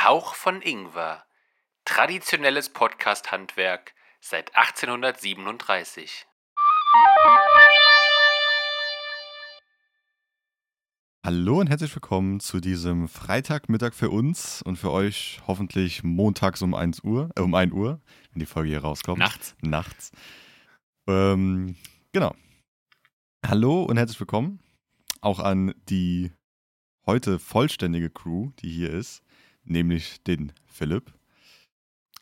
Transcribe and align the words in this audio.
Ein 0.00 0.06
Hauch 0.06 0.34
von 0.34 0.62
Ingwer. 0.62 1.24
Traditionelles 1.84 2.70
Podcast-Handwerk 2.70 3.92
seit 4.20 4.56
1837. 4.56 6.26
Hallo 11.24 11.60
und 11.60 11.66
herzlich 11.68 11.94
willkommen 11.94 12.40
zu 12.40 12.60
diesem 12.60 13.08
Freitagmittag 13.08 13.92
für 13.92 14.08
uns 14.08 14.62
und 14.62 14.76
für 14.76 14.90
euch 14.90 15.42
hoffentlich 15.46 16.02
montags 16.02 16.62
um 16.62 16.74
1 16.74 17.04
Uhr, 17.04 17.28
äh, 17.36 17.40
um 17.40 17.54
1 17.54 17.72
Uhr, 17.72 18.00
wenn 18.32 18.40
die 18.40 18.46
Folge 18.46 18.70
hier 18.70 18.80
rauskommt. 18.80 19.18
Nachts. 19.18 19.54
Nachts. 19.60 20.12
Ähm, 21.08 21.76
genau. 22.12 22.34
Hallo 23.46 23.82
und 23.82 23.98
herzlich 23.98 24.20
willkommen 24.20 24.60
auch 25.20 25.40
an 25.40 25.74
die 25.90 26.32
heute 27.04 27.38
vollständige 27.38 28.08
Crew, 28.08 28.50
die 28.60 28.70
hier 28.70 28.90
ist, 28.90 29.22
nämlich 29.70 30.22
den 30.24 30.52
Philipp, 30.66 31.12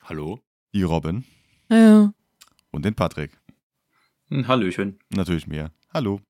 Hallo? 0.03 0.41
die 0.75 0.83
Robin 0.83 1.25
Ja. 1.71 2.13
und 2.71 2.85
den 2.85 2.95
Patrick. 2.95 3.33
Ein 4.31 4.39
Hm, 4.41 4.49
Hallöchen. 4.49 4.99
Natürlich 5.11 5.47
mir. 5.47 5.73
Hallo. 5.93 6.21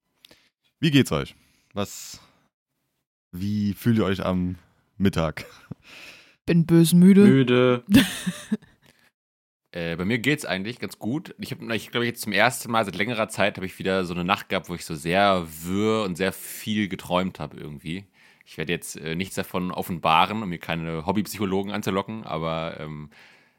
Wie 0.81 0.91
geht's 0.93 1.11
euch? 1.13 1.35
Was, 1.75 2.21
wie 3.33 3.75
fühlt 3.75 3.99
ihr 3.99 4.05
euch 4.05 4.25
am 4.25 4.57
Mittag? 4.97 5.45
Bin 6.47 6.65
bös 6.65 6.93
müde. 6.93 7.25
Müde. 7.27 7.85
Äh, 9.71 9.97
bei 9.97 10.07
mir 10.07 10.19
geht's 10.19 10.47
eigentlich 10.47 10.79
ganz 10.79 10.99
gut. 10.99 11.35
Ich 11.39 11.51
habe, 11.51 11.77
ich 11.77 11.91
glaube, 11.91 12.07
jetzt 12.07 12.23
zum 12.23 12.33
ersten 12.33 12.73
Mal 12.73 12.87
seit 12.87 12.97
längerer 12.97 13.29
Zeit 13.29 13.57
habe 13.59 13.67
ich 13.67 13.79
wieder 13.79 14.07
so 14.07 14.15
eine 14.15 14.25
Nacht 14.25 14.49
gehabt, 14.49 14.71
wo 14.71 14.75
ich 14.75 14.87
so 14.87 14.95
sehr 14.95 15.47
wirr 15.63 16.05
und 16.05 16.17
sehr 16.17 16.33
viel 16.33 16.89
geträumt 16.89 17.39
habe 17.39 17.59
irgendwie. 17.59 18.07
Ich 18.49 18.57
werde 18.57 18.73
jetzt 18.73 18.97
äh, 18.97 19.15
nichts 19.15 19.35
davon 19.35 19.71
offenbaren, 19.71 20.43
um 20.43 20.49
mir 20.49 20.59
keine 20.59 21.05
Hobbypsychologen 21.05 21.71
anzulocken, 21.71 22.25
aber 22.25 22.81
ähm, 22.81 23.11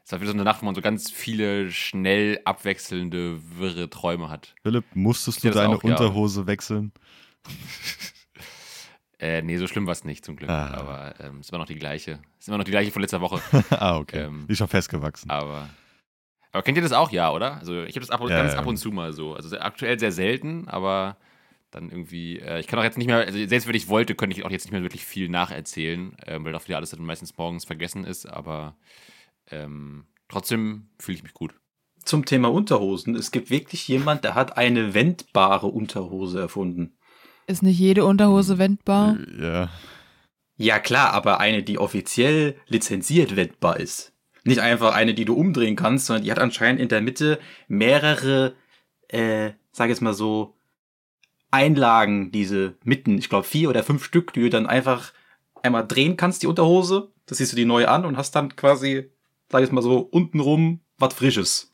es 0.04 0.10
war 0.10 0.20
wieder 0.20 0.32
so 0.32 0.36
eine 0.36 0.42
Nacht, 0.42 0.62
wo 0.62 0.66
man 0.66 0.74
so 0.74 0.80
ganz 0.80 1.12
viele 1.12 1.70
schnell 1.70 2.40
abwechselnde, 2.44 3.38
wirre 3.56 3.88
Träume 3.88 4.28
hat. 4.28 4.56
Philipp, 4.64 4.84
musstest 4.94 5.44
du 5.44 5.48
Ja, 5.48 5.54
deine 5.54 5.76
auch, 5.76 5.84
ja. 5.84 5.90
Unterhose 5.90 6.46
wechseln? 6.46 6.92
Äh, 9.22 9.42
nee, 9.42 9.58
so 9.58 9.66
schlimm 9.66 9.84
war 9.84 9.92
es 9.92 10.02
nicht 10.02 10.24
zum 10.24 10.34
Glück. 10.34 10.48
Ah. 10.48 10.72
Aber 10.72 11.14
ähm, 11.20 11.40
es 11.40 11.48
ist 11.48 11.50
immer 11.50 11.58
noch 11.58 11.66
die 11.66 11.74
gleiche. 11.74 12.12
Es 12.38 12.44
ist 12.44 12.48
immer 12.48 12.56
noch 12.56 12.64
die 12.64 12.70
gleiche 12.70 12.90
von 12.90 13.02
letzter 13.02 13.20
Woche. 13.20 13.38
ah, 13.68 13.98
okay. 13.98 14.20
Ähm, 14.22 14.46
ist 14.48 14.56
schon 14.56 14.66
festgewachsen. 14.66 15.28
Aber, 15.28 15.68
aber 16.52 16.62
kennt 16.62 16.78
ihr 16.78 16.82
das 16.82 16.92
auch, 16.92 17.10
ja, 17.10 17.30
oder? 17.30 17.58
Also 17.58 17.82
ich 17.82 17.94
habe 17.96 18.00
das 18.00 18.08
ab 18.08 18.22
und, 18.22 18.30
Ja, 18.30 18.38
ganz 18.38 18.54
ja. 18.54 18.58
ab 18.58 18.64
und 18.64 18.78
zu 18.78 18.90
mal 18.90 19.12
so. 19.12 19.34
Also 19.34 19.58
aktuell 19.58 19.98
sehr 19.98 20.10
selten, 20.10 20.68
aber 20.68 21.18
dann 21.70 21.90
irgendwie, 21.90 22.38
äh, 22.38 22.60
ich 22.60 22.66
kann 22.66 22.78
auch 22.78 22.84
jetzt 22.84 22.98
nicht 22.98 23.06
mehr, 23.06 23.18
also 23.18 23.38
selbst 23.46 23.66
wenn 23.68 23.74
ich 23.74 23.88
wollte, 23.88 24.14
könnte 24.14 24.36
ich 24.36 24.44
auch 24.44 24.50
jetzt 24.50 24.64
nicht 24.64 24.72
mehr 24.72 24.82
wirklich 24.82 25.04
viel 25.04 25.28
nacherzählen, 25.28 26.16
ähm, 26.26 26.44
weil 26.44 26.54
auch 26.54 26.66
wieder 26.66 26.76
alles 26.76 26.90
dann 26.90 27.04
meistens 27.04 27.36
morgens 27.36 27.64
vergessen 27.64 28.04
ist, 28.04 28.26
aber 28.26 28.76
ähm, 29.50 30.06
trotzdem 30.28 30.88
fühle 30.98 31.16
ich 31.16 31.22
mich 31.22 31.34
gut. 31.34 31.54
Zum 32.04 32.24
Thema 32.24 32.50
Unterhosen. 32.50 33.14
Es 33.14 33.30
gibt 33.30 33.50
wirklich 33.50 33.86
jemand, 33.86 34.24
der 34.24 34.34
hat 34.34 34.56
eine 34.56 34.94
wendbare 34.94 35.66
Unterhose 35.66 36.40
erfunden. 36.40 36.96
Ist 37.46 37.62
nicht 37.62 37.78
jede 37.78 38.04
Unterhose 38.04 38.58
wendbar? 38.58 39.18
Ja. 39.38 39.70
Ja 40.56 40.78
klar, 40.78 41.12
aber 41.12 41.40
eine, 41.40 41.62
die 41.62 41.78
offiziell 41.78 42.56
lizenziert 42.66 43.34
wendbar 43.36 43.80
ist. 43.80 44.12
Nicht 44.44 44.60
einfach 44.60 44.94
eine, 44.94 45.14
die 45.14 45.24
du 45.24 45.34
umdrehen 45.34 45.76
kannst, 45.76 46.06
sondern 46.06 46.24
die 46.24 46.30
hat 46.30 46.38
anscheinend 46.38 46.80
in 46.80 46.88
der 46.88 47.00
Mitte 47.00 47.38
mehrere, 47.68 48.54
äh, 49.08 49.52
sag 49.72 49.88
jetzt 49.88 50.02
mal 50.02 50.14
so, 50.14 50.54
Einlagen, 51.50 52.30
diese 52.32 52.74
Mitten, 52.84 53.18
ich 53.18 53.28
glaube 53.28 53.46
vier 53.46 53.68
oder 53.68 53.82
fünf 53.82 54.04
Stück, 54.04 54.32
die 54.32 54.40
du 54.40 54.50
dann 54.50 54.66
einfach 54.66 55.12
einmal 55.62 55.86
drehen 55.86 56.16
kannst, 56.16 56.42
die 56.42 56.46
Unterhose. 56.46 57.10
Das 57.26 57.38
siehst 57.38 57.52
du 57.52 57.56
die 57.56 57.64
neu 57.64 57.86
an 57.86 58.04
und 58.04 58.16
hast 58.16 58.32
dann 58.36 58.54
quasi, 58.56 59.10
sag 59.50 59.60
ich 59.60 59.66
jetzt 59.66 59.72
mal 59.72 59.82
so, 59.82 59.98
untenrum 59.98 60.80
was 60.98 61.14
Frisches. 61.14 61.72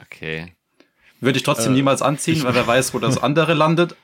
Okay. 0.00 0.54
Würde 1.20 1.36
ich 1.38 1.42
trotzdem 1.42 1.72
Äh, 1.72 1.76
niemals 1.76 2.02
anziehen, 2.02 2.42
weil 2.44 2.54
wer 2.54 2.66
weiß, 2.66 2.94
wo 2.94 2.98
das 2.98 3.18
andere 3.18 3.54
landet. 3.54 3.96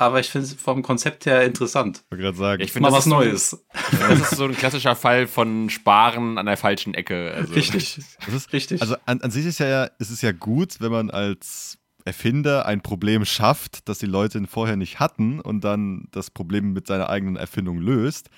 Aber 0.00 0.20
ich 0.20 0.28
finde 0.28 0.46
es 0.46 0.54
vom 0.54 0.82
Konzept 0.82 1.26
her 1.26 1.42
interessant. 1.44 2.04
Ich 2.04 2.10
wollte 2.12 2.22
gerade 2.22 2.36
sagen, 2.38 2.62
ich 2.62 2.70
finde, 2.70 2.88
Mal 2.90 2.96
das 2.96 2.98
was 2.98 3.06
ist 3.06 3.10
so- 3.10 3.16
Neues. 3.16 3.64
Finde, 3.72 4.08
das 4.20 4.32
ist 4.32 4.38
so 4.38 4.44
ein 4.44 4.56
klassischer 4.56 4.94
Fall 4.94 5.26
von 5.26 5.70
Sparen 5.70 6.38
an 6.38 6.46
der 6.46 6.56
falschen 6.56 6.94
Ecke. 6.94 7.32
Also, 7.34 7.52
Richtig. 7.54 7.96
das 8.24 8.34
ist, 8.34 8.52
Richtig. 8.52 8.80
also 8.80 8.94
an, 9.06 9.20
an 9.22 9.30
sich 9.32 9.44
ist 9.44 9.58
ja, 9.58 9.84
ist 9.98 10.10
es 10.10 10.22
ja 10.22 10.30
gut, 10.30 10.76
wenn 10.80 10.92
man 10.92 11.10
als 11.10 11.78
Erfinder 12.08 12.64
ein 12.64 12.80
Problem 12.80 13.26
schafft, 13.26 13.86
das 13.86 13.98
die 13.98 14.06
Leute 14.06 14.42
vorher 14.46 14.76
nicht 14.76 14.98
hatten 14.98 15.40
und 15.40 15.62
dann 15.62 16.08
das 16.10 16.30
Problem 16.30 16.72
mit 16.72 16.86
seiner 16.86 17.10
eigenen 17.10 17.36
Erfindung 17.36 17.78
löst. 17.78 18.30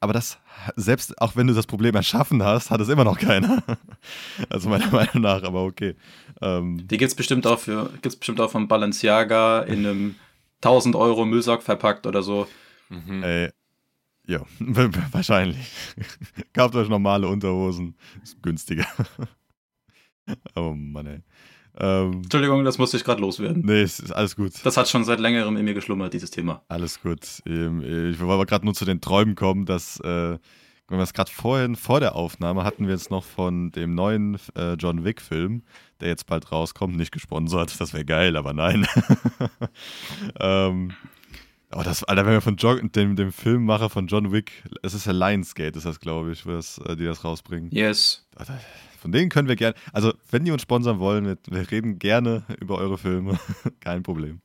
Aber 0.00 0.14
das, 0.14 0.38
selbst 0.76 1.20
auch 1.20 1.36
wenn 1.36 1.46
du 1.46 1.52
das 1.52 1.66
Problem 1.66 1.94
erschaffen 1.94 2.42
hast, 2.42 2.70
hat 2.70 2.80
es 2.80 2.88
immer 2.88 3.04
noch 3.04 3.18
keiner. 3.18 3.62
Also 4.48 4.68
meiner 4.68 4.90
Meinung 4.90 5.22
nach, 5.22 5.42
aber 5.42 5.64
okay. 5.64 5.96
Ähm, 6.40 6.86
die 6.86 6.96
gibt's 6.96 7.16
bestimmt 7.16 7.46
auch 7.46 7.58
für, 7.58 7.90
gibt's 8.02 8.16
bestimmt 8.16 8.40
auch 8.40 8.50
von 8.50 8.68
Balenciaga 8.68 9.62
in 9.62 9.84
einem 9.84 10.14
1000 10.62 10.94
Euro 10.94 11.24
Müllsack 11.24 11.62
verpackt 11.62 12.06
oder 12.06 12.22
so. 12.22 12.46
Mhm. 12.88 13.24
Ey, 13.24 13.50
ja, 14.26 14.42
wahrscheinlich. 15.10 15.72
Kauft 16.52 16.76
euch 16.76 16.88
normale 16.88 17.26
Unterhosen, 17.26 17.96
ist 18.22 18.40
günstiger. 18.42 18.86
oh 20.54 20.72
Mann, 20.72 21.06
ey. 21.06 21.22
Ähm, 21.78 22.22
Entschuldigung, 22.22 22.64
das 22.64 22.78
musste 22.78 22.96
ich 22.96 23.04
gerade 23.04 23.20
loswerden. 23.20 23.62
nee, 23.64 23.82
ist 23.82 24.10
alles 24.12 24.36
gut. 24.36 24.52
Das 24.64 24.76
hat 24.76 24.88
schon 24.88 25.04
seit 25.04 25.20
längerem 25.20 25.56
in 25.56 25.64
mir 25.64 25.74
geschlummert, 25.74 26.14
dieses 26.14 26.30
Thema. 26.30 26.62
Alles 26.68 27.00
gut. 27.02 27.20
Ähm, 27.46 27.80
Ich 27.82 28.18
wollte 28.18 28.32
aber 28.34 28.46
gerade 28.46 28.64
nur 28.64 28.74
zu 28.74 28.84
den 28.84 29.00
Träumen 29.00 29.34
kommen, 29.34 29.66
dass, 29.66 30.00
äh, 30.00 30.38
es 30.88 31.12
gerade 31.12 31.30
vorhin, 31.30 31.76
vor 31.76 32.00
der 32.00 32.14
Aufnahme, 32.14 32.64
hatten 32.64 32.86
wir 32.86 32.94
jetzt 32.94 33.10
noch 33.10 33.24
von 33.24 33.72
dem 33.72 33.94
neuen 33.94 34.38
äh, 34.56 34.74
John 34.74 35.04
Wick-Film, 35.04 35.62
der 36.00 36.08
jetzt 36.08 36.26
bald 36.26 36.50
rauskommt, 36.52 36.96
nicht 36.96 37.12
gesponsert. 37.12 37.78
Das 37.80 37.92
wäre 37.92 38.04
geil, 38.04 38.36
aber 38.36 38.52
nein. 38.52 38.86
ähm, 40.40 40.92
aber 41.70 41.84
das, 41.84 42.04
Alter, 42.04 42.24
wenn 42.26 42.32
wir 42.32 42.40
von 42.40 42.56
John, 42.56 42.90
dem, 42.92 43.16
dem 43.16 43.32
Filmmacher 43.32 43.90
von 43.90 44.06
John 44.06 44.32
Wick, 44.32 44.64
es 44.82 44.94
ist 44.94 45.06
ja 45.06 45.12
Lionsgate, 45.12 45.76
ist 45.76 45.86
das, 45.86 46.00
glaube 46.00 46.32
ich, 46.32 46.46
wo 46.46 46.52
das, 46.52 46.78
äh, 46.78 46.96
die 46.96 47.04
das 47.04 47.24
rausbringen. 47.24 47.70
Yes. 47.72 48.26
Von 49.00 49.12
denen 49.12 49.28
können 49.28 49.48
wir 49.48 49.56
gerne, 49.56 49.74
also 49.92 50.12
wenn 50.30 50.44
die 50.44 50.52
uns 50.52 50.62
sponsern 50.62 50.98
wollen, 50.98 51.26
wir, 51.26 51.38
wir 51.48 51.70
reden 51.70 51.98
gerne 51.98 52.44
über 52.60 52.78
eure 52.78 52.98
Filme, 52.98 53.38
kein 53.80 54.02
Problem. 54.02 54.40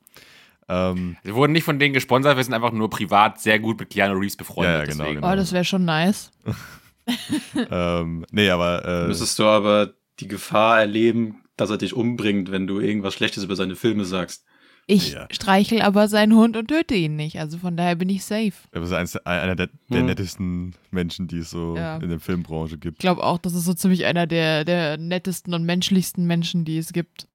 Ähm, 0.68 1.16
Wir 1.22 1.34
wurden 1.34 1.52
nicht 1.52 1.64
von 1.64 1.78
denen 1.78 1.94
gesponsert, 1.94 2.36
wir 2.36 2.44
sind 2.44 2.54
einfach 2.54 2.72
nur 2.72 2.90
privat 2.90 3.40
sehr 3.40 3.58
gut 3.58 3.78
mit 3.78 3.90
Keanu 3.90 4.18
Reeves 4.18 4.36
befreundet. 4.36 4.72
Ja, 4.72 4.78
ja, 4.80 4.84
genau, 4.84 5.14
genau. 5.14 5.32
Oh, 5.32 5.36
das 5.36 5.52
wäre 5.52 5.64
schon 5.64 5.84
nice. 5.84 6.30
ähm, 7.70 8.24
nee, 8.30 8.50
aber 8.50 8.84
äh, 8.84 9.06
Müsstest 9.08 9.38
du 9.38 9.44
aber 9.44 9.94
die 10.20 10.28
Gefahr 10.28 10.80
erleben, 10.80 11.42
dass 11.56 11.70
er 11.70 11.78
dich 11.78 11.94
umbringt, 11.94 12.50
wenn 12.50 12.66
du 12.66 12.80
irgendwas 12.80 13.14
Schlechtes 13.14 13.44
über 13.44 13.56
seine 13.56 13.76
Filme 13.76 14.04
sagst. 14.04 14.44
Ich 14.86 15.12
Ja. 15.12 15.28
streichel 15.30 15.80
aber 15.80 16.08
seinen 16.08 16.34
Hund 16.34 16.56
und 16.56 16.66
töte 16.68 16.94
ihn 16.94 17.14
nicht. 17.16 17.38
Also 17.38 17.56
von 17.58 17.76
daher 17.76 17.94
bin 17.94 18.08
ich 18.08 18.24
safe. 18.24 18.52
er 18.72 18.82
ist 18.82 18.92
eins, 18.92 19.16
einer 19.18 19.54
der, 19.54 19.68
der 19.88 20.00
Hm. 20.00 20.06
nettesten 20.06 20.74
Menschen, 20.90 21.28
die 21.28 21.38
es 21.38 21.50
so 21.50 21.76
Ja. 21.76 21.96
in 21.98 22.08
der 22.08 22.18
Filmbranche 22.20 22.74
Ich 22.74 22.80
gibt. 22.80 22.98
glaube 22.98 23.22
auch, 23.22 23.38
das 23.38 23.54
ist 23.54 23.64
so 23.64 23.74
ziemlich 23.74 24.04
einer 24.06 24.26
der, 24.26 24.64
der 24.64 24.98
nettesten 24.98 25.54
und 25.54 25.64
menschlichsten 25.64 26.26
Menschen, 26.26 26.64
die 26.64 26.78
es 26.78 26.92
gibt. 26.92 27.28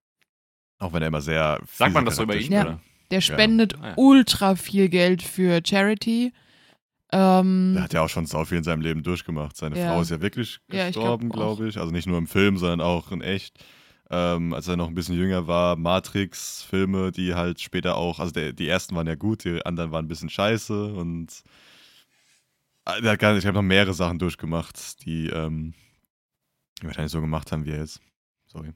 Auch 0.79 0.93
wenn 0.93 1.01
er 1.01 1.07
immer 1.07 1.21
sehr. 1.21 1.59
Sagt 1.71 1.93
man 1.93 2.05
das 2.05 2.17
so 2.17 2.23
über 2.23 2.35
ihn? 2.35 2.51
Ja. 2.51 2.61
Oder? 2.63 2.81
Der 3.11 3.21
spendet 3.21 3.75
Ah, 3.81 3.87
ja. 3.89 3.93
ultra 3.95 4.55
viel 4.55 4.89
Geld 4.89 5.23
für 5.23 5.61
Charity. 5.65 6.33
Ähm, 7.13 7.71
Der 7.75 7.83
hat 7.83 7.93
ja 7.93 8.01
auch 8.01 8.09
schon 8.09 8.25
so 8.25 8.43
viel 8.43 8.57
in 8.57 8.63
seinem 8.65 8.81
Leben 8.81 9.01
durchgemacht. 9.01 9.55
Seine 9.55 9.79
Ja. 9.79 9.93
Frau 9.93 10.01
ist 10.01 10.11
ja 10.11 10.19
wirklich 10.21 10.59
Ja, 10.69 10.87
ich 10.89 10.93
glaub 10.93 11.21
gestorben, 11.21 11.29
glaube 11.29 11.69
ich. 11.69 11.77
Also 11.77 11.91
nicht 11.91 12.05
nur 12.07 12.17
im 12.17 12.27
Film, 12.27 12.57
sondern 12.57 12.81
auch 12.81 13.11
in 13.13 13.21
echt. 13.21 13.57
Ähm, 14.09 14.53
als 14.53 14.67
er 14.67 14.77
noch 14.77 14.87
ein 14.87 14.95
bisschen 14.95 15.17
jünger 15.17 15.47
war, 15.47 15.75
Matrix-Filme, 15.75 17.11
die 17.11 17.35
halt 17.35 17.59
später 17.59 17.97
auch, 17.97 18.19
also 18.19 18.31
der, 18.31 18.53
die 18.53 18.67
ersten 18.67 18.95
waren 18.95 19.07
ja 19.07 19.15
gut, 19.15 19.43
die 19.43 19.65
anderen 19.65 19.91
waren 19.91 20.05
ein 20.05 20.07
bisschen 20.07 20.29
scheiße 20.29 20.93
und 20.93 21.43
Ah, 22.87 22.99
ich 22.99 23.45
habe 23.45 23.53
noch 23.53 23.61
mehrere 23.61 23.93
Sachen 23.93 24.17
durchgemacht, 24.17 25.05
die, 25.05 25.27
ähm, 25.27 25.73
wahrscheinlich 26.81 27.11
so 27.11 27.19
gemacht 27.19 27.51
haben 27.51 27.65
wie 27.65 27.71
er 27.71 27.79
jetzt. 27.79 27.99
Sorry. 28.45 28.71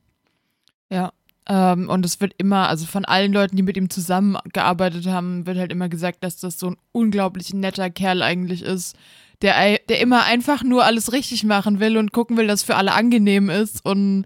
Ja. 0.89 1.13
Ähm, 1.47 1.87
und 1.87 2.05
es 2.05 2.19
wird 2.19 2.33
immer, 2.37 2.67
also 2.67 2.85
von 2.85 3.05
allen 3.05 3.31
Leuten, 3.31 3.55
die 3.55 3.63
mit 3.63 3.77
ihm 3.77 3.89
zusammengearbeitet 3.89 5.07
haben, 5.07 5.47
wird 5.47 5.57
halt 5.57 5.71
immer 5.71 5.87
gesagt, 5.87 6.25
dass 6.25 6.35
das 6.35 6.59
so 6.59 6.71
ein 6.71 6.77
unglaublich 6.91 7.53
netter 7.53 7.89
Kerl 7.89 8.21
eigentlich 8.21 8.63
ist, 8.63 8.97
der, 9.41 9.79
der 9.87 10.01
immer 10.01 10.25
einfach 10.25 10.61
nur 10.61 10.83
alles 10.83 11.13
richtig 11.13 11.45
machen 11.45 11.79
will 11.79 11.95
und 11.95 12.11
gucken 12.11 12.35
will, 12.35 12.47
dass 12.47 12.63
für 12.63 12.75
alle 12.75 12.91
angenehm 12.91 13.49
ist. 13.49 13.85
Und 13.85 14.25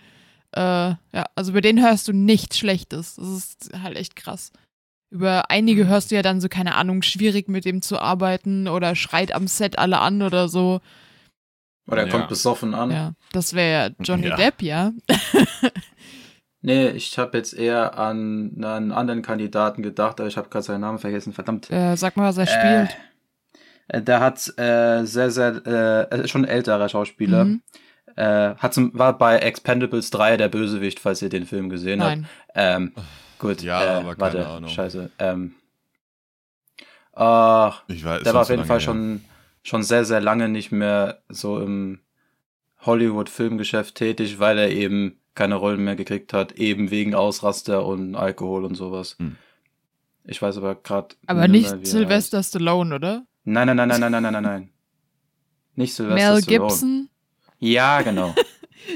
äh, 0.55 0.95
ja, 1.15 1.25
also 1.35 1.51
über 1.51 1.61
den 1.61 1.81
hörst 1.81 2.07
du 2.07 2.13
nichts 2.13 2.57
Schlechtes. 2.57 3.15
Das 3.15 3.27
ist 3.27 3.71
halt 3.81 3.97
echt 3.97 4.15
krass. 4.15 4.51
Über 5.11 5.49
einige 5.51 5.87
hörst 5.87 6.11
du 6.11 6.15
ja 6.15 6.21
dann 6.21 6.41
so, 6.41 6.49
keine 6.49 6.75
Ahnung, 6.75 7.01
schwierig 7.01 7.47
mit 7.47 7.63
dem 7.65 7.81
zu 7.81 7.99
arbeiten 7.99 8.67
oder 8.67 8.95
schreit 8.95 9.33
am 9.33 9.47
Set 9.47 9.77
alle 9.79 9.99
an 9.99 10.21
oder 10.21 10.47
so. 10.49 10.81
Oder 11.87 12.01
er 12.01 12.07
Ja. 12.07 12.11
kommt 12.11 12.27
besoffen 12.29 12.73
an. 12.73 12.89
Ja, 12.91 13.13
das 13.31 13.53
wäre 13.53 13.71
ja 13.89 13.95
Johnny 14.03 14.27
Ja. 14.27 14.35
Depp, 14.35 14.61
ja. 14.61 14.91
Nee, 16.61 16.89
ich 16.89 17.19
habe 17.19 17.37
jetzt 17.37 17.53
eher 17.53 17.95
an 17.99 18.53
einen 18.63 18.91
anderen 18.91 19.21
Kandidaten 19.21 19.83
gedacht, 19.83 20.19
aber 20.19 20.27
ich 20.27 20.35
habe 20.35 20.49
gerade 20.49 20.65
seinen 20.65 20.81
Namen 20.81 20.97
vergessen, 20.97 21.31
verdammt. 21.31 21.69
Äh, 21.69 21.95
sag 21.95 22.17
mal, 22.17 22.27
was 22.27 22.37
er 22.39 22.47
Äh, 22.47 22.87
spielt. 22.87 22.97
Äh, 23.87 24.01
Der 24.01 24.19
hat 24.19 24.51
äh, 24.57 25.03
sehr, 25.05 25.29
sehr, 25.29 26.07
äh, 26.11 26.27
schon 26.27 26.43
älterer 26.43 26.89
Schauspieler. 26.89 27.45
Mhm. 27.45 27.61
Äh, 28.15 28.55
hat 28.55 28.73
zum, 28.73 28.97
war 28.97 29.17
bei 29.17 29.37
Expendables 29.37 30.09
3 30.11 30.37
der 30.37 30.47
Bösewicht, 30.47 30.99
falls 30.99 31.21
ihr 31.21 31.29
den 31.29 31.45
Film 31.45 31.69
gesehen 31.69 31.99
Nein. 31.99 32.27
habt. 32.47 32.53
Ähm, 32.55 32.93
gut, 33.39 33.61
ja, 33.61 33.83
äh, 33.83 33.87
aber 34.01 34.15
keine 34.15 34.47
Ahnung. 34.47 34.69
Scheiße. 34.69 35.11
Ähm, 35.19 35.55
ich 37.17 38.03
weiß, 38.03 38.23
der 38.23 38.33
war 38.33 38.41
auf 38.41 38.49
jeden 38.49 38.65
Fall 38.65 38.77
her. 38.77 38.85
schon, 38.85 39.23
schon 39.63 39.83
sehr, 39.83 40.03
sehr 40.03 40.19
lange 40.19 40.49
nicht 40.49 40.71
mehr 40.71 41.21
so 41.29 41.59
im 41.59 41.99
Hollywood-Filmgeschäft 42.81 43.95
tätig, 43.95 44.39
weil 44.39 44.57
er 44.57 44.69
eben 44.69 45.19
keine 45.33 45.55
Rollen 45.55 45.83
mehr 45.83 45.95
gekriegt 45.95 46.33
hat, 46.33 46.53
eben 46.53 46.91
wegen 46.91 47.15
Ausraster 47.15 47.85
und 47.85 48.15
Alkohol 48.15 48.65
und 48.65 48.75
sowas. 48.75 49.15
Hm. 49.19 49.37
Ich 50.23 50.41
weiß 50.41 50.57
aber 50.57 50.75
gerade. 50.75 51.15
Aber 51.27 51.47
nicht 51.47 51.71
mehr, 51.71 51.85
Sylvester 51.85 52.41
Stallone, 52.41 52.95
oder? 52.95 53.25
Nein, 53.43 53.67
nein, 53.67 53.77
nein, 53.77 53.87
nein, 53.87 53.99
nein, 53.99 54.23
nein, 54.23 54.33
nein, 54.33 54.43
nein. 54.43 54.69
Nicht 55.75 55.93
Sylvester 55.93 56.33
Mel 56.33 56.41
Stallone. 56.41 56.59
Mel 56.59 56.69
Gibson? 56.69 57.09
Ja, 57.65 58.01
genau. 58.01 58.33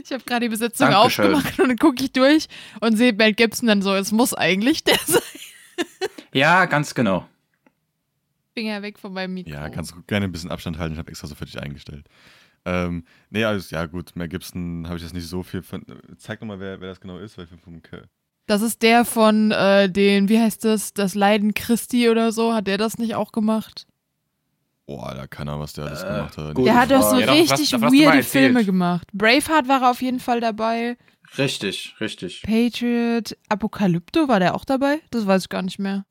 Ich 0.04 0.12
habe 0.12 0.24
gerade 0.24 0.46
die 0.46 0.50
Besetzung 0.50 0.92
Dankeschön. 0.92 1.34
aufgemacht 1.34 1.60
und 1.60 1.70
dann 1.70 1.78
gucke 1.78 2.04
ich 2.04 2.12
durch 2.12 2.48
und 2.80 2.96
sehe 2.96 3.12
Mel 3.12 3.34
Gibson 3.34 3.68
dann 3.68 3.82
so, 3.82 3.96
es 3.96 4.12
muss 4.12 4.36
eigentlich 4.36 4.84
der 4.84 5.00
sein. 5.08 5.22
ja, 6.32 6.66
ganz 6.66 6.94
genau. 6.94 7.28
Finger 8.54 8.84
weg 8.84 9.00
von 9.00 9.14
meinem 9.14 9.34
Mikro. 9.34 9.52
Ja, 9.52 9.68
kannst 9.70 9.92
du 9.92 10.04
gerne 10.06 10.26
ein 10.26 10.32
bisschen 10.32 10.52
Abstand 10.52 10.78
halten. 10.78 10.94
Ich 10.94 11.00
habe 11.00 11.10
extra 11.10 11.26
so 11.28 11.34
für 11.34 11.46
dich 11.46 11.60
eingestellt. 11.60 12.06
Ähm, 12.66 13.04
nee, 13.32 13.44
also, 13.44 13.76
ja, 13.76 13.88
gut. 13.88 14.16
Mel 14.16 14.28
Gibson 14.28 14.86
habe 14.86 14.98
ich 14.98 15.04
jetzt 15.04 15.14
nicht 15.16 15.28
so 15.28 15.42
viel 15.42 15.64
von. 15.64 15.84
Zeig 16.18 16.40
nochmal, 16.42 16.60
wer, 16.60 16.80
wer 16.82 16.90
das 16.90 17.00
genau 17.00 17.18
ist, 17.18 17.36
weil 17.38 17.46
ich 17.46 17.50
bin 17.50 17.60
vom 17.60 17.82
Das 18.46 18.62
ist 18.62 18.84
der 18.84 19.06
von 19.06 19.50
äh, 19.52 19.90
den, 19.90 20.30
wie 20.30 20.40
heißt 20.40 20.66
das, 20.66 20.94
das 20.94 21.16
Leiden 21.16 21.56
Christi 21.56 22.10
oder 22.10 22.32
so. 22.32 22.54
Hat 22.54 22.68
der 22.68 22.78
das 22.78 23.00
nicht 23.00 23.16
auch 23.16 23.32
gemacht? 23.32 23.88
Boah, 24.90 25.10
Alter, 25.10 25.28
keine 25.28 25.52
Ahnung, 25.52 25.62
was 25.62 25.74
der 25.74 25.86
alles 25.86 26.02
Äh, 26.02 26.08
gemacht 26.08 26.36
hat. 26.38 26.58
der 26.58 26.76
hat 26.76 26.90
doch 26.90 27.04
so. 27.12 27.20
Ja, 27.20 27.28
doch, 27.28 27.34
was- 27.34 27.52
richtig 27.52 27.70
du 27.70 27.78
mal 27.78 27.92
weirde. 27.92 28.24
Filme 28.24 28.66
gemacht. 28.66 29.08
Braveheart 29.14 29.68
war 29.68 29.84
er 29.84 29.92
auf 29.92 30.02
jeden 30.02 30.20
Fall 30.20 30.40
dabei. 30.42 30.98
Richtig, 31.38 31.96
richtig. 32.02 32.42
Patriot, 32.42 33.38
Apokalypto 33.50 34.28
war 34.28 34.40
der 34.40 34.56
auch 34.56 34.66
dabei? 34.66 35.00
Das 35.12 35.28
weiß 35.28 35.44
ich 35.44 35.50
gar 35.50 35.62
nicht 35.62 35.78
mehr. 35.78 36.06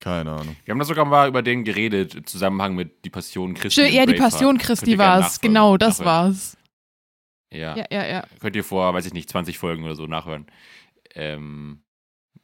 Keine 0.00 0.32
Ahnung. 0.32 0.54
Wir 0.66 0.72
haben 0.72 0.78
da 0.78 0.84
sogar 0.84 1.06
mal 1.06 1.28
über 1.28 1.40
den 1.40 1.64
geredet, 1.64 2.14
im 2.14 2.26
Zusammenhang 2.26 2.74
mit 2.74 3.06
die 3.06 3.10
Passion 3.10 3.54
Christi. 3.54 3.86
Ja, 3.88 4.04
die. 4.04 4.12
Passion 4.14 4.58
Christi 4.58 4.98
war 4.98 5.20
es. 5.20 5.40
Genau, 5.40 5.78
das 5.78 6.00
nachhören. 6.00 6.26
war's. 6.26 6.56
Ja. 7.50 7.74
Ja, 7.74 7.86
ja, 7.90 8.06
ja. 8.06 8.24
Könnt 8.40 8.54
ihr 8.56 8.64
vor, 8.64 8.92
weiß 8.92 9.06
ich 9.06 9.14
nicht, 9.14 9.30
20 9.30 9.56
Folgen 9.56 9.84
oder 9.84 9.94
so 9.94 10.06
nachhören. 10.06 10.44
Ähm, 11.14 11.83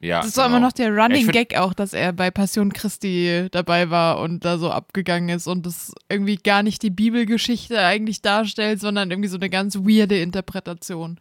ja. 0.01 0.17
Das 0.17 0.27
ist 0.27 0.37
doch 0.37 0.43
genau. 0.45 0.57
immer 0.57 0.65
noch 0.67 0.73
der 0.73 0.91
Running 0.95 1.25
find- 1.25 1.33
Gag 1.33 1.57
auch, 1.57 1.73
dass 1.73 1.93
er 1.93 2.11
bei 2.13 2.31
Passion 2.31 2.73
Christi 2.73 3.47
dabei 3.51 3.89
war 3.89 4.19
und 4.19 4.43
da 4.43 4.57
so 4.57 4.69
abgegangen 4.71 5.29
ist 5.29 5.47
und 5.47 5.65
das 5.65 5.93
irgendwie 6.09 6.35
gar 6.37 6.63
nicht 6.63 6.81
die 6.83 6.89
Bibelgeschichte 6.89 7.79
eigentlich 7.79 8.21
darstellt, 8.21 8.79
sondern 8.79 9.11
irgendwie 9.11 9.29
so 9.29 9.37
eine 9.37 9.49
ganz 9.49 9.75
weirde 9.77 10.19
Interpretation. 10.19 11.19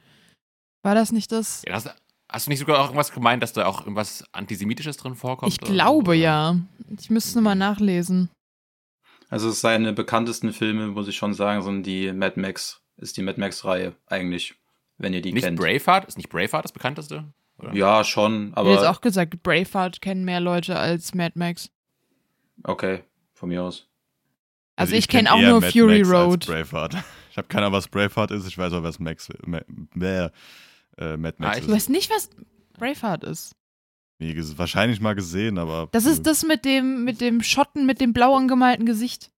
War 0.83 0.95
das 0.95 1.13
nicht 1.13 1.31
das? 1.31 1.63
Ja, 1.67 1.75
hast, 1.75 1.95
hast 2.29 2.47
du 2.47 2.51
nicht 2.51 2.59
sogar 2.61 2.79
auch 2.81 2.85
irgendwas 2.87 3.13
gemeint, 3.13 3.43
dass 3.43 3.53
da 3.53 3.67
auch 3.67 3.81
irgendwas 3.81 4.25
Antisemitisches 4.33 4.97
drin 4.97 5.15
vorkommt? 5.15 5.53
Ich 5.53 5.61
oder 5.63 5.73
glaube 5.73 6.17
ja. 6.17 6.57
Ich 6.99 7.11
müsste 7.11 7.37
nochmal 7.39 7.57
nachlesen. 7.57 8.31
Also 9.29 9.51
seine 9.51 9.93
bekanntesten 9.93 10.53
Filme, 10.53 10.89
muss 10.89 11.07
ich 11.07 11.17
schon 11.17 11.35
sagen, 11.35 11.63
sind 11.63 11.85
die 11.85 12.13
Mad 12.13 12.41
Max, 12.41 12.81
ist 12.97 13.17
die 13.17 13.23
Mad 13.23 13.39
Max-Reihe 13.39 13.95
eigentlich, 14.07 14.55
wenn 14.99 15.13
ihr 15.15 15.23
die 15.23 15.33
Nicht 15.33 15.45
kennt. 15.45 15.61
Braveheart? 15.61 16.07
Ist 16.07 16.17
nicht 16.17 16.31
Braveheart 16.31 16.65
das 16.65 16.73
bekannteste? 16.73 17.25
Oder? 17.61 17.75
Ja, 17.75 18.05
schon, 18.05 18.43
Ich 18.43 18.49
hätte 18.51 18.59
aber 18.59 18.91
auch 18.91 19.01
gesagt, 19.01 19.43
Braveheart 19.43 20.01
kennen 20.01 20.25
mehr 20.25 20.41
Leute 20.41 20.77
als 20.79 21.15
Mad 21.15 21.33
Max. 21.37 21.71
okay, 22.65 23.05
von 23.35 23.49
mir 23.51 23.63
aus. 23.63 23.87
Also, 24.77 24.95
ich, 24.95 25.09
kenn 25.09 25.27
kenne 25.27 25.35
auch 25.35 25.41
nur 25.41 25.61
Mad 25.61 25.73
Fury 25.73 25.99
Max 25.99 26.11
als 26.11 26.19
Road. 26.27 26.47
Braveheart. 26.47 26.97
Ich 27.33 27.37
habe 27.37 27.47
keine 27.47 27.67
Ahnung, 27.67 27.77
was 27.79 27.87
Braveheart 27.87 28.33
ist. 28.33 28.49
Ich 28.49 28.59
weiß 28.59 28.73
auch, 28.73 28.83
was 28.83 28.99
Max, 28.99 29.29
Ma, 29.47 29.61
Bäh, 29.95 30.31
äh, 30.99 31.17
Mad 31.17 31.37
Ah, 31.39 31.43
Max 31.43 31.59
ich- 31.59 31.65
Du 31.67 31.71
ist. 31.71 31.77
weißt 31.77 31.91
nicht, 31.91 32.11
was 32.11 32.29
Braveheart 32.77 33.23
ist. 33.23 33.55
Nee, 34.19 34.35
wahrscheinlich 34.57 35.01
mal 35.01 35.15
gesehen, 35.15 35.57
aber. 35.57 35.89
Das 35.93 36.07
ist 36.07 36.27
das 36.27 36.43
mit 36.43 36.65
dem, 36.65 37.05
mit 37.05 37.21
dem 37.21 37.41
Schotten 37.41 37.87
mit 37.87 38.01
dem 38.01 38.13
blau 38.13 38.37
angemalten 38.37 38.85
Gesicht. 38.85 39.31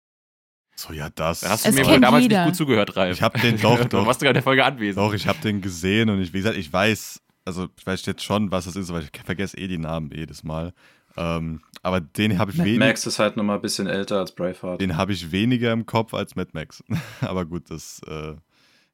So, 0.74 0.94
ja, 0.94 1.10
das. 1.10 1.40
Da 1.40 1.50
hast 1.50 1.66
du 1.66 1.68
Es 1.68 1.74
mir 1.86 2.00
damals 2.00 2.22
jeder. 2.22 2.38
nicht 2.40 2.46
gut 2.52 2.56
zugehört, 2.56 2.96
Ralf. 2.96 3.14
Ich 3.14 3.22
hab 3.22 3.38
den 3.42 3.60
doch, 3.60 3.78
Du 3.82 3.88
doch. 3.88 4.06
warst 4.06 4.20
sogar 4.20 4.30
in 4.30 4.34
der 4.36 4.42
Folge 4.42 4.64
anwesend. 4.64 4.96
Doch, 5.04 5.12
ich 5.12 5.26
habe 5.28 5.38
den 5.40 5.60
gesehen 5.60 6.08
und 6.08 6.20
ich, 6.22 6.32
wie 6.32 6.38
gesagt, 6.38 6.56
ich 6.56 6.72
weiß, 6.72 7.20
also 7.44 7.68
ich 7.76 7.86
weiß 7.86 8.04
jetzt 8.06 8.22
schon, 8.22 8.50
was 8.50 8.64
das 8.66 8.76
ist, 8.76 8.90
aber 8.90 9.00
ich 9.00 9.10
vergesse 9.24 9.56
eh 9.58 9.68
die 9.68 9.78
Namen 9.78 10.10
jedes 10.14 10.42
Mal. 10.44 10.72
Ähm, 11.16 11.60
aber 11.82 12.00
den 12.00 12.38
habe 12.38 12.52
ich, 12.52 12.56
Mad 12.58 12.68
wenig, 12.70 12.78
Max 12.78 13.06
ist 13.06 13.18
halt 13.18 13.36
nochmal 13.36 13.56
ein 13.56 13.62
bisschen 13.62 13.86
älter 13.86 14.18
als 14.18 14.34
Braveheart. 14.34 14.80
den 14.80 14.96
hab 14.96 15.10
ich 15.10 15.30
weniger 15.30 15.72
im 15.72 15.84
Kopf 15.84 16.14
als 16.14 16.36
Mad 16.36 16.50
Max. 16.54 16.82
aber 17.20 17.44
gut, 17.44 17.70
das 17.70 18.00
äh, 18.06 18.34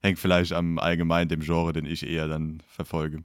hängt 0.00 0.18
vielleicht 0.18 0.52
am 0.52 0.78
allgemein 0.78 1.28
dem 1.28 1.40
Genre, 1.40 1.72
den 1.72 1.84
ich 1.86 2.04
eher 2.04 2.26
dann 2.28 2.62
verfolge. 2.68 3.22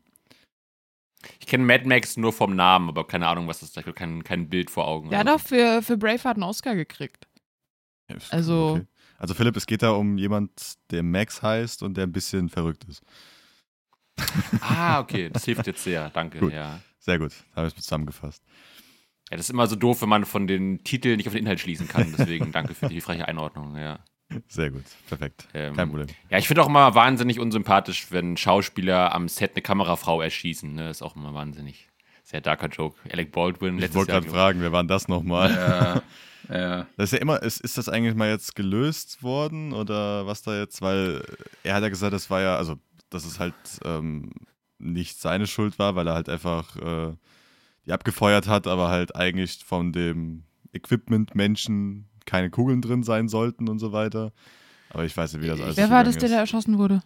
Ich 1.39 1.47
kenne 1.47 1.63
Mad 1.63 1.85
Max 1.87 2.17
nur 2.17 2.33
vom 2.33 2.55
Namen, 2.55 2.89
aber 2.89 3.07
keine 3.07 3.27
Ahnung, 3.27 3.47
was 3.47 3.61
das 3.61 3.69
ist. 3.69 3.77
Ich 3.77 3.83
habe 3.85 3.93
kein, 3.93 4.23
kein 4.23 4.49
Bild 4.49 4.69
vor 4.69 4.87
Augen. 4.87 5.09
Der 5.09 5.19
hat 5.19 5.29
auch 5.29 5.39
für, 5.39 5.81
für 5.81 5.97
Braveheart 5.97 6.35
einen 6.35 6.43
Oscar 6.43 6.75
gekriegt. 6.75 7.27
Ja, 8.09 8.17
ist- 8.17 8.33
Also- 8.33 8.81
Also 9.17 9.33
Philipp, 9.33 9.55
es 9.55 9.65
geht 9.65 9.81
da 9.83 9.91
um 9.91 10.17
jemand, 10.17 10.51
der 10.91 11.01
Max 11.01 11.41
heißt 11.41 11.81
und 11.81 11.95
der 11.95 12.05
ein 12.05 12.11
bisschen 12.11 12.49
verrückt 12.49 12.83
ist. 12.89 13.01
Ah, 14.61 14.99
okay. 14.99 15.29
Das 15.31 15.45
hilft 15.45 15.67
jetzt 15.67 15.83
sehr. 15.83 16.09
Danke. 16.09 16.39
Gut. 16.39 16.53
Ja. 16.53 16.79
Sehr 16.99 17.19
gut, 17.19 17.33
habe 17.55 17.67
ich 17.67 17.73
es 17.75 17.81
zusammengefasst. 17.81 18.41
ja, 19.29 19.37
das 19.37 19.47
ist 19.47 19.49
immer 19.49 19.67
so 19.67 19.75
doof, 19.75 20.01
wenn 20.01 20.09
man 20.09 20.23
von 20.25 20.47
den 20.47 20.83
Titeln 20.83 21.17
nicht 21.17 21.27
auf 21.27 21.33
den 21.33 21.43
Inhalt 21.43 21.59
schließen 21.59 21.87
kann. 21.87 22.13
Deswegen 22.17 22.51
danke 22.53 22.73
für 22.73 22.87
die 22.87 23.01
freche 23.01 23.27
Einordnung. 23.27 23.75
Ja. 23.75 23.99
Sehr 24.47 24.71
gut, 24.71 24.85
perfekt. 25.09 25.47
Ähm, 25.53 25.75
Kein 25.75 25.89
Problem. 25.89 26.07
Ja, 26.29 26.37
ich 26.37 26.47
finde 26.47 26.63
auch 26.63 26.67
immer 26.67 26.95
wahnsinnig 26.95 27.39
unsympathisch, 27.39 28.07
wenn 28.11 28.37
Schauspieler 28.37 29.13
am 29.13 29.27
Set 29.27 29.51
eine 29.53 29.61
Kamerafrau 29.61 30.21
erschießen. 30.21 30.73
Ne? 30.73 30.89
ist 30.89 31.01
auch 31.01 31.15
immer 31.15 31.33
wahnsinnig. 31.33 31.89
Sehr 32.23 32.39
darker 32.41 32.69
Joke. 32.69 32.97
Alec 33.11 33.31
Baldwin, 33.33 33.77
Ich 33.79 33.93
wollte 33.93 34.13
gerade 34.13 34.29
fragen, 34.29 34.61
wer 34.61 34.71
war 34.71 34.81
denn 34.81 34.87
das 34.87 35.09
nochmal? 35.09 35.51
Ja, 35.51 36.01
ja. 36.57 36.87
Das 36.95 37.11
ist 37.11 37.13
ja 37.13 37.19
immer, 37.19 37.43
ist, 37.43 37.59
ist 37.59 37.77
das 37.77 37.89
eigentlich 37.89 38.15
mal 38.15 38.29
jetzt 38.29 38.55
gelöst 38.55 39.21
worden 39.21 39.73
oder 39.73 40.25
was 40.25 40.41
da 40.41 40.57
jetzt? 40.57 40.81
Weil 40.81 41.21
er 41.63 41.75
hat 41.75 41.83
ja 41.83 41.89
gesagt, 41.89 42.13
das 42.13 42.29
war 42.29 42.41
ja, 42.41 42.55
also, 42.55 42.77
dass 43.13 43.25
es 43.25 43.39
halt 43.39 43.53
ähm, 43.85 44.31
nicht 44.79 45.19
seine 45.19 45.47
Schuld 45.47 45.79
war, 45.79 45.95
weil 45.95 46.07
er 46.07 46.13
halt 46.15 46.29
einfach 46.29 46.75
äh, 46.77 47.15
die 47.85 47.91
abgefeuert 47.91 48.47
hat, 48.47 48.65
aber 48.67 48.89
halt 48.89 49.15
eigentlich 49.15 49.63
von 49.63 49.91
dem 49.91 50.43
Equipment-Menschen 50.71 52.09
keine 52.25 52.49
Kugeln 52.49 52.81
drin 52.81 53.03
sein 53.03 53.27
sollten 53.27 53.67
und 53.69 53.79
so 53.79 53.91
weiter. 53.91 54.31
Aber 54.89 55.03
ich 55.05 55.15
weiß 55.15 55.33
nicht, 55.33 55.43
wie 55.43 55.47
das 55.47 55.59
alles 55.59 55.77
Wer 55.77 55.89
war 55.89 56.03
das, 56.03 56.17
der 56.17 56.29
da 56.29 56.35
erschossen 56.37 56.77
wurde? 56.77 57.01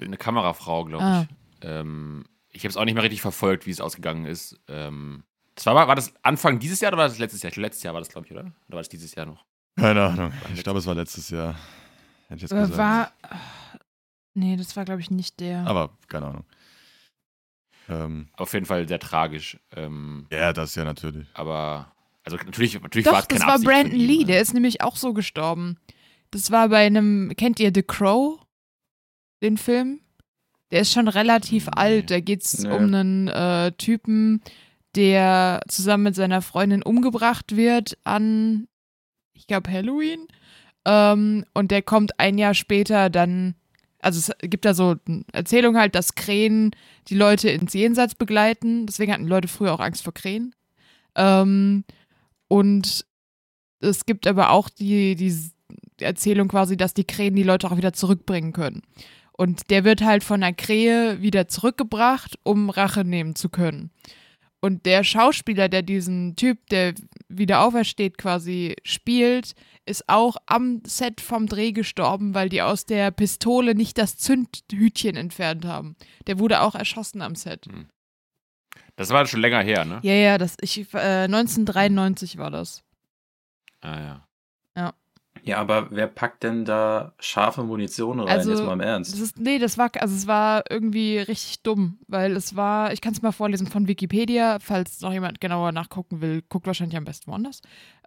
Eine 0.00 0.16
Kamerafrau, 0.16 0.84
glaube 0.84 1.04
Ah. 1.04 1.22
ich. 1.22 1.28
Ähm, 1.62 2.24
ich 2.50 2.62
habe 2.64 2.70
es 2.70 2.76
auch 2.76 2.84
nicht 2.84 2.94
mehr 2.94 3.02
richtig 3.02 3.20
verfolgt, 3.20 3.66
wie 3.66 3.70
es 3.70 3.80
ausgegangen 3.80 4.24
ist. 4.26 4.58
Ähm, 4.68 5.22
das 5.54 5.66
war, 5.66 5.74
war 5.88 5.94
das 5.94 6.12
Anfang 6.22 6.58
dieses 6.58 6.80
Jahr 6.80 6.90
oder 6.92 6.98
war 7.02 7.08
das 7.08 7.18
letztes 7.18 7.42
Jahr? 7.42 7.52
Letztes 7.56 7.82
Jahr 7.82 7.94
war 7.94 8.00
das, 8.00 8.08
glaube 8.08 8.26
ich, 8.26 8.32
oder? 8.32 8.42
Oder 8.42 8.52
war 8.68 8.78
das 8.78 8.88
dieses 8.88 9.14
Jahr 9.14 9.26
noch? 9.26 9.44
Keine 9.76 10.02
Ahnung. 10.04 10.32
Ich 10.54 10.62
glaube, 10.62 10.78
es 10.78 10.86
war 10.86 10.94
letztes 10.94 11.30
Jahr. 11.30 11.54
Hätte 12.28 12.36
ich 12.36 12.42
jetzt 12.42 12.52
Äh, 12.52 12.60
gesagt. 12.66 12.78
war. 12.78 13.12
Nee, 14.38 14.56
das 14.56 14.76
war, 14.76 14.84
glaube 14.84 15.00
ich, 15.00 15.10
nicht 15.10 15.40
der. 15.40 15.66
Aber 15.66 15.90
keine 16.08 16.26
Ahnung. 16.26 16.44
Ähm, 17.88 18.28
Auf 18.36 18.52
jeden 18.52 18.66
Fall 18.66 18.86
sehr 18.86 18.98
tragisch. 18.98 19.58
Ähm, 19.74 20.26
ja, 20.30 20.52
das 20.52 20.74
ja 20.74 20.84
natürlich. 20.84 21.26
aber, 21.34 21.92
also 22.24 22.36
natürlich, 22.36 22.80
natürlich 22.80 23.06
war 23.06 23.14
Doch, 23.14 23.20
es 23.22 23.28
keine 23.28 23.38
das 23.40 23.46
war 23.46 23.54
Absicht 23.54 23.70
Brandon 23.70 23.98
Lee, 23.98 24.18
ne? 24.18 24.24
der 24.26 24.40
ist 24.40 24.54
nämlich 24.54 24.82
auch 24.82 24.96
so 24.96 25.12
gestorben. 25.14 25.78
Das 26.30 26.50
war 26.50 26.68
bei 26.68 26.84
einem, 26.86 27.32
kennt 27.36 27.58
ihr 27.60 27.72
The 27.74 27.82
Crow? 27.82 28.38
Den 29.42 29.56
Film? 29.56 30.00
Der 30.70 30.82
ist 30.82 30.92
schon 30.92 31.08
relativ 31.08 31.66
Nee. 31.66 31.72
alt. 31.76 32.10
Da 32.10 32.20
geht 32.20 32.44
es 32.44 32.58
Nee. 32.58 32.70
um 32.70 32.84
einen 32.92 33.28
äh, 33.28 33.72
Typen, 33.72 34.42
der 34.94 35.62
zusammen 35.68 36.04
mit 36.04 36.14
seiner 36.14 36.42
Freundin 36.42 36.82
umgebracht 36.82 37.56
wird 37.56 37.96
an, 38.04 38.68
ich 39.32 39.46
glaube, 39.46 39.70
Halloween. 39.72 40.26
Ähm, 40.84 41.46
und 41.54 41.70
der 41.70 41.80
kommt 41.82 42.20
ein 42.20 42.36
Jahr 42.36 42.52
später 42.54 43.08
dann, 43.08 43.54
also 44.00 44.18
es 44.18 44.50
gibt 44.50 44.64
da 44.64 44.74
so 44.74 44.96
eine 45.06 45.24
Erzählung 45.32 45.76
halt, 45.76 45.94
dass 45.94 46.14
Krähen 46.14 46.70
die 47.08 47.16
Leute 47.16 47.50
ins 47.50 47.74
Jenseits 47.74 48.14
begleiten. 48.14 48.86
Deswegen 48.86 49.12
hatten 49.12 49.26
Leute 49.26 49.48
früher 49.48 49.72
auch 49.72 49.80
Angst 49.80 50.04
vor 50.04 50.14
Krähen. 50.14 50.54
Ähm, 51.16 51.84
und 52.48 53.04
es 53.80 54.06
gibt 54.06 54.26
aber 54.26 54.50
auch 54.50 54.68
die, 54.68 55.16
die 55.16 55.34
Erzählung 56.00 56.48
quasi, 56.48 56.76
dass 56.76 56.94
die 56.94 57.04
Krähen 57.04 57.34
die 57.34 57.42
Leute 57.42 57.70
auch 57.70 57.76
wieder 57.76 57.92
zurückbringen 57.92 58.52
können. 58.52 58.82
Und 59.32 59.70
der 59.70 59.84
wird 59.84 60.02
halt 60.02 60.24
von 60.24 60.42
einer 60.42 60.54
Krähe 60.54 61.22
wieder 61.22 61.48
zurückgebracht, 61.48 62.38
um 62.42 62.70
Rache 62.70 63.04
nehmen 63.04 63.36
zu 63.36 63.48
können. 63.48 63.90
Und 64.60 64.86
der 64.86 65.04
Schauspieler, 65.04 65.68
der 65.68 65.82
diesen 65.82 66.34
Typ, 66.34 66.66
der 66.68 66.94
wieder 67.28 67.60
aufersteht, 67.62 68.18
quasi 68.18 68.74
spielt, 68.82 69.54
ist 69.86 70.08
auch 70.08 70.36
am 70.46 70.82
Set 70.84 71.20
vom 71.20 71.46
Dreh 71.46 71.72
gestorben, 71.72 72.34
weil 72.34 72.48
die 72.48 72.62
aus 72.62 72.84
der 72.84 73.10
Pistole 73.10 73.74
nicht 73.74 73.98
das 73.98 74.16
Zündhütchen 74.16 75.16
entfernt 75.16 75.64
haben. 75.64 75.96
Der 76.26 76.38
wurde 76.38 76.60
auch 76.60 76.74
erschossen 76.74 77.22
am 77.22 77.36
Set. 77.36 77.68
Das 78.96 79.10
war 79.10 79.26
schon 79.26 79.40
länger 79.40 79.62
her, 79.62 79.84
ne? 79.84 80.00
Ja, 80.02 80.12
ja, 80.12 80.38
das, 80.38 80.56
ich, 80.60 80.92
äh, 80.92 81.24
1993 81.24 82.36
war 82.36 82.50
das. 82.50 82.82
Ah 83.80 84.00
ja. 84.00 84.28
Ja, 84.76 84.94
aber 85.54 85.88
wer 85.90 86.06
packt 86.06 86.42
denn 86.42 86.64
da 86.64 87.12
scharfe 87.18 87.62
Munition 87.64 88.20
rein? 88.20 88.28
Also, 88.28 88.50
Jetzt 88.50 88.62
mal 88.64 88.72
im 88.74 88.78
Das 88.80 88.88
Ernst. 88.88 89.20
ist, 89.20 89.38
nee, 89.38 89.58
das 89.58 89.78
war, 89.78 89.90
also 89.98 90.14
es 90.14 90.26
war 90.26 90.64
irgendwie 90.70 91.18
richtig 91.18 91.62
dumm, 91.62 91.98
weil 92.08 92.36
es 92.36 92.56
war, 92.56 92.92
ich 92.92 93.00
kann 93.00 93.12
es 93.12 93.22
mal 93.22 93.32
vorlesen 93.32 93.66
von 93.66 93.88
Wikipedia, 93.88 94.58
falls 94.60 95.00
noch 95.00 95.12
jemand 95.12 95.40
genauer 95.40 95.72
nachgucken 95.72 96.20
will, 96.20 96.42
guckt 96.48 96.66
wahrscheinlich 96.66 96.96
am 96.96 97.04
besten 97.04 97.30
woanders. 97.30 97.60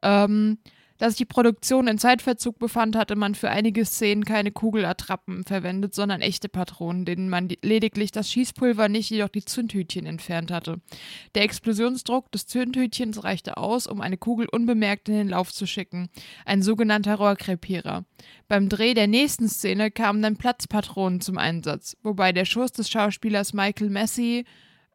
Ähm, 0.03 0.57
dass 1.01 1.13
sich 1.13 1.17
die 1.17 1.25
Produktion 1.25 1.87
in 1.87 1.97
Zeitverzug 1.97 2.59
befand, 2.59 2.95
hatte 2.95 3.15
man 3.15 3.33
für 3.33 3.49
einige 3.49 3.85
Szenen 3.85 4.23
keine 4.23 4.51
Kugelattrappen 4.51 5.43
verwendet, 5.45 5.95
sondern 5.95 6.21
echte 6.21 6.47
Patronen, 6.47 7.05
denen 7.05 7.27
man 7.27 7.49
lediglich 7.63 8.11
das 8.11 8.29
Schießpulver, 8.29 8.87
nicht 8.87 9.09
jedoch 9.09 9.29
die 9.29 9.43
Zündhütchen 9.43 10.05
entfernt 10.05 10.51
hatte. 10.51 10.79
Der 11.33 11.41
Explosionsdruck 11.41 12.31
des 12.31 12.45
Zündhütchens 12.45 13.23
reichte 13.23 13.57
aus, 13.57 13.87
um 13.87 13.99
eine 13.99 14.17
Kugel 14.17 14.47
unbemerkt 14.51 15.09
in 15.09 15.15
den 15.15 15.29
Lauf 15.29 15.51
zu 15.51 15.65
schicken, 15.65 16.07
ein 16.45 16.61
sogenannter 16.61 17.15
Rohrkrepierer. 17.15 18.05
Beim 18.47 18.69
Dreh 18.69 18.93
der 18.93 19.07
nächsten 19.07 19.49
Szene 19.49 19.89
kamen 19.89 20.21
dann 20.21 20.37
Platzpatronen 20.37 21.19
zum 21.19 21.39
Einsatz, 21.39 21.97
wobei 22.03 22.31
der 22.31 22.45
Schuss 22.45 22.73
des 22.73 22.91
Schauspielers 22.91 23.53
Michael 23.53 23.89
Massey 23.89 24.45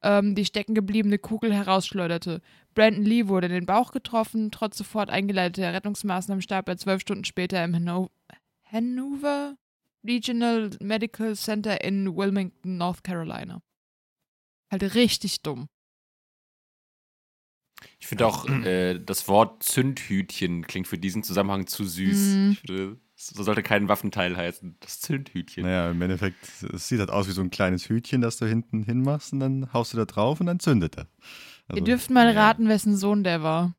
ähm, 0.02 0.34
die 0.34 0.44
steckengebliebene 0.44 1.18
Kugel 1.18 1.52
herausschleuderte. 1.52 2.40
Brandon 2.74 3.04
Lee 3.04 3.28
wurde 3.28 3.46
in 3.46 3.52
den 3.52 3.66
Bauch 3.66 3.92
getroffen, 3.92 4.50
trotz 4.50 4.76
sofort 4.76 5.10
eingeleiteter 5.10 5.72
Rettungsmaßnahmen 5.72 6.42
starb 6.42 6.68
er 6.68 6.76
zwölf 6.76 7.00
Stunden 7.00 7.24
später 7.24 7.64
im 7.64 7.74
Hanover 8.70 9.56
Regional 10.04 10.70
Medical 10.80 11.34
Center 11.34 11.82
in 11.82 12.14
Wilmington, 12.14 12.76
North 12.76 13.02
Carolina. 13.02 13.60
Halt 14.70 14.94
richtig 14.94 15.42
dumm. 15.42 15.68
Ich 17.98 18.06
finde 18.06 18.26
auch, 18.26 18.48
äh, 18.48 18.98
das 18.98 19.28
Wort 19.28 19.62
Zündhütchen 19.62 20.66
klingt 20.66 20.86
für 20.86 20.98
diesen 20.98 21.22
Zusammenhang 21.22 21.66
zu 21.66 21.84
süß. 21.84 22.34
Mhm. 22.34 22.50
Ich 22.52 22.60
finde, 22.60 23.00
so 23.18 23.42
sollte 23.42 23.62
kein 23.62 23.88
Waffenteil 23.88 24.37
heißen. 24.37 24.76
Das 24.80 25.00
Zündhütchen. 25.00 25.64
Naja, 25.64 25.90
im 25.90 26.02
Endeffekt, 26.02 26.62
es 26.73 26.87
sieht 26.87 27.00
halt 27.00 27.11
aus 27.11 27.26
wie 27.26 27.32
so 27.32 27.40
ein 27.40 27.50
kleines 27.50 27.88
Hütchen, 27.88 28.20
das 28.20 28.37
du 28.37 28.46
hinten 28.46 28.82
hinmachst 28.85 29.32
und 29.32 29.40
dann 29.40 29.73
haust 29.73 29.94
du 29.94 29.96
da 29.96 30.04
drauf 30.04 30.38
und 30.38 30.46
dann 30.46 30.61
zündet 30.61 30.96
er. 30.99 31.08
Also, 31.66 31.80
Ihr 31.80 31.85
dürft 31.85 32.11
mal 32.11 32.32
ja. 32.32 32.40
raten, 32.40 32.68
wessen 32.68 32.96
Sohn 32.96 33.25
der 33.25 33.42
war. 33.42 33.75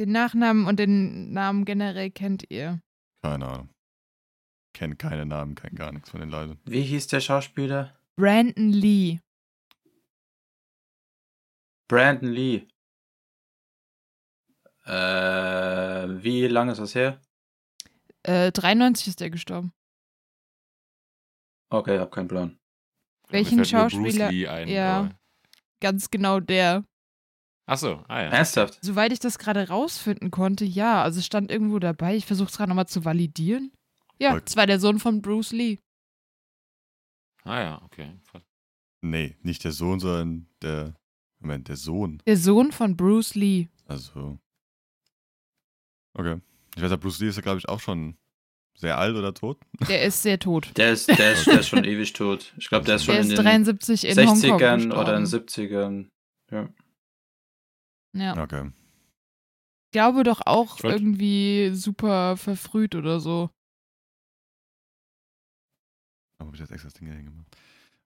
Den 0.00 0.10
Nachnamen 0.10 0.66
und 0.66 0.78
den 0.80 1.32
Namen 1.32 1.64
generell 1.64 2.10
kennt 2.10 2.50
ihr. 2.50 2.82
Keine 3.22 3.46
Ahnung. 3.46 3.68
Kennt 4.74 4.98
keine 4.98 5.24
Namen, 5.24 5.54
kein 5.54 5.74
gar 5.74 5.92
nichts 5.92 6.10
von 6.10 6.20
den 6.20 6.30
Leuten. 6.30 6.58
Wie 6.64 6.82
hieß 6.82 7.06
der 7.06 7.20
Schauspieler? 7.20 7.96
Brandon 8.16 8.72
Lee. 8.72 9.20
Brandon 11.88 12.30
Lee. 12.30 12.66
Äh, 14.86 14.92
wie 16.22 16.48
lange 16.48 16.72
ist 16.72 16.78
das 16.78 16.94
her? 16.94 17.20
Äh, 18.24 18.52
93 18.52 19.08
ist 19.08 19.20
er 19.20 19.30
gestorben. 19.30 19.72
Okay, 21.70 21.98
hab 21.98 22.12
keinen 22.12 22.28
Plan. 22.28 22.58
Welchen 23.28 23.56
nur 23.56 23.64
Bruce 23.64 23.70
Schauspieler- 23.70 24.30
Lee 24.30 24.46
ein, 24.48 24.68
ja. 24.68 24.98
aber- 25.00 25.18
Ganz 25.80 26.10
genau 26.10 26.38
der. 26.38 26.84
Ach 27.66 27.78
so, 27.78 28.04
ah 28.08 28.22
ja. 28.22 28.28
Ernsthaft? 28.28 28.78
Soweit 28.82 29.12
ich 29.12 29.18
das 29.18 29.38
gerade 29.38 29.68
rausfinden 29.68 30.30
konnte, 30.30 30.64
ja. 30.64 31.02
Also 31.02 31.18
es 31.18 31.26
stand 31.26 31.50
irgendwo 31.50 31.78
dabei. 31.80 32.14
Ich 32.16 32.26
versuche 32.26 32.48
es 32.50 32.56
gerade 32.56 32.68
nochmal 32.68 32.86
zu 32.86 33.04
validieren. 33.04 33.72
Ja, 34.20 34.36
es 34.36 34.54
war 34.56 34.66
der 34.66 34.78
Sohn 34.78 35.00
von 35.00 35.22
Bruce 35.22 35.50
Lee. 35.52 35.78
Ah 37.44 37.60
ja, 37.60 37.82
okay. 37.82 38.16
Nee, 39.00 39.36
nicht 39.42 39.64
der 39.64 39.72
Sohn, 39.72 39.98
sondern 39.98 40.46
der. 40.60 40.94
Moment, 41.40 41.66
der 41.66 41.76
Sohn. 41.76 42.22
Der 42.26 42.36
Sohn 42.36 42.70
von 42.70 42.96
Bruce 42.96 43.34
Lee. 43.34 43.66
Also. 43.86 44.38
Okay. 46.14 46.40
Ich 46.76 46.82
weiß 46.82 46.90
ja, 46.90 46.96
Bruce 46.96 47.20
Lee 47.20 47.28
ist 47.28 47.36
ja, 47.36 47.42
glaube 47.42 47.58
ich, 47.58 47.68
auch 47.68 47.80
schon 47.80 48.16
sehr 48.78 48.96
alt 48.98 49.14
oder 49.16 49.34
tot. 49.34 49.58
Der 49.88 50.02
ist 50.04 50.22
sehr 50.22 50.38
tot. 50.38 50.72
Der 50.76 50.92
ist, 50.92 51.08
der 51.08 51.32
ist, 51.34 51.46
der 51.46 51.60
ist 51.60 51.68
schon 51.68 51.84
ewig 51.84 52.12
tot. 52.14 52.54
Ich 52.56 52.68
glaube, 52.68 52.84
der 52.86 52.96
ist 52.96 53.04
schon 53.04 53.14
Der 53.14 53.22
in 53.24 53.30
ist 53.30 53.36
den 53.38 53.44
73 53.44 54.04
in 54.06 54.16
Hongkong 54.18 54.34
60ern 54.60 54.76
gestorben. 54.76 54.92
oder 55.00 55.16
in 55.16 55.24
70ern. 55.26 56.08
Ja. 56.50 56.68
Ja. 58.14 58.42
Okay. 58.42 58.70
Ich 58.70 59.92
glaube 59.92 60.22
doch 60.24 60.40
auch 60.46 60.78
Ich 60.78 60.84
wollt- 60.84 60.94
irgendwie 60.96 61.70
super 61.74 62.36
verfrüht 62.38 62.94
oder 62.94 63.20
so. 63.20 63.50
Aber 66.38 66.46
habe 66.48 66.56
ich 66.56 66.60
jetzt 66.60 66.72
extra 66.72 66.86
das 66.88 66.94
Ding 66.94 67.06
hier 67.08 67.16
hingemacht. 67.16 67.46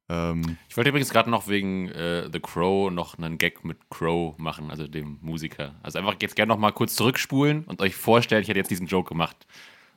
Ähm, 0.08 0.56
Ich 0.68 0.76
wollte 0.76 0.90
übrigens 0.90 1.10
gerade 1.10 1.30
noch 1.30 1.48
wegen 1.48 1.88
äh, 1.88 2.28
The 2.32 2.40
Crow 2.40 2.90
noch 2.92 3.18
einen 3.18 3.38
Gag 3.38 3.64
mit 3.64 3.78
Crow 3.90 4.36
machen, 4.38 4.70
also 4.70 4.86
dem 4.86 5.18
Musiker. 5.20 5.74
Also 5.82 5.98
einfach 5.98 6.14
jetzt 6.20 6.36
gerne 6.36 6.50
noch 6.50 6.58
mal 6.58 6.70
kurz 6.72 6.94
zurückspulen 6.94 7.64
und 7.64 7.80
euch 7.80 7.96
vorstellen, 7.96 8.42
ich 8.42 8.48
hätte 8.48 8.58
jetzt 8.60 8.70
diesen 8.70 8.86
Joke 8.86 9.08
gemacht. 9.08 9.46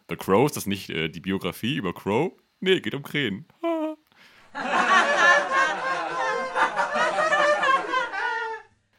The 0.10 0.16
Crow, 0.16 0.46
ist 0.48 0.58
das 0.58 0.66
nicht 0.66 0.90
äh, 0.90 1.10
die 1.10 1.20
Biografie 1.20 1.76
über 1.76 1.94
Crow? 1.94 2.32
Nee, 2.60 2.80
geht 2.82 2.96
um 2.96 3.04
Krähen. 3.04 3.46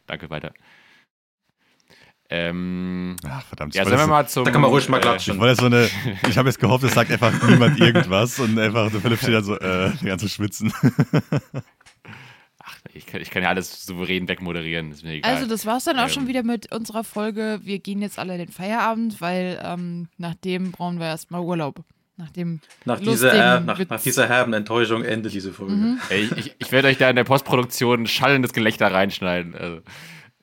Danke, 0.06 0.30
weiter. 0.30 0.52
Ähm, 2.32 3.16
ach, 3.28 3.42
verdammt. 3.44 3.74
ja, 3.74 3.82
ich 3.82 3.88
sollen 3.88 4.00
wir 4.00 4.06
mal 4.06 4.28
zum. 4.28 4.44
Da 4.44 4.52
kann 4.52 4.60
man 4.60 4.70
ruhig 4.70 4.88
mal 4.88 4.98
äh, 4.98 5.00
klatschen. 5.00 5.34
Ich 5.34 5.40
wollte 5.40 5.60
so 5.60 5.66
eine, 5.66 5.88
ich 6.28 6.38
habe 6.38 6.48
jetzt 6.48 6.60
gehofft, 6.60 6.84
es 6.84 6.94
sagt 6.94 7.10
einfach 7.10 7.32
niemand 7.48 7.80
irgendwas 7.80 8.38
und 8.38 8.56
einfach 8.56 8.90
der 8.90 9.00
Philipp 9.00 9.18
steht 9.18 9.34
dann 9.34 9.44
so, 9.44 9.58
äh, 9.58 9.90
die 10.00 10.04
ganze 10.06 10.28
schwitzen. 10.28 10.72
Ach, 12.62 12.76
ich 12.94 13.06
kann, 13.06 13.20
ich 13.20 13.30
kann 13.30 13.42
ja 13.42 13.48
alles 13.48 13.84
souverän 13.84 14.28
wegmoderieren, 14.28 14.92
ist 14.92 15.02
mir 15.02 15.14
egal. 15.14 15.34
Also 15.34 15.46
das 15.48 15.66
war's 15.66 15.84
dann 15.84 15.98
auch 15.98 16.04
Ähm. 16.04 16.08
schon 16.10 16.28
wieder 16.28 16.42
mit 16.42 16.72
unserer 16.72 17.04
Folge. 17.04 17.60
Wir 17.64 17.78
gehen 17.80 18.00
jetzt 18.00 18.18
alle 18.18 18.34
in 18.34 18.38
den 18.38 18.52
Feierabend, 18.52 19.20
weil 19.20 19.60
ähm, 19.64 20.08
nach 20.18 20.34
dem 20.36 20.70
brauchen 20.72 20.98
wir 21.00 21.06
erstmal 21.06 21.40
Urlaub. 21.40 21.82
Nach 22.16 22.30
dem 22.30 22.60
Nach, 22.84 23.00
dieser, 23.00 23.32
äh, 23.56 23.60
nach, 23.60 23.78
nach 23.88 24.00
dieser 24.02 24.28
herben 24.28 24.52
Enttäuschung 24.52 25.02
endet 25.04 25.32
diese 25.32 25.52
Folge. 25.54 25.72
Mhm. 25.72 26.00
Ey, 26.10 26.24
ich, 26.24 26.36
ich, 26.36 26.54
ich 26.58 26.70
werde 26.70 26.88
euch 26.88 26.98
da 26.98 27.08
in 27.08 27.16
der 27.16 27.24
Postproduktion 27.24 28.06
schallendes 28.06 28.52
Gelächter 28.52 28.92
reinschneiden. 28.92 29.54
Also, 29.54 29.80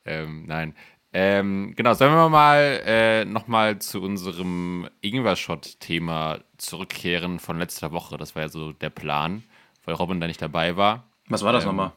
ähm, 0.03 0.45
nein. 0.47 0.73
Ähm, 1.19 1.73
genau, 1.75 1.95
sollen 1.95 2.13
wir 2.13 2.29
mal 2.29 2.79
äh, 2.85 3.25
nochmal 3.25 3.79
zu 3.79 4.03
unserem 4.03 4.87
Ingwer-Shot-Thema 5.01 6.41
zurückkehren 6.57 7.39
von 7.39 7.57
letzter 7.57 7.91
Woche. 7.91 8.17
Das 8.17 8.35
war 8.35 8.43
ja 8.43 8.49
so 8.49 8.71
der 8.71 8.91
Plan, 8.91 9.41
weil 9.83 9.95
Robin 9.95 10.19
da 10.21 10.27
nicht 10.27 10.43
dabei 10.43 10.77
war. 10.77 11.05
Was 11.27 11.41
war 11.43 11.53
das 11.53 11.63
Ähm, 11.63 11.69
nochmal? 11.69 11.91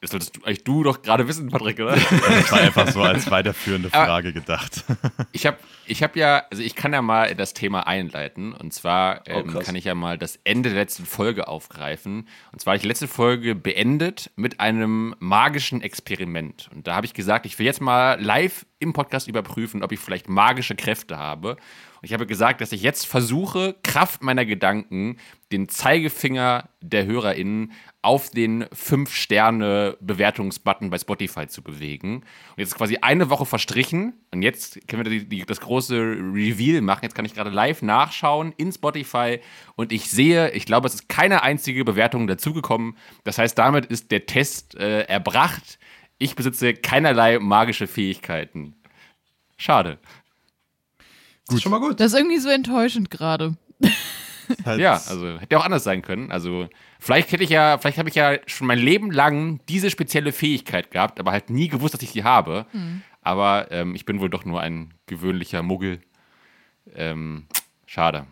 Das 0.00 0.10
solltest 0.10 0.36
du, 0.36 0.44
eigentlich 0.44 0.62
du 0.62 0.84
doch 0.84 1.02
gerade 1.02 1.26
wissen, 1.26 1.48
Patrick, 1.48 1.80
oder? 1.80 1.96
Das 2.28 2.52
war 2.52 2.60
einfach 2.60 2.88
so 2.88 3.02
als 3.02 3.30
weiterführende 3.30 3.90
Frage 3.90 4.32
gedacht. 4.32 4.84
Ich 5.32 5.46
habe 5.46 5.58
ich 5.86 6.02
hab 6.02 6.16
ja, 6.16 6.42
also 6.50 6.62
ich 6.62 6.74
kann 6.74 6.92
ja 6.92 7.02
mal 7.02 7.34
das 7.34 7.52
Thema 7.54 7.86
einleiten. 7.86 8.52
Und 8.52 8.72
zwar 8.72 9.22
Oh, 9.28 9.30
ähm, 9.40 9.46
krass. 9.48 9.64
kann 9.64 9.74
ich 9.74 9.84
ja 9.84 9.94
mal 9.94 10.18
das 10.18 10.38
Ende 10.44 10.68
der 10.70 10.78
letzten 10.78 11.04
Folge 11.06 11.48
aufgreifen. 11.48 12.28
Und 12.52 12.60
zwar 12.60 12.72
habe 12.72 12.76
ich 12.76 12.82
die 12.82 12.88
letzte 12.88 13.08
Folge 13.08 13.54
beendet 13.54 14.30
mit 14.36 14.60
einem 14.60 15.14
magischen 15.18 15.80
Experiment. 15.82 16.68
Und 16.74 16.86
da 16.86 16.94
habe 16.94 17.06
ich 17.06 17.14
gesagt, 17.14 17.46
ich 17.46 17.58
will 17.58 17.66
jetzt 17.66 17.80
mal 17.80 18.20
live 18.20 18.66
im 18.78 18.92
Podcast 18.92 19.28
überprüfen, 19.28 19.82
ob 19.82 19.92
ich 19.92 19.98
vielleicht 19.98 20.28
magische 20.28 20.74
Kräfte 20.76 21.18
habe. 21.18 21.50
Und 21.52 22.04
ich 22.04 22.12
habe 22.12 22.26
gesagt, 22.26 22.60
dass 22.60 22.70
ich 22.72 22.82
jetzt 22.82 23.06
versuche, 23.06 23.74
Kraft 23.82 24.22
meiner 24.22 24.44
Gedanken, 24.44 25.16
den 25.52 25.68
Zeigefinger 25.68 26.68
der 26.80 27.06
HörerInnen 27.06 27.72
auf 28.08 28.30
den 28.30 28.64
5-Sterne-Bewertungsbutton 28.64 30.88
bei 30.88 30.96
Spotify 30.96 31.46
zu 31.46 31.60
bewegen. 31.60 32.14
Und 32.14 32.24
jetzt 32.56 32.68
ist 32.68 32.78
quasi 32.78 32.96
eine 33.02 33.28
Woche 33.28 33.44
verstrichen. 33.44 34.14
Und 34.30 34.40
jetzt 34.40 34.78
können 34.88 35.04
wir 35.04 35.10
die, 35.10 35.28
die, 35.28 35.44
das 35.44 35.60
große 35.60 35.94
Reveal 35.94 36.80
machen. 36.80 37.00
Jetzt 37.02 37.14
kann 37.14 37.26
ich 37.26 37.34
gerade 37.34 37.50
live 37.50 37.82
nachschauen 37.82 38.54
in 38.56 38.72
Spotify. 38.72 39.40
Und 39.76 39.92
ich 39.92 40.10
sehe, 40.10 40.52
ich 40.52 40.64
glaube, 40.64 40.88
es 40.88 40.94
ist 40.94 41.10
keine 41.10 41.42
einzige 41.42 41.84
Bewertung 41.84 42.26
dazugekommen. 42.26 42.96
Das 43.24 43.36
heißt, 43.36 43.58
damit 43.58 43.84
ist 43.84 44.10
der 44.10 44.24
Test 44.24 44.74
äh, 44.76 45.02
erbracht. 45.02 45.78
Ich 46.16 46.34
besitze 46.34 46.72
keinerlei 46.72 47.38
magische 47.38 47.86
Fähigkeiten. 47.86 48.74
Schade. 49.58 49.98
Das 51.46 51.56
ist 51.56 51.62
schon 51.62 51.72
mal 51.72 51.80
gut. 51.80 52.00
Das 52.00 52.14
ist 52.14 52.18
irgendwie 52.18 52.38
so 52.38 52.48
enttäuschend 52.48 53.10
gerade. 53.10 53.58
Halt, 54.64 54.80
Ja, 54.80 54.92
also 54.94 55.38
hätte 55.38 55.54
ja 55.54 55.58
auch 55.58 55.64
anders 55.64 55.84
sein 55.84 56.02
können. 56.02 56.30
Also 56.32 56.68
vielleicht 56.98 57.32
hätte 57.32 57.44
ich 57.44 57.50
ja, 57.50 57.78
vielleicht 57.78 57.98
habe 57.98 58.08
ich 58.08 58.14
ja 58.14 58.36
schon 58.46 58.66
mein 58.66 58.78
Leben 58.78 59.10
lang 59.10 59.60
diese 59.68 59.90
spezielle 59.90 60.32
Fähigkeit 60.32 60.90
gehabt, 60.90 61.20
aber 61.20 61.32
halt 61.32 61.50
nie 61.50 61.68
gewusst, 61.68 61.94
dass 61.94 62.02
ich 62.02 62.12
die 62.12 62.24
habe. 62.24 62.66
Aber 63.22 63.70
ähm, 63.70 63.94
ich 63.94 64.04
bin 64.04 64.20
wohl 64.20 64.30
doch 64.30 64.44
nur 64.44 64.60
ein 64.60 64.94
gewöhnlicher 65.06 65.62
Muggel. 65.62 66.00
Ähm, 66.94 67.46
schade. 67.86 68.26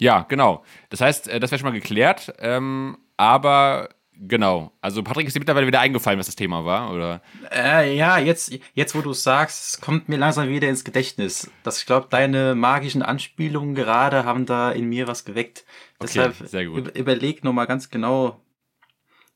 Ja, 0.00 0.22
genau. 0.28 0.64
Das 0.90 1.00
heißt, 1.00 1.28
äh, 1.28 1.40
das 1.40 1.50
wäre 1.50 1.58
schon 1.58 1.68
mal 1.68 1.78
geklärt. 1.78 2.34
Ähm, 2.38 2.98
aber 3.16 3.90
genau. 4.20 4.72
Also 4.80 5.02
Patrick 5.02 5.26
ist 5.26 5.34
dir 5.34 5.40
mittlerweile 5.40 5.66
wieder 5.66 5.80
eingefallen, 5.80 6.18
was 6.18 6.26
das 6.26 6.36
Thema 6.36 6.64
war, 6.64 6.92
oder? 6.92 7.22
Äh, 7.52 7.96
ja, 7.96 8.18
jetzt, 8.18 8.56
jetzt 8.74 8.94
wo 8.94 9.00
du 9.02 9.10
es 9.10 9.22
sagst, 9.22 9.80
kommt 9.82 10.08
mir 10.08 10.16
langsam 10.16 10.48
wieder 10.48 10.68
ins 10.68 10.84
Gedächtnis. 10.84 11.50
Das, 11.62 11.78
ich 11.78 11.86
glaube, 11.86 12.08
deine 12.10 12.54
magischen 12.54 13.02
Anspielungen 13.02 13.74
gerade 13.74 14.24
haben 14.24 14.46
da 14.46 14.70
in 14.72 14.88
mir 14.88 15.06
was 15.08 15.24
geweckt. 15.24 15.64
Okay, 15.98 16.10
Deshalb 16.14 16.34
sehr 16.48 16.66
gut. 16.66 16.78
über- 16.78 16.94
überleg 16.96 17.44
nochmal 17.44 17.66
ganz 17.66 17.90
genau, 17.90 18.40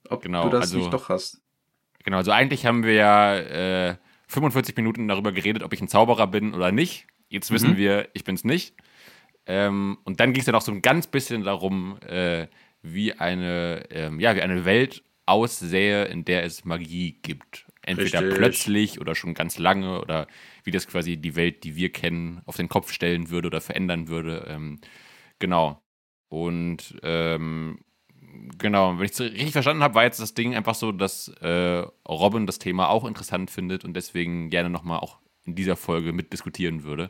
ob 0.09 0.23
Genau, 0.23 0.45
du 0.45 0.51
das 0.51 0.61
also- 0.63 0.79
nicht 0.79 0.93
doch 0.93 1.09
hast. 1.09 1.41
Genau, 2.05 2.17
also 2.19 2.31
eigentlich 2.31 2.65
haben 2.65 2.85
wir 2.85 2.95
ja 2.95 3.37
äh, 3.37 3.97
45 4.29 4.77
Minuten 4.77 5.09
darüber 5.09 5.33
geredet, 5.33 5.63
ob 5.63 5.73
ich 5.73 5.81
ein 5.81 5.89
Zauberer 5.89 6.27
bin 6.27 6.55
oder 6.55 6.73
nicht. 6.73 7.07
Jetzt 7.29 7.51
wissen 7.51 7.73
Mhm. 7.73 7.77
wir, 7.77 8.09
ich 8.15 8.25
bin's 8.25 8.45
nicht. 8.45 8.75
Ähm, 9.47 9.99
und 10.05 10.21
dann 10.21 10.33
ging 10.33 10.41
es 10.41 10.47
ja 10.47 10.53
noch 10.53 10.63
so 10.63 10.73
ein 10.73 10.83
ganz 10.83 11.07
bisschen 11.07 11.43
darum, 11.45 11.99
äh, 12.07 12.47
wie 12.83 13.15
eine, 13.15 13.85
ähm, 13.91 14.21
ja, 14.21 14.35
wie 14.37 14.43
eine 14.43 14.65
Welt 14.65 15.03
aussähe, 15.27 16.05
in 16.07 16.25
der 16.25 16.45
es 16.45 16.65
Magie 16.65 17.19
gibt. 17.23 17.67
Entweder 17.83 18.21
Richtig. 18.21 18.39
plötzlich 18.39 19.01
oder 19.01 19.15
schon 19.15 19.35
ganz 19.35 19.59
lange 19.59 20.01
oder 20.01 20.27
wie 20.65 20.71
das 20.71 20.87
quasi 20.87 21.17
die 21.17 21.37
Welt, 21.37 21.65
die 21.65 21.77
wir 21.77 21.91
kennen, 21.91 22.43
auf 22.47 22.57
den 22.57 22.69
Kopf 22.69 22.93
stellen 22.93 23.31
würde 23.31 23.49
oder 23.49 23.61
verändern 23.61 24.09
würde. 24.09 24.47
Ähm, 24.49 24.81
genau. 25.39 25.83
Und 26.29 26.99
ähm, 27.03 27.81
genau, 28.59 28.99
wenn 28.99 29.05
ich 29.05 29.13
es 29.13 29.21
richtig 29.21 29.53
verstanden 29.53 29.83
habe, 29.83 29.95
war 29.95 30.05
jetzt 30.05 30.21
das 30.21 30.35
Ding 30.35 30.55
einfach 30.55 30.75
so, 30.75 30.93
dass 30.93 31.29
äh, 31.41 31.87
Robin 32.07 32.47
das 32.47 32.59
Thema 32.59 32.89
auch 32.89 33.05
interessant 33.05 33.51
findet 33.51 33.85
und 33.85 33.95
deswegen 33.95 34.51
gerne 34.51 34.71
nochmal 34.71 35.01
auch 35.01 35.19
in 35.45 35.55
dieser 35.55 35.77
Folge 35.77 36.13
mitdiskutieren 36.13 36.85
würde. 36.85 37.09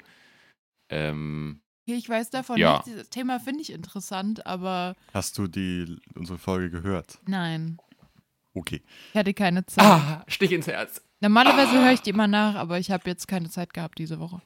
Ähm, 0.90 1.60
Ich 1.96 2.08
weiß 2.08 2.30
davon 2.30 2.58
Ja. 2.58 2.72
nichts. 2.74 2.84
Dieses 2.86 3.08
Thema 3.10 3.40
finde 3.40 3.62
ich 3.62 3.72
interessant, 3.72 4.44
aber 4.46 4.94
Hast 5.14 5.38
du 5.38 5.46
die, 5.46 5.96
unsere 6.14 6.38
Folge 6.38 6.70
gehört? 6.70 7.18
nein. 7.26 7.78
Okay. 8.54 8.82
Ich 9.12 9.16
hatte 9.18 9.34
keine 9.34 9.64
Zeit. 9.66 9.84
ah, 9.84 10.24
Stich 10.26 10.50
ins 10.52 10.66
Herz. 10.66 11.00
Normalerweise 11.20 11.72
höre 11.80 11.92
ich 11.92 12.00
die 12.02 12.10
immer 12.10 12.26
nach, 12.26 12.56
aber 12.56 12.78
ich 12.80 12.90
habe 12.90 13.08
jetzt 13.08 13.28
keine 13.28 13.48
Zeit 13.50 13.72
gehabt 13.72 13.98
diese 13.98 14.18
Woche. 14.18 14.42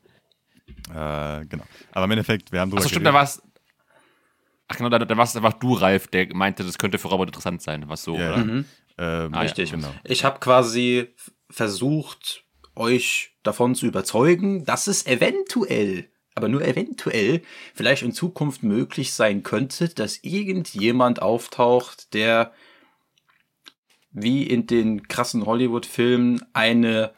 Äh, 0.90 1.46
genau. 1.46 1.64
Aber 1.92 2.04
im 2.04 2.10
Endeffekt, 2.10 2.52
wir 2.52 2.60
haben 2.60 2.68
drüber 2.70 2.80
Achso, 2.80 2.90
stimmt, 2.90 3.06
da 3.06 3.10
geredet. 3.10 3.20
war's. 3.38 3.42
Ach 4.68 4.76
genau, 4.76 4.88
da, 4.90 4.98
da 4.98 5.16
war 5.16 5.24
es 5.24 5.34
einfach 5.36 5.54
du, 5.54 5.74
Ralf, 5.74 6.08
der 6.08 6.34
meinte, 6.34 6.62
das 6.64 6.76
könnte 6.78 6.98
für 6.98 7.08
Robert 7.08 7.28
interessant 7.28 7.62
sein. 7.62 7.88
Was 7.88 8.02
so, 8.04 8.16
Ja, 8.18 8.28
oder? 8.34 8.44
Mhm. 8.44 8.64
Ähm, 8.98 9.32
Ah, 9.32 9.36
ja, 9.36 9.40
Richtig. 9.42 9.70
Genau. 9.70 9.94
Ich 10.04 10.24
habe 10.24 10.38
quasi 10.40 11.14
versucht, 11.50 12.44
euch 12.74 13.34
davon 13.42 13.74
zu 13.74 13.86
überzeugen, 13.86 14.64
dass 14.66 14.86
es 14.88 15.06
eventuell, 15.06 16.10
aber 16.34 16.48
nur 16.48 16.62
eventuell, 16.62 17.42
vielleicht 17.74 18.02
in 18.02 18.12
Zukunft 18.12 18.62
möglich 18.62 19.12
sein 19.12 19.42
könnte, 19.42 19.88
dass 19.88 20.20
irgendjemand 20.22 21.20
auftaucht, 21.22 22.14
der 22.14 22.52
wie 24.10 24.42
in 24.46 24.66
den 24.66 25.08
krassen 25.08 25.46
Hollywood-Filmen 25.46 26.44
eine 26.52 27.12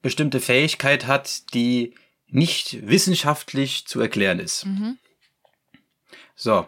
bestimmte 0.00 0.40
Fähigkeit 0.40 1.06
hat, 1.06 1.52
die 1.54 1.94
nicht 2.26 2.86
wissenschaftlich 2.86 3.86
zu 3.86 4.00
erklären 4.00 4.38
ist. 4.38 4.66
Mhm. 4.66 4.98
So, 6.34 6.66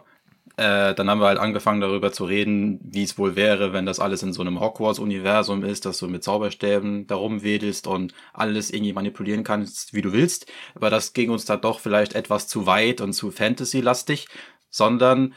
äh, 0.57 0.93
dann 0.93 1.09
haben 1.09 1.19
wir 1.19 1.27
halt 1.27 1.39
angefangen 1.39 1.81
darüber 1.81 2.11
zu 2.11 2.25
reden, 2.25 2.79
wie 2.83 3.03
es 3.03 3.17
wohl 3.17 3.35
wäre, 3.35 3.73
wenn 3.73 3.85
das 3.85 3.99
alles 3.99 4.23
in 4.23 4.33
so 4.33 4.41
einem 4.41 4.59
Hogwarts-Universum 4.59 5.63
ist, 5.63 5.85
dass 5.85 5.99
du 5.99 6.07
mit 6.07 6.23
Zauberstäben 6.23 7.07
darum 7.07 7.43
wedelst 7.43 7.87
und 7.87 8.13
alles 8.33 8.71
irgendwie 8.71 8.93
manipulieren 8.93 9.43
kannst, 9.43 9.93
wie 9.93 10.01
du 10.01 10.11
willst. 10.13 10.51
Aber 10.75 10.89
das 10.89 11.13
ging 11.13 11.29
uns 11.29 11.45
da 11.45 11.57
doch 11.57 11.79
vielleicht 11.79 12.13
etwas 12.13 12.47
zu 12.47 12.65
weit 12.65 13.01
und 13.01 13.13
zu 13.13 13.31
Fantasy-lastig, 13.31 14.27
sondern 14.69 15.33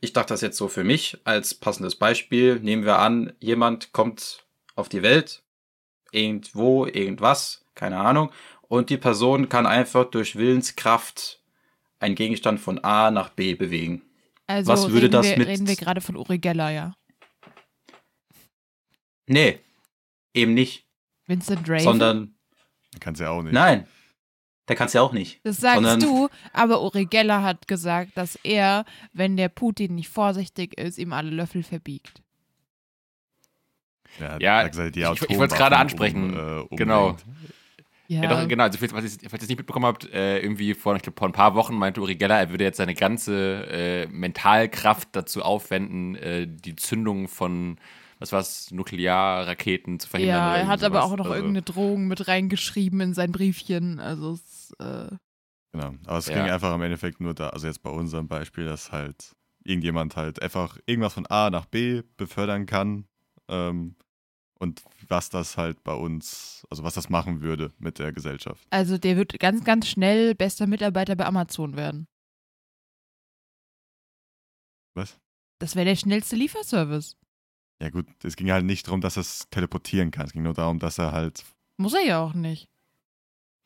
ich 0.00 0.12
dachte 0.12 0.34
das 0.34 0.40
jetzt 0.40 0.58
so 0.58 0.68
für 0.68 0.84
mich 0.84 1.18
als 1.24 1.54
passendes 1.54 1.96
Beispiel. 1.96 2.58
Nehmen 2.60 2.84
wir 2.84 2.98
an, 2.98 3.32
jemand 3.38 3.92
kommt 3.92 4.44
auf 4.74 4.88
die 4.88 5.02
Welt, 5.02 5.42
irgendwo, 6.10 6.86
irgendwas, 6.86 7.64
keine 7.74 7.98
Ahnung, 7.98 8.30
und 8.62 8.90
die 8.90 8.96
Person 8.96 9.48
kann 9.48 9.66
einfach 9.66 10.06
durch 10.06 10.36
Willenskraft 10.36 11.41
einen 12.02 12.14
Gegenstand 12.14 12.60
von 12.60 12.78
A 12.84 13.10
nach 13.10 13.30
B 13.30 13.54
bewegen. 13.54 14.02
Also 14.46 14.72
Was 14.72 14.88
würde 14.88 15.02
reden, 15.06 15.12
das 15.12 15.26
wir, 15.26 15.38
mit- 15.38 15.48
reden 15.48 15.66
wir 15.68 15.76
gerade 15.76 16.00
von 16.00 16.16
Uri 16.16 16.38
Geller, 16.38 16.70
ja. 16.70 16.94
Nee, 19.26 19.60
eben 20.34 20.54
nicht, 20.54 20.86
Vincent 21.26 21.68
Raven. 21.68 21.80
sondern 21.84 22.34
Kannst 23.00 23.20
ja 23.20 23.30
auch 23.30 23.42
nicht. 23.42 23.52
nein, 23.52 23.86
der 24.68 24.76
kann's 24.76 24.92
ja 24.92 25.00
auch 25.00 25.12
nicht. 25.12 25.40
das 25.44 25.58
sagst 25.58 25.76
sondern- 25.76 26.00
du, 26.00 26.28
aber 26.52 26.82
Uri 26.82 27.06
Geller 27.06 27.42
hat 27.42 27.68
gesagt, 27.68 28.16
dass 28.16 28.36
er, 28.42 28.84
wenn 29.12 29.36
der 29.36 29.48
Putin 29.48 29.94
nicht 29.94 30.08
vorsichtig 30.08 30.78
ist, 30.78 30.98
ihm 30.98 31.12
alle 31.12 31.30
Löffel 31.30 31.62
verbiegt. 31.62 32.20
Ja, 34.18 34.38
Ja, 34.40 34.68
gesagt, 34.68 34.94
die 34.96 35.00
ich- 35.02 35.22
ich 35.30 35.38
wollt's 35.38 35.54
gerade 35.54 35.76
ansprechen. 35.78 36.36
Um, 36.38 36.66
äh, 36.70 36.76
Genau. 36.76 37.16
Ja, 38.12 38.22
Ja, 38.24 38.28
doch, 38.42 38.48
genau. 38.48 38.64
Also, 38.64 38.78
falls 38.78 38.92
ihr 39.22 39.26
es 39.32 39.48
nicht 39.48 39.56
mitbekommen 39.58 39.86
habt, 39.86 40.04
äh, 40.12 40.38
irgendwie 40.40 40.74
vor, 40.74 40.94
ich 40.96 41.02
glaub, 41.02 41.18
vor 41.18 41.28
ein 41.28 41.32
paar 41.32 41.54
Wochen 41.54 41.74
meinte 41.76 42.00
Uri 42.00 42.16
Geller, 42.16 42.38
er 42.38 42.50
würde 42.50 42.64
jetzt 42.64 42.76
seine 42.76 42.94
ganze 42.94 43.66
äh, 43.70 44.06
Mentalkraft 44.08 45.08
dazu 45.12 45.42
aufwenden, 45.42 46.14
äh, 46.16 46.46
die 46.46 46.76
Zündung 46.76 47.28
von, 47.28 47.78
was 48.18 48.32
war's, 48.32 48.70
Nuklearraketen 48.70 49.98
zu 49.98 50.08
verhindern. 50.08 50.36
ja 50.36 50.48
oder 50.50 50.58
er 50.58 50.68
hat 50.68 50.84
aber 50.84 51.04
auch 51.04 51.16
noch 51.16 51.24
Also, 51.24 51.36
irgendeine 51.36 51.62
Drohung 51.62 52.06
mit 52.06 52.28
reingeschrieben 52.28 53.00
in 53.00 53.14
sein 53.14 53.32
Briefchen. 53.32 53.98
Also 53.98 54.34
es, 54.34 54.72
äh, 54.78 55.08
Genau. 55.72 55.94
Aber 56.04 56.18
es 56.18 56.26
Ja. 56.26 56.34
ging 56.34 56.50
einfach 56.52 56.74
im 56.74 56.82
Endeffekt 56.82 57.20
nur 57.20 57.32
da, 57.34 57.48
also 57.48 57.66
jetzt 57.66 57.82
bei 57.82 57.90
unserem 57.90 58.28
Beispiel, 58.28 58.66
dass 58.66 58.92
halt 58.92 59.32
irgendjemand 59.64 60.16
halt 60.16 60.42
einfach 60.42 60.76
irgendwas 60.86 61.14
von 61.14 61.26
A 61.26 61.48
nach 61.48 61.64
B 61.64 62.02
befördern 62.18 62.66
kann. 62.66 63.06
Ähm, 63.48 63.96
und 64.58 64.82
was 65.08 65.30
das 65.30 65.56
halt 65.56 65.82
bei 65.84 65.94
uns, 65.94 66.66
also 66.70 66.84
was 66.84 66.94
das 66.94 67.08
machen 67.08 67.40
würde 67.40 67.72
mit 67.78 67.98
der 67.98 68.12
Gesellschaft. 68.12 68.66
also 68.70 68.98
der 68.98 69.16
wird 69.16 69.38
ganz, 69.38 69.64
ganz 69.64 69.88
schnell 69.88 70.34
bester 70.34 70.66
Mitarbeiter 70.66 71.16
bei 71.16 71.26
Amazon 71.26 71.76
werden. 71.76 72.06
Was? 74.94 75.18
Das 75.58 75.74
wäre 75.76 75.86
der 75.86 75.96
schnellste 75.96 76.36
Lieferservice. 76.36 77.16
Ja 77.80 77.90
gut, 77.90 78.06
es 78.22 78.36
ging 78.36 78.50
halt 78.50 78.64
nicht 78.64 78.86
darum, 78.86 79.00
dass 79.00 79.16
er 79.16 79.22
es 79.22 79.48
teleportieren 79.50 80.10
kann. 80.10 80.26
Es 80.26 80.32
ging 80.32 80.42
nur 80.42 80.54
darum, 80.54 80.78
dass 80.78 80.98
er 80.98 81.12
halt, 81.12 81.44
Muss 81.76 81.94
er 81.94 82.04
ja 82.04 82.20
auch 82.22 82.34
nicht. 82.34 82.68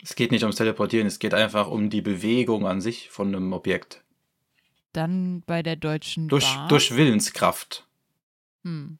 Es 0.02 0.14
geht 0.14 0.30
nicht 0.30 0.42
ums 0.42 0.56
Teleportieren, 0.56 1.06
es 1.06 1.18
geht 1.18 1.34
einfach 1.34 1.68
um 1.68 1.90
die 1.90 2.02
Bewegung 2.02 2.66
an 2.66 2.80
sich 2.80 3.10
von 3.10 3.28
einem 3.28 3.52
Objekt. 3.52 4.04
Dann 4.92 5.42
bei 5.46 5.62
der 5.62 5.76
Deutschen 5.76 6.28
Durch, 6.28 6.44
Bahn. 6.44 6.68
durch 6.68 6.94
Willenskraft. 6.96 7.86
Hm. 8.64 8.98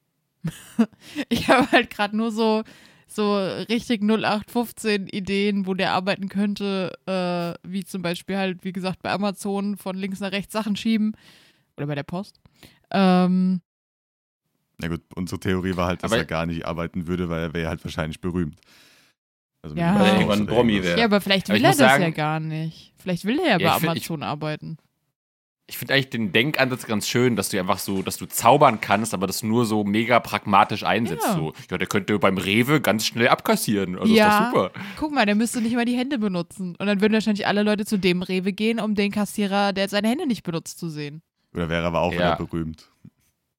Ich 1.28 1.48
habe 1.48 1.70
halt 1.72 1.90
gerade 1.90 2.16
nur 2.16 2.30
so, 2.30 2.62
so 3.06 3.37
richtig 3.37 4.02
0815 4.02 5.06
Ideen, 5.09 5.66
wo 5.66 5.74
der 5.74 5.92
arbeiten 5.92 6.28
könnte, 6.28 6.92
äh, 7.06 7.54
wie 7.68 7.85
zum 7.85 8.02
Beispiel 8.02 8.37
halt, 8.37 8.64
wie 8.64 8.72
gesagt, 8.72 9.02
bei 9.02 9.11
Amazon 9.12 9.76
von 9.76 9.96
links 9.96 10.20
nach 10.20 10.32
rechts 10.32 10.52
Sachen 10.52 10.76
schieben. 10.76 11.12
Oder 11.76 11.87
bei 11.87 11.94
der 11.94 12.02
Post. 12.04 12.40
Ähm, 12.90 13.61
na 14.78 14.88
gut, 14.88 15.02
unsere 15.14 15.40
Theorie 15.40 15.76
war 15.76 15.87
halt, 15.88 16.02
dass 16.02 16.12
Aber- 16.12 16.20
er 16.20 16.24
gar 16.26 16.46
nicht 16.46 16.66
arbeiten 16.66 17.06
würde, 17.06 17.28
weil 17.28 17.40
er 17.42 17.54
wäre 17.54 17.68
halt 17.68 17.85
wahrscheinlich 17.85 18.20
berühmt. 18.20 18.59
Also 19.62 19.74
Ja. 19.76 19.94
Weil 19.98 20.06
er 20.06 20.12
irgendwann 20.14 20.40
ein 20.40 20.46
Promi 20.46 20.82
wäre. 20.82 20.98
ja, 20.98 21.04
aber 21.06 21.20
vielleicht 21.20 21.46
Aber 21.50 21.54
will 21.54 21.61
ich 21.62 21.64
er 21.66 21.70
das 21.70 21.78
sagen- 21.78 22.02
ja 22.04 22.11
gar 22.11 22.40
nicht. 22.40 22.92
Vielleicht 22.98 23.24
will 23.24 23.38
er 23.40 23.48
ja 23.52 23.56
bei 23.59 23.64
Ja, 23.64 23.74
ich 23.74 23.80
find- 23.80 23.90
Amazon 23.92 24.22
arbeiten. 24.22 24.76
Ich 25.68 25.79
finde 25.79 25.94
eigentlich 25.94 26.11
den 26.11 26.31
Denkansatz 26.33 26.87
ganz 26.87 27.09
schön, 27.09 27.35
dass 27.35 27.48
du 27.48 27.59
einfach 27.59 27.79
so, 27.81 28.00
dass 28.02 28.16
du 28.18 28.26
zaubern 28.26 28.81
kannst, 28.81 29.12
aber 29.14 29.26
das 29.26 29.42
nur 29.42 29.66
so 29.66 29.83
mega 29.83 30.20
pragmatisch 30.20 30.85
einsetzt. 30.85 31.26
Ja. 31.26 31.35
So, 31.35 31.55
ja, 31.70 31.76
der 31.79 31.88
könnte 31.88 32.16
beim 32.20 32.38
Rewe 32.38 32.81
ganz 32.81 33.05
schnell 33.05 33.26
abkassieren. 33.29 33.98
Also 33.98 34.14
Ja. 34.14 34.29
ist 34.29 34.38
doch 34.38 34.46
super. 34.70 34.70
Guck 34.96 35.12
mal, 35.12 35.26
der 35.26 35.35
müsste 35.35 35.61
nicht 35.61 35.74
mal 35.74 35.85
die 35.85 35.96
Hände 35.96 36.18
benutzen. 36.18 36.76
Und 36.79 36.87
dann 36.87 37.00
würden 37.00 37.14
wahrscheinlich 37.14 37.48
alle 37.48 37.64
Leute 37.64 37.85
zu 37.85 37.98
dem 37.98 38.22
Rewe 38.22 38.52
gehen, 38.52 38.79
um 38.79 38.94
den 38.94 39.11
Kassierer, 39.11 39.72
der 39.72 39.88
seine 39.88 40.09
Hände 40.09 40.26
nicht 40.29 40.44
benutzt, 40.44 40.79
zu 40.79 40.88
sehen. 40.88 41.20
Oder 41.52 41.68
wäre 41.68 41.85
aber 41.85 42.00
auch 42.00 42.12
Ja. 42.12 42.18
wieder 42.18 42.37
berühmt. 42.37 42.88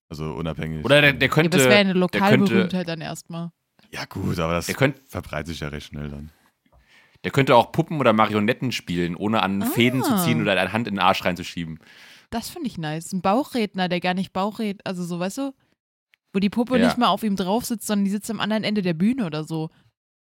Also 0.08 0.32
unabhängig. 0.32 0.86
Oder 0.86 1.02
der, 1.02 1.12
der 1.14 1.28
Ja, 1.28 1.34
könnte. 1.34 1.58
das 1.58 1.68
wäre 1.68 1.80
eine 1.80 1.92
Lokalberühmtheit 1.94 2.88
dann 2.88 3.02
erstmal. 3.02 3.52
Ja 3.92 4.06
gut, 4.06 4.40
aber 4.40 4.54
das 4.54 4.68
der, 4.68 4.76
könnte, 4.76 5.02
verbreitet 5.08 5.48
sich 5.48 5.60
ja 5.60 5.68
recht 5.68 5.88
schnell 5.88 6.08
dann. 6.10 6.30
Der 7.24 7.32
könnte 7.32 7.56
auch 7.56 7.72
Puppen 7.72 8.00
oder 8.00 8.14
Marionetten 8.14 8.72
spielen, 8.72 9.16
ohne 9.16 9.42
an 9.44 9.62
Fäden 9.62 10.04
zu 10.04 10.14
Ah. 10.14 10.24
ziehen 10.24 10.42
oder 10.42 10.52
eine 10.54 10.72
Hand 10.74 10.88
in 10.88 10.96
den 10.96 11.00
Arsch 11.04 11.24
reinzuschieben. 11.26 11.80
Das 12.30 12.50
finde 12.50 12.68
ich 12.68 12.78
nice. 12.78 13.14
Ein 13.14 13.22
Bauchredner, 13.22 13.88
der 13.90 14.00
gar 14.00 14.14
nicht 14.14 14.34
Bauchred, 14.34 14.86
also 14.86 15.04
so, 15.04 15.20
weißt 15.20 15.38
du, 15.38 15.54
wo 16.34 16.40
die 16.40 16.50
Puppe 16.50 16.78
Ja. 16.78 16.86
nicht 16.86 16.98
mal 16.98 17.08
auf 17.08 17.24
ihm 17.24 17.36
drauf 17.36 17.66
sitzt, 17.66 17.88
sondern 17.88 18.06
die 18.06 18.12
sitzt 18.12 18.30
am 18.30 18.40
anderen 18.40 18.64
Ende 18.64 18.82
der 18.82 18.94
Bühne 18.94 19.26
oder 19.26 19.44
so. 19.44 19.70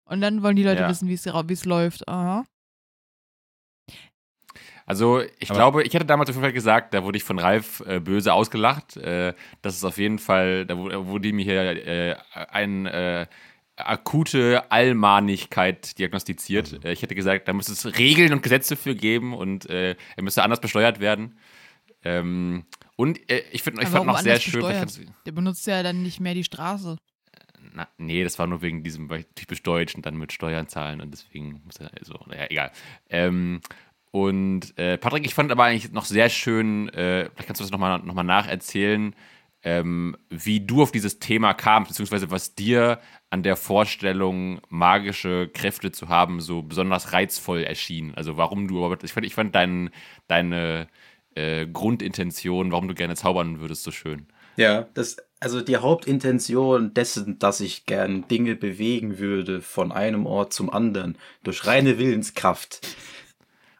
Und 0.04 0.20
dann 0.20 0.42
wollen 0.42 0.56
die 0.56 0.62
Leute 0.62 0.82
Ja. 0.82 0.88
wissen, 0.88 1.08
wie 1.08 1.14
es 1.14 1.26
wie 1.26 1.52
es 1.52 1.64
läuft. 1.64 2.06
Aha. 2.08 2.44
Also, 4.86 5.20
ich 5.38 5.50
Aber- 5.50 5.58
glaube, 5.58 5.82
ich 5.82 5.94
hatte 5.94 6.06
damals 6.06 6.30
auf 6.30 6.36
jeden 6.36 6.44
Fall 6.44 6.52
gesagt, 6.54 6.94
da 6.94 7.04
wurde 7.04 7.18
ich 7.18 7.24
von 7.24 7.38
Ralf 7.38 7.80
äh, 7.86 8.00
böse 8.00 8.32
ausgelacht. 8.32 8.96
Äh, 8.96 9.34
das 9.60 9.76
ist 9.76 9.84
auf 9.84 9.98
jeden 9.98 10.18
Fall, 10.18 10.64
da 10.64 10.78
wu- 10.78 11.06
wurde 11.06 11.30
mir 11.32 11.44
hier 11.44 11.86
äh, 11.86 12.16
eine 12.50 12.92
äh, 12.92 13.26
akute 13.78 14.70
Allmahnigkeit 14.70 15.98
diagnostiziert. 15.98 16.84
Äh, 16.84 16.92
ich 16.92 17.02
hätte 17.02 17.14
gesagt, 17.14 17.48
da 17.48 17.52
müsste 17.52 17.72
es 17.72 17.98
Regeln 17.98 18.32
und 18.32 18.42
Gesetze 18.42 18.76
für 18.76 18.94
geben 18.94 19.34
und 19.34 19.68
äh, 19.68 19.96
er 20.16 20.22
müsste 20.22 20.42
anders 20.42 20.60
besteuert 20.60 21.00
werden. 21.00 21.38
Ähm, 22.04 22.64
und 22.96 23.30
äh, 23.30 23.42
ich 23.52 23.66
Aber 23.66 23.86
fand 23.86 24.06
noch 24.06 24.18
sehr 24.18 24.40
schön. 24.40 24.64
Der 25.26 25.32
benutzt 25.32 25.66
ja 25.66 25.82
dann 25.82 26.02
nicht 26.02 26.20
mehr 26.20 26.34
die 26.34 26.44
Straße. 26.44 26.96
du- 26.96 27.60
Na, 27.74 27.88
nee, 27.98 28.24
das 28.24 28.38
war 28.38 28.46
nur 28.46 28.62
wegen 28.62 28.82
diesem 28.82 29.10
weil 29.10 29.20
ich 29.20 29.26
typisch 29.34 29.62
Deutsch 29.62 29.94
und 29.94 30.06
dann 30.06 30.16
mit 30.16 30.32
Steuern 30.32 30.68
zahlen 30.68 31.00
und 31.00 31.10
deswegen 31.10 31.60
muss 31.64 31.76
er 31.76 31.90
so, 32.02 32.14
naja, 32.26 32.46
egal. 32.50 32.70
Ähm, 33.10 33.60
und 34.10 34.76
äh, 34.78 34.96
Patrick, 34.96 35.26
ich 35.26 35.34
fand 35.34 35.52
aber 35.52 35.64
eigentlich 35.64 35.92
noch 35.92 36.06
sehr 36.06 36.28
schön, 36.30 36.88
äh, 36.90 37.28
vielleicht 37.30 37.46
kannst 37.46 37.60
du 37.60 37.64
das 37.64 37.70
nochmal 37.70 37.98
noch 37.98 38.14
mal 38.14 38.22
nacherzählen, 38.22 39.14
ähm, 39.62 40.16
wie 40.30 40.60
du 40.60 40.82
auf 40.82 40.92
dieses 40.92 41.18
Thema 41.18 41.52
kamst, 41.52 41.90
beziehungsweise 41.90 42.30
was 42.30 42.54
dir 42.54 43.00
an 43.30 43.42
der 43.42 43.56
Vorstellung, 43.56 44.60
magische 44.68 45.48
Kräfte 45.48 45.92
zu 45.92 46.08
haben, 46.08 46.40
so 46.40 46.62
besonders 46.62 47.12
reizvoll 47.12 47.62
erschien. 47.62 48.14
Also 48.14 48.36
warum 48.36 48.68
du, 48.68 48.94
ich 49.02 49.12
fand, 49.12 49.26
ich 49.26 49.34
fand 49.34 49.54
dein, 49.54 49.90
deine 50.28 50.88
äh, 51.34 51.66
Grundintention, 51.66 52.72
warum 52.72 52.88
du 52.88 52.94
gerne 52.94 53.16
zaubern 53.16 53.60
würdest, 53.60 53.82
so 53.82 53.90
schön. 53.90 54.26
Ja, 54.56 54.88
das, 54.94 55.18
also 55.40 55.60
die 55.60 55.76
Hauptintention 55.76 56.92
dessen, 56.94 57.38
dass 57.38 57.60
ich 57.60 57.86
gern 57.86 58.26
Dinge 58.26 58.56
bewegen 58.56 59.18
würde 59.18 59.60
von 59.60 59.92
einem 59.92 60.26
Ort 60.26 60.52
zum 60.52 60.70
anderen 60.70 61.16
durch 61.44 61.66
reine 61.66 61.98
Willenskraft. 61.98 62.80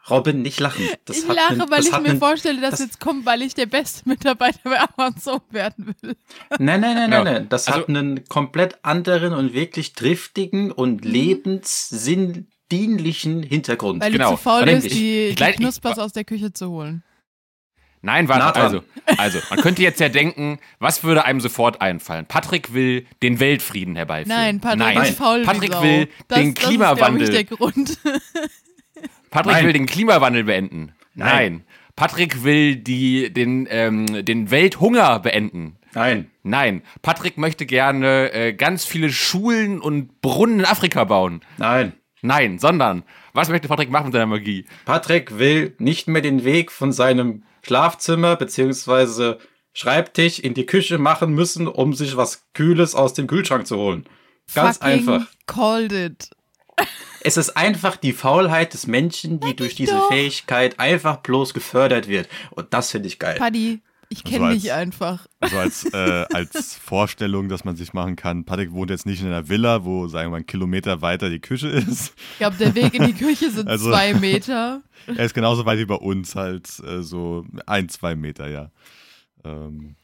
Robin, 0.09 0.41
nicht 0.41 0.59
lachen. 0.59 0.87
Das 1.05 1.17
ich 1.17 1.27
lache, 1.27 1.49
einen, 1.49 1.69
weil 1.69 1.81
ich 1.81 1.91
mir 1.91 1.97
einen, 1.97 2.17
vorstelle, 2.19 2.59
dass 2.61 2.71
das 2.71 2.79
jetzt 2.81 2.99
kommt, 2.99 3.25
weil 3.25 3.41
ich 3.41 3.55
der 3.55 3.65
beste 3.65 4.07
Mitarbeiter 4.07 4.59
bei 4.63 4.79
Amazon 4.97 5.41
werden 5.51 5.95
will. 6.01 6.15
Nein, 6.57 6.81
nein, 6.81 6.95
nein, 6.95 7.09
nein, 7.09 7.23
nein. 7.23 7.47
Das 7.49 7.67
also, 7.67 7.79
hat 7.81 7.89
einen 7.89 8.27
komplett 8.27 8.77
anderen 8.83 9.33
und 9.33 9.53
wirklich 9.53 9.93
triftigen 9.93 10.71
und 10.71 11.03
mhm. 11.03 11.11
lebenssinndienlichen 11.11 13.43
Hintergrund. 13.43 14.03
Weil 14.03 14.11
genau. 14.11 14.31
du 14.31 14.37
zu 14.37 14.41
faul 14.41 14.65
bist, 14.65 14.89
die, 14.91 15.35
die 15.35 15.51
Knuspers 15.53 15.99
aus 15.99 16.13
der 16.13 16.23
Küche 16.23 16.53
zu 16.53 16.69
holen. 16.69 17.03
Nein, 18.01 18.29
warte, 18.29 18.57
also, 18.59 18.81
also, 19.17 19.39
man 19.49 19.59
könnte 19.59 19.81
jetzt 19.81 19.99
ja 19.99 20.07
denken, 20.07 20.59
was 20.79 21.03
würde 21.03 21.25
einem 21.25 21.41
sofort 21.41 21.81
einfallen? 21.81 22.25
Patrick 22.25 22.73
will 22.73 23.05
den 23.21 23.41
Weltfrieden 23.41 23.97
herbeiführen. 23.97 24.39
Nein, 24.39 24.61
Patrick 24.61 24.79
Nein. 24.79 25.01
ist 25.01 25.17
faul 25.17 25.43
Patrick 25.43 25.81
will 25.81 26.07
das, 26.29 26.39
den 26.39 26.53
das 26.53 26.63
Klimawandel. 26.63 27.23
Ist, 27.23 27.33
der 27.33 27.43
Grund. 27.43 27.99
Patrick 29.29 29.55
Nein. 29.55 29.65
will 29.65 29.73
den 29.73 29.85
Klimawandel 29.85 30.43
beenden. 30.43 30.93
Nein. 31.13 31.27
Nein. 31.27 31.63
Patrick 31.95 32.43
will 32.43 32.77
die, 32.77 33.33
den, 33.33 33.67
ähm, 33.69 34.25
den 34.25 34.51
Welthunger 34.51 35.19
beenden. 35.19 35.75
Nein. 35.93 36.31
Nein. 36.43 36.81
Patrick 37.01 37.37
möchte 37.37 37.65
gerne 37.65 38.31
äh, 38.31 38.53
ganz 38.53 38.85
viele 38.85 39.11
Schulen 39.11 39.79
und 39.79 40.21
Brunnen 40.21 40.59
in 40.59 40.65
Afrika 40.65 41.03
bauen. 41.03 41.41
Nein. 41.57 41.93
Nein, 42.21 42.59
sondern 42.59 43.03
was 43.33 43.49
möchte 43.49 43.67
Patrick 43.67 43.89
machen 43.89 44.05
mit 44.05 44.13
seiner 44.13 44.25
Magie? 44.25 44.65
Patrick 44.85 45.37
will 45.39 45.75
nicht 45.79 46.07
mehr 46.07 46.21
den 46.21 46.43
Weg 46.43 46.71
von 46.71 46.91
seinem 46.91 47.43
Schlafzimmer 47.61 48.35
bzw. 48.35 49.35
Schreibtisch 49.73 50.39
in 50.39 50.53
die 50.53 50.65
Küche 50.65 50.97
machen 50.97 51.33
müssen, 51.33 51.67
um 51.67 51.93
sich 51.93 52.17
was 52.17 52.45
Kühles 52.53 52.95
aus 52.95 53.13
dem 53.13 53.27
Kühlschrank 53.27 53.67
zu 53.67 53.77
holen. 53.77 54.05
Ganz 54.53 54.77
Fucking 54.77 54.91
einfach. 54.91 55.27
Called 55.45 55.91
it. 55.91 56.29
Es 57.21 57.37
ist 57.37 57.57
einfach 57.57 57.97
die 57.97 58.13
Faulheit 58.13 58.73
des 58.73 58.87
Menschen, 58.87 59.39
die 59.39 59.55
durch 59.55 59.75
diese 59.75 59.95
doch. 59.95 60.07
Fähigkeit 60.07 60.79
einfach 60.79 61.17
bloß 61.17 61.53
gefördert 61.53 62.07
wird. 62.07 62.29
Und 62.51 62.73
das 62.73 62.91
finde 62.91 63.07
ich 63.07 63.19
geil. 63.19 63.35
Paddy, 63.37 63.81
ich 64.11 64.23
kenne 64.23 64.47
also 64.47 64.59
dich 64.59 64.71
einfach. 64.71 65.27
Also 65.39 65.57
als, 65.57 65.85
äh, 65.93 66.25
als 66.33 66.75
Vorstellung, 66.83 67.47
dass 67.47 67.63
man 67.63 67.75
sich 67.75 67.93
machen 67.93 68.15
kann, 68.15 68.43
Patrick 68.43 68.71
wohnt 68.71 68.89
jetzt 68.89 69.05
nicht 69.05 69.21
in 69.21 69.27
einer 69.27 69.49
Villa, 69.49 69.85
wo, 69.85 70.07
sagen 70.07 70.27
wir 70.27 70.31
mal, 70.31 70.37
ein 70.37 70.45
Kilometer 70.47 71.01
weiter 71.01 71.29
die 71.29 71.39
Küche 71.39 71.67
ist. 71.67 72.15
Ich 72.33 72.37
glaube, 72.39 72.57
der 72.57 72.73
Weg 72.73 72.95
in 72.95 73.05
die 73.05 73.13
Küche 73.13 73.51
sind 73.51 73.67
also, 73.69 73.91
zwei 73.91 74.15
Meter. 74.15 74.81
Er 75.05 75.25
ist 75.25 75.35
genauso 75.35 75.65
weit 75.65 75.77
wie 75.77 75.85
bei 75.85 75.95
uns, 75.95 76.35
halt 76.35 76.67
äh, 76.79 77.03
so 77.03 77.45
ein, 77.67 77.87
zwei 77.89 78.15
Meter, 78.15 78.49
ja. 78.49 78.71
Ähm, 79.43 79.95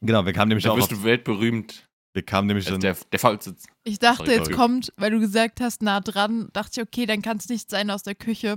genau, 0.00 0.24
wir 0.24 0.32
kamen 0.32 0.50
nämlich 0.50 0.64
da 0.64 0.70
auch. 0.70 0.74
Da 0.76 0.82
wirst 0.82 0.92
du 0.92 1.02
weltberühmt. 1.02 1.88
Wir 2.16 2.22
kamen 2.22 2.48
nämlich 2.48 2.64
dann. 2.64 2.80
Der, 2.80 2.96
der 3.12 3.18
Faulsitz. 3.18 3.66
Ich 3.84 3.98
dachte, 3.98 4.24
Sorry, 4.24 4.38
jetzt 4.38 4.50
kommt, 4.50 4.90
weil 4.96 5.10
du 5.10 5.20
gesagt 5.20 5.60
hast, 5.60 5.82
nah 5.82 6.00
dran, 6.00 6.48
dachte 6.54 6.80
ich, 6.80 6.86
okay, 6.86 7.04
dann 7.04 7.20
kann 7.20 7.36
es 7.36 7.50
nicht 7.50 7.68
sein 7.68 7.90
aus 7.90 8.04
der 8.04 8.14
Küche. 8.14 8.56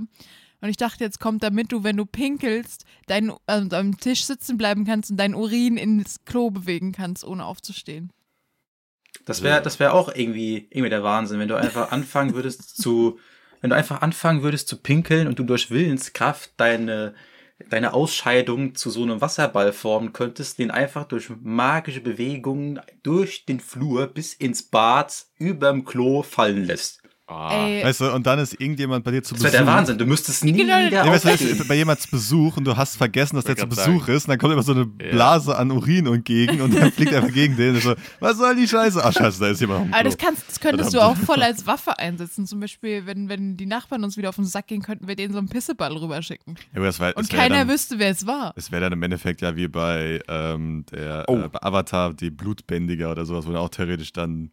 Und 0.62 0.68
ich 0.70 0.78
dachte, 0.78 1.04
jetzt 1.04 1.20
kommt 1.20 1.42
damit 1.42 1.70
du, 1.70 1.84
wenn 1.84 1.98
du 1.98 2.06
pinkelst, 2.06 2.86
dein, 3.06 3.30
also 3.44 3.76
am 3.76 3.98
Tisch 3.98 4.24
sitzen 4.24 4.56
bleiben 4.56 4.86
kannst 4.86 5.10
und 5.10 5.18
dein 5.18 5.34
Urin 5.34 5.76
ins 5.76 6.24
Klo 6.24 6.50
bewegen 6.50 6.92
kannst, 6.92 7.22
ohne 7.22 7.44
aufzustehen. 7.44 8.14
Das 9.26 9.42
wäre 9.42 9.60
das 9.60 9.78
wär 9.78 9.92
auch 9.92 10.08
irgendwie, 10.08 10.66
irgendwie 10.70 10.88
der 10.88 11.02
Wahnsinn, 11.02 11.38
wenn 11.38 11.48
du 11.48 11.56
einfach 11.56 11.92
anfangen 11.92 12.32
würdest 12.32 12.80
zu, 12.80 13.18
wenn 13.60 13.68
du 13.68 13.76
einfach 13.76 14.00
anfangen 14.00 14.42
würdest 14.42 14.68
zu 14.68 14.78
pinkeln 14.78 15.28
und 15.28 15.38
du 15.38 15.44
durch 15.44 15.70
Willenskraft 15.70 16.52
deine, 16.56 17.14
deine 17.68 17.92
Ausscheidung 17.92 18.74
zu 18.74 18.90
so 18.90 19.02
einem 19.02 19.20
Wasserball 19.20 19.72
formen 19.72 20.12
könntest, 20.12 20.58
den 20.58 20.70
einfach 20.70 21.04
durch 21.04 21.30
magische 21.42 22.00
Bewegungen 22.00 22.80
durch 23.02 23.44
den 23.46 23.60
Flur 23.60 24.06
bis 24.06 24.32
ins 24.34 24.62
Bad 24.62 25.26
überm 25.36 25.84
Klo 25.84 26.22
fallen 26.22 26.64
lässt. 26.64 27.02
Oh. 27.32 27.34
Weißt 27.34 28.00
du, 28.00 28.12
und 28.12 28.26
dann 28.26 28.40
ist 28.40 28.60
irgendjemand 28.60 29.04
bei 29.04 29.12
dir 29.12 29.22
zu 29.22 29.34
Besuch. 29.34 29.44
Das 29.44 29.52
wäre 29.52 29.64
der 29.64 29.72
Wahnsinn, 29.72 29.98
du 29.98 30.04
müsstest 30.04 30.44
nie 30.44 30.52
genau. 30.52 30.78
wieder 30.84 31.04
nee, 31.04 31.10
weißt 31.10 31.60
du, 31.60 31.64
bei 31.64 31.76
jemand 31.76 32.00
zu 32.00 32.10
Besuch 32.10 32.56
und 32.56 32.64
du 32.64 32.76
hast 32.76 32.96
vergessen, 32.96 33.36
dass 33.36 33.44
der 33.44 33.56
zu 33.56 33.68
Besuch 33.68 34.06
sagen. 34.06 34.16
ist 34.16 34.24
und 34.24 34.30
dann 34.30 34.38
kommt 34.38 34.52
immer 34.52 34.64
so 34.64 34.72
eine 34.72 34.86
Blase 34.86 35.52
ja. 35.52 35.58
an 35.58 35.70
Urin 35.70 36.06
entgegen 36.06 36.60
und 36.60 36.76
dann 36.76 36.90
fliegt 36.90 37.14
einfach 37.14 37.32
gegen 37.32 37.56
den 37.56 37.76
und 37.76 37.82
so, 37.82 37.94
was 38.18 38.36
soll 38.36 38.56
die 38.56 38.66
Scheiße? 38.66 39.00
Ach 39.04 39.12
scheiße, 39.12 39.38
da 39.38 39.48
ist 39.48 39.60
jemand 39.60 39.94
Aber 39.94 40.02
das, 40.02 40.18
kannst, 40.18 40.48
das 40.48 40.58
könntest 40.58 40.92
du 40.92 41.00
auch 41.00 41.16
voll 41.16 41.40
als 41.40 41.68
Waffe 41.68 41.96
einsetzen. 42.00 42.46
Zum 42.46 42.58
Beispiel, 42.58 43.06
wenn, 43.06 43.28
wenn 43.28 43.56
die 43.56 43.66
Nachbarn 43.66 44.02
uns 44.02 44.16
wieder 44.16 44.30
auf 44.30 44.36
den 44.36 44.44
Sack 44.44 44.66
gehen, 44.66 44.82
könnten 44.82 45.06
wir 45.06 45.14
denen 45.14 45.32
so 45.32 45.38
einen 45.38 45.48
Pisseball 45.48 45.96
rüberschicken. 45.96 46.56
Ja, 46.74 46.82
das 46.82 46.98
war, 46.98 47.12
das 47.12 47.16
und 47.16 47.30
keiner 47.30 47.58
dann, 47.58 47.68
wüsste, 47.68 48.00
wer 48.00 48.10
es 48.10 48.26
war. 48.26 48.52
Es 48.56 48.72
wäre 48.72 48.82
dann 48.82 48.92
im 48.92 49.02
Endeffekt 49.04 49.40
ja 49.40 49.54
wie 49.54 49.68
bei, 49.68 50.20
ähm, 50.26 50.84
der, 50.90 51.26
oh. 51.28 51.36
äh, 51.36 51.48
bei 51.48 51.62
Avatar, 51.62 52.12
die 52.12 52.30
Blutbändiger 52.30 53.12
oder 53.12 53.24
sowas, 53.24 53.46
wo 53.46 53.52
dann 53.52 53.60
auch 53.60 53.68
theoretisch 53.68 54.12
dann 54.12 54.50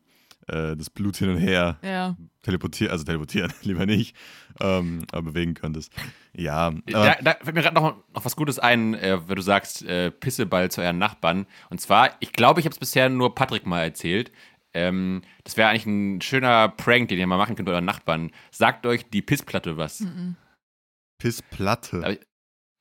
äh, 0.47 0.75
das 0.75 0.89
Blut 0.89 1.17
hin 1.17 1.29
und 1.29 1.37
her 1.37 1.77
ja. 1.81 2.15
teleportieren, 2.43 2.91
also 2.91 3.03
teleportieren, 3.03 3.53
lieber 3.61 3.85
nicht, 3.85 4.15
ähm, 4.59 5.05
aber 5.11 5.31
bewegen 5.31 5.53
könntest. 5.53 5.91
Ja. 6.33 6.71
da, 6.85 7.15
da 7.15 7.35
fällt 7.41 7.55
mir 7.55 7.61
gerade 7.61 7.75
noch, 7.75 7.95
noch 8.13 8.25
was 8.25 8.35
Gutes 8.35 8.59
ein, 8.59 8.93
äh, 8.93 9.19
wenn 9.27 9.35
du 9.35 9.41
sagst, 9.41 9.83
äh, 9.83 10.11
Pisseball 10.11 10.71
zu 10.71 10.81
euren 10.81 10.97
Nachbarn. 10.97 11.47
Und 11.69 11.81
zwar, 11.81 12.11
ich 12.19 12.31
glaube, 12.31 12.59
ich 12.59 12.65
habe 12.65 12.73
es 12.73 12.79
bisher 12.79 13.09
nur 13.09 13.35
Patrick 13.35 13.65
mal 13.65 13.83
erzählt. 13.83 14.31
Ähm, 14.73 15.21
das 15.43 15.57
wäre 15.57 15.69
eigentlich 15.69 15.85
ein 15.85 16.21
schöner 16.21 16.69
Prank, 16.69 17.09
den 17.09 17.19
ihr 17.19 17.27
mal 17.27 17.37
machen 17.37 17.55
könnt 17.55 17.65
bei 17.65 17.73
euren 17.73 17.85
Nachbarn. 17.85 18.31
Sagt 18.51 18.85
euch 18.85 19.09
die 19.09 19.21
Pissplatte 19.21 19.77
was. 19.77 20.01
Mhm. 20.01 20.35
Pissplatte? 21.17 22.19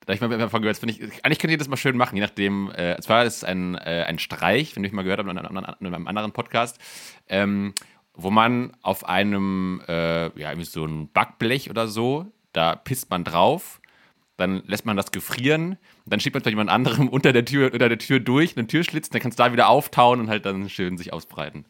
Da 0.07 0.13
ich 0.13 0.21
mal 0.21 0.29
davon 0.29 0.63
gehört, 0.63 0.79
finde 0.79 0.95
ich, 0.95 1.25
eigentlich 1.25 1.41
könnt 1.41 1.51
ihr 1.51 1.59
das 1.59 1.69
mal 1.69 1.77
schön 1.77 1.97
machen, 1.97 2.15
je 2.15 2.23
nachdem. 2.23 2.71
Äh, 2.71 2.97
zwar 3.01 3.25
ist 3.25 3.39
es 3.39 3.45
ein, 3.45 3.75
äh, 3.75 4.05
ein 4.07 4.21
Streich, 4.21 4.77
wenn 4.77 4.85
ich 4.85 4.93
mal 4.93 5.03
gehört 5.03 5.19
habe 5.19 5.31
in 5.31 5.39
einem, 5.39 5.67
in 5.81 5.87
einem 5.87 6.07
anderen 6.07 6.33
Podcast, 6.33 6.79
ähm, 7.29 7.75
wo 8.15 8.31
man 8.31 8.73
auf 8.83 9.05
einem, 9.09 9.83
äh, 9.89 10.27
ja, 10.39 10.51
irgendwie 10.51 10.65
so 10.65 10.85
ein 10.85 11.13
Backblech 11.13 11.71
oder 11.71 11.89
so, 11.89 12.33
da 12.53 12.77
pisst 12.77 13.11
man 13.11 13.25
drauf, 13.25 13.81
dann 14.37 14.63
lässt 14.67 14.87
man 14.87 14.97
das 14.97 15.11
gefrieren, 15.11 15.77
dann 16.07 16.21
schiebt 16.21 16.35
man 16.35 16.43
vielleicht 16.43 16.53
jemand 16.53 16.71
anderem 16.71 17.09
unter 17.11 17.33
der 17.33 17.45
Tür, 17.45 17.73
unter 17.73 17.89
der 17.89 17.99
Tür 17.99 18.21
durch, 18.21 18.57
einen 18.57 18.69
Türschlitz, 18.69 19.11
dann 19.11 19.21
kann 19.21 19.31
es 19.31 19.37
da 19.37 19.53
wieder 19.53 19.69
auftauen 19.69 20.21
und 20.21 20.29
halt 20.29 20.47
dann 20.47 20.69
schön 20.69 20.99
sich 20.99 21.13
ausbreiten. 21.13 21.67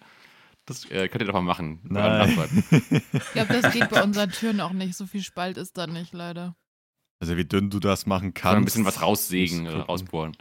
Das 0.66 0.85
äh, 0.90 1.09
könnt 1.09 1.22
ihr 1.22 1.27
doch 1.27 1.33
mal 1.33 1.40
machen. 1.40 1.81
Nein. 1.85 2.37
Ich 3.12 3.33
glaube, 3.33 3.61
das 3.61 3.72
geht 3.72 3.88
bei 3.88 4.03
unseren 4.03 4.31
Türen 4.31 4.61
auch 4.61 4.72
nicht. 4.72 4.96
So 4.96 5.07
viel 5.07 5.22
Spalt 5.22 5.57
ist 5.57 5.79
da 5.79 5.87
nicht, 5.87 6.12
leider. 6.12 6.57
Also 7.19 7.37
wie 7.37 7.45
dünn 7.45 7.71
du 7.71 7.81
das 7.81 8.07
machen 8.07 8.35
kannst. 8.35 8.57
ein 8.57 8.65
bisschen 8.65 8.85
was 8.85 9.01
raussägen 9.01 9.67
oder 9.67 9.83
rausbohren. 9.83 10.37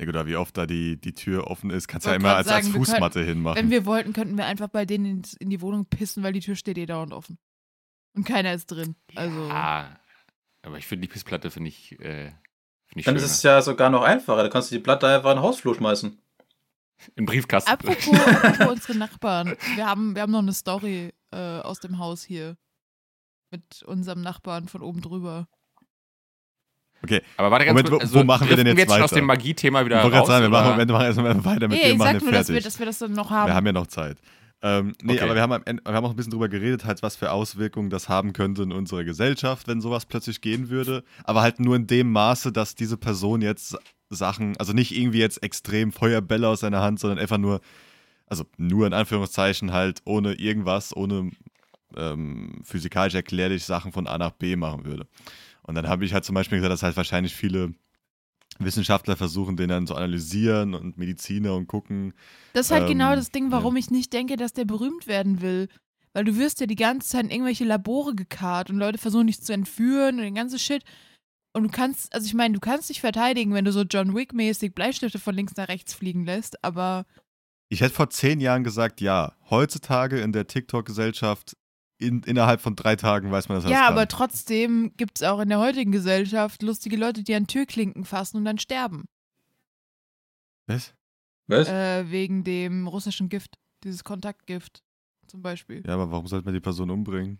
Ja 0.00 0.06
gut, 0.06 0.14
aber 0.14 0.28
wie 0.28 0.36
oft 0.36 0.56
da 0.56 0.66
die, 0.66 1.00
die 1.00 1.12
Tür 1.12 1.48
offen 1.48 1.70
ist, 1.70 1.88
kannst 1.88 2.06
du 2.06 2.10
ja 2.10 2.16
immer 2.16 2.36
als, 2.36 2.46
sagen, 2.46 2.66
als 2.66 2.74
Fußmatte 2.74 3.20
können, 3.20 3.26
hinmachen. 3.26 3.56
Wenn 3.56 3.70
wir 3.70 3.84
wollten, 3.84 4.12
könnten 4.12 4.36
wir 4.36 4.46
einfach 4.46 4.68
bei 4.68 4.84
denen 4.84 5.06
in, 5.06 5.22
in, 5.40 5.50
die 5.50 5.60
Wohnung 5.60 5.86
pissen, 5.86 6.22
weil 6.22 6.32
die 6.32 6.40
Tür 6.40 6.54
steht 6.54 6.78
eh 6.78 6.86
dauernd 6.86 7.12
offen. 7.12 7.38
Und 8.14 8.24
keiner 8.24 8.54
ist 8.54 8.66
drin. 8.66 8.94
Also. 9.16 9.48
Ja, 9.48 9.98
aber 10.62 10.78
ich 10.78 10.86
finde 10.86 11.06
die 11.06 11.12
Pissplatte 11.12 11.50
finde 11.50 11.68
ich, 11.68 11.92
äh, 12.00 12.30
find 12.86 12.96
ich 12.96 13.04
Dann 13.04 13.14
schöner. 13.14 13.26
ist 13.26 13.32
es 13.32 13.42
ja 13.42 13.60
sogar 13.60 13.90
noch 13.90 14.02
einfacher. 14.02 14.44
Da 14.44 14.48
kannst 14.48 14.70
du 14.70 14.76
die 14.76 14.82
Platte 14.82 15.08
einfach 15.08 15.30
in 15.30 15.38
den 15.38 15.42
Hausflur 15.42 15.74
schmeißen. 15.74 16.16
Im 17.16 17.26
Briefkasten. 17.26 17.70
Apropos, 17.70 18.08
apropos 18.26 18.72
unsere 18.72 18.98
Nachbarn. 18.98 19.56
Wir 19.74 19.86
haben, 19.86 20.14
wir 20.14 20.22
haben 20.22 20.32
noch 20.32 20.40
eine 20.40 20.52
Story 20.52 21.12
äh, 21.32 21.60
aus 21.60 21.80
dem 21.80 21.98
Haus 21.98 22.22
hier. 22.22 22.56
Mit 23.50 23.82
unserem 23.82 24.20
Nachbarn 24.20 24.68
von 24.68 24.82
oben 24.82 25.00
drüber. 25.00 25.48
Okay. 27.02 27.22
Aber 27.36 27.50
warte 27.50 27.64
ganz 27.64 27.76
Moment, 27.76 27.90
kurz, 27.90 28.02
also, 28.02 28.20
wo 28.20 28.24
machen 28.24 28.48
wir 28.48 28.56
denn 28.56 28.66
jetzt, 28.66 28.76
wir 28.76 28.82
jetzt 28.82 28.90
weiter? 28.90 29.04
aus 29.04 29.10
dem 29.10 29.24
Magie-Thema 29.24 29.84
wieder 29.84 30.04
ich 30.04 30.12
raus? 30.12 30.26
sagen, 30.26 30.42
wir 30.42 30.48
machen, 30.48 30.78
wir 30.78 30.86
machen 30.86 31.06
erstmal 31.06 31.44
weiter 31.44 31.68
mit 31.68 31.78
nee, 31.78 31.90
dem, 31.90 31.98
machen 31.98 32.14
wir 32.14 32.20
nur, 32.20 32.32
fertig. 32.32 32.38
Dass 32.38 32.48
wir, 32.48 32.60
dass 32.60 32.78
wir 32.78 32.86
das 32.86 32.98
dann 32.98 33.12
noch 33.12 33.30
haben. 33.30 33.48
Wir 33.48 33.54
haben 33.54 33.66
ja 33.66 33.72
noch 33.72 33.86
Zeit. 33.86 34.18
Ähm, 34.60 34.94
nee, 35.02 35.12
okay. 35.12 35.22
aber 35.22 35.34
wir 35.36 35.42
haben, 35.42 35.52
am 35.52 35.62
Ende, 35.64 35.84
wir 35.84 35.94
haben 35.94 36.04
auch 36.04 36.10
ein 36.10 36.16
bisschen 36.16 36.32
drüber 36.32 36.48
geredet, 36.48 36.84
halt, 36.84 37.02
was 37.02 37.14
für 37.14 37.30
Auswirkungen 37.30 37.90
das 37.90 38.08
haben 38.08 38.32
könnte 38.32 38.62
in 38.62 38.72
unserer 38.72 39.04
Gesellschaft, 39.04 39.68
wenn 39.68 39.80
sowas 39.80 40.06
plötzlich 40.06 40.40
gehen 40.40 40.68
würde. 40.68 41.04
Aber 41.22 41.42
halt 41.42 41.60
nur 41.60 41.76
in 41.76 41.86
dem 41.86 42.10
Maße, 42.10 42.50
dass 42.50 42.74
diese 42.74 42.96
Person 42.96 43.40
jetzt 43.40 43.76
Sachen, 44.10 44.56
also 44.56 44.72
nicht 44.72 44.96
irgendwie 44.96 45.20
jetzt 45.20 45.42
extrem 45.42 45.92
Feuerbälle 45.92 46.48
aus 46.48 46.60
seiner 46.60 46.80
Hand, 46.80 46.98
sondern 46.98 47.20
einfach 47.20 47.38
nur, 47.38 47.60
also 48.26 48.44
nur 48.56 48.86
in 48.86 48.94
Anführungszeichen 48.94 49.72
halt 49.72 50.00
ohne 50.04 50.34
irgendwas, 50.34 50.96
ohne 50.96 51.30
ähm, 51.96 52.60
physikalisch 52.64 53.14
erklärlich 53.14 53.64
Sachen 53.64 53.92
von 53.92 54.06
A 54.08 54.18
nach 54.18 54.32
B 54.32 54.56
machen 54.56 54.84
würde. 54.84 55.06
Und 55.68 55.74
dann 55.74 55.86
habe 55.86 56.06
ich 56.06 56.14
halt 56.14 56.24
zum 56.24 56.34
Beispiel 56.34 56.58
gesagt, 56.58 56.72
dass 56.72 56.82
halt 56.82 56.96
wahrscheinlich 56.96 57.34
viele 57.34 57.74
Wissenschaftler 58.58 59.16
versuchen, 59.16 59.58
den 59.58 59.68
dann 59.68 59.86
zu 59.86 59.94
analysieren 59.94 60.74
und 60.74 60.96
Mediziner 60.96 61.54
und 61.54 61.66
gucken. 61.66 62.14
Das 62.54 62.66
ist 62.66 62.72
halt 62.72 62.84
ähm, 62.84 62.88
genau 62.88 63.14
das 63.14 63.30
Ding, 63.30 63.50
warum 63.50 63.76
ja. 63.76 63.80
ich 63.80 63.90
nicht 63.90 64.14
denke, 64.14 64.38
dass 64.38 64.54
der 64.54 64.64
berühmt 64.64 65.06
werden 65.06 65.42
will. 65.42 65.68
Weil 66.14 66.24
du 66.24 66.38
wirst 66.38 66.60
ja 66.60 66.66
die 66.66 66.74
ganze 66.74 67.10
Zeit 67.10 67.24
in 67.24 67.30
irgendwelche 67.30 67.64
Labore 67.64 68.14
gekarrt 68.14 68.70
und 68.70 68.78
Leute 68.78 68.96
versuchen 68.96 69.26
dich 69.26 69.42
zu 69.42 69.52
entführen 69.52 70.16
und 70.16 70.22
den 70.22 70.34
ganzen 70.34 70.58
Shit. 70.58 70.84
Und 71.52 71.64
du 71.64 71.68
kannst, 71.68 72.14
also 72.14 72.26
ich 72.26 72.32
meine, 72.32 72.54
du 72.54 72.60
kannst 72.60 72.88
dich 72.88 73.02
verteidigen, 73.02 73.52
wenn 73.52 73.66
du 73.66 73.72
so 73.72 73.82
John 73.82 74.16
Wick-mäßig 74.16 74.74
Bleistifte 74.74 75.18
von 75.18 75.34
links 75.34 75.54
nach 75.56 75.68
rechts 75.68 75.92
fliegen 75.92 76.24
lässt, 76.24 76.64
aber 76.64 77.04
Ich 77.68 77.82
hätte 77.82 77.94
vor 77.94 78.08
zehn 78.08 78.40
Jahren 78.40 78.64
gesagt, 78.64 79.02
ja. 79.02 79.34
Heutzutage 79.50 80.18
in 80.18 80.32
der 80.32 80.46
TikTok-Gesellschaft 80.46 81.57
in, 81.98 82.22
innerhalb 82.22 82.60
von 82.60 82.76
drei 82.76 82.96
Tagen 82.96 83.30
weiß 83.30 83.48
man, 83.48 83.58
dass 83.58 83.64
er 83.64 83.70
ja, 83.70 83.76
das 83.78 83.86
kann. 83.86 83.94
aber 83.94 84.08
trotzdem 84.08 84.92
gibt 84.96 85.18
es 85.18 85.22
auch 85.26 85.40
in 85.40 85.48
der 85.48 85.58
heutigen 85.58 85.92
Gesellschaft 85.92 86.62
lustige 86.62 86.96
Leute, 86.96 87.22
die 87.22 87.34
an 87.34 87.46
Türklinken 87.46 88.04
fassen 88.04 88.38
und 88.38 88.44
dann 88.44 88.58
sterben. 88.58 89.06
Was? 90.66 90.94
Was? 91.46 91.68
Äh, 91.68 92.10
wegen 92.10 92.44
dem 92.44 92.86
russischen 92.86 93.28
Gift, 93.28 93.58
dieses 93.84 94.04
Kontaktgift 94.04 94.82
zum 95.26 95.42
Beispiel. 95.42 95.82
Ja, 95.86 95.94
aber 95.94 96.10
warum 96.10 96.26
sollte 96.26 96.44
man 96.44 96.54
die 96.54 96.60
Person 96.60 96.90
umbringen? 96.90 97.38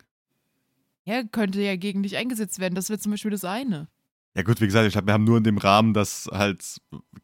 Ja, 1.05 1.23
könnte 1.23 1.63
ja 1.63 1.77
gegen 1.77 2.03
dich 2.03 2.17
eingesetzt 2.17 2.59
werden. 2.59 2.75
Das 2.75 2.91
wäre 2.91 2.99
zum 2.99 3.13
Beispiel 3.13 3.31
das 3.31 3.45
eine. 3.45 3.89
Ja 4.35 4.43
gut, 4.43 4.61
wie 4.61 4.67
gesagt, 4.67 4.87
ich 4.87 4.93
glaube, 4.93 5.07
wir 5.07 5.15
haben 5.15 5.25
nur 5.25 5.39
in 5.39 5.45
dem 5.45 5.59
Rahmen, 5.59 5.95
dass 5.95 6.29
halt 6.33 6.63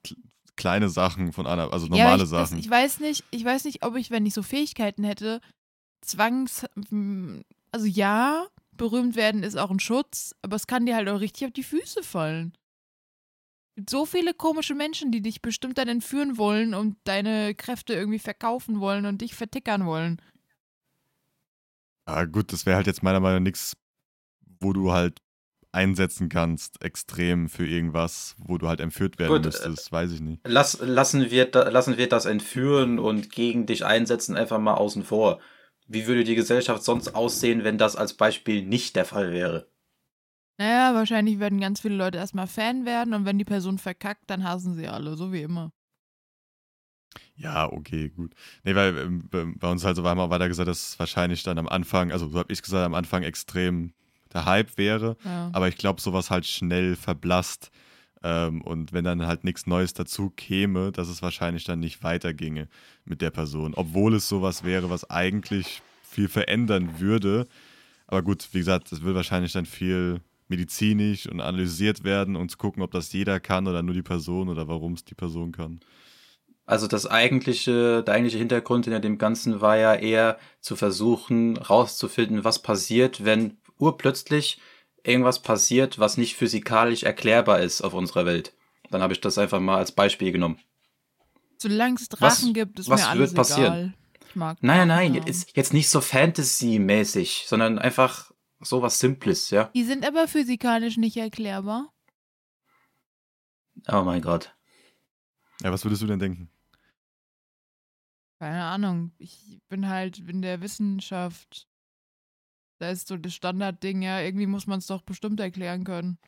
kl- 0.04 0.16
kleine 0.56 0.88
Sachen 0.88 1.32
von 1.32 1.46
einer, 1.46 1.72
also 1.72 1.86
ja, 1.86 1.90
normale 1.90 2.14
aber 2.14 2.22
ich, 2.24 2.30
das, 2.30 2.50
Sachen. 2.50 2.58
ich 2.58 2.70
weiß 2.70 3.00
nicht, 3.00 3.24
ich 3.30 3.44
weiß 3.44 3.64
nicht, 3.64 3.84
ob 3.84 3.96
ich, 3.96 4.10
wenn 4.10 4.24
ich 4.24 4.34
so 4.34 4.42
Fähigkeiten 4.42 5.04
hätte, 5.04 5.40
zwangs, 6.04 6.66
mm, 6.90 7.40
also 7.72 7.86
ja, 7.86 8.46
berühmt 8.76 9.16
werden 9.16 9.42
ist 9.42 9.56
auch 9.56 9.70
ein 9.70 9.80
Schutz, 9.80 10.34
aber 10.42 10.56
es 10.56 10.66
kann 10.66 10.86
dir 10.86 10.96
halt 10.96 11.08
auch 11.08 11.20
richtig 11.20 11.46
auf 11.46 11.52
die 11.52 11.62
Füße 11.62 12.02
fallen. 12.02 12.52
Es 13.70 13.76
gibt 13.76 13.90
so 13.90 14.06
viele 14.06 14.34
komische 14.34 14.74
Menschen, 14.74 15.10
die 15.10 15.20
dich 15.20 15.42
bestimmt 15.42 15.78
dann 15.78 15.88
entführen 15.88 16.38
wollen 16.38 16.74
und 16.74 16.96
deine 17.04 17.54
Kräfte 17.54 17.94
irgendwie 17.94 18.18
verkaufen 18.18 18.80
wollen 18.80 19.06
und 19.06 19.20
dich 19.20 19.34
vertickern 19.34 19.84
wollen. 19.86 20.20
Ja, 22.06 22.24
gut, 22.24 22.52
das 22.52 22.66
wäre 22.66 22.76
halt 22.76 22.86
jetzt 22.86 23.02
meiner 23.02 23.20
Meinung 23.20 23.38
nach 23.38 23.44
nichts, 23.44 23.76
wo 24.60 24.72
du 24.72 24.92
halt 24.92 25.18
einsetzen 25.74 26.28
kannst, 26.28 26.82
extrem 26.84 27.48
für 27.48 27.66
irgendwas, 27.66 28.36
wo 28.38 28.58
du 28.58 28.68
halt 28.68 28.80
entführt 28.80 29.18
werden 29.18 29.32
Gut, 29.32 29.42
äh, 29.42 29.46
müsstest, 29.46 29.90
weiß 29.90 30.12
ich 30.12 30.20
nicht. 30.20 30.40
Lass, 30.46 30.78
lassen, 30.80 31.30
wir 31.30 31.50
da, 31.50 31.68
lassen 31.68 31.98
wir 31.98 32.08
das 32.08 32.26
entführen 32.26 32.98
und 32.98 33.30
gegen 33.30 33.66
dich 33.66 33.84
einsetzen 33.84 34.36
einfach 34.36 34.58
mal 34.60 34.74
außen 34.74 35.02
vor. 35.02 35.40
Wie 35.86 36.06
würde 36.06 36.24
die 36.24 36.34
Gesellschaft 36.34 36.82
sonst 36.82 37.14
aussehen, 37.14 37.64
wenn 37.64 37.78
das 37.78 37.96
als 37.96 38.14
Beispiel 38.14 38.64
nicht 38.64 38.96
der 38.96 39.04
Fall 39.04 39.32
wäre? 39.32 39.68
Naja, 40.56 40.94
wahrscheinlich 40.94 41.40
werden 41.40 41.60
ganz 41.60 41.80
viele 41.80 41.96
Leute 41.96 42.18
erstmal 42.18 42.46
Fan 42.46 42.84
werden 42.86 43.12
und 43.12 43.24
wenn 43.24 43.38
die 43.38 43.44
Person 43.44 43.78
verkackt, 43.78 44.30
dann 44.30 44.44
hassen 44.44 44.74
sie 44.76 44.86
alle, 44.88 45.16
so 45.16 45.32
wie 45.32 45.42
immer. 45.42 45.72
Ja, 47.36 47.70
okay, 47.70 48.10
gut. 48.10 48.32
Nee, 48.62 48.74
weil 48.74 48.96
ähm, 48.96 49.28
bei 49.58 49.70
uns 49.70 49.84
halt 49.84 49.96
so 49.96 50.04
war 50.04 50.12
immer 50.12 50.30
weiter 50.30 50.48
gesagt, 50.48 50.68
dass 50.68 50.90
es 50.90 50.98
wahrscheinlich 50.98 51.42
dann 51.42 51.58
am 51.58 51.68
Anfang, 51.68 52.12
also 52.12 52.28
so 52.28 52.38
habe 52.38 52.52
ich 52.52 52.62
gesagt, 52.62 52.84
am 52.86 52.94
Anfang 52.94 53.22
extrem 53.22 53.92
der 54.32 54.44
Hype 54.46 54.76
wäre, 54.78 55.16
Ja. 55.24 55.50
aber 55.52 55.68
ich 55.68 55.76
glaube, 55.76 56.00
sowas 56.00 56.30
halt 56.30 56.46
schnell 56.46 56.96
verblasst. 56.96 57.70
Ähm, 58.24 58.62
und 58.62 58.94
wenn 58.94 59.04
dann 59.04 59.26
halt 59.26 59.44
nichts 59.44 59.66
Neues 59.66 59.92
dazu 59.92 60.30
käme, 60.30 60.90
dass 60.90 61.08
es 61.08 61.20
wahrscheinlich 61.20 61.64
dann 61.64 61.78
nicht 61.78 62.02
weiterginge 62.02 62.68
mit 63.04 63.20
der 63.20 63.30
Person. 63.30 63.74
Obwohl 63.74 64.14
es 64.14 64.28
sowas 64.28 64.64
wäre, 64.64 64.88
was 64.88 65.08
eigentlich 65.10 65.82
viel 66.02 66.28
verändern 66.28 66.98
würde. 66.98 67.46
Aber 68.06 68.22
gut, 68.22 68.48
wie 68.52 68.58
gesagt, 68.58 68.90
es 68.92 69.02
wird 69.02 69.14
wahrscheinlich 69.14 69.52
dann 69.52 69.66
viel 69.66 70.22
medizinisch 70.48 71.26
und 71.26 71.40
analysiert 71.40 72.02
werden, 72.02 72.34
um 72.36 72.48
zu 72.48 72.56
gucken, 72.56 72.82
ob 72.82 72.92
das 72.92 73.12
jeder 73.12 73.40
kann 73.40 73.68
oder 73.68 73.82
nur 73.82 73.94
die 73.94 74.02
Person 74.02 74.48
oder 74.48 74.68
warum 74.68 74.94
es 74.94 75.04
die 75.04 75.14
Person 75.14 75.52
kann. 75.52 75.80
Also 76.64 76.86
das 76.86 77.06
eigentliche, 77.06 78.02
der 78.02 78.14
eigentliche 78.14 78.38
Hintergrund 78.38 78.86
hinter 78.86 79.00
dem 79.00 79.18
Ganzen 79.18 79.60
war 79.60 79.76
ja 79.76 79.94
eher 79.94 80.38
zu 80.60 80.76
versuchen, 80.76 81.58
rauszufinden, 81.58 82.42
was 82.42 82.62
passiert, 82.62 83.22
wenn 83.24 83.58
urplötzlich 83.78 84.60
irgendwas 85.04 85.40
passiert, 85.42 85.98
was 85.98 86.16
nicht 86.16 86.34
physikalisch 86.36 87.02
erklärbar 87.04 87.60
ist 87.60 87.82
auf 87.82 87.94
unserer 87.94 88.26
Welt. 88.26 88.52
Dann 88.90 89.02
habe 89.02 89.12
ich 89.12 89.20
das 89.20 89.38
einfach 89.38 89.60
mal 89.60 89.76
als 89.78 89.92
Beispiel 89.92 90.32
genommen. 90.32 90.58
Solange 91.58 91.94
es 91.96 92.08
Was- 92.10 92.18
Drachen 92.40 92.54
gibt, 92.54 92.78
ist 92.80 92.88
was 92.90 93.02
mir 93.02 93.08
alles 93.08 93.30
wird 93.30 93.36
passieren? 93.36 93.72
egal. 93.72 93.94
Ich 94.28 94.36
mag 94.36 94.58
Nein, 94.62 94.88
nein, 94.88 95.14
ja. 95.14 95.22
jetzt, 95.24 95.56
jetzt 95.56 95.72
nicht 95.72 95.88
so 95.88 96.00
Fantasy-mäßig, 96.00 97.44
sondern 97.46 97.78
einfach 97.78 98.32
sowas 98.60 98.98
Simples, 98.98 99.50
ja. 99.50 99.70
Die 99.74 99.84
sind 99.84 100.04
aber 100.06 100.26
physikalisch 100.26 100.96
nicht 100.96 101.16
erklärbar. 101.16 101.92
Oh 103.88 104.02
mein 104.02 104.22
Gott. 104.22 104.54
Ja, 105.62 105.70
was 105.72 105.84
würdest 105.84 106.02
du 106.02 106.06
denn 106.06 106.18
denken? 106.18 106.50
Keine 108.38 108.64
Ahnung. 108.64 109.12
Ich 109.18 109.60
bin 109.68 109.88
halt 109.88 110.18
in 110.18 110.42
der 110.42 110.60
Wissenschaft. 110.60 111.68
Da 112.84 112.90
ist 112.90 113.08
so 113.08 113.16
das 113.16 113.32
Standardding, 113.32 114.02
ja, 114.02 114.20
irgendwie 114.20 114.46
muss 114.46 114.66
man 114.66 114.78
es 114.78 114.86
doch 114.86 115.00
bestimmt 115.00 115.40
erklären 115.40 115.84
können. 115.84 116.18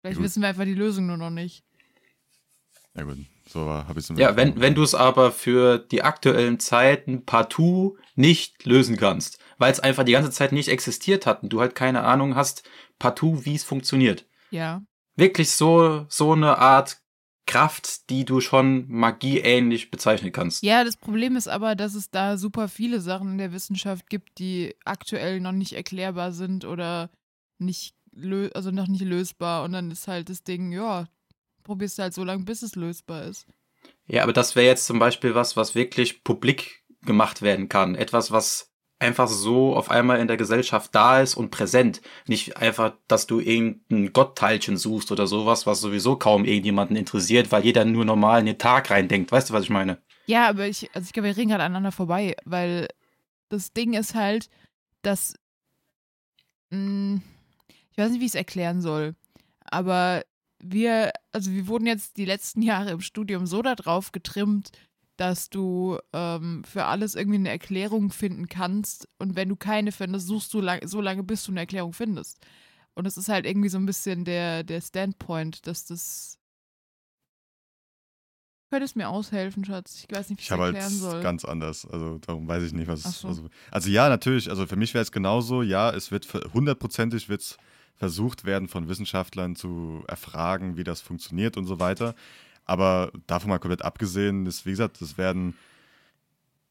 Vielleicht 0.00 0.16
Gut. 0.16 0.24
wissen 0.24 0.40
wir 0.40 0.48
einfach 0.48 0.64
die 0.64 0.72
Lösung 0.72 1.06
nur 1.06 1.18
noch 1.18 1.28
nicht. 1.28 1.62
Ja 2.94 3.02
gut, 3.02 3.18
so 3.46 3.68
habe 3.68 4.00
ich 4.00 4.08
es 4.08 4.18
Ja, 4.18 4.36
wenn, 4.36 4.58
wenn 4.58 4.74
du 4.74 4.82
es 4.82 4.94
aber 4.94 5.32
für 5.32 5.76
die 5.76 6.02
aktuellen 6.02 6.60
Zeiten 6.60 7.26
partout 7.26 7.98
nicht 8.14 8.64
lösen 8.64 8.96
kannst, 8.96 9.38
weil 9.58 9.70
es 9.70 9.80
einfach 9.80 10.04
die 10.04 10.12
ganze 10.12 10.30
Zeit 10.30 10.52
nicht 10.52 10.70
existiert 10.70 11.26
hat 11.26 11.42
und 11.42 11.50
du 11.50 11.60
halt 11.60 11.74
keine 11.74 12.04
Ahnung 12.04 12.36
hast, 12.36 12.66
partout, 12.98 13.44
wie 13.44 13.54
es 13.54 13.64
funktioniert. 13.64 14.26
Ja. 14.50 14.82
Wirklich 15.14 15.50
so, 15.50 16.06
so 16.08 16.32
eine 16.32 16.56
Art 16.56 17.02
Kraft, 17.46 18.08
die 18.10 18.24
du 18.24 18.40
schon 18.40 18.86
magieähnlich 18.88 19.90
bezeichnen 19.90 20.32
kannst. 20.32 20.62
Ja, 20.62 20.84
das 20.84 20.96
Problem 20.96 21.36
ist 21.36 21.48
aber, 21.48 21.74
dass 21.74 21.94
es 21.94 22.10
da 22.10 22.36
super 22.36 22.68
viele 22.68 23.00
Sachen 23.00 23.32
in 23.32 23.38
der 23.38 23.52
Wissenschaft 23.52 24.08
gibt, 24.08 24.38
die 24.38 24.74
aktuell 24.84 25.40
noch 25.40 25.52
nicht 25.52 25.74
erklärbar 25.74 26.32
sind 26.32 26.64
oder 26.64 27.10
nicht 27.58 27.94
also 28.54 28.70
noch 28.70 28.86
nicht 28.86 29.02
lösbar. 29.02 29.64
Und 29.64 29.72
dann 29.72 29.90
ist 29.90 30.08
halt 30.08 30.28
das 30.28 30.44
Ding, 30.44 30.72
ja, 30.72 31.08
probierst 31.62 31.98
du 31.98 32.02
halt 32.02 32.14
so 32.14 32.24
lange, 32.24 32.44
bis 32.44 32.62
es 32.62 32.76
lösbar 32.76 33.24
ist. 33.24 33.46
Ja, 34.06 34.22
aber 34.22 34.32
das 34.32 34.54
wäre 34.54 34.66
jetzt 34.66 34.86
zum 34.86 34.98
Beispiel 34.98 35.34
was, 35.34 35.56
was 35.56 35.74
wirklich 35.74 36.24
publik 36.24 36.84
gemacht 37.02 37.42
werden 37.42 37.68
kann. 37.68 37.94
Etwas, 37.94 38.30
was 38.30 38.73
einfach 38.98 39.28
so 39.28 39.74
auf 39.74 39.90
einmal 39.90 40.20
in 40.20 40.28
der 40.28 40.36
Gesellschaft 40.36 40.94
da 40.94 41.20
ist 41.20 41.34
und 41.34 41.50
präsent. 41.50 42.00
Nicht 42.26 42.56
einfach, 42.56 42.94
dass 43.08 43.26
du 43.26 43.40
irgendein 43.40 44.12
Gottteilchen 44.12 44.76
suchst 44.76 45.12
oder 45.12 45.26
sowas, 45.26 45.66
was 45.66 45.80
sowieso 45.80 46.16
kaum 46.16 46.44
irgendjemanden 46.44 46.96
interessiert, 46.96 47.52
weil 47.52 47.64
jeder 47.64 47.84
nur 47.84 48.04
normal 48.04 48.40
in 48.40 48.46
den 48.46 48.58
Tag 48.58 48.90
reindenkt. 48.90 49.32
Weißt 49.32 49.50
du, 49.50 49.54
was 49.54 49.64
ich 49.64 49.70
meine? 49.70 49.98
Ja, 50.26 50.48
aber 50.48 50.66
ich, 50.66 50.90
also 50.94 51.06
ich 51.06 51.12
glaube, 51.12 51.28
wir 51.28 51.36
reden 51.36 51.50
gerade 51.50 51.64
aneinander 51.64 51.92
vorbei, 51.92 52.34
weil 52.44 52.88
das 53.48 53.72
Ding 53.72 53.92
ist 53.92 54.14
halt, 54.14 54.48
dass, 55.02 55.34
mh, 56.70 57.20
ich 57.90 57.98
weiß 57.98 58.10
nicht, 58.10 58.20
wie 58.20 58.26
ich 58.26 58.30
es 58.30 58.36
erklären 58.36 58.80
soll, 58.80 59.14
aber 59.64 60.24
wir, 60.62 61.12
also 61.32 61.50
wir 61.50 61.66
wurden 61.66 61.86
jetzt 61.86 62.16
die 62.16 62.24
letzten 62.24 62.62
Jahre 62.62 62.92
im 62.92 63.00
Studium 63.00 63.46
so 63.46 63.60
darauf 63.60 64.12
getrimmt, 64.12 64.70
dass 65.16 65.48
du 65.48 65.98
ähm, 66.12 66.64
für 66.64 66.84
alles 66.86 67.14
irgendwie 67.14 67.38
eine 67.38 67.50
Erklärung 67.50 68.10
finden 68.10 68.48
kannst 68.48 69.08
und 69.18 69.36
wenn 69.36 69.48
du 69.48 69.56
keine 69.56 69.92
findest, 69.92 70.26
suchst 70.26 70.52
du 70.54 70.60
lang, 70.60 70.86
so 70.86 71.00
lange, 71.00 71.22
bis 71.22 71.44
du 71.44 71.52
eine 71.52 71.60
Erklärung 71.60 71.92
findest. 71.92 72.38
Und 72.94 73.06
es 73.06 73.16
ist 73.16 73.28
halt 73.28 73.44
irgendwie 73.44 73.68
so 73.68 73.78
ein 73.78 73.86
bisschen 73.86 74.24
der, 74.24 74.62
der 74.62 74.80
Standpoint, 74.80 75.66
dass 75.66 75.84
das. 75.84 76.38
Könntest 78.70 78.96
mir 78.96 79.08
aushelfen, 79.08 79.64
Schatz? 79.64 80.04
Ich 80.08 80.16
weiß 80.16 80.30
nicht, 80.30 80.38
wie 80.38 80.42
ich 80.42 80.48
es 80.48 80.52
habe 80.52 80.64
erklären 80.64 80.84
halt 80.84 80.92
soll. 80.92 81.22
ganz 81.22 81.44
anders. 81.44 81.86
Also 81.86 82.18
darum 82.18 82.48
weiß 82.48 82.62
ich 82.64 82.72
nicht, 82.72 82.88
was. 82.88 83.02
So. 83.02 83.28
Also, 83.28 83.48
also 83.70 83.90
ja, 83.90 84.08
natürlich. 84.08 84.50
Also 84.50 84.66
für 84.66 84.76
mich 84.76 84.94
wäre 84.94 85.02
es 85.02 85.12
genauso. 85.12 85.62
Ja, 85.62 85.90
es 85.90 86.10
wird 86.10 86.32
hundertprozentig 86.52 87.28
wird's 87.28 87.56
versucht 87.96 88.44
werden, 88.44 88.66
von 88.66 88.88
Wissenschaftlern 88.88 89.54
zu 89.54 90.02
erfragen, 90.08 90.76
wie 90.76 90.82
das 90.82 91.00
funktioniert 91.00 91.56
und 91.56 91.66
so 91.66 91.78
weiter. 91.78 92.14
Aber 92.64 93.12
davon 93.26 93.50
mal 93.50 93.58
komplett 93.58 93.82
abgesehen, 93.82 94.46
ist, 94.46 94.66
wie 94.66 94.70
gesagt, 94.70 95.00
es 95.02 95.18
werden. 95.18 95.56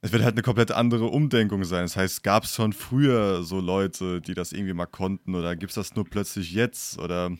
Es 0.01 0.11
wird 0.11 0.23
halt 0.23 0.33
eine 0.33 0.41
komplett 0.41 0.71
andere 0.71 1.05
Umdenkung 1.05 1.63
sein. 1.63 1.83
Das 1.83 1.95
heißt, 1.95 2.23
gab 2.23 2.43
es 2.43 2.55
schon 2.55 2.73
früher 2.73 3.43
so 3.43 3.61
Leute, 3.61 4.19
die 4.19 4.33
das 4.33 4.51
irgendwie 4.51 4.73
mal 4.73 4.85
konnten 4.85 5.33
oder 5.33 5.55
gibt 5.55 5.69
es 5.71 5.75
das 5.75 5.95
nur 5.95 6.03
plötzlich 6.03 6.51
jetzt? 6.51 6.99
Oder 6.99 7.31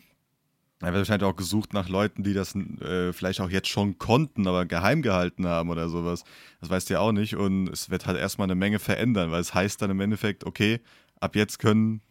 da 0.80 0.86
wird 0.86 0.96
wahrscheinlich 0.96 1.28
auch 1.28 1.36
gesucht 1.36 1.72
nach 1.72 1.88
Leuten, 1.88 2.22
die 2.22 2.34
das 2.34 2.54
äh, 2.54 3.12
vielleicht 3.12 3.40
auch 3.40 3.50
jetzt 3.50 3.68
schon 3.68 3.98
konnten, 3.98 4.46
aber 4.46 4.66
geheim 4.66 5.02
gehalten 5.02 5.46
haben 5.46 5.70
oder 5.70 5.88
sowas. 5.88 6.24
Das 6.60 6.70
weißt 6.70 6.90
du 6.90 6.94
ja 6.94 7.00
auch 7.00 7.12
nicht. 7.12 7.36
Und 7.36 7.68
es 7.68 7.90
wird 7.90 8.06
halt 8.06 8.18
erstmal 8.18 8.46
eine 8.46 8.54
Menge 8.54 8.78
verändern, 8.78 9.30
weil 9.30 9.40
es 9.40 9.54
heißt 9.54 9.80
dann 9.80 9.90
im 9.90 10.00
Endeffekt, 10.00 10.44
okay, 10.44 10.80
ab 11.20 11.36
jetzt 11.36 11.58
können, 11.58 12.02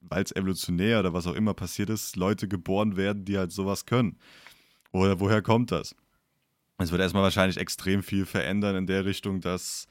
weil 0.00 0.22
es 0.22 0.34
evolutionär 0.34 1.00
oder 1.00 1.12
was 1.12 1.26
auch 1.26 1.34
immer 1.34 1.54
passiert 1.54 1.90
ist, 1.90 2.16
Leute 2.16 2.48
geboren 2.48 2.96
werden, 2.96 3.24
die 3.24 3.36
halt 3.36 3.52
sowas 3.52 3.84
können. 3.84 4.18
Oder 4.94 5.18
woher 5.18 5.42
kommt 5.42 5.72
das? 5.72 5.96
Es 6.78 6.92
wird 6.92 7.02
erstmal 7.02 7.24
wahrscheinlich 7.24 7.56
extrem 7.56 8.04
viel 8.04 8.24
verändern 8.24 8.76
in 8.76 8.86
der 8.86 9.04
Richtung, 9.04 9.40
dass 9.40 9.86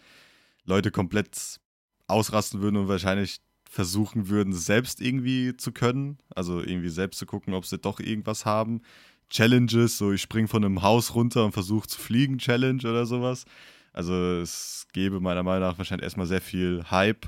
Leute 0.64 0.92
komplett 0.92 1.60
ausrasten 2.08 2.62
würden 2.62 2.78
und 2.78 2.88
wahrscheinlich 2.88 3.42
versuchen 3.70 4.30
würden, 4.30 4.54
selbst 4.54 5.02
irgendwie 5.02 5.58
zu 5.58 5.74
können. 5.74 6.20
Also 6.34 6.62
irgendwie 6.62 6.88
selbst 6.88 7.18
zu 7.18 7.26
gucken, 7.26 7.54
ob 7.54 7.66
sie 7.66 7.80
doch 7.80 8.00
irgendwas 8.00 8.46
haben. 8.46 8.82
Challenges, 9.30 9.98
so 9.98 10.14
ich 10.14 10.22
spring 10.22 10.48
von 10.48 10.64
einem 10.64 10.82
Haus 10.84 11.16
runter 11.16 11.44
und 11.44 11.52
versuche 11.52 11.88
zu 11.88 12.00
fliegen, 12.00 12.38
Challenge 12.38 12.82
oder 12.84 13.06
sowas. 13.06 13.44
Also 13.92 14.14
es 14.14 14.88
gäbe 14.94 15.20
meiner 15.20 15.44
Meinung 15.44 15.68
nach 15.68 15.78
wahrscheinlich 15.78 16.06
erstmal 16.06 16.28
sehr 16.28 16.42
viel 16.42 16.82
Hype. 16.90 17.26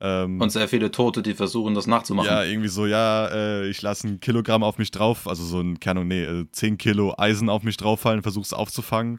Ähm, 0.00 0.40
Und 0.40 0.50
sehr 0.50 0.68
viele 0.68 0.90
Tote, 0.90 1.22
die 1.22 1.34
versuchen, 1.34 1.74
das 1.74 1.86
nachzumachen. 1.86 2.30
ja, 2.30 2.44
irgendwie 2.44 2.68
so, 2.68 2.86
ja, 2.86 3.26
äh, 3.28 3.68
ich 3.68 3.82
lasse 3.82 4.06
ein 4.06 4.20
Kilogramm 4.20 4.62
auf 4.62 4.78
mich 4.78 4.92
drauf, 4.92 5.26
also 5.26 5.44
so 5.44 5.60
ein, 5.60 5.80
keine 5.80 6.00
Ahnung, 6.00 6.08
nee, 6.08 6.22
äh, 6.22 6.46
10 6.52 6.78
Kilo 6.78 7.14
Eisen 7.18 7.48
auf 7.48 7.64
mich 7.64 7.76
drauffallen, 7.76 8.22
versuche 8.22 8.44
es 8.44 8.52
aufzufangen 8.52 9.18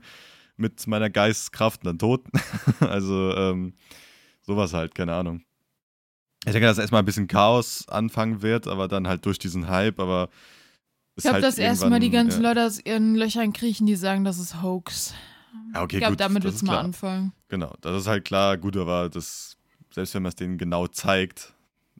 mit 0.55 0.87
meiner 0.87 1.09
Geisteskraft 1.09 1.81
und 1.81 1.87
dann 1.87 1.99
tot. 1.99 2.25
also, 2.79 3.35
ähm, 3.35 3.73
sowas 4.41 4.73
halt, 4.73 4.95
keine 4.95 5.13
Ahnung. 5.13 5.41
Ich 6.45 6.53
denke, 6.53 6.67
dass 6.67 6.77
erstmal 6.77 7.01
ein 7.01 7.05
bisschen 7.05 7.27
Chaos 7.27 7.87
anfangen 7.89 8.41
wird, 8.41 8.67
aber 8.67 8.87
dann 8.87 9.07
halt 9.07 9.25
durch 9.25 9.39
diesen 9.39 9.67
Hype, 9.67 9.99
aber. 9.99 10.29
Ich 11.15 11.23
glaube, 11.23 11.35
halt 11.35 11.43
dass 11.43 11.57
erstmal 11.57 11.99
die 11.99 12.09
ganzen 12.09 12.41
ja. 12.41 12.49
Leute 12.49 12.65
aus 12.65 12.79
ihren 12.83 13.15
Löchern 13.15 13.51
kriechen, 13.51 13.85
die 13.85 13.95
sagen, 13.95 14.23
das 14.23 14.39
ist 14.39 14.61
Hoax. 14.61 15.13
Ja, 15.73 15.83
okay, 15.83 15.97
ich 15.97 16.01
glaube, 16.01 16.15
damit 16.15 16.43
wird 16.43 16.55
es 16.55 16.61
mal 16.61 16.73
klar. 16.73 16.83
anfangen. 16.85 17.33
Genau, 17.49 17.73
das 17.81 18.01
ist 18.01 18.07
halt 18.07 18.23
klar, 18.23 18.57
gut, 18.57 18.77
aber 18.77 19.09
das, 19.09 19.57
selbst 19.99 20.15
wenn 20.15 20.23
man 20.23 20.29
es 20.29 20.35
denen 20.35 20.57
genau 20.57 20.87
zeigt, 20.87 21.53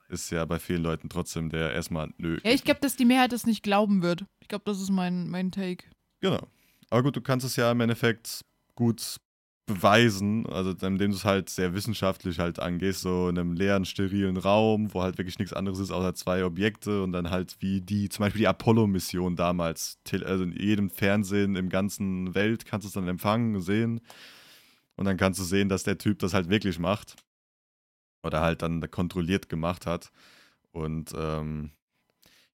ist 0.07 0.31
ja 0.31 0.45
bei 0.45 0.57
vielen 0.57 0.83
Leuten 0.83 1.09
trotzdem 1.09 1.49
der 1.49 1.73
erstmal, 1.73 2.09
nö. 2.17 2.39
Ja, 2.43 2.51
ich 2.51 2.63
glaube, 2.63 2.79
dass 2.79 2.95
die 2.95 3.05
Mehrheit 3.05 3.33
das 3.33 3.45
nicht 3.45 3.62
glauben 3.62 4.01
wird. 4.01 4.23
Ich 4.39 4.47
glaube, 4.47 4.63
das 4.65 4.79
ist 4.79 4.89
mein, 4.89 5.29
mein 5.29 5.51
Take. 5.51 5.85
Genau. 6.21 6.47
Aber 6.89 7.03
gut, 7.03 7.17
du 7.17 7.21
kannst 7.21 7.45
es 7.45 7.57
ja 7.57 7.69
im 7.71 7.81
Endeffekt 7.81 8.45
gut 8.75 9.17
beweisen, 9.65 10.47
also 10.47 10.71
indem 10.71 11.12
du 11.12 11.17
es 11.17 11.25
halt 11.25 11.49
sehr 11.49 11.75
wissenschaftlich 11.75 12.39
halt 12.39 12.57
angehst, 12.57 13.01
so 13.01 13.27
in 13.27 13.38
einem 13.38 13.53
leeren, 13.53 13.85
sterilen 13.85 14.38
Raum, 14.38 14.93
wo 14.93 15.03
halt 15.03 15.17
wirklich 15.17 15.38
nichts 15.38 15.53
anderes 15.53 15.77
ist 15.77 15.91
außer 15.91 16.15
zwei 16.15 16.43
Objekte 16.45 17.03
und 17.03 17.12
dann 17.12 17.29
halt 17.29 17.57
wie 17.59 17.81
die, 17.81 18.09
zum 18.09 18.23
Beispiel 18.23 18.39
die 18.39 18.47
Apollo-Mission 18.47 19.35
damals, 19.35 19.99
also 20.23 20.43
in 20.45 20.53
jedem 20.53 20.89
Fernsehen 20.89 21.55
im 21.55 21.69
ganzen 21.69 22.33
Welt 22.33 22.65
kannst 22.65 22.85
du 22.85 22.88
es 22.88 22.93
dann 22.93 23.07
empfangen, 23.07 23.62
sehen 23.62 24.01
und 24.95 25.05
dann 25.05 25.17
kannst 25.17 25.39
du 25.39 25.43
sehen, 25.43 25.69
dass 25.69 25.83
der 25.83 25.99
Typ 25.99 26.17
das 26.17 26.33
halt 26.33 26.49
wirklich 26.49 26.79
macht 26.79 27.15
oder 28.23 28.41
halt 28.41 28.62
dann 28.62 28.89
kontrolliert 28.91 29.49
gemacht 29.49 29.86
hat 29.86 30.12
und 30.71 31.13
ähm, 31.15 31.71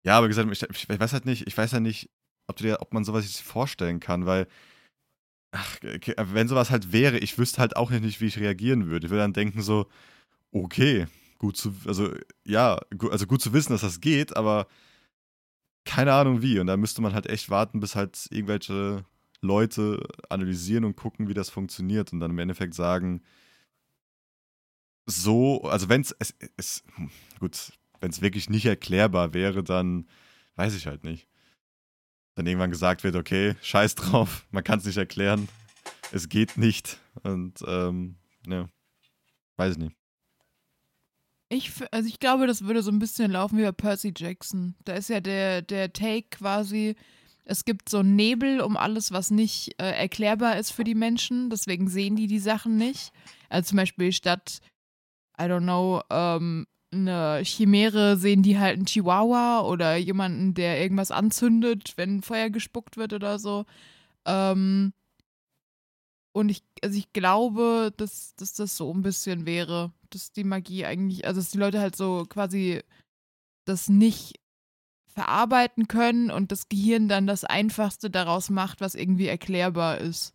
ja, 0.04 0.18
aber 0.18 0.28
gesagt, 0.28 0.52
ich, 0.52 0.90
ich 0.90 1.00
weiß 1.00 1.14
halt 1.14 1.26
nicht, 1.26 1.48
ich 1.48 1.58
weiß 1.58 1.72
ja 1.74 1.80
nicht, 1.80 2.10
ob, 2.48 2.58
dir, 2.58 2.78
ob 2.82 2.94
man 2.94 3.04
sowas 3.04 3.26
sich 3.28 3.44
vorstellen 3.44 4.00
kann, 4.00 4.26
weil 4.26 4.48
ach, 5.52 5.78
wenn 5.82 6.48
sowas 6.48 6.70
halt 6.70 6.92
wäre, 6.92 7.18
ich 7.20 7.38
wüsste 7.38 7.60
halt 7.62 7.76
auch 7.76 7.92
nicht, 7.92 8.22
wie 8.22 8.26
ich 8.28 8.40
reagieren 8.40 8.88
würde. 8.88 9.08
Ich 9.08 9.12
würde 9.12 9.22
dann 9.24 9.34
denken 9.34 9.62
so, 9.62 9.88
okay, 10.52 11.08
gut 11.40 11.58
zu, 11.58 11.76
also 11.88 12.12
ja, 12.46 12.80
gu- 12.98 13.10
also 13.10 13.28
gut 13.28 13.42
zu 13.42 13.54
wissen, 13.54 13.74
dass 13.74 13.82
das 13.82 14.02
geht, 14.02 14.36
aber 14.38 14.68
keine 15.86 16.14
Ahnung 16.14 16.42
wie. 16.42 16.60
Und 16.60 16.68
da 16.68 16.78
müsste 16.78 17.02
man 17.02 17.14
halt 17.14 17.28
echt 17.28 17.50
warten, 17.50 17.80
bis 17.80 17.96
halt 17.96 18.28
irgendwelche 18.32 19.06
Leute 19.42 20.04
analysieren 20.30 20.86
und 20.86 20.96
gucken, 20.96 21.28
wie 21.28 21.34
das 21.34 21.50
funktioniert 21.50 22.12
und 22.14 22.20
dann 22.20 22.32
im 22.32 22.40
Endeffekt 22.40 22.74
sagen, 22.74 23.22
so, 25.06 25.62
also 25.64 25.90
wenn 25.90 26.02
es, 26.02 26.16
es, 26.58 26.84
hm, 26.96 27.10
gut, 27.40 27.74
wenn 28.00 28.12
es 28.12 28.22
wirklich 28.22 28.50
nicht 28.50 28.66
erklärbar 28.66 29.34
wäre, 29.34 29.64
dann 29.64 30.08
weiß 30.56 30.76
ich 30.76 30.88
halt 30.88 31.04
nicht 31.04 31.28
dann 32.36 32.46
irgendwann 32.46 32.72
gesagt 32.72 33.04
wird, 33.04 33.16
okay, 33.16 33.56
scheiß 33.62 33.96
drauf, 33.96 34.46
man 34.52 34.64
kann 34.64 34.80
es 34.80 34.86
nicht 34.86 34.98
erklären, 34.98 35.48
es 36.12 36.30
geht 36.30 36.58
nicht 36.58 37.00
und 37.24 37.64
ähm, 37.66 38.18
ja, 38.48 38.70
weiß 39.58 39.74
ich 39.74 39.78
nicht. 39.80 39.96
Ich, 41.48 41.72
also 41.92 42.10
ich 42.10 42.20
glaube, 42.20 42.48
das 42.48 42.66
würde 42.66 42.82
so 42.82 42.92
ein 42.92 43.00
bisschen 43.00 43.32
laufen 43.32 43.58
wie 43.58 43.64
bei 43.64 43.72
Percy 43.72 44.14
Jackson. 44.16 44.76
Da 44.84 44.94
ist 44.94 45.10
ja 45.10 45.22
der, 45.22 45.62
der 45.62 45.94
Take 45.94 46.28
quasi, 46.32 46.96
es 47.44 47.66
gibt 47.66 47.88
so 47.88 48.02
Nebel 48.02 48.62
um 48.62 48.76
alles, 48.76 49.12
was 49.12 49.30
nicht 49.30 49.80
äh, 49.80 49.92
erklärbar 49.92 50.58
ist 50.58 50.72
für 50.72 50.84
die 50.84 50.96
Menschen. 50.96 51.52
Deswegen 51.52 51.88
sehen 51.88 52.16
die 52.16 52.26
die 52.26 52.40
Sachen 52.40 52.78
nicht. 52.78 53.12
Also 53.48 53.70
zum 53.70 53.78
Beispiel 53.78 54.12
statt, 54.12 54.60
I 55.40 55.44
don't 55.44 55.64
know, 55.64 56.02
ähm, 56.10 56.68
eine 56.92 57.42
Chimäre 57.44 58.18
sehen 58.18 58.42
die 58.42 58.58
halt 58.58 58.78
einen 58.78 58.86
Chihuahua 58.86 59.62
oder 59.62 59.96
jemanden, 59.98 60.54
der 60.54 60.82
irgendwas 60.82 61.12
anzündet, 61.12 61.94
wenn 61.98 62.22
Feuer 62.22 62.50
gespuckt 62.50 62.98
wird 62.98 63.14
oder 63.14 63.38
so. 63.40 63.66
Ähm, 64.26 64.94
und 66.34 66.50
ich, 66.50 66.64
also 66.84 66.98
ich 66.98 67.14
glaube, 67.14 67.94
dass, 67.96 68.36
dass 68.36 68.54
das 68.54 68.78
so 68.78 68.94
ein 68.94 69.02
bisschen 69.02 69.46
wäre, 69.46 69.94
dass 70.10 70.32
die 70.32 70.44
Magie 70.44 70.86
eigentlich, 70.86 71.26
also 71.26 71.40
dass 71.40 71.52
die 71.52 71.58
Leute 71.58 71.80
halt 71.80 71.96
so 71.96 72.26
quasi 72.28 72.82
das 73.66 73.90
nicht 73.90 74.40
verarbeiten 75.08 75.88
können 75.88 76.30
und 76.32 76.52
das 76.52 76.68
Gehirn 76.68 77.08
dann 77.08 77.26
das 77.26 77.46
Einfachste 77.46 78.10
daraus 78.10 78.50
macht, 78.50 78.82
was 78.82 78.96
irgendwie 78.96 79.28
erklärbar 79.28 80.00
ist. 80.00 80.34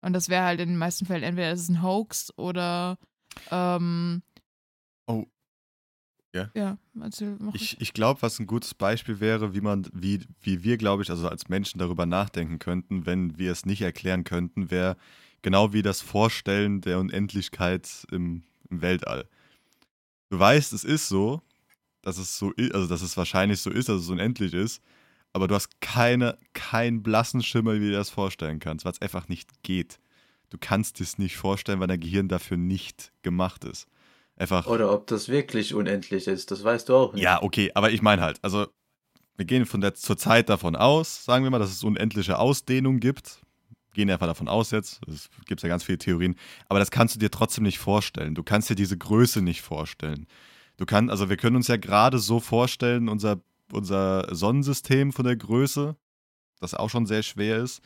Und 0.00 0.12
das 0.12 0.28
wäre 0.28 0.44
halt 0.44 0.60
in 0.60 0.68
den 0.68 0.78
meisten 0.78 1.06
Fällen 1.06 1.22
entweder 1.22 1.52
es 1.52 1.62
ist 1.62 1.68
ein 1.68 1.82
Hoax 1.82 2.36
oder 2.36 2.98
ähm, 3.50 4.22
Oh. 5.06 5.26
Ja. 6.34 6.50
Ja, 6.54 6.78
erzähl, 6.98 7.36
mach 7.38 7.54
Ich, 7.54 7.78
ich 7.80 7.92
glaube, 7.92 8.22
was 8.22 8.38
ein 8.38 8.46
gutes 8.46 8.72
Beispiel 8.72 9.20
wäre, 9.20 9.54
wie 9.54 9.60
man, 9.60 9.86
wie, 9.92 10.20
wie 10.40 10.64
wir, 10.64 10.78
glaube 10.78 11.02
ich, 11.02 11.10
also 11.10 11.28
als 11.28 11.48
Menschen 11.48 11.78
darüber 11.78 12.06
nachdenken 12.06 12.58
könnten, 12.58 13.04
wenn 13.04 13.36
wir 13.36 13.52
es 13.52 13.66
nicht 13.66 13.82
erklären 13.82 14.24
könnten, 14.24 14.70
wäre 14.70 14.96
genau 15.42 15.74
wie 15.74 15.82
das 15.82 16.00
Vorstellen 16.00 16.80
der 16.80 16.98
Unendlichkeit 16.98 18.06
im, 18.10 18.44
im 18.70 18.80
Weltall. 18.80 19.28
Du 20.30 20.38
weißt, 20.38 20.72
es 20.72 20.84
ist 20.84 21.08
so, 21.08 21.42
dass 22.00 22.16
es 22.16 22.38
so 22.38 22.52
ist, 22.52 22.74
also 22.74 22.88
dass 22.88 23.02
es 23.02 23.16
wahrscheinlich 23.18 23.60
so 23.60 23.70
ist, 23.70 23.90
dass 23.90 24.00
es 24.00 24.08
unendlich 24.08 24.54
ist, 24.54 24.82
aber 25.34 25.48
du 25.48 25.54
hast 25.54 25.80
keine, 25.82 26.38
keinen 26.54 27.02
blassen 27.02 27.42
Schimmer, 27.42 27.74
wie 27.74 27.80
du 27.80 27.86
dir 27.90 27.98
das 27.98 28.10
vorstellen 28.10 28.58
kannst, 28.58 28.86
weil 28.86 28.92
es 28.92 29.02
einfach 29.02 29.28
nicht 29.28 29.62
geht. 29.62 29.98
Du 30.52 30.58
kannst 30.60 31.00
es 31.00 31.16
nicht 31.16 31.38
vorstellen, 31.38 31.80
weil 31.80 31.86
dein 31.86 31.98
Gehirn 31.98 32.28
dafür 32.28 32.58
nicht 32.58 33.10
gemacht 33.22 33.64
ist. 33.64 33.86
Einfach. 34.36 34.66
Oder 34.66 34.92
ob 34.92 35.06
das 35.06 35.30
wirklich 35.30 35.72
unendlich 35.74 36.26
ist, 36.26 36.50
das 36.50 36.62
weißt 36.62 36.90
du 36.90 36.94
auch 36.94 37.14
nicht. 37.14 37.22
Ja, 37.22 37.42
okay, 37.42 37.70
aber 37.74 37.90
ich 37.90 38.02
meine 38.02 38.20
halt, 38.20 38.38
also 38.42 38.66
wir 39.36 39.46
gehen 39.46 39.64
von 39.64 39.80
der 39.80 39.94
zur 39.94 40.18
Zeit 40.18 40.50
davon 40.50 40.76
aus, 40.76 41.24
sagen 41.24 41.42
wir 41.44 41.50
mal, 41.50 41.58
dass 41.58 41.70
es 41.70 41.82
unendliche 41.82 42.38
Ausdehnung 42.38 43.00
gibt. 43.00 43.40
Gehen 43.94 44.10
einfach 44.10 44.26
davon 44.26 44.46
aus 44.46 44.72
jetzt, 44.72 45.00
es 45.08 45.30
gibt 45.46 45.62
ja 45.62 45.70
ganz 45.70 45.84
viele 45.84 45.96
Theorien, 45.96 46.34
aber 46.68 46.80
das 46.80 46.90
kannst 46.90 47.14
du 47.14 47.18
dir 47.18 47.30
trotzdem 47.30 47.64
nicht 47.64 47.78
vorstellen. 47.78 48.34
Du 48.34 48.42
kannst 48.42 48.68
dir 48.68 48.74
diese 48.74 48.98
Größe 48.98 49.40
nicht 49.40 49.62
vorstellen. 49.62 50.26
Du 50.76 50.84
kannst, 50.84 51.10
also 51.10 51.30
wir 51.30 51.38
können 51.38 51.56
uns 51.56 51.68
ja 51.68 51.78
gerade 51.78 52.18
so 52.18 52.40
vorstellen, 52.40 53.08
unser, 53.08 53.40
unser 53.72 54.34
Sonnensystem 54.34 55.12
von 55.12 55.24
der 55.24 55.36
Größe, 55.36 55.96
das 56.60 56.74
auch 56.74 56.90
schon 56.90 57.06
sehr 57.06 57.22
schwer 57.22 57.56
ist. 57.56 57.80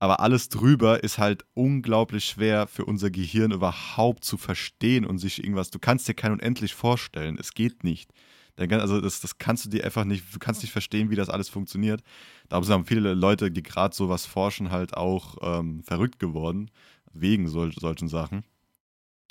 Aber 0.00 0.20
alles 0.20 0.48
drüber 0.48 1.04
ist 1.04 1.18
halt 1.18 1.44
unglaublich 1.52 2.24
schwer 2.24 2.66
für 2.66 2.86
unser 2.86 3.10
Gehirn 3.10 3.52
überhaupt 3.52 4.24
zu 4.24 4.38
verstehen 4.38 5.04
und 5.04 5.18
sich 5.18 5.44
irgendwas. 5.44 5.70
Du 5.70 5.78
kannst 5.78 6.08
dir 6.08 6.14
kein 6.14 6.32
unendlich 6.32 6.74
vorstellen. 6.74 7.36
Es 7.38 7.52
geht 7.52 7.84
nicht. 7.84 8.10
Also 8.56 9.00
das, 9.00 9.20
das 9.20 9.38
kannst 9.38 9.66
du 9.66 9.68
dir 9.68 9.84
einfach 9.84 10.04
nicht, 10.04 10.34
du 10.34 10.38
kannst 10.38 10.62
nicht 10.62 10.72
verstehen, 10.72 11.10
wie 11.10 11.16
das 11.16 11.28
alles 11.28 11.50
funktioniert. 11.50 12.02
Darum 12.48 12.64
sind 12.64 12.88
viele 12.88 13.14
Leute, 13.14 13.50
die 13.50 13.62
gerade 13.62 13.94
sowas 13.94 14.26
forschen, 14.26 14.70
halt 14.70 14.96
auch 14.96 15.36
ähm, 15.42 15.82
verrückt 15.82 16.18
geworden, 16.18 16.70
wegen 17.12 17.48
sol 17.48 17.72
solchen 17.72 18.08
Sachen. 18.08 18.44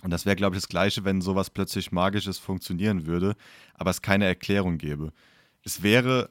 Und 0.04 0.12
das 0.12 0.26
wäre, 0.26 0.36
glaube 0.36 0.56
ich, 0.56 0.62
das 0.62 0.70
Gleiche, 0.70 1.04
wenn 1.04 1.22
sowas 1.22 1.50
plötzlich 1.50 1.92
Magisches 1.92 2.38
funktionieren 2.38 3.06
würde, 3.06 3.36
aber 3.74 3.90
es 3.90 4.02
keine 4.02 4.26
Erklärung 4.26 4.78
gäbe. 4.78 5.14
Es 5.64 5.84
wäre, 5.84 6.30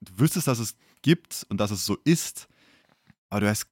du 0.00 0.20
wüsstest, 0.20 0.46
dass 0.46 0.58
es 0.58 0.76
gibt 1.02 1.44
und 1.48 1.58
dass 1.58 1.70
es 1.70 1.84
so 1.84 1.98
ist, 2.04 2.48
aber 3.28 3.40
du 3.40 3.48
hast 3.48 3.66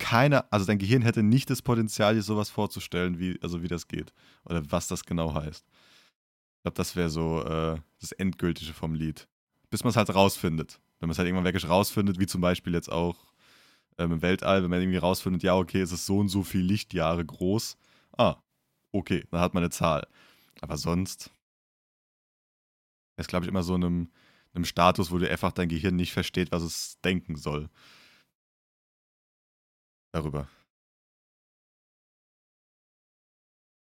keine, 0.00 0.50
also 0.52 0.66
dein 0.66 0.78
Gehirn 0.78 1.02
hätte 1.02 1.22
nicht 1.22 1.50
das 1.50 1.62
Potenzial, 1.62 2.14
dir 2.14 2.22
sowas 2.22 2.50
vorzustellen, 2.50 3.20
wie, 3.20 3.38
also 3.42 3.62
wie 3.62 3.68
das 3.68 3.86
geht. 3.86 4.12
Oder 4.44 4.62
was 4.72 4.88
das 4.88 5.04
genau 5.04 5.34
heißt. 5.34 5.64
Ich 6.56 6.62
glaube, 6.62 6.76
das 6.76 6.96
wäre 6.96 7.10
so 7.10 7.44
äh, 7.44 7.78
das 8.00 8.12
Endgültige 8.12 8.72
vom 8.72 8.94
Lied. 8.94 9.28
Bis 9.70 9.84
man 9.84 9.90
es 9.90 9.96
halt 9.96 10.12
rausfindet. 10.12 10.80
Wenn 10.98 11.08
man 11.08 11.12
es 11.12 11.18
halt 11.18 11.28
irgendwann 11.28 11.44
wirklich 11.44 11.68
rausfindet, 11.68 12.18
wie 12.18 12.26
zum 12.26 12.40
Beispiel 12.40 12.74
jetzt 12.74 12.90
auch 12.90 13.32
ähm, 13.98 14.12
im 14.12 14.22
Weltall, 14.22 14.62
wenn 14.62 14.70
man 14.70 14.80
irgendwie 14.80 14.98
rausfindet, 14.98 15.42
ja, 15.42 15.54
okay, 15.54 15.80
es 15.80 15.92
ist 15.92 16.06
so 16.06 16.18
und 16.18 16.28
so 16.28 16.42
viel 16.42 16.62
Lichtjahre 16.62 17.24
groß. 17.24 17.76
Ah, 18.18 18.36
okay, 18.92 19.24
dann 19.30 19.40
hat 19.40 19.54
man 19.54 19.62
eine 19.62 19.70
Zahl. 19.70 20.06
Aber 20.60 20.76
sonst 20.76 21.30
ist, 23.16 23.28
glaube 23.28 23.44
ich, 23.44 23.48
immer 23.48 23.62
so 23.62 23.74
in 23.76 23.84
einem, 23.84 24.10
einem 24.54 24.64
Status, 24.64 25.10
wo 25.10 25.18
du 25.18 25.30
einfach 25.30 25.52
dein 25.52 25.68
Gehirn 25.68 25.96
nicht 25.96 26.12
versteht, 26.12 26.50
was 26.52 26.62
es 26.62 26.98
denken 27.04 27.36
soll. 27.36 27.68
Darüber. 30.12 30.48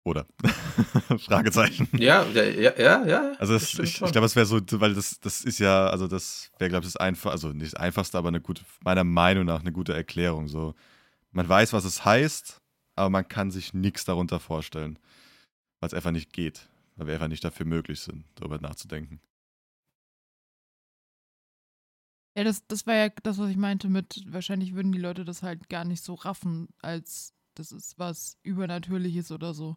Oder? 0.08 0.26
Fragezeichen. 1.20 1.90
Ja, 1.98 2.24
ja, 2.28 2.44
ja, 2.44 2.74
ja. 2.80 3.06
ja 3.06 3.32
Also 3.40 3.54
das 3.54 3.74
ich, 3.74 3.80
ich 3.80 3.98
glaube, 3.98 4.22
das 4.22 4.38
wäre 4.38 4.46
so, 4.46 4.62
weil 4.80 4.94
das, 4.94 5.20
das 5.20 5.44
ist 5.44 5.60
ja, 5.60 5.88
also 5.88 6.08
das 6.08 6.50
wäre, 6.60 6.70
glaube 6.70 6.86
ich, 6.86 6.94
das 6.94 6.96
einfach, 6.96 7.32
also 7.32 7.50
nicht 7.50 7.74
das 7.74 7.80
einfachste, 7.80 8.18
aber 8.18 8.30
eine 8.30 8.40
gute, 8.40 8.64
meiner 8.86 9.04
Meinung 9.04 9.44
nach 9.46 9.60
eine 9.60 9.74
gute 9.74 9.94
Erklärung. 9.94 10.48
So, 10.48 10.76
man 11.32 11.48
weiß, 11.48 11.74
was 11.74 11.84
es 11.84 12.06
heißt, 12.06 12.62
aber 12.96 13.10
man 13.10 13.28
kann 13.28 13.52
sich 13.52 13.74
nichts 13.74 14.06
darunter 14.06 14.40
vorstellen, 14.40 14.98
weil 15.82 15.88
es 15.88 15.94
einfach 15.94 16.12
nicht 16.12 16.32
geht, 16.32 16.70
weil 16.96 17.08
wir 17.08 17.16
einfach 17.16 17.28
nicht 17.28 17.44
dafür 17.44 17.66
möglich 17.66 18.00
sind, 18.00 18.24
darüber 18.36 18.60
nachzudenken. 18.60 19.20
Ja, 22.38 22.44
das, 22.44 22.68
das 22.68 22.86
war 22.86 22.94
ja 22.94 23.10
das, 23.24 23.40
was 23.40 23.50
ich 23.50 23.58
meinte 23.58 23.90
mit, 23.90 24.24
wahrscheinlich 24.32 24.76
würden 24.76 24.92
die 24.92 25.00
Leute 25.00 25.26
das 25.26 25.42
halt 25.42 25.70
gar 25.70 25.86
nicht 25.86 26.04
so 26.04 26.14
raffen, 26.14 26.68
als 26.84 27.34
das 27.56 27.72
ist 27.72 27.98
was 27.98 28.38
Übernatürliches 28.44 29.32
oder 29.32 29.56
so. 29.56 29.76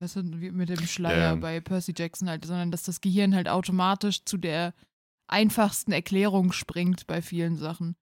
Das 0.00 0.16
ist 0.16 0.40
wie 0.40 0.50
mit 0.50 0.68
dem 0.68 0.84
Schleier 0.84 1.34
Ja. 1.34 1.34
bei 1.36 1.60
Percy 1.60 1.94
Jackson 1.96 2.28
halt, 2.28 2.44
sondern 2.44 2.72
dass 2.72 2.82
das 2.82 3.00
Gehirn 3.00 3.36
halt 3.36 3.48
automatisch 3.48 4.24
zu 4.24 4.36
der 4.36 4.74
einfachsten 5.28 5.92
Erklärung 5.92 6.50
springt 6.50 7.06
bei 7.06 7.22
vielen 7.22 7.56
Sachen. 7.56 7.94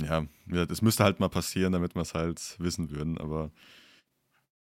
Ja, 0.00 0.26
ja, 0.46 0.66
das 0.66 0.82
müsste 0.82 1.02
halt 1.02 1.18
mal 1.18 1.28
passieren, 1.28 1.72
damit 1.72 1.96
wir 1.96 2.02
es 2.02 2.14
halt 2.14 2.54
wissen 2.60 2.90
würden, 2.90 3.18
aber 3.18 3.50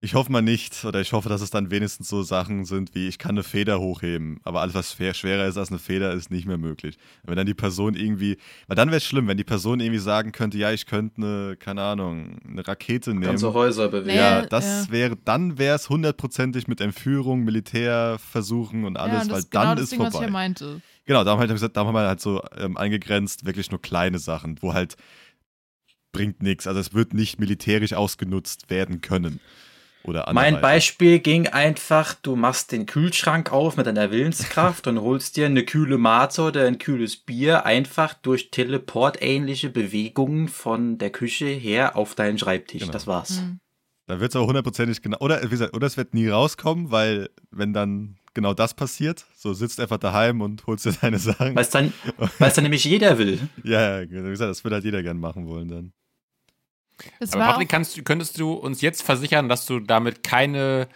ich 0.02 0.14
hoffe 0.14 0.32
mal 0.32 0.40
nicht, 0.40 0.86
oder 0.86 1.00
ich 1.02 1.12
hoffe, 1.12 1.28
dass 1.28 1.42
es 1.42 1.50
dann 1.50 1.70
wenigstens 1.70 2.08
so 2.08 2.22
Sachen 2.22 2.64
sind 2.64 2.94
wie, 2.94 3.06
ich 3.06 3.18
kann 3.18 3.32
eine 3.32 3.42
Feder 3.42 3.80
hochheben, 3.80 4.40
aber 4.44 4.62
alles, 4.62 4.74
was 4.74 4.94
schwer, 4.94 5.12
schwerer 5.12 5.46
ist 5.46 5.58
als 5.58 5.68
eine 5.68 5.78
Feder, 5.78 6.12
ist 6.14 6.30
nicht 6.30 6.46
mehr 6.46 6.56
möglich. 6.56 6.96
Wenn 7.22 7.36
dann 7.36 7.46
die 7.46 7.54
Person 7.54 7.94
irgendwie, 7.94 8.38
weil 8.66 8.76
dann 8.76 8.88
wäre 8.88 8.96
es 8.96 9.04
schlimm, 9.04 9.28
wenn 9.28 9.36
die 9.36 9.44
Person 9.44 9.78
irgendwie 9.78 9.98
sagen 9.98 10.32
könnte, 10.32 10.56
ja, 10.56 10.72
ich 10.72 10.86
könnte 10.86 11.18
eine, 11.18 11.56
keine 11.58 11.82
Ahnung, 11.82 12.38
eine 12.48 12.66
Rakete 12.66 13.10
nehmen. 13.10 13.24
Ganze 13.24 13.52
Häuser 13.52 13.88
bewegen. 13.88 14.16
ja, 14.16 14.46
das 14.46 14.86
ja. 14.86 14.92
wäre, 14.92 15.16
dann 15.22 15.58
wäre 15.58 15.76
es 15.76 15.90
hundertprozentig 15.90 16.66
mit 16.66 16.80
Entführung, 16.80 17.44
Militärversuchen 17.44 18.86
und 18.86 18.96
alles, 18.96 19.12
ja, 19.12 19.20
und 19.20 19.28
das 19.28 19.32
weil 19.34 19.40
ist 19.40 19.50
genau 19.50 19.64
dann 19.64 19.76
das 19.76 19.84
ist 19.84 19.92
Ding, 19.92 20.00
was 20.00 20.06
ich 20.08 20.12
vorbei. 20.12 20.26
ja 20.26 20.32
meinte. 20.32 20.80
Genau, 21.04 21.24
da 21.24 21.32
haben 21.32 21.38
wir 21.38 21.40
halt 21.40 21.52
gesagt, 21.52 21.76
da 21.76 21.84
haben 21.84 21.94
wir 21.94 22.08
halt 22.08 22.20
so 22.20 22.42
ähm, 22.56 22.78
eingegrenzt, 22.78 23.44
wirklich 23.44 23.70
nur 23.70 23.82
kleine 23.82 24.18
Sachen, 24.18 24.56
wo 24.62 24.72
halt 24.72 24.96
bringt 26.12 26.42
nichts. 26.42 26.66
Also 26.66 26.80
es 26.80 26.94
wird 26.94 27.12
nicht 27.12 27.38
militärisch 27.38 27.92
ausgenutzt 27.92 28.70
werden 28.70 29.02
können. 29.02 29.40
Oder 30.04 30.30
Mein. 30.32 30.60
Beispiel 30.60 31.18
ging 31.18 31.46
einfach, 31.48 32.14
du 32.14 32.34
machst 32.36 32.72
den 32.72 32.86
Kühlschrank 32.86 33.52
auf 33.52 33.76
mit 33.76 33.86
deiner 33.86 34.10
Willenskraft 34.10 34.86
und 34.86 35.00
holst 35.00 35.36
dir 35.36 35.46
eine 35.46 35.64
kühle 35.64 35.98
Mate 35.98 36.42
oder 36.42 36.66
ein 36.66 36.78
kühles 36.78 37.16
Bier 37.16 37.66
einfach 37.66 38.14
durch 38.14 38.50
teleportähnliche 38.50 39.68
Bewegungen 39.68 40.48
von 40.48 40.98
der 40.98 41.10
Küche 41.10 41.46
her 41.46 41.96
auf 41.96 42.14
deinen 42.14 42.38
Schreibtisch. 42.38 42.80
Genau. 42.80 42.92
Das 42.92 43.06
war's. 43.06 43.40
Hm. 43.40 43.60
Da 44.06 44.18
wird 44.18 44.32
es 44.32 44.36
aber 44.36 44.46
hundertprozentig 44.46 45.02
genau. 45.02 45.18
Oder, 45.20 45.42
wie 45.44 45.48
gesagt, 45.48 45.74
oder 45.74 45.86
es 45.86 45.96
wird 45.96 46.14
nie 46.14 46.28
rauskommen, 46.28 46.90
weil 46.90 47.28
wenn 47.50 47.72
dann 47.72 48.16
genau 48.34 48.54
das 48.54 48.74
passiert, 48.74 49.24
so 49.36 49.52
sitzt 49.52 49.80
einfach 49.80 49.98
daheim 49.98 50.40
und 50.40 50.66
holst 50.66 50.84
dir 50.84 50.92
deine 50.92 51.18
Sachen. 51.18 51.54
Weil 51.54 51.62
es 51.62 51.70
dann, 51.70 51.92
weil's 52.38 52.54
dann 52.54 52.64
nämlich 52.64 52.84
jeder 52.84 53.18
will. 53.18 53.38
Ja, 53.62 54.00
ja, 54.00 54.10
wie 54.10 54.30
gesagt, 54.30 54.50
das 54.50 54.64
würde 54.64 54.76
halt 54.76 54.84
jeder 54.84 55.02
gern 55.02 55.18
machen 55.18 55.46
wollen 55.46 55.68
dann. 55.68 55.92
Das 57.18 57.32
Aber 57.32 57.44
Patrick, 57.44 57.68
kannst, 57.68 58.04
könntest 58.04 58.38
du 58.38 58.52
uns 58.52 58.80
jetzt 58.80 59.02
versichern, 59.02 59.48
dass 59.48 59.66
du 59.66 59.80
damit 59.80 60.22
keine 60.22 60.88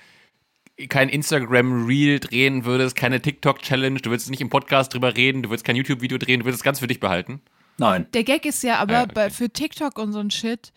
kein 0.89 1.09
Instagram-Reel 1.09 2.19
drehen 2.19 2.65
würdest, 2.65 2.97
keine 2.97 3.23
TikTok-Challenge, 3.23 4.01
du 4.01 4.11
würdest 4.11 4.29
nicht 4.31 4.41
im 4.41 4.51
Podcast 4.51 4.93
drüber 4.93 5.17
reden, 5.17 5.43
du 5.43 5.51
würdest 5.51 5.65
kein 5.65 5.77
YouTube-Video 5.77 6.19
drehen, 6.19 6.41
du 6.41 6.47
würdest 6.47 6.61
es 6.61 6.65
ganz 6.65 6.81
für 6.81 6.89
dich 6.89 7.01
behalten. 7.01 7.41
Nein. 7.79 8.07
Der 8.13 8.25
Gag 8.25 8.45
ist 8.45 8.63
ja 8.63 8.79
aber 8.79 8.93
ja, 8.93 9.03
okay. 9.05 9.13
bei, 9.15 9.31
für 9.31 9.51
TikTok 9.51 9.99
und 9.99 10.13
so 10.13 10.19
ein 10.19 10.31
Shit 10.31 10.73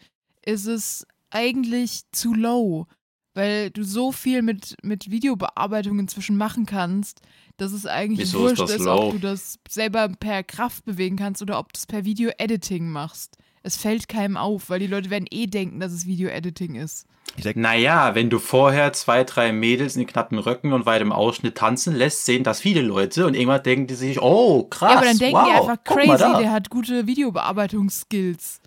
ist 0.46 0.66
es 0.66 1.06
eigentlich 1.30 2.04
zu 2.12 2.34
low, 2.34 2.88
weil 3.34 3.70
du 3.72 3.84
so 3.84 4.12
viel 4.12 4.42
mit, 4.42 4.76
mit 4.84 5.10
Videobearbeitung 5.10 6.00
inzwischen 6.00 6.38
machen 6.38 6.66
kannst, 6.66 7.22
dass 7.58 7.72
es 7.72 7.86
eigentlich 7.86 8.28
Wieso 8.28 8.48
ist 8.48 8.60
wurscht 8.60 8.74
ist, 8.74 8.86
low? 8.86 9.08
ob 9.08 9.12
du 9.14 9.20
das 9.20 9.60
selber 9.68 10.10
per 10.10 10.44
Kraft 10.44 10.86
bewegen 10.86 11.18
kannst 11.18 11.42
oder 11.42 11.60
ob 11.60 11.74
du 11.74 11.78
es 11.78 11.88
per 11.88 12.06
Video-Editing 12.06 12.90
machst. 12.90 13.38
Es 13.68 13.76
fällt 13.76 14.08
keinem 14.08 14.38
auf, 14.38 14.70
weil 14.70 14.80
die 14.80 14.88
Leute 14.88 15.10
werden 15.10 15.28
eh 15.30 15.46
denken, 15.46 15.82
dass 15.82 15.92
es 15.92 16.06
Video-Editing 16.06 16.76
ist. 16.76 17.06
Ich 17.36 17.44
denke, 17.44 17.60
Naja, 17.60 18.16
wenn 18.16 18.30
du 18.30 18.40
vorher 18.40 18.94
zwei, 18.94 19.26
drei 19.26 19.52
Mädels 19.52 19.98
in 19.98 20.08
knappen 20.08 20.40
Röcken 20.40 20.72
und 20.72 20.86
weitem 20.86 21.12
Ausschnitt 21.12 21.56
tanzen 21.56 21.94
lässt, 21.94 22.24
sehen 22.24 22.46
das 22.46 22.62
viele 22.62 22.82
Leute 22.82 23.26
und 23.26 23.34
irgendwann 23.34 23.64
denken 23.64 23.88
die 23.88 23.96
sich, 23.96 24.22
oh, 24.22 24.64
krass, 24.64 24.92
ja, 24.92 24.98
aber 24.98 25.06
dann 25.06 25.18
denken 25.18 25.36
wow, 25.36 25.46
die 25.46 25.52
einfach 25.52 25.84
crazy, 25.84 26.38
der 26.40 26.52
hat 26.54 26.70
gute 26.70 27.08
Videobearbeitungsskills. 27.08 28.62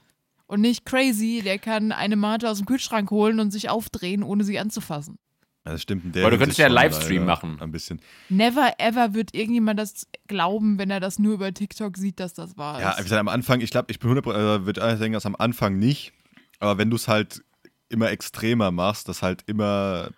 Und 0.47 0.61
nicht 0.61 0.85
crazy, 0.85 1.41
der 1.43 1.59
kann 1.59 1.93
eine 1.93 2.17
Mate 2.17 2.51
aus 2.51 2.59
dem 2.59 2.67
Kühlschrank 2.67 3.11
holen 3.11 3.41
und 3.41 3.53
sich 3.53 3.71
aufdrehen, 3.71 4.23
ohne 4.23 4.45
sie 4.45 4.59
anzufassen. 4.59 5.17
Das 5.65 5.83
stimmt 5.83 6.17
Aber 6.17 6.31
du 6.31 6.39
könntest 6.39 6.59
ja 6.59 6.67
schon 6.67 6.75
Livestream 6.75 7.25
machen. 7.25 7.61
Ein 7.61 7.71
bisschen. 7.71 8.01
Never 8.29 8.73
ever 8.79 9.15
wird 9.15 9.35
irgendjemand 9.35 9.79
das 9.79 10.07
glauben, 10.27 10.79
wenn 10.79 10.91
er 10.91 11.01
das 11.01 11.19
nur 11.19 11.35
über 11.35 11.53
TikTok 11.53 11.97
sieht, 11.97 12.19
dass 12.21 12.35
das 12.35 12.57
wahr 12.57 12.81
Ja, 12.81 12.91
ist. 12.93 12.99
wie 12.99 13.03
gesagt, 13.05 13.21
am 13.21 13.29
Anfang, 13.29 13.61
ich 13.61 13.71
glaube, 13.71 13.91
ich 13.91 13.99
bin 13.99 14.11
100%, 14.11 14.33
äh, 14.33 14.65
würde 14.67 14.81
ich 14.93 14.99
denken, 14.99 15.13
dass 15.15 15.27
am 15.27 15.37
Anfang 15.37 15.79
nicht. 15.79 16.13
Aber 16.59 16.79
wenn 16.79 16.91
du 16.91 16.97
es 16.97 17.09
halt 17.09 17.43
immer 17.89 18.11
extremer 18.11 18.71
machst, 18.71 19.09
dass 19.09 19.23
halt 19.23 19.43
immer 19.47 20.11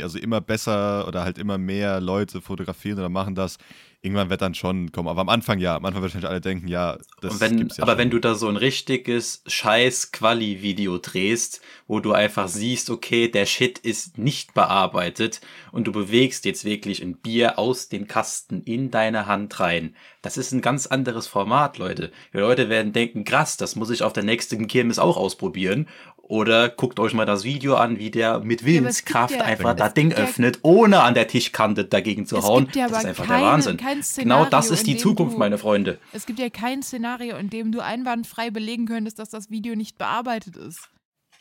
also 0.00 0.18
immer 0.18 0.40
besser 0.40 1.06
oder 1.06 1.22
halt 1.22 1.36
immer 1.36 1.58
mehr 1.58 2.00
Leute 2.00 2.40
fotografieren 2.40 2.98
oder 2.98 3.10
machen 3.10 3.34
das, 3.34 3.58
irgendwann 4.02 4.30
wird 4.30 4.42
dann 4.42 4.54
schon 4.54 4.92
kommen. 4.92 5.08
Aber 5.08 5.20
am 5.20 5.28
Anfang 5.28 5.58
ja, 5.58 5.76
am 5.76 5.84
Anfang 5.84 6.02
wird 6.02 6.14
wahrscheinlich 6.14 6.30
alle 6.30 6.40
denken, 6.40 6.68
ja, 6.68 6.98
das 7.20 7.40
wenn, 7.40 7.56
gibt's 7.56 7.76
ja 7.76 7.82
aber 7.82 7.92
schon. 7.92 7.98
wenn 7.98 8.10
du 8.10 8.18
da 8.18 8.34
so 8.34 8.48
ein 8.48 8.56
richtiges 8.56 9.42
scheiß 9.46 10.12
Quali-Video 10.12 10.98
drehst, 10.98 11.60
wo 11.86 12.00
du 12.00 12.12
einfach 12.12 12.48
siehst, 12.48 12.90
okay, 12.90 13.28
der 13.28 13.46
Shit 13.46 13.78
ist 13.78 14.18
nicht 14.18 14.54
bearbeitet 14.54 15.40
und 15.72 15.86
du 15.86 15.92
bewegst 15.92 16.44
jetzt 16.44 16.64
wirklich 16.64 17.02
ein 17.02 17.16
Bier 17.16 17.58
aus 17.58 17.88
dem 17.88 18.06
Kasten 18.06 18.62
in 18.62 18.90
deine 18.90 19.26
Hand 19.26 19.58
rein. 19.60 19.96
Das 20.22 20.36
ist 20.36 20.52
ein 20.52 20.60
ganz 20.60 20.86
anderes 20.86 21.26
Format, 21.26 21.78
Leute. 21.78 22.10
Die 22.32 22.38
Leute 22.38 22.68
werden 22.68 22.92
denken, 22.92 23.24
krass, 23.24 23.56
das 23.56 23.76
muss 23.76 23.90
ich 23.90 24.02
auf 24.02 24.12
der 24.12 24.24
nächsten 24.24 24.66
Kirmes 24.66 24.98
auch 24.98 25.16
ausprobieren. 25.16 25.88
Oder 26.28 26.68
guckt 26.70 26.98
euch 26.98 27.14
mal 27.14 27.24
das 27.24 27.44
Video 27.44 27.76
an, 27.76 27.98
wie 28.00 28.10
der 28.10 28.40
mit 28.40 28.64
Willenskraft 28.64 29.28
gibt 29.28 29.40
ja- 29.42 29.46
einfach 29.46 29.70
es 29.70 29.76
das 29.76 29.94
Ding 29.94 30.08
gibt 30.08 30.20
öffnet, 30.20 30.58
ohne 30.62 31.02
an 31.02 31.14
der 31.14 31.28
Tischkante 31.28 31.84
dagegen 31.84 32.26
zu 32.26 32.36
Es 32.38 32.44
hauen. 32.44 32.64
gibt 32.64 32.74
ja 32.76 32.84
das 32.88 32.92
aber 32.94 33.00
ist 33.02 33.06
einfach 33.10 33.26
keine- 33.26 33.42
der 33.42 33.52
Wahnsinn. 33.52 33.76
kein 33.76 33.92
Genau 33.94 34.02
Szenario, 34.02 34.50
das 34.50 34.70
ist 34.70 34.86
die 34.88 34.96
Zukunft, 34.96 35.34
du- 35.34 35.38
meine 35.38 35.56
Freunde. 35.56 35.98
Es 36.12 36.26
gibt 36.26 36.40
ja 36.40 36.50
kein 36.50 36.82
Szenario, 36.82 37.36
in 37.36 37.48
dem 37.48 37.70
du 37.70 37.78
einwandfrei 37.80 38.50
belegen 38.50 38.86
könntest, 38.86 39.20
dass 39.20 39.30
das 39.30 39.50
Video 39.50 39.76
nicht 39.76 39.98
bearbeitet 39.98 40.56
ist. 40.56 40.88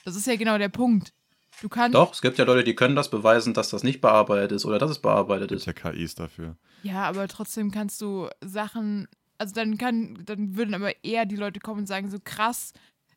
Das 0.03 0.15
ist 0.15 0.27
ja 0.27 0.35
genau 0.35 0.57
der 0.59 0.69
Punkt. 0.69 1.13
Du 1.61 1.69
kannst. 1.69 1.95
Doch, 1.95 2.13
es 2.13 2.21
gibt 2.21 2.37
ja 2.37 2.45
Leute, 2.45 2.63
die 2.63 2.75
können 2.75 2.95
das 2.95 3.09
beweisen, 3.09 3.53
dass 3.55 3.69
das 3.69 3.81
nicht 3.81 4.01
bearbeitet 4.01 4.51
ist 4.51 4.65
oder 4.65 4.77
dass 4.77 4.91
es 4.91 4.99
bearbeitet 4.99 5.49
gibt 5.49 5.61
ist. 5.61 5.65
ja 5.67 5.73
KIs 5.73 6.13
dafür. 6.13 6.57
Ja, 6.83 7.05
aber 7.05 7.27
trotzdem 7.27 7.71
kannst 7.71 8.01
du 8.01 8.27
Sachen. 8.43 9.07
Also 9.39 9.55
dann 9.55 9.77
kann, 9.77 10.19
dann 10.25 10.55
würden 10.57 10.75
aber 10.75 10.91
eher 11.03 11.25
die 11.25 11.35
Leute 11.37 11.59
kommen 11.59 11.79
und 11.81 11.87
sagen, 11.87 12.09
so 12.11 12.17
krass, 12.23 12.71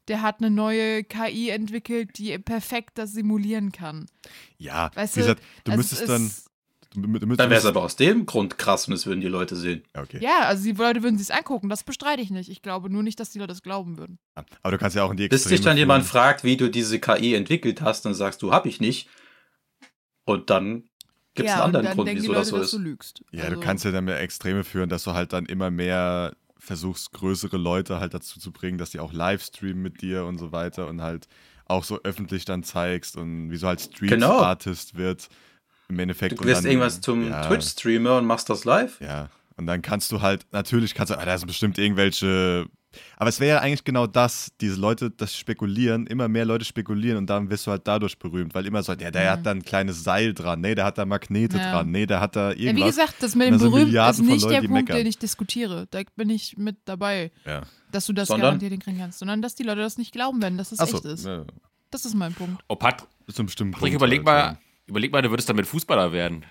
der 0.09 0.23
hat 0.23 0.41
eine 0.41 0.51
neue 0.51 1.05
KI 1.05 1.51
entwickelt, 1.51 2.19
die 2.19 2.37
perfekt 2.39 2.99
das 2.99 3.13
simulieren 3.13 3.73
kann. 3.73 4.07
Ja, 4.57 4.91
Weißt 4.95 5.17
wie 5.17 5.21
du, 5.21 5.27
gesagt, 5.27 5.43
du 5.65 5.73
Also 5.73 5.79
müsstest 5.79 6.03
es 6.03 6.09
dann. 6.09 6.31
Du, 6.95 7.03
du, 7.07 7.19
du, 7.27 7.37
Dann 7.37 7.51
wäre 7.51 7.61
es 7.61 7.67
aber 7.67 7.83
aus 7.83 7.97
dem 7.97 8.25
Grund 8.25 8.57
krass 8.57 8.89
und 8.89 8.93
das 8.93 9.05
würden 9.05 9.21
die 9.21 9.29
Leute 9.29 9.57
sehen. 9.57 9.83
Ja, 9.95 10.03
okay. 10.03 10.19
Ja, 10.23 10.41
also 10.47 10.65
die 10.65 10.73
Leute 10.73 11.03
würden 11.03 11.19
sich 11.19 11.33
angucken, 11.35 11.69
das 11.69 11.85
bestreite 11.85 12.23
ich 12.23 12.31
nicht. 12.31 12.49
Ich 12.49 12.63
glaube 12.63 12.89
nur 12.89 13.03
nicht, 13.03 13.21
dass 13.21 13.29
die 13.31 13.39
Leute 13.39 13.49
das 13.49 13.63
glauben 13.63 13.99
würden. 13.99 14.19
Aber 14.63 14.71
du 14.71 14.79
kannst 14.79 14.97
ja 14.97 15.05
auch 15.05 15.11
in 15.11 15.19
die 15.19 15.29
Bis 15.29 15.43
Extreme 15.43 15.57
dich 15.57 15.65
dann 15.67 15.77
jemand 15.77 16.05
führen. 16.05 16.11
fragt, 16.13 16.45
wie 16.45 16.57
du 16.57 16.71
diese 16.71 16.99
KI 16.99 17.35
entwickelt 17.35 17.83
hast, 17.83 18.07
dann 18.07 18.15
sagst 18.15 18.41
du, 18.41 18.53
hab 18.53 18.65
ich 18.65 18.81
nicht. 18.81 19.09
Und 20.25 20.51
dann 20.51 20.85
gibt 21.35 21.49
es 21.51 21.55
ja, 21.55 21.65
einen 21.65 21.77
anderen 21.77 21.87
und 21.87 21.89
dann 21.91 21.97
Grund, 21.97 22.13
wieso 22.15 22.33
die 22.33 22.35
das 22.35 22.51
Leute, 22.51 22.51
so 22.51 22.57
dass 22.57 22.67
ist. 22.67 22.73
du 22.73 22.79
lügst. 22.79 23.25
Ja, 23.33 23.45
also, 23.45 23.55
du 23.57 23.61
kannst 23.61 23.85
ja 23.85 23.91
dann 23.91 24.05
mehr 24.05 24.21
Extreme 24.21 24.65
führen, 24.65 24.89
dass 24.89 25.05
du 25.05 25.13
halt 25.13 25.33
dann 25.35 25.47
immer 25.47 25.71
mehr 25.71 26.35
versuchst, 26.69 27.13
größere 27.13 27.57
Leute 27.57 27.99
halt 27.99 28.15
dazu 28.15 28.39
zu 28.39 28.53
bringen, 28.53 28.79
dass 28.79 28.91
die 28.91 29.01
auch 29.01 29.13
Livestreamen 29.13 29.83
mit 29.83 30.01
dir 30.03 30.25
und 30.25 30.39
so 30.39 30.53
weiter 30.53 30.87
und 30.87 31.03
halt 31.03 31.27
auch 31.65 31.83
so 31.83 31.99
öffentlich 32.05 32.45
dann 32.45 32.63
zeigst 32.63 33.17
und 33.17 33.51
wie 33.51 33.57
so 33.57 33.67
halt 33.67 33.81
Street 33.81 34.11
Genau. 34.11 34.39
Artist 34.41 34.97
wird 34.97 35.29
im 35.89 35.99
Endeffekt. 35.99 36.39
Du 36.39 36.45
wirst 36.45 36.65
irgendwas 36.65 37.01
zum 37.01 37.29
ja, 37.29 37.47
Twitch-Streamer 37.47 38.19
und 38.19 38.27
machst 38.27 38.49
das 38.51 38.65
live. 38.65 39.01
Ja, 39.01 39.31
und 39.59 39.67
dann 39.67 39.83
kannst 39.83 40.11
du 40.13 40.23
halt, 40.23 40.47
natürlich 40.53 40.95
kannst 40.95 41.13
du, 41.13 41.19
ah, 41.19 41.25
da 41.25 41.37
sind 41.37 41.47
bestimmt 41.49 41.77
irgendwelche, 41.79 42.67
aber 43.17 43.29
es 43.29 43.39
wäre 43.39 43.57
ja 43.57 43.61
eigentlich 43.63 43.85
genau 43.85 44.07
das, 44.07 44.51
diese 44.61 44.81
Leute, 44.81 45.11
das 45.11 45.37
Spekulieren, 45.37 46.07
immer 46.07 46.27
mehr 46.29 46.45
Leute 46.47 46.65
spekulieren 46.65 47.19
und 47.19 47.27
dann 47.29 47.51
wirst 47.51 47.67
du 47.67 47.71
halt 47.71 47.83
dadurch 47.87 48.19
berühmt, 48.19 48.55
weil 48.55 48.67
immer 48.67 48.83
so, 48.83 48.93
ja, 48.95 49.11
der 49.11 49.25
Mhm. 49.25 49.29
hat 49.31 49.47
da 49.47 49.51
ein 49.51 49.63
kleines 49.63 50.03
Seil 50.05 50.33
dran, 50.33 50.61
nee, 50.63 50.75
der 50.75 50.87
hat 50.87 50.97
da 50.97 51.05
Magnete 51.05 51.59
Ja. 51.59 51.71
dran, 51.73 51.91
nee, 51.91 52.07
der 52.07 52.21
hat 52.21 52.35
da 52.35 52.51
Ja, 52.53 52.57
wie 52.59 52.63
irgendwas. 52.67 52.87
gesagt, 52.97 53.15
das 53.21 53.35
mit 53.35 53.49
dem 53.49 53.59
Berühmten 53.59 53.95
ist 53.95 54.21
nicht 54.23 54.43
Leuten, 54.43 54.49
der 54.53 54.59
Punkt, 54.61 54.73
meckern. 54.73 54.97
den 54.97 55.07
ich 55.07 55.19
diskutiere. 55.19 55.87
Da 55.91 56.01
bin 56.17 56.31
ich 56.31 56.57
mit 56.57 56.77
dabei, 56.87 57.31
ja. 57.45 57.63
dass 57.93 58.07
du 58.07 58.15
das 58.15 58.29
Sondern? 58.29 58.47
garantiert 58.47 58.73
hinkriegen 58.73 58.99
kannst. 59.01 59.19
Sondern, 59.19 59.43
dass 59.43 59.55
die 59.55 59.65
Leute 59.65 59.81
das 59.83 59.99
nicht 59.99 60.13
glauben 60.13 60.41
werden, 60.41 60.57
dass 60.57 60.73
es 60.73 60.79
Achso, 60.81 60.97
echt 60.97 61.05
ist. 61.05 61.27
ja, 61.27 61.45
Das 61.91 62.05
ist 62.07 62.15
mein 62.15 62.33
Punkt. 62.33 62.63
Oh, 62.69 62.77
Pat 62.77 63.07
bis 63.27 63.35
zu 63.37 63.43
einem 63.43 63.47
bestimmten 63.47 63.73
Patrick, 63.73 63.93
Punkt 63.93 64.03
überleg 64.03 64.19
halt, 64.21 64.25
mal, 64.27 64.39
ja. 64.55 64.59
überleg 64.87 65.13
mal, 65.13 65.21
du 65.21 65.29
würdest 65.31 65.49
damit 65.51 65.67
Fußballer 65.67 66.13
werden. 66.13 66.45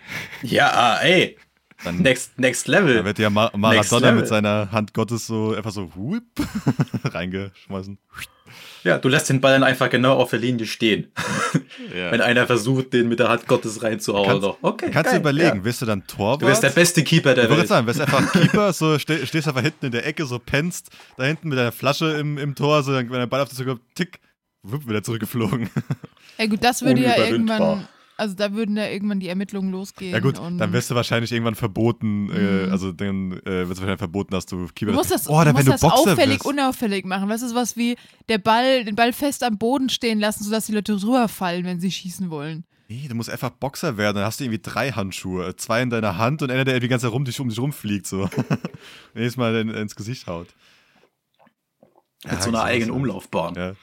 Ja, 0.43 0.97
ey. 1.01 1.36
Dann, 1.84 1.97
Next, 1.99 2.39
next 2.39 2.67
da 2.67 2.71
Level. 2.73 3.05
wird 3.05 3.19
ja 3.19 3.30
Ma 3.30 3.45
Next 3.45 3.57
Maradona 3.91 4.11
mit 4.13 4.28
seiner 4.28 4.71
Hand 4.71 4.93
Gottes 4.93 5.28
so 5.28 5.53
einfach 5.55 5.71
so 5.71 5.91
whoop, 5.95 6.23
reingeschmeißen. 7.03 7.97
Ja, 8.84 8.97
du 8.97 9.09
lässt 9.09 9.30
den 9.30 9.41
Ball 9.41 9.53
dann 9.53 9.63
einfach 9.63 9.89
genau 9.89 10.13
auf 10.15 10.30
der 10.30 10.39
Linie 10.39 10.65
stehen. 10.65 11.11
Ja. 11.95 12.11
Wenn 12.11 12.21
einer 12.21 12.47
versucht, 12.47 12.93
den 12.93 13.09
mit 13.09 13.19
der 13.19 13.28
Hand 13.30 13.45
Gottes 13.47 13.84
reinzuhauen. 13.84 14.41
Kannst-. 14.41 14.57
Okay, 14.61 14.89
Kannst 14.91 15.11
du 15.11 15.15
geil, 15.15 15.19
überlegen, 15.19 15.57
Ja. 15.57 15.63
wirst 15.65 15.82
du 15.82 15.86
dann 15.86 16.07
Torwart? 16.07 16.41
Du 16.41 16.45
bist 16.47 16.63
der 16.63 16.69
beste 16.69 17.03
Keeper 17.03 17.34
der 17.36 17.43
Ich 17.45 17.49
Welt. 17.49 17.57
gerade 17.59 17.67
sagen, 17.67 17.88
wärst 17.88 18.01
einfach 18.01 18.32
Keeper, 18.32 18.71
so 18.73 18.97
ste 18.99 19.25
stehst 19.28 19.47
einfach 19.47 19.61
hinten 19.61 19.88
in 19.88 19.91
der 19.91 20.05
Ecke, 20.05 20.25
so 20.25 20.39
pennst, 20.39 20.89
da 21.17 21.25
hinten 21.25 21.49
mit 21.49 21.57
deiner 21.57 21.71
Flasche 21.73 22.11
im, 22.17 22.38
im 22.38 22.55
Tor, 22.55 22.82
so 22.84 22.93
dann, 22.93 23.09
wenn 23.09 23.19
der 23.19 23.28
Ball 23.28 23.41
auf 23.41 23.49
dich 23.49 23.57
zukommt, 23.57 23.82
tick, 23.95 24.19
wupp, 24.63 24.88
wieder 24.88 25.03
zurückgeflogen. 25.03 25.69
Ja 26.38 26.45
gut, 26.47 26.63
das 26.63 26.82
würde 26.82 27.01
ja 27.01 27.17
irgendwann 27.17 27.88
also 28.18 28.36
da 28.36 28.53
würden 28.53 28.76
da 28.76 28.88
irgendwann 28.89 29.20
die 29.20 29.28
Ermittlungen 29.28 29.72
losgehen. 29.72 30.11
Ja 30.11 30.20
gut, 30.20 30.39
und 30.39 30.57
dann 30.57 30.74
wirst 30.74 30.89
du 30.91 30.95
wahrscheinlich 30.95 31.32
irgendwann 31.32 31.55
verboten, 31.55 32.30
äh, 32.32 32.65
Mhm. 32.65 32.72
also 32.72 32.91
dann 32.91 33.32
äh, 33.34 33.43
wird 33.45 33.72
es 33.72 33.78
wahrscheinlich 33.80 33.99
verboten, 33.99 34.32
dass 34.32 34.45
du 34.45 34.65
Du 34.68 34.74
Keyboard 34.74 34.97
musst 34.97 35.11
das, 35.11 35.30
Oh, 35.30 35.43
du 35.43 35.51
musst 35.53 35.65
wenn 35.65 35.72
das 35.72 35.82
du 35.82 35.88
auffällig, 35.88 36.36
wirst. 36.39 36.45
unauffällig 36.45 37.05
machen. 37.05 37.30
Weißt 37.30 37.43
du, 37.43 37.55
was 37.55 37.78
wie 37.78 37.95
der 38.30 38.39
Ball, 38.39 38.84
den 38.86 38.95
Ball 38.95 39.13
fest 39.13 39.43
am 39.43 39.57
Boden 39.57 39.89
stehen 39.89 40.20
lassen, 40.20 40.43
sodass 40.43 40.65
die 40.65 40.74
Leute 40.74 40.93
rüberfallen, 41.01 41.63
wenn 41.65 41.80
sie 41.80 41.91
schießen 41.91 42.30
wollen. 42.30 42.65
Nee, 42.89 43.05
du 43.09 43.15
musst 43.15 43.30
einfach 43.30 43.49
Boxer 43.49 43.97
werden, 43.97 44.15
dann 44.15 44.26
hast 44.26 44.39
du 44.39 44.45
irgendwie 44.45 44.61
drei 44.61 44.91
Handschuhe, 44.91 45.55
zwei 45.57 45.82
in 45.82 45.89
deiner 45.89 46.18
Hand 46.18 46.41
und 46.41 46.49
einer, 46.51 46.63
der 46.63 46.80
die 46.80 46.88
ganze 46.88 47.05
Zeit 47.07 47.13
rum 47.13 47.26
dich, 47.26 47.38
um 47.39 47.49
dich 47.49 47.59
rumfliegt, 47.59 48.07
so. 48.07 48.30
Jedes 49.13 49.36
Mal 49.36 49.55
in, 49.57 49.70
ins 49.70 49.95
Gesicht 49.95 50.26
haut. 50.28 50.47
Mit 52.24 52.34
Ja, 52.34 52.41
so 52.41 52.49
einer 52.49 52.63
eigenen. 52.63 52.91
Umlaufbahn. 52.91 53.55
Ja. 53.55 53.74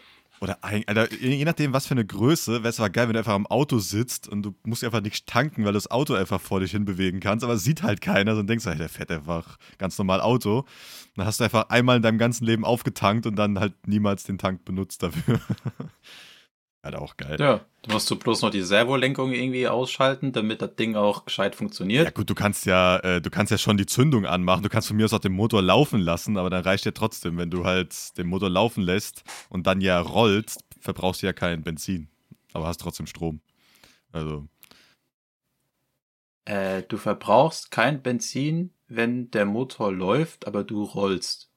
Oder 0.40 0.58
ein, 0.62 0.82
Alter, 0.86 1.12
je 1.12 1.44
nachdem, 1.44 1.72
was 1.72 1.86
für 1.86 1.94
eine 1.94 2.04
Größe, 2.04 2.62
wäre 2.62 2.68
es 2.68 2.80
aber 2.80 2.90
geil, 2.90 3.06
wenn 3.06 3.14
du 3.14 3.20
einfach 3.20 3.34
am 3.34 3.46
Auto 3.46 3.78
sitzt 3.78 4.28
und 4.28 4.42
du 4.42 4.54
musst 4.64 4.84
einfach 4.84 5.00
nicht 5.00 5.26
tanken, 5.26 5.64
weil 5.64 5.72
du 5.72 5.76
das 5.76 5.90
Auto 5.90 6.14
einfach 6.14 6.40
vor 6.40 6.60
dich 6.60 6.72
hin 6.72 6.84
bewegen 6.84 7.20
kannst, 7.20 7.44
aber 7.44 7.56
sieht 7.56 7.82
halt 7.82 8.00
keiner, 8.00 8.34
dann 8.34 8.46
denkst 8.46 8.64
du, 8.64 8.74
der 8.74 8.88
fährt 8.88 9.10
einfach 9.10 9.58
ganz 9.78 9.96
normal 9.96 10.20
Auto. 10.20 10.64
Dann 11.16 11.26
hast 11.26 11.40
du 11.40 11.44
einfach 11.44 11.68
einmal 11.68 11.96
in 11.96 12.02
deinem 12.02 12.18
ganzen 12.18 12.44
Leben 12.44 12.64
aufgetankt 12.64 13.26
und 13.26 13.36
dann 13.36 13.58
halt 13.58 13.74
niemals 13.86 14.24
den 14.24 14.38
Tank 14.38 14.64
benutzt 14.64 15.02
dafür. 15.02 15.40
Alter, 16.84 17.00
auch 17.00 17.16
geil. 17.16 17.36
Ja, 17.40 17.64
du 17.82 17.92
musst 17.92 18.10
du 18.10 18.16
bloß 18.16 18.42
noch 18.42 18.50
die 18.50 18.62
Servolenkung 18.62 19.32
irgendwie 19.32 19.68
ausschalten, 19.68 20.32
damit 20.32 20.60
das 20.62 20.76
Ding 20.76 20.96
auch 20.96 21.24
gescheit 21.24 21.54
Ja 21.54 21.58
funktioniert. 21.58 22.14
gut, 22.14 22.28
du 22.28 22.34
kannst 22.34 22.66
ja, 22.66 22.98
äh, 22.98 23.20
du 23.22 23.30
kannst 23.30 23.50
ja 23.52 23.58
schon 23.58 23.76
die 23.76 23.86
Zündung 23.86 24.26
anmachen. 24.26 24.62
Du 24.62 24.68
kannst 24.68 24.88
von 24.88 24.96
mir 24.96 25.04
aus 25.04 25.12
auch 25.12 25.18
den 25.18 25.32
Motor 25.32 25.62
laufen 25.62 26.00
lassen, 26.00 26.36
aber 26.36 26.50
dann 26.50 26.62
reicht 26.62 26.84
ja 26.84 26.90
trotzdem, 26.92 27.38
wenn 27.38 27.50
du 27.50 27.64
halt 27.64 27.94
den 28.18 28.26
Motor 28.26 28.50
laufen 28.50 28.82
lässt 28.82 29.24
und 29.48 29.66
dann 29.66 29.80
ja 29.80 30.00
rollst, 30.00 30.64
verbrauchst 30.80 31.22
du 31.22 31.26
ja 31.26 31.32
kein 31.32 31.62
Benzin, 31.62 32.08
aber 32.52 32.66
hast 32.66 32.80
trotzdem 32.80 33.06
Strom. 33.06 33.40
Also 34.12 34.48
Äh, 36.46 36.82
du 36.82 36.96
verbrauchst 36.96 37.70
kein 37.70 38.02
Benzin, 38.02 38.74
wenn 38.88 39.30
der 39.30 39.46
Motor 39.46 39.92
läuft, 39.92 40.46
aber 40.46 40.64
du 40.64 40.82
rollst. 40.82 41.50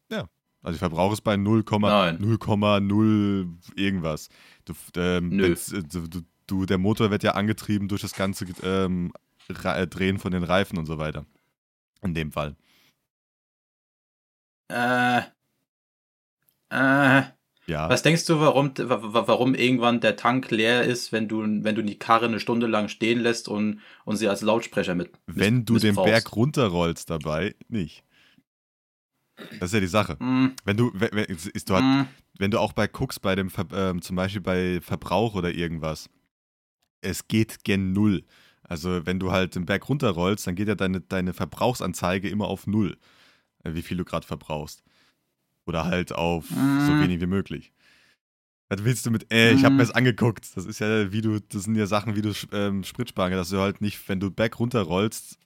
Also 0.63 0.75
ich 0.75 0.79
verbrauche 0.79 1.13
es 1.13 1.21
bei 1.21 1.37
0, 1.37 1.63
Nein. 1.79 2.17
0,0 2.19 3.47
irgendwas. 3.75 4.29
Du, 4.65 4.73
ähm, 4.97 5.29
Nö. 5.29 5.43
wenn's, 5.43 5.71
äh, 5.71 5.83
du, 5.83 6.21
du- 6.47 6.65
der 6.65 6.77
Motor 6.77 7.11
wird 7.11 7.23
ja 7.23 7.31
angetrieben 7.31 7.87
durch 7.87 8.01
das 8.01 8.13
ganze 8.13 8.45
ähm, 8.63 9.11
äh, 9.63 9.87
Drehen 9.87 10.17
von 10.19 10.31
den 10.31 10.43
Reifen 10.43 10.77
und 10.77 10.85
so 10.85 10.97
weiter. 10.97 11.25
In 12.01 12.13
dem 12.13 12.31
Fall. 12.31 12.55
Äh, 14.69 15.21
äh, 16.69 17.23
Ja. 17.67 17.89
was 17.89 18.01
denkst 18.03 18.25
du, 18.25 18.39
warum, 18.39 18.71
wa- 18.77 19.13
wa- 19.13 19.27
warum 19.27 19.55
irgendwann 19.55 19.99
der 20.01 20.15
Tank 20.15 20.51
leer 20.51 20.83
ist, 20.83 21.11
wenn 21.11 21.27
du, 21.27 21.41
wenn 21.63 21.75
du 21.75 21.83
die 21.83 21.99
Karre 21.99 22.25
eine 22.25 22.39
Stunde 22.39 22.67
lang 22.67 22.87
stehen 22.89 23.19
lässt 23.19 23.47
und, 23.47 23.81
und 24.05 24.17
sie 24.17 24.27
als 24.27 24.41
Lautsprecher 24.41 24.95
mit 24.95 25.11
Wenn 25.27 25.65
du 25.65 25.77
den? 25.77 25.95
Berg 25.95 26.35
runterrollst 26.35 27.09
dabei, 27.09 27.55
nicht. 27.69 28.03
Das 29.59 29.69
ist 29.69 29.73
ja 29.73 29.79
die 29.79 29.87
Sache. 29.87 30.17
Mm, 30.21 30.47
Wenn 30.65 30.77
du, 30.77 30.91
wenn, 30.93 31.11
ist, 31.25 31.69
du 31.69 31.75
halt, 31.75 31.85
mm, 31.85 32.07
wenn 32.39 32.51
du 32.51 32.59
auch 32.59 32.73
bei 32.73 32.87
guckst, 32.87 33.21
bei 33.21 33.35
dem, 33.35 33.51
ähm, 33.73 34.01
zum 34.01 34.15
Beispiel 34.15 34.41
bei 34.41 34.81
Verbrauch 34.81 35.35
oder 35.35 35.53
irgendwas, 35.53 36.09
es 37.01 37.27
geht 37.27 37.63
gen 37.63 37.93
Null. 37.93 38.23
Also 38.63 39.05
wenn 39.05 39.19
du 39.19 39.31
halt 39.31 39.55
den 39.55 39.65
Berg 39.65 39.87
runterrollst, 39.87 40.45
dann 40.47 40.55
geht 40.55 40.67
ja 40.67 40.75
deine, 40.75 41.01
deine 41.01 41.33
Verbrauchsanzeige 41.33 42.29
immer 42.29 42.47
auf 42.47 42.67
Null, 42.67 42.97
äh, 43.63 43.73
wie 43.73 43.81
viel 43.81 43.97
du 43.97 44.03
gerade 44.05 44.27
verbrauchst. 44.27 44.83
Oder 45.65 45.85
halt 45.85 46.11
auf 46.13 46.45
so 46.49 46.93
Mhm. 46.93 46.99
wenig 46.99 47.21
wie 47.21 47.27
möglich. 47.27 47.71
Was 48.69 48.83
willst 48.83 49.05
du 49.05 49.11
mit, 49.11 49.31
äh, 49.31 49.53
ich 49.53 49.63
habe 49.63 49.73
Mhm. 49.73 49.77
mir 49.77 49.83
das 49.83 49.91
angeguckt. 49.95 50.57
Das 50.57 50.65
ist 50.65 50.79
ja, 50.79 51.11
wie 51.11 51.21
du, 51.21 51.39
das 51.39 51.63
sind 51.63 51.75
ja 51.75 51.85
Sachen, 51.87 52.15
wie 52.15 52.21
du 52.21 52.33
ähm, 52.51 52.83
Sprit 52.83 53.09
sparen 53.09 53.31
dass 53.31 53.49
du 53.49 53.59
halt 53.59 53.79
nicht, 53.81 54.07
wenn 54.09 54.19
du 54.19 54.29
Berg 54.31 54.59
runterrollst 54.59 55.37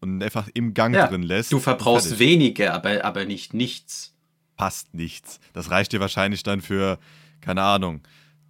und 0.00 0.22
einfach 0.22 0.48
im 0.54 0.74
Gang 0.74 0.94
Ja, 0.94 1.06
drin 1.08 1.22
lässt. 1.22 1.52
du 1.52 1.58
verbrauchst 1.58 2.08
fertig. 2.08 2.20
weniger, 2.26 2.74
aber, 2.74 3.04
aber 3.04 3.24
nicht 3.24 3.54
nichts. 3.54 4.14
fast 4.56 4.92
nichts. 4.94 5.40
Das 5.52 5.70
reicht 5.70 5.92
dir 5.92 6.00
wahrscheinlich 6.00 6.42
dann 6.42 6.60
für, 6.60 6.98
keine 7.40 7.62
Ahnung, 7.62 8.00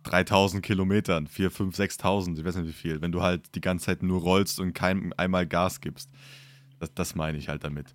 3000 0.05 0.63
Kilometern, 0.65 1.27
4, 1.27 1.51
5, 1.51 1.77
6000, 1.77 2.39
ich 2.39 2.45
weiß 2.45 2.57
nicht 2.57 2.69
wie 2.69 2.73
viel, 2.73 3.03
wenn 3.03 3.13
du 3.13 3.21
halt 3.23 3.55
die 3.55 3.61
ganze 3.61 3.87
Zeit 3.87 4.03
nur 4.03 4.21
rollst 4.23 4.59
und 4.59 4.73
kein 4.73 5.13
einmal 5.15 5.47
Gas 5.47 5.81
gibst. 5.81 6.11
Das, 6.79 6.93
das 6.95 7.15
meine 7.15 7.37
ich 7.39 7.49
halt 7.49 7.63
damit. 7.65 7.93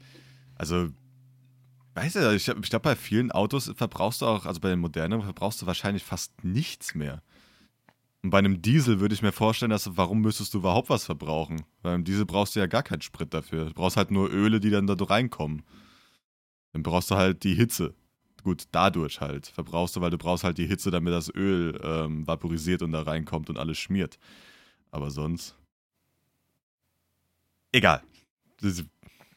Also, 0.55 0.89
weißt 1.95 2.15
du, 2.17 2.35
ich, 2.35 2.47
ich 2.47 2.69
glaube, 2.69 2.83
bei 2.83 2.95
vielen 2.95 3.31
Autos 3.31 3.71
verbrauchst 3.75 4.21
du 4.21 4.27
auch, 4.27 4.45
also 4.45 4.59
bei 4.59 4.69
den 4.69 4.79
modernen 4.79 5.21
verbrauchst 5.23 5.61
du 5.61 5.65
wahrscheinlich 5.65 6.03
fast 6.03 6.31
nichts 6.43 6.93
mehr. 6.93 7.21
Und 8.25 8.31
bei 8.31 8.39
einem 8.39 8.59
Diesel 8.59 8.99
würde 8.99 9.13
ich 9.13 9.21
mir 9.21 9.31
vorstellen, 9.31 9.69
dass 9.69 9.97
warum 9.97 10.21
müsstest 10.21 10.55
du 10.55 10.57
überhaupt 10.57 10.89
was 10.89 11.05
verbrauchen? 11.05 11.61
Beim 11.83 12.03
Diesel 12.03 12.25
brauchst 12.25 12.55
du 12.55 12.59
ja 12.59 12.65
gar 12.65 12.81
keinen 12.81 13.03
Sprit 13.03 13.31
dafür. 13.35 13.65
Du 13.65 13.73
brauchst 13.75 13.97
halt 13.97 14.09
nur 14.09 14.31
Öle, 14.31 14.59
die 14.59 14.71
dann 14.71 14.87
da 14.87 14.95
reinkommen. 14.95 15.61
Dann 16.73 16.81
brauchst 16.81 17.11
du 17.11 17.17
halt 17.17 17.43
die 17.43 17.53
Hitze. 17.53 17.93
Gut, 18.41 18.63
dadurch 18.71 19.21
halt. 19.21 19.45
Verbrauchst 19.45 19.95
du, 19.95 20.01
weil 20.01 20.09
du 20.09 20.17
brauchst 20.17 20.43
halt 20.43 20.57
die 20.57 20.65
Hitze, 20.65 20.89
damit 20.89 21.13
das 21.13 21.29
Öl 21.35 21.79
ähm, 21.83 22.25
vaporisiert 22.25 22.81
und 22.81 22.93
da 22.93 23.03
reinkommt 23.03 23.51
und 23.51 23.59
alles 23.59 23.77
schmiert. 23.77 24.17
Aber 24.89 25.11
sonst. 25.11 25.55
Egal. 27.73 28.01
Das 28.59 28.79
ist 28.79 28.85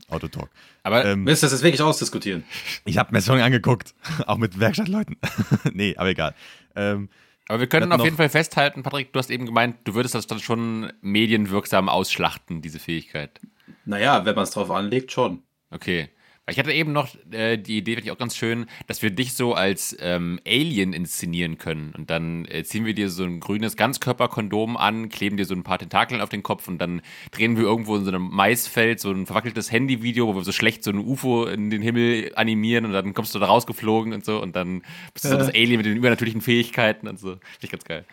Autotalk. 0.09 0.49
Aber 0.82 1.05
Ähm, 1.05 1.26
du 1.26 1.30
das 1.30 1.43
jetzt 1.43 1.62
wirklich 1.62 1.82
ausdiskutieren? 1.82 2.43
ich 2.86 2.97
habe 2.97 3.12
mir 3.12 3.20
schon 3.20 3.39
angeguckt. 3.39 3.95
Auch 4.26 4.39
mit 4.39 4.59
Werkstattleuten. 4.59 5.18
nee, 5.74 5.95
aber 5.95 6.09
egal. 6.09 6.34
Ähm, 6.74 7.11
Aber 7.49 7.61
wir 7.61 7.66
können 7.66 7.92
auf 7.92 8.05
jeden 8.05 8.16
Fall 8.16 8.28
festhalten, 8.28 8.82
Patrick, 8.82 9.12
du 9.12 9.18
hast 9.18 9.30
eben 9.30 9.46
gemeint, 9.46 9.76
du 9.84 9.94
würdest 9.94 10.14
das 10.14 10.26
dann 10.26 10.38
schon 10.38 10.92
medienwirksam 11.01 11.88
ausschlachten, 11.88 12.61
diese 12.61 12.78
Fähigkeit. 12.78 13.40
Naja, 13.86 14.26
wenn 14.26 14.34
man 14.34 14.44
es 14.44 14.51
drauf 14.51 14.70
anlegt, 14.70 15.12
schon. 15.12 15.42
Okay. 15.70 16.11
Ich 16.49 16.59
hatte 16.59 16.72
eben 16.72 16.92
noch 16.92 17.09
äh, 17.30 17.57
die 17.59 17.78
Idee, 17.78 17.92
finde 17.92 18.07
ich 18.07 18.11
auch 18.11 18.18
ganz 18.18 18.36
schön, 18.36 18.66
dass 18.86 19.03
wir 19.03 19.11
dich 19.11 19.34
so 19.34 19.55
als 19.55 19.96
ähm, 20.01 20.40
Alien 20.46 20.92
inszenieren 20.92 21.59
können. 21.59 21.92
Und 21.96 22.11
dann 22.11 22.44
äh, 22.46 22.64
ziehen 22.64 22.84
wir 22.84 22.94
dir 22.94 23.11
so 23.11 23.24
ein 23.24 23.40
grünes 23.40 23.76
Ganzkörperkondom 23.76 24.76
an, 24.76 25.09
kleben 25.11 25.36
dir 25.36 25.44
so 25.44 25.55
ein 25.55 25.62
paar 25.62 25.78
Tentakeln 25.78 26.20
auf 26.20 26.30
den 26.30 26.42
Kopf 26.42 26.68
und 26.68 26.78
dann 26.78 27.03
drehen 27.32 27.57
wir 27.57 27.64
irgendwo 27.64 27.96
in 27.96 28.05
so 28.05 28.11
einem 28.11 28.28
Maisfeld 28.30 29.01
so 29.01 29.11
ein 29.11 29.26
verwackeltes 29.26 29.70
Handyvideo, 29.70 30.26
wo 30.26 30.36
wir 30.36 30.44
so 30.44 30.53
schlecht 30.53 30.84
so 30.84 30.90
ein 30.90 30.99
UFO 30.99 31.46
in 31.46 31.70
den 31.70 31.82
Himmel 31.82 32.32
animieren 32.34 32.84
und 32.86 32.92
dann 32.92 33.14
kommst 33.14 33.34
du 33.34 33.38
da 33.38 33.46
rausgeflogen 33.46 34.12
und 34.12 34.24
so 34.24 34.40
und 34.40 34.57
dann 34.57 34.82
bist 35.12 35.24
du 35.24 35.28
so 35.28 35.34
Äh. 35.34 35.38
das 35.38 35.49
Alien 35.49 35.76
mit 35.76 35.86
den 35.86 35.96
übernatürlichen 35.96 36.40
Fähigkeiten 36.40 37.09
und 37.09 37.18
so. 37.18 37.32
Finde 37.32 37.42
ich 37.62 37.70
ganz 37.70 37.84
geil. 37.84 38.05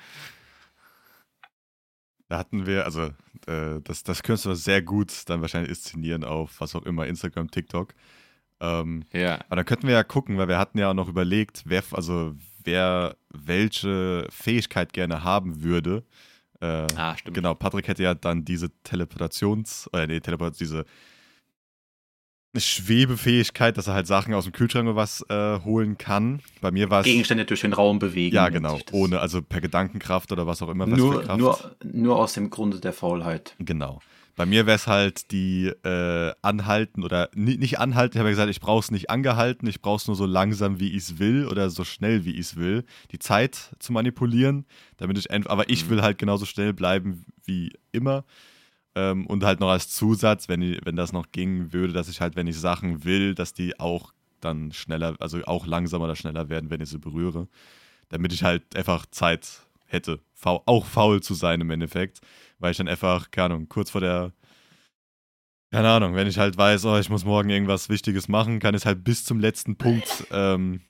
da 2.28 2.38
hatten 2.40 2.66
wir, 2.66 2.86
also, 2.86 3.12
äh, 3.48 3.82
das, 3.84 4.04
das 4.04 4.24
könntest 4.24 4.46
du 4.46 4.54
sehr 4.56 4.82
gut 4.82 5.12
dann 5.28 5.42
wahrscheinlich 5.42 5.70
inszenieren 5.70 6.24
auf 6.24 6.60
was 6.60 6.76
auch 6.76 6.84
immer, 6.84 7.06
Instagram, 7.08 7.52
TikTok. 7.52 7.94
Ähm, 8.62 9.04
Ja. 9.12 9.40
Aber 9.48 9.58
dann 9.58 9.66
könnten 9.66 9.88
wir 9.88 9.94
ja 9.94 10.04
gucken, 10.04 10.38
weil 10.38 10.48
wir 10.48 10.58
hatten 10.58 10.78
ja 10.78 10.90
auch 10.90 10.94
noch 10.94 11.10
überlegt, 11.10 11.64
wer, 11.66 11.84
also 11.92 12.36
wer 12.64 13.16
welche 13.30 14.28
Fähigkeit 14.30 14.94
gerne 14.94 15.24
haben 15.24 15.62
würde. 15.64 16.04
Äh, 16.62 16.88
Ah, 16.96 17.18
stimmt. 17.18 17.36
genau, 17.36 17.54
Patrick 17.54 17.88
hätte 17.88 18.04
ja 18.04 18.16
dann 18.16 18.46
diese 18.46 18.70
Teleportations, 18.84 19.90
äh, 19.94 20.08
nee, 20.08 20.20
Teleport, 20.22 20.60
diese 20.60 20.86
Schwebefähigkeit, 22.58 23.78
dass 23.78 23.88
er 23.88 23.94
halt 23.96 24.08
Sachen 24.08 24.34
aus 24.34 24.46
dem 24.46 24.54
Kühlschrank 24.54 24.88
oder 24.88 24.96
was 24.96 25.22
äh, 25.30 25.60
holen 25.66 25.98
kann. 25.98 26.40
Bei 26.62 26.72
mir 26.72 26.90
war 26.90 27.02
es. 27.02 27.06
Gegenstände 27.06 27.44
durch 27.46 27.62
den 27.62 27.74
Raum 27.74 28.00
bewegen. 28.00 28.34
Ja, 28.36 28.48
genau. 28.50 28.80
Ohne, 28.92 29.20
also 29.20 29.42
per 29.42 29.60
Gedankenkraft 29.60 30.32
oder 30.32 30.48
was 30.48 30.62
auch 30.62 30.70
immer. 30.70 30.86
Nur, 30.88 31.24
nur, 31.36 31.76
nur 31.84 32.16
aus 32.18 32.34
dem 32.34 32.50
Grunde 32.50 32.80
der 32.80 32.94
Faulheit. 32.94 33.56
Genau. 33.60 34.00
Bei 34.36 34.46
mir 34.46 34.66
wäre 34.66 34.76
es 34.76 34.88
halt 34.88 35.32
die 35.32 35.68
äh, 35.68 36.34
anhalten 36.42 37.04
oder 37.04 37.30
ni- 37.34 37.58
nicht 37.58 37.80
anhalten. 37.80 38.18
Ich 38.18 38.20
habe 38.20 38.30
ja 38.30 38.34
gesagt, 38.34 38.50
ich 38.50 38.60
brauche 38.60 38.80
es 38.82 38.92
nicht 38.92 39.10
angehalten, 39.10 39.66
ich 39.68 39.82
brauche 39.82 39.98
es 39.98 40.08
nur 40.08 40.16
so 40.18 40.26
langsam, 40.26 40.80
wie 40.80 40.90
ich 40.90 41.04
es 41.04 41.20
will 41.20 41.48
oder 41.48 41.70
so 41.70 41.86
schnell, 41.86 42.26
wie 42.26 42.32
ich 42.32 42.40
es 42.48 42.56
will. 42.58 42.84
Die 43.12 43.20
Zeit 43.20 43.74
zu 43.80 43.94
manipulieren, 43.94 44.66
damit 44.98 45.18
ich 45.18 45.32
einfach, 45.32 45.52
aber 45.52 45.70
ich 45.70 45.86
Mhm. 45.86 45.90
will 45.92 46.02
halt 46.02 46.18
genauso 46.18 46.46
schnell 46.46 46.74
bleiben 46.74 47.26
wie 47.46 47.72
immer. 47.94 48.26
Ähm, 48.96 49.26
und 49.28 49.44
halt 49.44 49.60
noch 49.60 49.70
als 49.70 49.90
Zusatz, 49.90 50.50
wenn, 50.50 50.62
ich, 50.62 50.80
wenn 50.84 50.96
das 50.96 51.14
noch 51.14 51.32
ging 51.32 51.72
würde, 51.74 51.94
dass 51.94 52.10
ich 52.10 52.20
halt, 52.22 52.36
wenn 52.36 52.48
ich 52.48 52.60
Sachen 52.60 53.04
will, 53.06 53.36
dass 53.36 53.54
die 53.54 53.80
auch 53.80 54.14
dann 54.42 54.72
schneller, 54.74 55.16
also 55.20 55.42
auch 55.46 55.66
langsamer 55.66 56.06
oder 56.06 56.16
schneller 56.16 56.50
werden, 56.50 56.70
wenn 56.70 56.82
ich 56.82 56.90
sie 56.90 57.00
berühre. 57.00 57.48
Damit 58.10 58.34
ich 58.34 58.44
halt 58.44 58.76
einfach 58.76 59.06
Zeit 59.08 59.62
hätte, 59.88 60.20
auch 60.44 60.86
faul 60.86 61.22
zu 61.22 61.34
sein 61.34 61.62
im 61.62 61.72
Endeffekt 61.72 62.22
weil 62.60 62.72
ich 62.72 62.78
dann 62.78 62.88
einfach, 62.88 63.32
keine 63.32 63.56
Ahnung, 63.56 63.70
kurz 63.70 63.90
vor 63.92 64.02
der, 64.02 64.34
keine 65.72 65.90
Ahnung, 65.90 66.16
wenn 66.16 66.28
ich 66.28 66.38
halt 66.38 66.58
weiß, 66.58 66.86
oh, 66.86 66.98
ich 66.98 67.10
muss 67.10 67.26
morgen 67.26 67.50
irgendwas 67.50 67.90
Wichtiges 67.90 68.28
machen, 68.28 68.60
kann 68.60 68.76
ich 68.76 68.82
es 68.82 68.86
halt 68.86 69.04
bis 69.04 69.26
zum 69.26 69.40
letzten 69.40 69.78
Punkt, 69.78 70.26
ähm, 70.32 70.82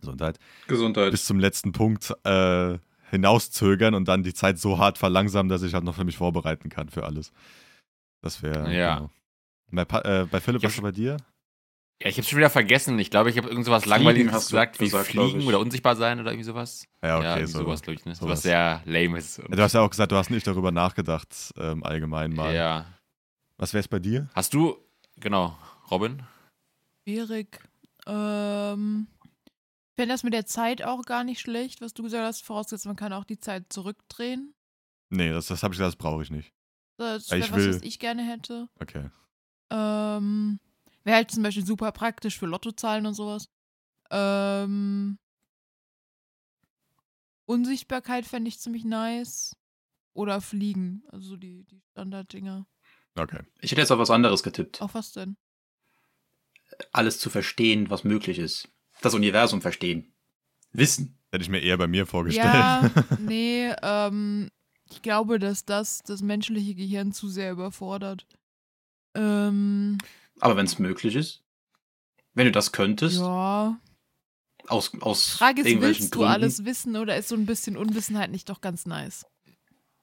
Gesundheit, 0.00 0.38
Gesundheit. 0.66 1.10
bis 1.12 1.24
zum 1.24 1.38
letzten 1.38 1.72
Punkt 1.72 2.12
äh, 2.24 2.78
hinauszögern 3.10 3.94
und 3.94 4.06
dann 4.08 4.22
die 4.22 4.34
Zeit 4.34 4.58
so 4.58 4.78
hart 4.78 4.98
verlangsamen, 4.98 5.48
dass 5.48 5.62
ich 5.62 5.72
halt 5.74 5.84
noch 5.84 5.94
für 5.94 6.04
mich 6.04 6.16
vorbereiten 6.16 6.68
kann 6.68 6.88
für 6.88 7.04
alles. 7.04 7.32
Das 8.22 8.42
wäre, 8.42 8.74
Ja. 8.74 9.10
Genau. 9.70 9.84
Bei, 9.86 10.00
äh, 10.00 10.26
bei 10.26 10.40
Philipp, 10.40 10.62
Ja, 10.62 10.68
was 10.68 10.76
ist 10.76 10.82
bei 10.82 10.92
dir? 10.92 11.16
Ja, 12.02 12.08
ich 12.08 12.18
hab's 12.18 12.28
schon 12.28 12.38
wieder 12.38 12.50
vergessen. 12.50 12.98
Ich 12.98 13.10
glaube, 13.10 13.30
ich 13.30 13.38
habe 13.38 13.48
irgend 13.48 13.64
sowas 13.64 13.86
Langweiliges 13.86 14.32
gesagt, 14.32 14.80
wie 14.80 14.84
gesagt, 14.86 15.06
Fliegen 15.06 15.46
oder 15.46 15.60
unsichtbar 15.60 15.96
sein 15.96 16.20
oder 16.20 16.32
irgendwie 16.32 16.44
sowas. 16.44 16.86
Ja, 17.02 17.18
okay, 17.18 17.26
irgendwie 17.28 17.52
so. 17.52 17.58
sowas, 17.60 17.82
glaube 17.82 17.98
ich, 18.00 18.04
ne? 18.04 18.14
sowas. 18.14 18.26
Sowas 18.28 18.42
sehr 18.42 18.82
lames. 18.84 19.36
Ja, 19.38 19.44
Du 19.48 19.62
hast 19.62 19.72
ja 19.74 19.80
auch 19.80 19.90
gesagt, 19.90 20.12
du 20.12 20.16
hast 20.16 20.30
nicht 20.30 20.46
darüber 20.46 20.70
nachgedacht, 20.72 21.52
ähm, 21.56 21.82
allgemein 21.84 22.32
mal. 22.34 22.54
Ja. 22.54 22.86
Was 23.56 23.72
wäre 23.72 23.80
es 23.80 23.88
bei 23.88 24.00
dir? 24.00 24.28
Hast 24.34 24.52
du, 24.54 24.76
genau, 25.20 25.56
Robin? 25.90 26.22
Schwierig. 27.06 27.60
Ähm, 28.06 29.06
ich 29.44 29.52
fände 29.96 30.12
das 30.12 30.24
mit 30.24 30.32
der 30.34 30.46
Zeit 30.46 30.82
auch 30.82 31.02
gar 31.04 31.22
nicht 31.22 31.40
schlecht, 31.40 31.80
was 31.80 31.94
du 31.94 32.02
gesagt 32.02 32.24
hast, 32.24 32.44
vorausgesetzt, 32.44 32.86
man 32.86 32.96
kann 32.96 33.12
auch 33.12 33.24
die 33.24 33.38
Zeit 33.38 33.72
zurückdrehen. 33.72 34.52
Nee, 35.10 35.30
das, 35.30 35.46
das 35.46 35.62
habe 35.62 35.72
ich 35.72 35.78
gesagt, 35.78 35.94
das 35.94 35.96
brauche 36.02 36.22
ich 36.22 36.30
nicht. 36.30 36.52
Das 36.98 37.28
Ja, 37.28 37.36
wäre 37.36 37.44
ich 37.46 37.52
was, 37.52 37.58
was 37.66 37.80
will- 37.82 37.88
ich 37.88 37.98
gerne 38.00 38.24
hätte. 38.28 38.68
Okay. 38.80 39.08
Ähm, 39.70 40.58
wäre 41.04 41.16
halt 41.16 41.30
zum 41.30 41.42
Beispiel 41.42 41.64
super 41.64 41.92
praktisch 41.92 42.38
für 42.38 42.46
Lottozahlen 42.46 43.06
und 43.06 43.14
sowas. 43.14 43.48
Ähm, 44.10 45.18
Unsichtbarkeit 47.46 48.26
fände 48.26 48.48
ich 48.48 48.58
ziemlich 48.58 48.84
nice. 48.84 49.56
Oder 50.12 50.40
Fliegen, 50.40 51.02
also 51.08 51.30
so 51.30 51.36
die, 51.36 51.64
die 51.64 51.82
Standarddinger. 51.90 52.66
Okay. 53.16 53.40
Ich 53.60 53.72
hätte 53.72 53.80
jetzt 53.80 53.90
auf 53.90 53.98
was 53.98 54.10
anderes 54.10 54.42
getippt. 54.42 54.80
Auf 54.80 54.94
was 54.94 55.12
denn? 55.12 55.36
Alles 56.92 57.18
zu 57.18 57.30
verstehen, 57.30 57.90
was 57.90 58.04
möglich 58.04 58.38
ist. 58.38 58.68
Das 59.02 59.14
Universum 59.14 59.60
verstehen. 59.60 60.14
Wissen. 60.72 61.18
Hätte 61.32 61.42
ich 61.42 61.48
mir 61.48 61.60
eher 61.60 61.78
bei 61.78 61.88
mir 61.88 62.06
vorgestellt. 62.06 62.46
Ja, 62.46 62.90
nee, 63.18 63.72
ähm, 63.82 64.50
ich 64.88 65.02
glaube, 65.02 65.40
dass 65.40 65.64
das 65.64 66.02
das 66.04 66.22
menschliche 66.22 66.76
Gehirn 66.76 67.12
zu 67.12 67.28
sehr 67.28 67.50
überfordert. 67.50 68.26
Ähm, 69.16 69.98
Aber 70.40 70.56
wenn 70.56 70.66
es 70.66 70.78
möglich 70.78 71.14
ist, 71.16 71.42
wenn 72.34 72.46
du 72.46 72.52
das 72.52 72.72
könntest, 72.72 73.18
ja. 73.18 73.78
aus, 74.66 74.92
aus 75.00 75.30
Frage 75.30 75.60
ist, 75.60 75.66
irgendwelchen 75.68 76.02
willst 76.02 76.14
du 76.14 76.18
Gründen, 76.20 76.32
alles 76.34 76.64
wissen 76.64 76.96
oder 76.96 77.16
ist 77.16 77.28
so 77.28 77.36
ein 77.36 77.46
bisschen 77.46 77.76
Unwissenheit 77.76 78.30
nicht 78.30 78.48
doch 78.48 78.60
ganz 78.60 78.86
nice? 78.86 79.26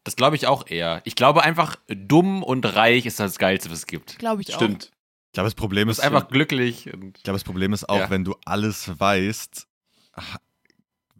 Das 0.04 0.16
glaube 0.16 0.36
ich 0.36 0.48
auch 0.48 0.68
eher. 0.68 1.02
Ich 1.04 1.16
glaube 1.16 1.44
einfach, 1.44 1.76
dumm 1.88 2.42
und 2.44 2.66
reich 2.66 3.06
ist 3.06 3.20
das 3.20 3.38
Geilste, 3.38 3.70
was 3.70 3.80
es 3.80 3.88
gibt. 3.88 4.18
Glaube 4.18 4.42
ich 4.42 4.52
auch. 4.52 4.56
stimmt. 4.56 4.92
Ich 5.28 5.34
glaube, 5.34 5.48
das 5.48 5.56
Problem 5.56 5.88
Du 5.88 5.92
ist 5.92 5.98
bist 5.98 6.06
einfach 6.08 6.28
glücklich. 6.28 6.92
Und 6.92 7.18
Ich 7.18 7.24
glaube, 7.24 7.36
das 7.36 7.44
Problem 7.44 7.72
ist 7.74 7.88
auch, 7.88 8.00
Ja. 8.00 8.10
wenn 8.10 8.24
du 8.26 8.36
alles 8.46 9.00
weißt, 9.00 9.68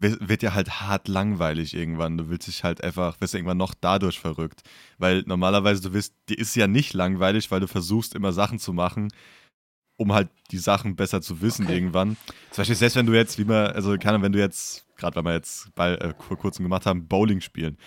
wird 0.02 0.42
dir 0.42 0.54
halt 0.54 0.82
hart 0.82 1.08
langweilig 1.08 1.76
irgendwann. 1.76 2.18
Du 2.18 2.30
willst 2.30 2.48
dich 2.48 2.64
halt 2.64 2.84
einfach, 2.84 3.22
wirst 3.22 3.36
irgendwann 3.36 3.58
noch 3.58 3.74
dadurch 3.80 4.20
verrückt. 4.20 4.62
Weil 4.98 5.24
normalerweise, 5.26 5.82
du 5.82 5.94
wirst, 5.94 6.16
dir 6.28 6.38
ist 6.38 6.56
ja 6.56 6.68
nicht 6.68 6.94
langweilig, 6.94 7.52
weil 7.52 7.60
du 7.60 7.68
versuchst 7.68 8.16
immer 8.16 8.34
Sachen 8.34 8.60
zu 8.60 8.74
machen, 8.74 9.10
um 9.98 10.14
halt 10.14 10.30
die 10.50 10.58
Sachen 10.58 10.96
besser 10.96 11.22
zu 11.22 11.42
wissen 11.42 11.66
Okay. 11.66 11.76
irgendwann. 11.76 12.18
Zum 12.50 12.62
Beispiel, 12.62 12.76
selbst 12.76 12.96
wenn 12.96 13.06
du 13.06 13.14
jetzt, 13.14 13.38
wie 13.38 13.46
man, 13.46 13.68
also 13.68 13.92
keine 13.98 14.10
Ahnung, 14.16 14.24
wenn 14.24 14.32
du 14.32 14.40
jetzt, 14.40 14.88
gerade 14.96 15.16
weil 15.16 15.24
wir 15.26 15.34
jetzt 15.34 15.74
bei, 15.76 15.94
äh, 15.96 16.14
vor 16.20 16.38
kurzem 16.38 16.64
gemacht 16.64 16.86
haben, 16.88 17.08
Bowling 17.08 17.42
spielen, 17.42 17.78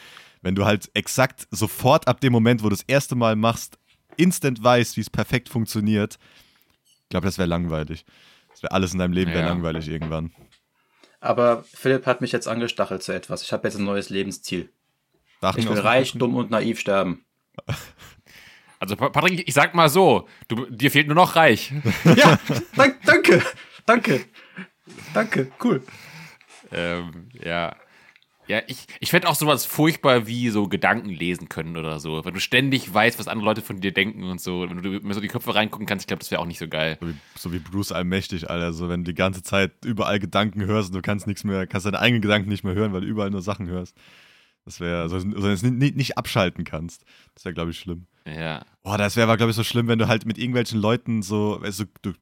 wenn 0.43 0.55
du 0.55 0.65
halt 0.65 0.91
exakt 0.95 1.49
sofort 1.51 2.07
ab 2.07 2.21
dem 2.21 2.33
Moment, 2.33 2.61
wo 2.63 2.69
du 2.69 2.77
das 2.77 2.85
erste 2.87 3.17
Mal 3.17 3.35
machst, 3.35 3.79
instant 4.17 4.63
weißt, 4.63 4.97
wie 4.97 5.01
es 5.01 5.11
perfekt 5.11 5.49
funktioniert, 5.49 6.19
ich 7.03 7.09
glaube, 7.09 7.27
das 7.27 7.39
wäre 7.39 7.49
langweilig. 7.49 8.05
Das 8.53 8.63
wäre 8.63 8.73
alles 8.73 8.93
in 8.93 8.99
deinem 9.01 9.13
Leben 9.13 9.33
wäre 9.33 9.43
Ja. 9.45 9.51
langweilig 9.51 9.89
irgendwann. 9.89 10.31
Aber 11.25 11.65
Philipp 11.73 12.05
hat 12.05 12.21
mich 12.21 12.33
jetzt 12.33 12.47
angestachelt 12.47 13.03
zu 13.03 13.13
etwas. 13.13 13.43
Ich 13.43 13.53
habe 13.53 13.67
jetzt 13.67 13.79
ein 13.79 13.85
neues 13.85 14.11
Lebensziel. 14.11 14.69
Sachen 15.41 15.59
Ich 15.61 15.69
will 15.69 15.79
reich, 15.79 16.13
dumm 16.13 16.37
und 16.37 16.51
naiv 16.51 16.79
sterben. 16.81 17.25
also, 18.79 18.95
Pa- 18.97 19.09
Patrick, 19.09 19.49
ich 19.49 19.55
sag 19.55 19.75
mal 19.75 19.89
so: 19.89 20.29
du, 20.49 20.67
dir 20.71 20.91
fehlt 20.91 21.07
nur 21.07 21.17
noch 21.17 21.35
reich. 21.37 21.73
Ja, 22.17 22.39
dank, 22.77 23.01
danke, 23.07 23.43
danke, 23.87 24.25
danke, 25.15 25.51
cool. 25.63 25.83
ähm, 26.73 27.29
ja. 27.43 27.75
Ja, 28.47 28.63
ich, 28.67 28.87
ich 29.01 29.11
fände 29.11 29.29
auch 29.29 29.35
sowas 29.35 29.65
furchtbar 29.65 30.27
wie 30.27 30.51
so 30.51 30.69
Gedanken 30.69 31.09
lesen 31.09 31.49
können 31.49 31.77
oder 31.77 31.99
so. 32.01 32.25
Wenn 32.25 32.35
du 32.35 32.41
ständig 32.41 32.93
weißt, 32.93 33.19
was 33.19 33.29
andere 33.29 33.45
Leute 33.45 33.63
von 33.63 33.81
dir 33.81 33.93
denken 33.93 34.25
und 34.25 34.41
so. 34.41 34.69
Wenn 34.69 34.83
du 34.83 34.91
mir 34.91 35.15
so 35.15 35.21
die 35.21 35.29
Köpfe 35.29 35.55
reingucken 35.55 35.87
kannst, 35.87 36.05
ich 36.05 36.07
glaube, 36.07 36.21
das 36.21 36.31
wäre 36.31 36.41
auch 36.41 36.47
nicht 36.47 36.59
so 36.59 36.69
geil. 36.69 36.99
So 37.01 37.09
wie, 37.09 37.15
so 37.37 37.53
wie 37.53 37.59
Bruce 37.59 37.93
Allmächtig, 37.93 38.51
Alter. 38.51 38.73
So, 38.73 38.89
wenn 38.89 39.05
du 39.05 39.13
die 39.13 39.17
ganze 39.17 39.43
Zeit 39.43 39.73
überall 39.85 40.19
Gedanken 40.19 40.65
hörst 40.67 40.91
und 40.91 40.97
du 40.97 41.03
kannst 41.03 41.27
nichts 41.27 41.45
mehr, 41.45 41.67
kannst 41.67 41.87
deine 41.87 42.01
eigenen 42.01 42.23
Gedanken 42.23 42.49
nicht 42.49 42.65
mehr 42.65 42.75
hören, 42.75 42.93
weil 42.93 43.01
du 43.01 43.07
überall 43.07 43.31
nur 43.31 43.43
Sachen 43.43 43.69
hörst. 43.69 43.97
Das 44.65 44.81
wäre, 44.81 45.03
also, 45.03 45.17
also 45.17 45.27
wenn 45.27 45.43
du 45.43 45.53
es 45.53 45.63
nicht, 45.63 45.97
nicht 45.97 46.19
abschalten 46.19 46.65
kannst. 46.65 47.05
Das 47.35 47.45
wäre, 47.45 47.55
glaube 47.55 47.71
ich, 47.71 47.79
schlimm. 47.79 48.07
Ja. 48.27 48.65
Boah, 48.83 48.97
das 48.97 49.17
wäre 49.17 49.29
aber, 49.29 49.37
glaube 49.37 49.51
ich, 49.51 49.57
so 49.57 49.65
schlimm, 49.65 49.89
wenn 49.89 49.99
du 49.99 50.09
halt 50.09 50.25
mit 50.25 50.39
irgendwelchen 50.39 50.81
Leuten 50.81 51.23
so, 51.23 51.59
weißt 51.61 51.81
du, 51.81 51.85
du 52.03 52.13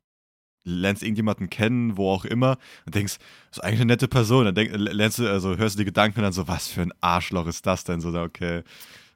lernst 0.65 1.03
irgendjemanden 1.03 1.51
kennen, 1.51 1.97
wo 1.97 2.11
auch 2.11 2.25
immer, 2.25 2.57
und 2.87 2.95
denkst, 2.95 3.17
das 3.51 3.59
ist 3.59 3.65
eigentlich 3.65 3.81
eine 3.81 3.93
nette 3.93 4.09
Person. 4.09 4.45
Dann 4.45 4.55
denk, 4.55 4.71
lernst 4.75 5.19
du, 5.19 5.29
also 5.29 5.57
hörst 5.57 5.75
du 5.77 5.81
die 5.81 5.85
Gedanken 5.85 6.21
und 6.21 6.25
dann 6.25 6.33
so, 6.33 6.47
was 6.49 6.69
für 6.69 6.83
ein 6.83 6.93
Arschloch 7.01 7.47
ist 7.47 7.67
das 7.67 7.85
denn? 7.85 8.01
So, 8.01 8.09
okay, 8.19 8.63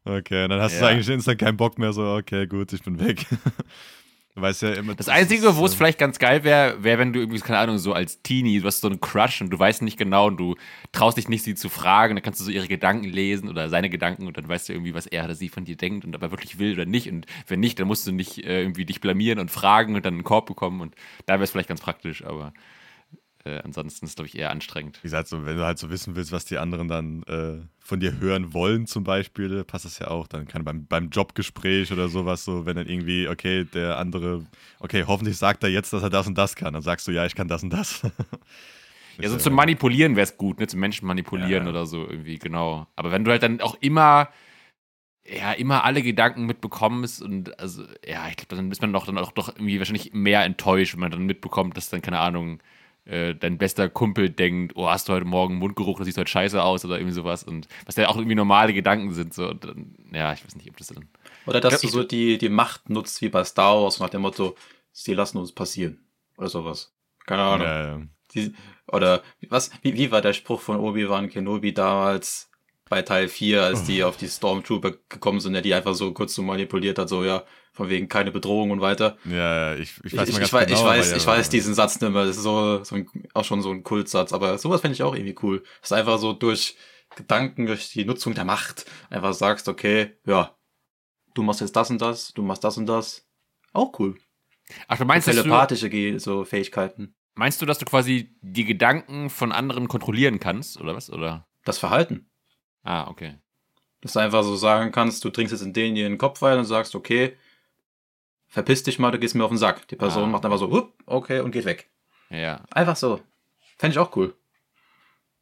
okay. 0.04 0.44
Und 0.44 0.50
dann 0.50 0.60
hast 0.60 0.80
du 0.80 0.84
Ja. 0.84 0.88
eigentlich 0.90 1.08
instant 1.08 1.38
keinen 1.38 1.56
Bock 1.56 1.78
mehr, 1.78 1.92
so, 1.92 2.14
okay, 2.14 2.46
gut, 2.46 2.72
ich 2.72 2.82
bin 2.82 2.98
weg. 2.98 3.26
weißt 4.42 4.62
ja 4.62 4.74
immer. 4.74 4.94
Das 4.94 5.08
Einzige, 5.08 5.56
wo 5.56 5.64
es 5.64 5.72
äh, 5.72 5.76
vielleicht 5.76 5.98
ganz 5.98 6.18
geil 6.18 6.44
wäre, 6.44 6.82
wäre, 6.82 6.98
wenn 6.98 7.12
du 7.12 7.20
irgendwie, 7.20 7.40
keine 7.40 7.58
Ahnung, 7.58 7.78
so 7.78 7.92
als 7.92 8.22
Teenie, 8.22 8.60
du 8.60 8.66
hast 8.66 8.80
so 8.80 8.88
einen 8.88 9.00
Crush 9.00 9.40
und 9.40 9.50
du 9.50 9.58
weißt 9.58 9.82
nicht 9.82 9.96
genau 9.96 10.26
und 10.26 10.36
du 10.36 10.56
traust 10.92 11.16
dich 11.16 11.28
nicht, 11.28 11.42
sie 11.42 11.54
zu 11.54 11.68
fragen, 11.68 12.14
dann 12.14 12.22
kannst 12.22 12.40
du 12.40 12.44
so 12.44 12.50
ihre 12.50 12.68
Gedanken 12.68 13.04
lesen 13.04 13.48
oder 13.48 13.68
seine 13.68 13.88
Gedanken 13.88 14.26
und 14.26 14.36
dann 14.36 14.48
weißt 14.48 14.68
du 14.68 14.74
irgendwie, 14.74 14.94
was 14.94 15.06
er 15.06 15.24
oder 15.24 15.34
sie 15.34 15.48
von 15.48 15.64
dir 15.64 15.76
denkt 15.76 16.04
und 16.04 16.14
ob 16.14 16.22
er 16.22 16.30
wirklich 16.30 16.58
will 16.58 16.74
oder 16.74 16.84
nicht. 16.84 17.10
Und 17.10 17.26
wenn 17.46 17.60
nicht, 17.60 17.78
dann 17.80 17.86
musst 17.86 18.06
du 18.06 18.12
nicht 18.12 18.38
äh, 18.44 18.60
irgendwie 18.60 18.84
dich 18.84 19.00
blamieren 19.00 19.38
und 19.38 19.50
fragen 19.50 19.94
und 19.94 20.04
dann 20.04 20.14
einen 20.14 20.24
Korb 20.24 20.46
bekommen 20.46 20.80
und 20.80 20.94
da 21.24 21.34
wäre 21.34 21.44
es 21.44 21.50
vielleicht 21.50 21.68
ganz 21.68 21.80
praktisch, 21.80 22.24
aber 22.24 22.52
äh, 23.46 23.60
ansonsten 23.62 24.04
ist 24.04 24.10
es, 24.10 24.16
glaube 24.16 24.28
ich, 24.28 24.36
eher 24.36 24.50
anstrengend. 24.50 24.98
Wie 25.02 25.06
gesagt, 25.06 25.28
so, 25.28 25.46
wenn 25.46 25.56
du 25.56 25.64
halt 25.64 25.78
so 25.78 25.88
wissen 25.90 26.16
willst, 26.16 26.32
was 26.32 26.44
die 26.44 26.58
anderen 26.58 26.88
dann 26.88 27.22
äh, 27.24 27.66
von 27.78 28.00
dir 28.00 28.18
hören 28.18 28.52
wollen, 28.52 28.86
zum 28.86 29.04
Beispiel, 29.04 29.62
passt 29.64 29.84
das 29.84 29.98
ja 29.98 30.08
auch. 30.08 30.26
Dann 30.26 30.46
kann 30.48 30.64
beim, 30.64 30.86
beim 30.86 31.10
Jobgespräch 31.10 31.92
oder 31.92 32.08
sowas, 32.08 32.44
so, 32.44 32.66
wenn 32.66 32.76
dann 32.76 32.88
irgendwie, 32.88 33.28
okay, 33.28 33.64
der 33.64 33.98
andere, 33.98 34.44
okay, 34.80 35.04
hoffentlich 35.06 35.36
sagt 35.36 35.62
er 35.62 35.70
jetzt, 35.70 35.92
dass 35.92 36.02
er 36.02 36.10
das 36.10 36.26
und 36.26 36.36
das 36.36 36.56
kann. 36.56 36.74
Dann 36.74 36.82
sagst 36.82 37.06
du, 37.06 37.12
ja, 37.12 37.24
ich 37.24 37.34
kann 37.34 37.48
das 37.48 37.62
und 37.62 37.70
das. 37.72 38.02
Ja, 39.18 39.30
so 39.30 39.36
Ist 39.36 39.44
zum 39.44 39.54
Manipulieren 39.54 40.14
wäre 40.14 40.24
es 40.24 40.36
gut, 40.36 40.60
ne? 40.60 40.66
Zum 40.66 40.80
Menschen 40.80 41.06
manipulieren 41.06 41.64
Ja. 41.64 41.70
oder 41.70 41.86
so 41.86 42.06
irgendwie, 42.06 42.38
genau. 42.38 42.86
Aber 42.96 43.12
wenn 43.12 43.24
du 43.24 43.30
halt 43.30 43.42
dann 43.42 43.62
auch 43.62 43.74
immer, 43.80 44.28
ja, 45.26 45.52
immer 45.52 45.84
alle 45.84 46.02
Gedanken 46.02 46.46
mitbekommst 46.46 47.22
und 47.22 47.58
also, 47.58 47.84
ja, 48.06 48.28
ich 48.28 48.36
glaube, 48.36 48.56
dann 48.56 48.70
ist 48.70 48.82
man 48.82 48.92
doch 48.92 49.06
dann 49.06 49.18
auch 49.18 49.32
doch 49.32 49.48
irgendwie 49.48 49.78
wahrscheinlich 49.78 50.12
mehr 50.12 50.44
enttäuscht, 50.44 50.94
wenn 50.94 51.00
man 51.00 51.10
dann 51.10 51.24
mitbekommt, 51.24 51.76
dass 51.76 51.88
dann, 51.88 52.02
keine 52.02 52.18
Ahnung, 52.18 52.60
äh, 53.06 53.34
dein 53.34 53.56
bester 53.56 53.88
Kumpel 53.88 54.30
denkt, 54.30 54.74
oh, 54.76 54.88
hast 54.88 55.08
du 55.08 55.12
heute 55.12 55.24
Morgen 55.24 55.56
Mundgeruch, 55.56 55.98
das 55.98 56.06
sieht 56.06 56.18
heute 56.18 56.30
scheiße 56.30 56.62
aus 56.62 56.84
oder 56.84 56.96
irgendwie 56.96 57.14
sowas. 57.14 57.44
Und 57.44 57.68
was 57.84 57.96
ja 57.96 58.08
auch 58.08 58.16
irgendwie 58.16 58.34
normale 58.34 58.72
Gedanken 58.72 59.12
sind. 59.14 59.32
So, 59.32 59.48
und 59.48 59.64
dann, 59.64 59.94
ja, 60.12 60.32
ich 60.32 60.44
weiß 60.44 60.56
nicht, 60.56 60.68
ob 60.68 60.76
das 60.76 60.88
dann. 60.88 61.08
Oder 61.46 61.60
dass 61.60 61.80
du 61.80 61.88
so 61.88 62.02
die, 62.02 62.36
die 62.38 62.48
Macht 62.48 62.90
nutzt 62.90 63.22
wie 63.22 63.28
bei 63.28 63.44
Star 63.44 63.80
Wars 63.80 64.00
nach 64.00 64.10
dem 64.10 64.22
Motto, 64.22 64.56
sie 64.90 65.14
lassen 65.14 65.38
uns 65.38 65.52
passieren. 65.52 66.04
Oder 66.36 66.48
sowas. 66.48 66.92
Keine 67.26 67.42
Ahnung. 67.42 67.66
ja, 67.66 67.86
ja. 67.86 68.02
Die, 68.34 68.54
oder 68.88 69.22
was, 69.48 69.70
wie, 69.82 69.94
wie 69.94 70.10
war 70.10 70.20
der 70.20 70.32
Spruch 70.32 70.60
von 70.60 70.78
Obi-Wan 70.78 71.28
Kenobi 71.28 71.72
damals 71.72 72.50
bei 72.88 73.02
Teil 73.02 73.28
4, 73.28 73.62
als 73.62 73.84
die 73.84 74.02
Oh. 74.02 74.08
auf 74.08 74.16
die 74.16 74.28
Stormtrooper 74.28 74.92
gekommen 75.08 75.40
sind, 75.40 75.52
der 75.54 75.62
die 75.62 75.74
einfach 75.74 75.94
so 75.94 76.12
kurz 76.12 76.34
so 76.34 76.42
manipuliert 76.42 76.98
hat, 76.98 77.08
so 77.08 77.24
ja, 77.24 77.42
von 77.72 77.88
wegen 77.88 78.08
keine 78.08 78.30
Bedrohung 78.30 78.70
und 78.70 78.80
weiter. 78.80 79.16
ja, 79.24 79.72
ja, 79.72 79.74
ich, 79.74 79.92
ich 80.04 80.16
weiß 80.16 80.28
ich, 80.28 80.38
ich, 80.38 80.50
genau, 80.50 80.62
ich 80.66 80.84
weiß, 80.84 81.12
ich 81.12 81.26
weiß 81.26 81.48
diesen 81.48 81.74
Satz 81.74 82.00
nicht 82.00 82.12
mehr. 82.12 82.24
Das 82.24 82.36
ist 82.36 82.42
so, 82.44 82.82
so 82.84 82.94
ein, 82.94 83.08
auch 83.34 83.44
schon 83.44 83.60
so 83.62 83.70
ein 83.70 83.82
Kultsatz, 83.82 84.32
aber 84.32 84.56
sowas 84.58 84.80
fände 84.80 84.94
ich 84.94 85.02
auch 85.02 85.14
irgendwie 85.14 85.34
cool. 85.42 85.62
Dass 85.80 85.90
du 85.90 85.94
einfach 85.96 86.18
so 86.18 86.32
durch 86.32 86.76
Gedanken, 87.16 87.66
durch 87.66 87.90
die 87.90 88.04
Nutzung 88.04 88.34
der 88.34 88.44
Macht 88.44 88.86
einfach 89.10 89.34
sagst, 89.34 89.68
okay, 89.68 90.12
ja, 90.24 90.56
du 91.34 91.42
machst 91.42 91.60
jetzt 91.60 91.74
das 91.76 91.90
und 91.90 92.00
das, 92.00 92.32
du 92.34 92.42
machst 92.42 92.62
das 92.64 92.76
und 92.78 92.86
das. 92.86 93.26
Auch 93.72 93.98
cool. 93.98 94.16
Ach, 94.88 94.96
du 94.98 95.04
meinst, 95.04 95.26
du, 95.28 95.32
Telepathische 95.32 95.90
Ge- 95.90 96.18
so 96.18 96.44
Fähigkeiten. 96.44 97.14
meinst 97.34 97.60
du, 97.60 97.66
dass 97.66 97.78
du 97.78 97.84
quasi 97.84 98.36
die 98.42 98.64
Gedanken 98.64 99.28
von 99.30 99.52
anderen 99.52 99.86
kontrollieren 99.88 100.40
kannst, 100.40 100.80
oder 100.80 100.94
was? 100.94 101.10
Oder? 101.10 101.46
Das 101.64 101.78
Verhalten. 101.78 102.30
Ah, 102.86 103.08
okay. 103.08 103.34
Dass 104.00 104.12
du 104.12 104.20
einfach 104.20 104.42
so 104.44 104.56
sagen 104.56 104.92
kannst, 104.92 105.24
du 105.24 105.30
trinkst 105.30 105.52
jetzt 105.52 105.62
in 105.62 105.72
den 105.72 105.96
hier 105.96 106.06
in 106.06 106.12
den 106.12 106.18
Kopf 106.18 106.42
rein 106.42 106.58
und 106.58 106.64
sagst, 106.64 106.94
okay, 106.94 107.36
verpiss 108.46 108.82
dich 108.82 108.98
mal, 108.98 109.10
du 109.10 109.18
gehst 109.18 109.34
mir 109.34 109.44
auf 109.44 109.50
den 109.50 109.58
Sack. 109.58 109.88
Die 109.88 109.96
Person 109.96 110.24
Ah. 110.24 110.26
macht 110.26 110.44
einfach 110.44 110.58
so, 110.58 110.70
hup, 110.70 110.92
okay, 111.06 111.40
und 111.40 111.50
geht 111.50 111.64
weg. 111.64 111.88
Ja. 112.30 112.62
Einfach 112.70 112.96
so. 112.96 113.20
Fände 113.78 113.94
ich 113.94 113.98
auch 113.98 114.14
cool. 114.16 114.34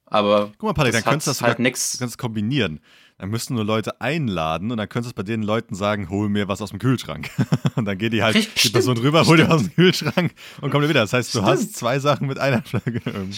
Aber 0.07 0.53
Guck 0.59 0.69
mal, 0.69 0.73
Patrick, 0.75 0.93
dann 0.95 1.03
könntest 1.05 1.27
du 1.27 1.31
das 1.31 1.43
halt 1.43 1.59
nix. 1.59 1.93
Du 1.93 1.99
kannst 1.99 2.19
kombinieren. 2.19 2.81
Dann 3.19 3.31
müssten 3.31 3.55
nur 3.55 3.65
Leute 3.65 4.01
einladen 4.01 4.71
und 4.71 4.77
dann 4.77 4.89
könntest 4.89 5.13
du 5.13 5.17
bei 5.17 5.23
den 5.23 5.43
Leuten 5.43 5.75
sagen, 5.75 6.09
hol 6.11 6.29
mir 6.29 6.47
was 6.49 6.61
aus 6.61 6.71
dem 6.71 6.79
Kühlschrank. 6.79 7.31
und 7.77 7.85
dann 7.87 7.97
geht 7.97 8.13
die 8.13 8.23
halt 8.23 8.35
Richtig, 8.35 8.63
die 8.63 8.69
Person 8.71 8.99
rüber, 8.99 9.25
hol 9.27 9.37
dir 9.37 9.45
was 9.49 9.55
aus 9.57 9.63
dem 9.63 9.75
Kühlschrank 9.75 10.35
und 10.61 10.71
kommt 10.71 10.89
wieder. 10.89 11.01
Das 11.01 11.13
heißt, 11.13 11.35
du 11.35 11.39
Stimmt. 11.39 11.49
hast 11.49 11.75
zwei 11.77 11.99
Sachen 12.01 12.27
mit 12.27 12.39
einer 12.39 12.63
Flagge. 12.63 13.01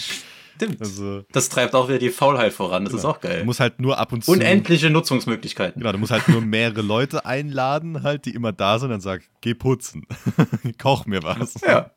Stimmt. 0.57 0.81
Also, 0.81 1.23
Das 1.31 1.49
treibt 1.49 1.75
auch 1.75 1.87
wieder 1.87 1.99
die 1.99 2.09
Faulheit 2.09 2.51
voran. 2.51 2.83
Das 2.83 2.93
ist 2.93 3.05
auch 3.05 3.17
du 3.17 3.27
geil. 3.27 3.45
musst 3.45 3.59
halt 3.59 3.79
nur 3.79 3.97
ab 3.97 4.11
und 4.11 4.25
zu. 4.25 4.31
Unendliche 4.31 4.89
Nutzungsmöglichkeiten. 4.89 5.79
Genau, 5.81 5.91
du 5.91 5.99
musst 5.99 6.11
halt 6.11 6.27
nur 6.27 6.41
mehrere 6.41 6.81
Leute 6.81 7.25
einladen, 7.25 8.03
halt, 8.03 8.25
die 8.25 8.31
immer 8.31 8.51
da 8.51 8.79
sind, 8.79 8.89
dann 8.89 9.01
sag, 9.01 9.21
geh 9.41 9.53
putzen. 9.53 10.05
Koch 10.81 11.05
mir 11.05 11.23
was. 11.23 11.53
Ja. 11.65 11.91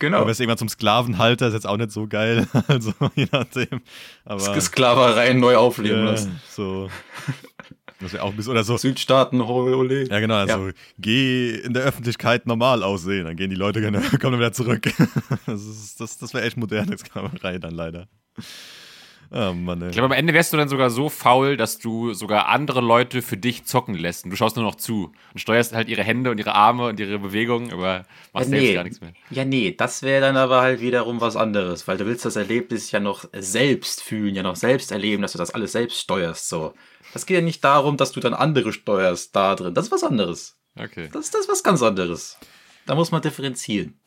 Genau. 0.00 0.22
Du 0.22 0.26
wirst 0.26 0.40
irgendwann 0.40 0.58
zum 0.58 0.68
Sklavenhalter, 0.68 1.46
ist 1.46 1.54
jetzt 1.54 1.66
auch 1.66 1.76
nicht 1.76 1.92
so 1.92 2.08
geil. 2.08 2.46
Also, 2.66 2.92
je 3.14 3.28
nachdem. 3.30 3.82
Aber. 4.24 4.60
Sklaverei 4.60 5.32
neu 5.32 5.56
aufleben 5.56 6.04
ja, 6.04 6.10
lassen. 6.10 6.40
so. 6.50 6.90
Das 8.02 8.12
wäre 8.12 8.22
auch 8.24 8.30
ein 8.30 8.36
bisschen, 8.36 8.52
oder 8.52 8.64
so. 8.64 8.76
Südstaaten, 8.76 9.40
ole. 9.40 10.08
Ja, 10.08 10.20
genau, 10.20 10.34
also 10.34 10.70
geh 10.98 11.50
in 11.56 11.72
der 11.74 11.82
Öffentlichkeit 11.84 12.46
normal 12.46 12.82
aussehen, 12.82 13.24
dann 13.24 13.36
gehen 13.36 13.50
die 13.50 13.56
Leute 13.56 13.80
gerne, 13.80 14.00
kommen 14.20 14.32
dann 14.32 14.38
wieder 14.40 14.52
zurück. 14.52 14.82
Das, 15.46 15.62
ist- 15.62 16.00
das, 16.00 16.18
das 16.18 16.34
wäre 16.34 16.44
echt 16.44 16.56
moderne 16.56 16.96
Sklaverei 16.98 17.58
dann 17.58 17.74
leider. 17.74 18.08
Oh 19.34 19.54
Mann, 19.54 19.80
ey. 19.80 19.88
Ich 19.88 19.94
glaube, 19.94 20.06
am 20.14 20.18
Ende 20.18 20.34
wärst 20.34 20.52
du 20.52 20.58
dann 20.58 20.68
sogar 20.68 20.90
so 20.90 21.08
faul, 21.08 21.56
dass 21.56 21.78
du 21.78 22.12
sogar 22.12 22.48
andere 22.48 22.82
Leute 22.82 23.22
für 23.22 23.38
dich 23.38 23.64
zocken 23.64 23.94
lässt. 23.94 24.24
Und 24.24 24.30
du 24.30 24.36
schaust 24.36 24.56
nur 24.56 24.64
noch 24.64 24.74
zu 24.74 25.10
und 25.32 25.40
steuerst 25.40 25.74
halt 25.74 25.88
ihre 25.88 26.02
Hände 26.02 26.30
und 26.30 26.36
ihre 26.38 26.54
Arme 26.54 26.86
und 26.88 27.00
ihre 27.00 27.18
Bewegungen, 27.18 27.72
aber 27.72 28.04
machst 28.34 28.50
Ja, 28.50 28.58
selbst 28.58 28.68
nee. 28.68 28.74
gar 28.74 28.84
nichts 28.84 29.00
mehr. 29.00 29.12
Ja, 29.30 29.46
nee, 29.46 29.74
das 29.76 30.02
wäre 30.02 30.20
dann 30.20 30.36
aber 30.36 30.60
halt 30.60 30.82
wiederum 30.82 31.22
was 31.22 31.36
anderes, 31.36 31.88
weil 31.88 31.96
du 31.96 32.04
willst 32.04 32.26
das 32.26 32.36
Erlebnis 32.36 32.90
ja 32.90 33.00
noch 33.00 33.24
selbst 33.32 34.02
fühlen, 34.02 34.34
ja 34.34 34.42
noch 34.42 34.56
selbst 34.56 34.92
erleben, 34.92 35.22
dass 35.22 35.32
du 35.32 35.38
das 35.38 35.50
alles 35.54 35.72
selbst 35.72 35.98
steuerst, 35.98 36.48
so. 36.50 36.74
Das 37.12 37.26
geht 37.26 37.36
ja 37.36 37.42
nicht 37.42 37.62
darum, 37.62 37.96
dass 37.96 38.12
du 38.12 38.20
dann 38.20 38.34
andere 38.34 38.72
steuerst 38.72 39.34
da 39.36 39.54
drin. 39.54 39.74
Das 39.74 39.86
ist 39.86 39.92
was 39.92 40.04
anderes. 40.04 40.58
Okay. 40.76 41.08
Das, 41.12 41.30
das 41.30 41.42
ist 41.42 41.48
was 41.48 41.62
ganz 41.62 41.82
anderes. 41.82 42.38
Da 42.86 42.94
muss 42.94 43.10
man 43.12 43.22
differenzieren. 43.22 44.00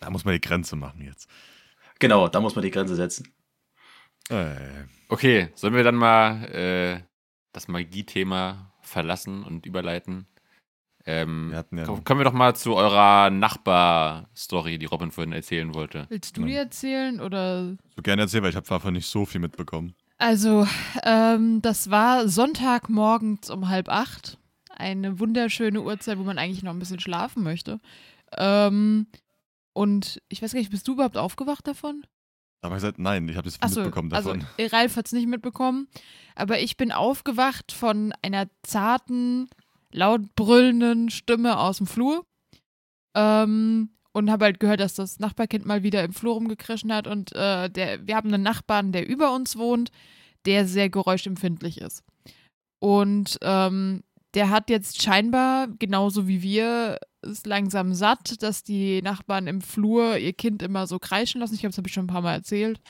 Da 0.00 0.10
muss 0.10 0.24
man 0.24 0.34
die 0.34 0.40
Grenze 0.40 0.76
machen 0.76 1.02
jetzt. 1.02 1.28
Genau, 1.98 2.28
da 2.28 2.40
muss 2.40 2.54
man 2.54 2.62
die 2.62 2.70
Grenze 2.70 2.94
setzen. 2.96 3.34
Äh, 4.30 4.84
Okay, 5.10 5.48
sollen 5.56 5.74
wir 5.74 5.82
dann 5.82 5.96
mal 5.96 6.44
äh, 6.54 7.00
das 7.52 7.66
Magie-Thema 7.66 8.72
verlassen 8.80 9.42
und 9.42 9.66
überleiten? 9.66 10.28
Ähm, 11.04 11.50
ja 11.52 11.64
kommen 11.84 12.20
wir 12.20 12.24
doch 12.24 12.32
mal 12.32 12.54
zu 12.54 12.76
eurer 12.76 13.28
Nachbar-Story, 13.30 14.78
die 14.78 14.86
Robin 14.86 15.10
vorhin 15.10 15.32
erzählen 15.32 15.74
wollte. 15.74 16.06
Willst 16.10 16.36
du 16.36 16.44
die 16.44 16.54
erzählen 16.54 17.20
oder? 17.20 17.76
so 17.96 18.02
gerne 18.02 18.22
erzählen, 18.22 18.44
weil 18.44 18.50
ich 18.50 18.56
habe 18.56 18.68
davon 18.68 18.92
nicht 18.92 19.08
so 19.08 19.26
viel 19.26 19.40
mitbekommen. 19.40 19.96
Also, 20.20 20.66
ähm, 21.02 21.62
das 21.62 21.90
war 21.90 22.28
Sonntagmorgens 22.28 23.48
um 23.48 23.70
halb 23.70 23.88
acht. 23.88 24.36
Eine 24.68 25.18
wunderschöne 25.18 25.80
Uhrzeit, 25.80 26.18
wo 26.18 26.24
man 26.24 26.36
eigentlich 26.36 26.62
noch 26.62 26.72
ein 26.72 26.78
bisschen 26.78 27.00
schlafen 27.00 27.42
möchte. 27.42 27.80
Ähm, 28.36 29.06
und 29.72 30.20
ich 30.28 30.42
weiß 30.42 30.52
gar 30.52 30.60
nicht, 30.60 30.70
bist 30.70 30.86
du 30.86 30.92
überhaupt 30.92 31.16
aufgewacht 31.16 31.66
davon? 31.66 32.04
Aber 32.60 32.74
ich 32.76 32.82
gesagt, 32.82 32.98
nein, 32.98 33.26
ich 33.30 33.36
habe 33.36 33.48
das 33.48 33.62
Achso, 33.62 33.80
mitbekommen 33.80 34.12
also 34.12 34.34
davon. 34.34 34.46
äh, 34.58 34.66
Ralf 34.66 34.96
hat 34.96 35.06
es 35.06 35.12
nicht 35.12 35.26
mitbekommen, 35.26 35.88
aber 36.34 36.60
ich 36.60 36.76
bin 36.76 36.92
aufgewacht 36.92 37.72
von 37.72 38.12
einer 38.20 38.46
zarten, 38.62 39.48
laut 39.90 40.34
brüllenden 40.36 41.08
Stimme 41.08 41.58
aus 41.58 41.78
dem 41.78 41.86
Flur 41.86 42.26
ähm, 43.14 43.88
und 44.12 44.30
habe 44.30 44.46
halt 44.46 44.60
gehört, 44.60 44.80
dass 44.80 44.94
das 44.94 45.18
Nachbarkind 45.20 45.66
mal 45.66 45.82
wieder 45.82 46.02
im 46.04 46.12
Flur 46.12 46.34
rumgekrischen 46.34 46.92
hat 46.92 47.06
und 47.06 47.32
äh, 47.32 47.70
der, 47.70 48.06
wir 48.06 48.16
haben 48.16 48.32
einen 48.32 48.42
Nachbarn, 48.42 48.92
der 48.92 49.08
über 49.08 49.34
uns 49.34 49.56
wohnt, 49.56 49.90
der 50.46 50.66
sehr 50.66 50.88
geräuschempfindlich 50.88 51.80
ist. 51.80 52.02
Und 52.80 53.38
ähm, 53.42 54.02
der 54.34 54.50
hat 54.50 54.70
jetzt 54.70 55.02
scheinbar, 55.02 55.68
genauso 55.78 56.28
wie 56.28 56.42
wir, 56.42 56.98
es 57.22 57.44
langsam 57.44 57.92
satt, 57.92 58.42
dass 58.42 58.62
die 58.62 59.02
Nachbarn 59.02 59.46
im 59.46 59.60
Flur 59.60 60.16
ihr 60.16 60.32
Kind 60.32 60.62
immer 60.62 60.86
so 60.86 60.98
kreischen 60.98 61.40
lassen. 61.40 61.54
Ich 61.54 61.60
glaube, 61.60 61.72
das 61.72 61.78
habe 61.78 61.88
ich 61.88 61.94
schon 61.94 62.04
ein 62.04 62.08
paar 62.08 62.22
Mal 62.22 62.34
erzählt. 62.34 62.80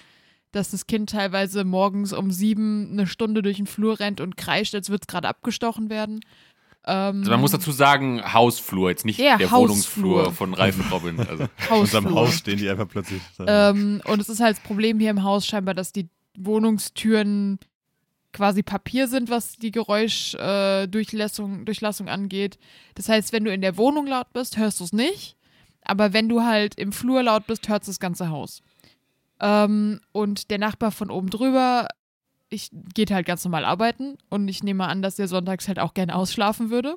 Dass 0.52 0.70
das 0.70 0.86
Kind 0.86 1.10
teilweise 1.10 1.64
morgens 1.64 2.12
um 2.12 2.30
sieben 2.30 2.90
eine 2.92 3.06
Stunde 3.06 3.42
durch 3.42 3.56
den 3.56 3.66
Flur 3.66 4.00
rennt 4.00 4.20
und 4.20 4.36
kreischt, 4.36 4.74
als 4.74 4.90
würde 4.90 5.02
es 5.02 5.06
gerade 5.06 5.28
abgestochen 5.28 5.90
werden. 5.90 6.20
Ähm, 6.86 7.18
Also 7.18 7.30
man 7.30 7.40
muss 7.40 7.50
dazu 7.50 7.72
sagen, 7.72 8.22
Hausflur, 8.32 8.90
jetzt 8.90 9.04
nicht 9.04 9.18
der 9.18 9.38
Hausflur. 9.38 9.60
Wohnungsflur 9.60 10.32
von 10.32 10.54
Ralf 10.54 10.78
und 10.78 10.90
Robin. 10.92 11.20
Also, 11.20 11.44
In 11.70 11.76
unserem 11.76 12.04
Hausflur. 12.06 12.20
Haus 12.20 12.34
stehen 12.38 12.58
die 12.58 12.68
einfach 12.68 12.88
plötzlich. 12.88 13.22
Ähm, 13.46 14.00
und 14.06 14.20
es 14.20 14.28
ist 14.28 14.40
halt 14.40 14.56
das 14.56 14.62
Problem 14.64 14.98
hier 14.98 15.10
im 15.10 15.22
Haus 15.22 15.46
scheinbar, 15.46 15.74
dass 15.74 15.92
die 15.92 16.08
Wohnungstüren 16.38 17.58
quasi 18.32 18.62
Papier 18.62 19.08
sind, 19.08 19.28
was 19.28 19.56
die 19.56 19.72
Geräuschdurchlassung 19.72 21.62
äh, 21.62 21.64
Durchlassung, 21.64 22.08
angeht. 22.08 22.58
Das 22.94 23.08
heißt, 23.08 23.32
wenn 23.32 23.44
du 23.44 23.52
in 23.52 23.60
der 23.60 23.76
Wohnung 23.76 24.06
laut 24.06 24.32
bist, 24.32 24.56
hörst 24.56 24.80
du 24.80 24.84
es 24.84 24.92
nicht. 24.92 25.36
Aber 25.82 26.12
wenn 26.12 26.28
du 26.28 26.42
halt 26.42 26.76
im 26.76 26.92
Flur 26.92 27.22
laut 27.22 27.46
bist, 27.46 27.68
hörst 27.68 27.88
du 27.88 27.90
das 27.90 28.00
ganze 28.00 28.30
Haus. 28.30 28.62
Ähm, 29.40 30.00
und 30.12 30.50
der 30.50 30.58
Nachbar 30.58 30.92
von 30.92 31.10
oben 31.10 31.30
drüber, 31.30 31.88
ich 32.50 32.70
geht 32.94 33.10
halt 33.10 33.26
ganz 33.26 33.44
normal 33.44 33.64
arbeiten 33.64 34.18
und 34.28 34.48
ich 34.48 34.62
nehme 34.62 34.86
an, 34.86 35.02
dass 35.02 35.16
der 35.16 35.28
sonntags 35.28 35.68
halt 35.68 35.78
auch 35.78 35.94
gerne 35.94 36.14
ausschlafen 36.14 36.70
würde. 36.70 36.96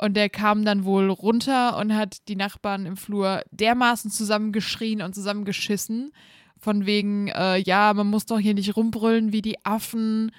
Und 0.00 0.14
der 0.16 0.30
kam 0.30 0.64
dann 0.64 0.84
wohl 0.84 1.10
runter 1.10 1.76
und 1.76 1.94
hat 1.94 2.28
die 2.28 2.36
Nachbarn 2.36 2.86
im 2.86 2.96
Flur 2.96 3.42
dermaßen 3.50 4.12
zusammengeschrien 4.12 5.02
und 5.02 5.14
zusammengeschissen. 5.14 6.12
Von 6.56 6.86
wegen, 6.86 7.28
äh, 7.28 7.58
ja, 7.58 7.92
man 7.94 8.06
muss 8.06 8.24
doch 8.24 8.38
hier 8.38 8.54
nicht 8.54 8.76
rumbrüllen 8.76 9.32
wie 9.32 9.42
die 9.42 9.64
Affen. 9.64 10.30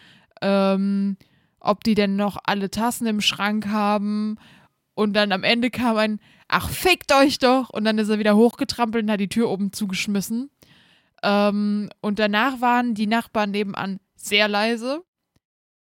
Ähm, 0.41 1.17
ob 1.59 1.83
die 1.83 1.95
denn 1.95 2.15
noch 2.15 2.37
alle 2.45 2.69
Tassen 2.69 3.07
im 3.07 3.21
Schrank 3.21 3.67
haben. 3.67 4.37
Und 4.93 5.13
dann 5.13 5.31
am 5.31 5.43
Ende 5.43 5.69
kam 5.69 5.97
ein, 5.97 6.19
ach, 6.47 6.69
fickt 6.69 7.13
euch 7.13 7.39
doch. 7.39 7.69
Und 7.69 7.83
dann 7.85 7.97
ist 7.97 8.09
er 8.09 8.19
wieder 8.19 8.35
hochgetrampelt 8.35 9.03
und 9.03 9.11
hat 9.11 9.19
die 9.19 9.29
Tür 9.29 9.49
oben 9.49 9.71
zugeschmissen. 9.73 10.49
Ähm, 11.23 11.89
und 12.01 12.19
danach 12.19 12.61
waren 12.61 12.93
die 12.95 13.07
Nachbarn 13.07 13.51
nebenan 13.51 13.99
sehr 14.19 14.47
leise. 14.47 15.03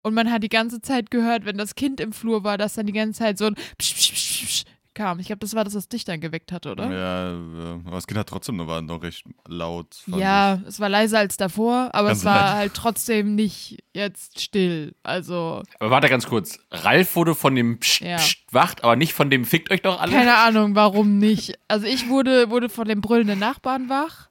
Und 0.02 0.14
man 0.14 0.30
hat 0.30 0.42
die 0.44 0.48
ganze 0.48 0.80
Zeit 0.80 1.10
gehört, 1.10 1.44
wenn 1.46 1.58
das 1.58 1.74
Kind 1.74 2.00
im 2.00 2.12
Flur 2.12 2.44
war, 2.44 2.58
dass 2.58 2.74
dann 2.74 2.86
die 2.86 2.92
ganze 2.92 3.18
Zeit 3.18 3.38
so 3.38 3.46
ein 3.46 3.54
Psch, 3.78 3.94
Psch, 3.94 4.12
Psch, 4.12 4.46
Psch 4.46 4.64
kam. 4.94 5.18
Ich 5.18 5.26
glaube, 5.26 5.40
das 5.40 5.54
war 5.54 5.64
das, 5.64 5.74
was 5.74 5.88
dich 5.88 6.04
dann 6.04 6.20
geweckt 6.20 6.52
hat, 6.52 6.64
oder? 6.64 6.90
Ja, 6.90 7.32
äh, 7.32 7.72
aber 7.84 7.90
das 7.96 8.06
Kind 8.06 8.18
hat 8.18 8.28
trotzdem 8.28 8.56
noch, 8.56 8.66
war 8.68 8.80
noch 8.80 9.02
recht 9.02 9.24
laut. 9.46 9.94
fand 10.08 10.16
Ja, 10.22 10.60
es 10.66 10.78
war 10.80 10.88
leiser 10.88 11.18
als 11.18 11.36
davor, 11.36 11.90
aber 11.92 12.08
Kann 12.08 12.16
es 12.16 12.24
war 12.24 12.48
sein. 12.48 12.56
halt 12.56 12.74
trotzdem 12.74 13.34
nicht 13.34 13.82
jetzt 13.94 14.40
still. 14.40 14.94
Also, 15.02 15.62
aber 15.80 15.90
warte 15.90 16.08
ganz 16.08 16.26
kurz. 16.26 16.58
Ralf 16.70 17.14
wurde 17.16 17.34
von 17.34 17.54
dem 17.56 17.78
Psst, 17.80 18.00
Ja. 18.00 18.16
Psst 18.16 18.38
wacht, 18.52 18.84
aber 18.84 18.94
nicht 18.96 19.12
von 19.12 19.28
dem 19.28 19.44
Fickt 19.44 19.70
euch 19.72 19.82
doch 19.82 20.00
alle. 20.00 20.12
keine 20.12 20.36
Ahnung, 20.36 20.74
warum 20.76 21.18
nicht. 21.18 21.58
Also, 21.68 21.86
ich 21.86 22.08
wurde, 22.08 22.48
wurde 22.48 22.68
von 22.68 22.86
dem 22.88 23.00
brüllenden 23.02 23.38
Nachbarn 23.40 23.88
wach 23.90 24.30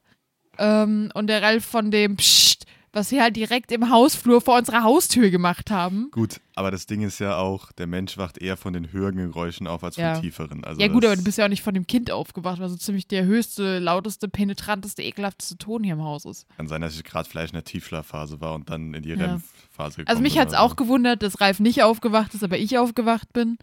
ähm, 0.57 1.11
und 1.13 1.27
der 1.27 1.41
Ralf 1.43 1.65
von 1.65 1.91
dem 1.91 2.15
Psst, 2.15 2.65
was 2.95 3.09
sie 3.09 3.21
halt 3.21 3.35
direkt 3.35 3.71
im 3.71 3.89
Hausflur 3.91 4.39
vor 4.41 4.57
unserer 4.57 4.83
Haustür 4.83 5.29
gemacht 5.29 5.69
haben. 5.69 6.09
Gut, 6.11 6.39
aber 6.55 6.71
das 6.71 6.85
Ding 6.85 7.01
ist 7.01 7.19
ja 7.19 7.37
auch, 7.37 7.71
der 7.73 7.85
Mensch 7.87 8.17
wacht 8.17 8.37
eher 8.37 8.55
von 8.57 8.73
den 8.73 8.91
höheren 8.91 9.17
Geräuschen 9.17 9.67
auf 9.67 9.83
als 9.83 9.95
von 9.95 10.03
Ja. 10.05 10.19
tieferen. 10.19 10.63
Also 10.63 10.81
ja, 10.81 10.87
gut, 10.87 11.03
aber 11.05 11.15
du 11.17 11.23
bist 11.23 11.37
ja 11.37 11.45
auch 11.45 11.49
nicht 11.49 11.61
von 11.61 11.73
dem 11.73 11.85
Kind 11.85 12.09
aufgewacht, 12.09 12.59
was 12.59 12.71
so 12.71 12.77
ziemlich 12.77 13.07
der 13.07 13.25
höchste, 13.25 13.79
lauteste, 13.79 14.27
penetranteste, 14.29 15.03
ekelhafteste 15.03 15.57
Ton 15.57 15.83
hier 15.83 15.93
im 15.93 16.03
Haus 16.03 16.25
ist. 16.25 16.47
Kann 16.57 16.67
sein, 16.67 16.81
dass 16.81 16.95
ich 16.95 17.03
gerade 17.03 17.29
vielleicht 17.29 17.53
in 17.53 17.57
der 17.57 17.65
Tiefschlafphase 17.65 18.39
war 18.41 18.55
und 18.55 18.69
dann 18.69 18.93
in 18.93 19.03
die 19.03 19.09
Ja. 19.09 19.15
REM-Phase 19.17 19.97
gekommen 19.97 20.07
Also 20.07 20.21
mich 20.21 20.39
hat 20.39 20.47
es 20.47 20.53
auch 20.53 20.69
so. 20.69 20.75
gewundert, 20.75 21.21
dass 21.21 21.41
Ralf 21.41 21.59
nicht 21.59 21.83
aufgewacht 21.83 22.33
ist, 22.33 22.43
aber 22.43 22.57
ich 22.57 22.77
aufgewacht 22.77 23.33
bin. 23.33 23.57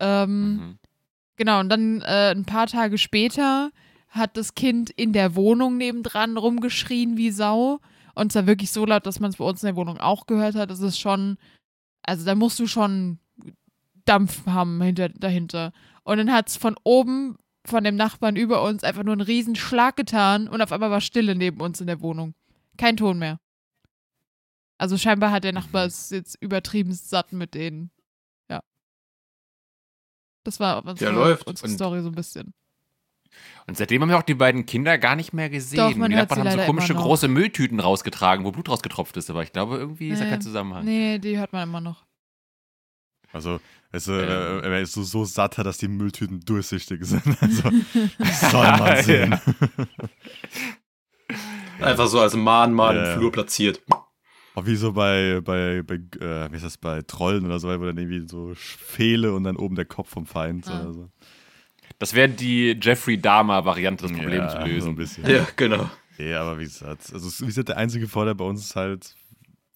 Ähm, 0.00 0.56
Mhm. 0.56 0.78
Genau, 1.36 1.60
und 1.60 1.68
dann 1.70 2.02
äh, 2.02 2.32
ein 2.34 2.44
paar 2.44 2.66
Tage 2.66 2.98
später 2.98 3.70
hat 4.08 4.36
das 4.36 4.54
Kind 4.54 4.90
in 4.90 5.12
der 5.12 5.34
Wohnung 5.34 5.76
nebendran 5.78 6.36
rumgeschrien 6.36 7.16
wie 7.16 7.30
Sau. 7.30 7.78
Und 8.14 8.32
zwar 8.32 8.46
wirklich 8.46 8.70
so 8.70 8.84
laut, 8.84 9.06
dass 9.06 9.20
man 9.20 9.30
es 9.30 9.36
bei 9.36 9.44
uns 9.44 9.62
in 9.62 9.68
der 9.68 9.76
Wohnung 9.76 9.98
auch 9.98 10.26
gehört 10.26 10.54
hat. 10.54 10.70
Das 10.70 10.80
ist 10.80 10.98
schon, 10.98 11.38
also 12.02 12.24
da 12.24 12.34
musst 12.34 12.58
du 12.58 12.66
schon 12.66 13.18
Dampf 14.04 14.46
haben 14.46 14.80
hinter, 14.82 15.08
dahinter. 15.08 15.72
Und 16.04 16.18
dann 16.18 16.32
hat 16.32 16.48
es 16.48 16.56
von 16.56 16.76
oben, 16.84 17.36
von 17.64 17.84
dem 17.84 17.96
Nachbarn 17.96 18.36
über 18.36 18.62
uns, 18.62 18.84
einfach 18.84 19.04
nur 19.04 19.12
einen 19.12 19.20
riesen 19.20 19.54
Schlag 19.54 19.96
getan 19.96 20.48
und 20.48 20.60
auf 20.60 20.72
einmal 20.72 20.90
war 20.90 21.00
Stille 21.00 21.34
neben 21.34 21.60
uns 21.60 21.80
in 21.80 21.86
der 21.86 22.00
Wohnung. 22.00 22.34
Kein 22.76 22.96
Ton 22.96 23.18
mehr. 23.18 23.38
Also 24.78 24.98
scheinbar 24.98 25.30
hat 25.30 25.44
der 25.44 25.52
Nachbar 25.52 25.86
es 25.86 26.10
jetzt 26.10 26.36
übertrieben 26.40 26.92
satt 26.92 27.32
mit 27.32 27.54
denen. 27.54 27.92
Ja. 28.50 28.62
Das 30.42 30.58
war 30.58 30.84
unsere, 30.84 31.12
läuft. 31.12 31.46
unsere 31.46 31.68
Story 31.68 32.02
so 32.02 32.08
ein 32.08 32.14
bisschen. 32.14 32.52
Und 33.66 33.76
seitdem 33.76 34.02
haben 34.02 34.08
wir 34.08 34.18
auch 34.18 34.22
die 34.22 34.34
beiden 34.34 34.66
Kinder 34.66 34.98
gar 34.98 35.16
nicht 35.16 35.32
mehr 35.32 35.50
gesehen. 35.50 35.78
Doch, 35.78 35.94
man 35.96 36.10
die 36.10 36.16
hört 36.16 36.30
Nachbarn 36.30 36.46
sie 36.46 36.52
haben 36.52 36.60
so 36.60 36.66
komische 36.66 36.94
große 36.94 37.28
Mülltüten 37.28 37.80
rausgetragen, 37.80 38.44
wo 38.44 38.52
Blut 38.52 38.68
rausgetropft 38.68 39.16
ist. 39.16 39.30
Aber 39.30 39.42
ich 39.42 39.52
glaube, 39.52 39.76
irgendwie 39.76 40.08
ist 40.08 40.20
da 40.20 40.24
Nee. 40.24 40.30
kein 40.30 40.42
Zusammenhang. 40.42 40.84
Nee, 40.84 41.18
die 41.18 41.38
hört 41.38 41.52
man 41.52 41.68
immer 41.68 41.80
noch. 41.80 42.04
Also, 43.32 43.60
es, 43.92 44.08
äh, 44.08 44.12
Ähm. 44.12 44.72
er 44.72 44.80
ist 44.80 44.92
so, 44.92 45.02
so 45.02 45.24
satt, 45.24 45.56
dass 45.58 45.78
die 45.78 45.88
Mülltüten 45.88 46.40
durchsichtig 46.40 47.04
sind. 47.04 47.22
Also, 47.40 47.70
das 48.18 48.50
soll 48.50 48.64
man 48.66 48.96
sehen. 49.02 49.40
Einfach 51.80 52.06
so 52.06 52.20
als 52.20 52.34
Mahnmal 52.34 52.96
Ja. 52.96 53.12
im 53.14 53.18
Flur 53.18 53.32
platziert. 53.32 53.80
Auch 54.54 54.66
wie 54.66 54.76
so 54.76 54.92
bei, 54.92 55.40
bei, 55.42 55.82
bei 55.82 55.94
äh, 56.20 56.52
wie 56.52 56.56
ist 56.56 56.64
das, 56.64 56.76
bei 56.76 57.00
Trollen 57.02 57.46
oder 57.46 57.58
so, 57.58 57.68
wo 57.68 57.84
dann 57.84 57.96
irgendwie 57.96 58.28
so 58.28 58.52
Pfähle 58.54 59.32
und 59.34 59.44
dann 59.44 59.56
oben 59.56 59.76
der 59.76 59.86
Kopf 59.86 60.10
vom 60.10 60.26
Feind 60.26 60.66
Ah. 60.68 60.82
oder 60.82 60.92
so. 60.92 61.10
Das 62.02 62.14
wäre 62.14 62.28
die 62.28 62.76
Jeffrey 62.82 63.16
Dahmer-Variante, 63.16 64.08
das 64.08 64.12
Problem 64.12 64.40
ja, 64.40 64.48
zu 64.48 64.56
So 64.56 64.62
ein 64.64 64.70
lösen. 64.70 64.96
bisschen. 64.96 65.24
Ja, 65.30 65.46
genau. 65.54 65.88
Ja, 66.18 66.40
aber 66.40 66.58
wie 66.58 66.64
gesagt, 66.64 67.12
also 67.12 67.44
wie 67.44 67.46
gesagt, 67.46 67.68
der 67.68 67.76
einzige 67.76 68.08
Vorteil 68.08 68.34
bei 68.34 68.44
uns 68.44 68.60
ist 68.60 68.74
halt, 68.74 69.14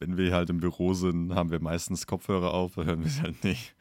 wenn 0.01 0.17
wir 0.17 0.35
halt 0.35 0.51
im 0.51 0.59
Büro 0.59 0.93
sind, 0.93 1.37
haben 1.37 1.53
wir 1.53 1.61
meistens 1.61 2.05
Kopfhörer 2.09 2.53
auf, 2.53 2.75
da 2.75 2.83
hören 2.83 2.99
wir 2.99 3.07
es 3.07 3.23
halt 3.23 3.45
nicht. 3.45 3.77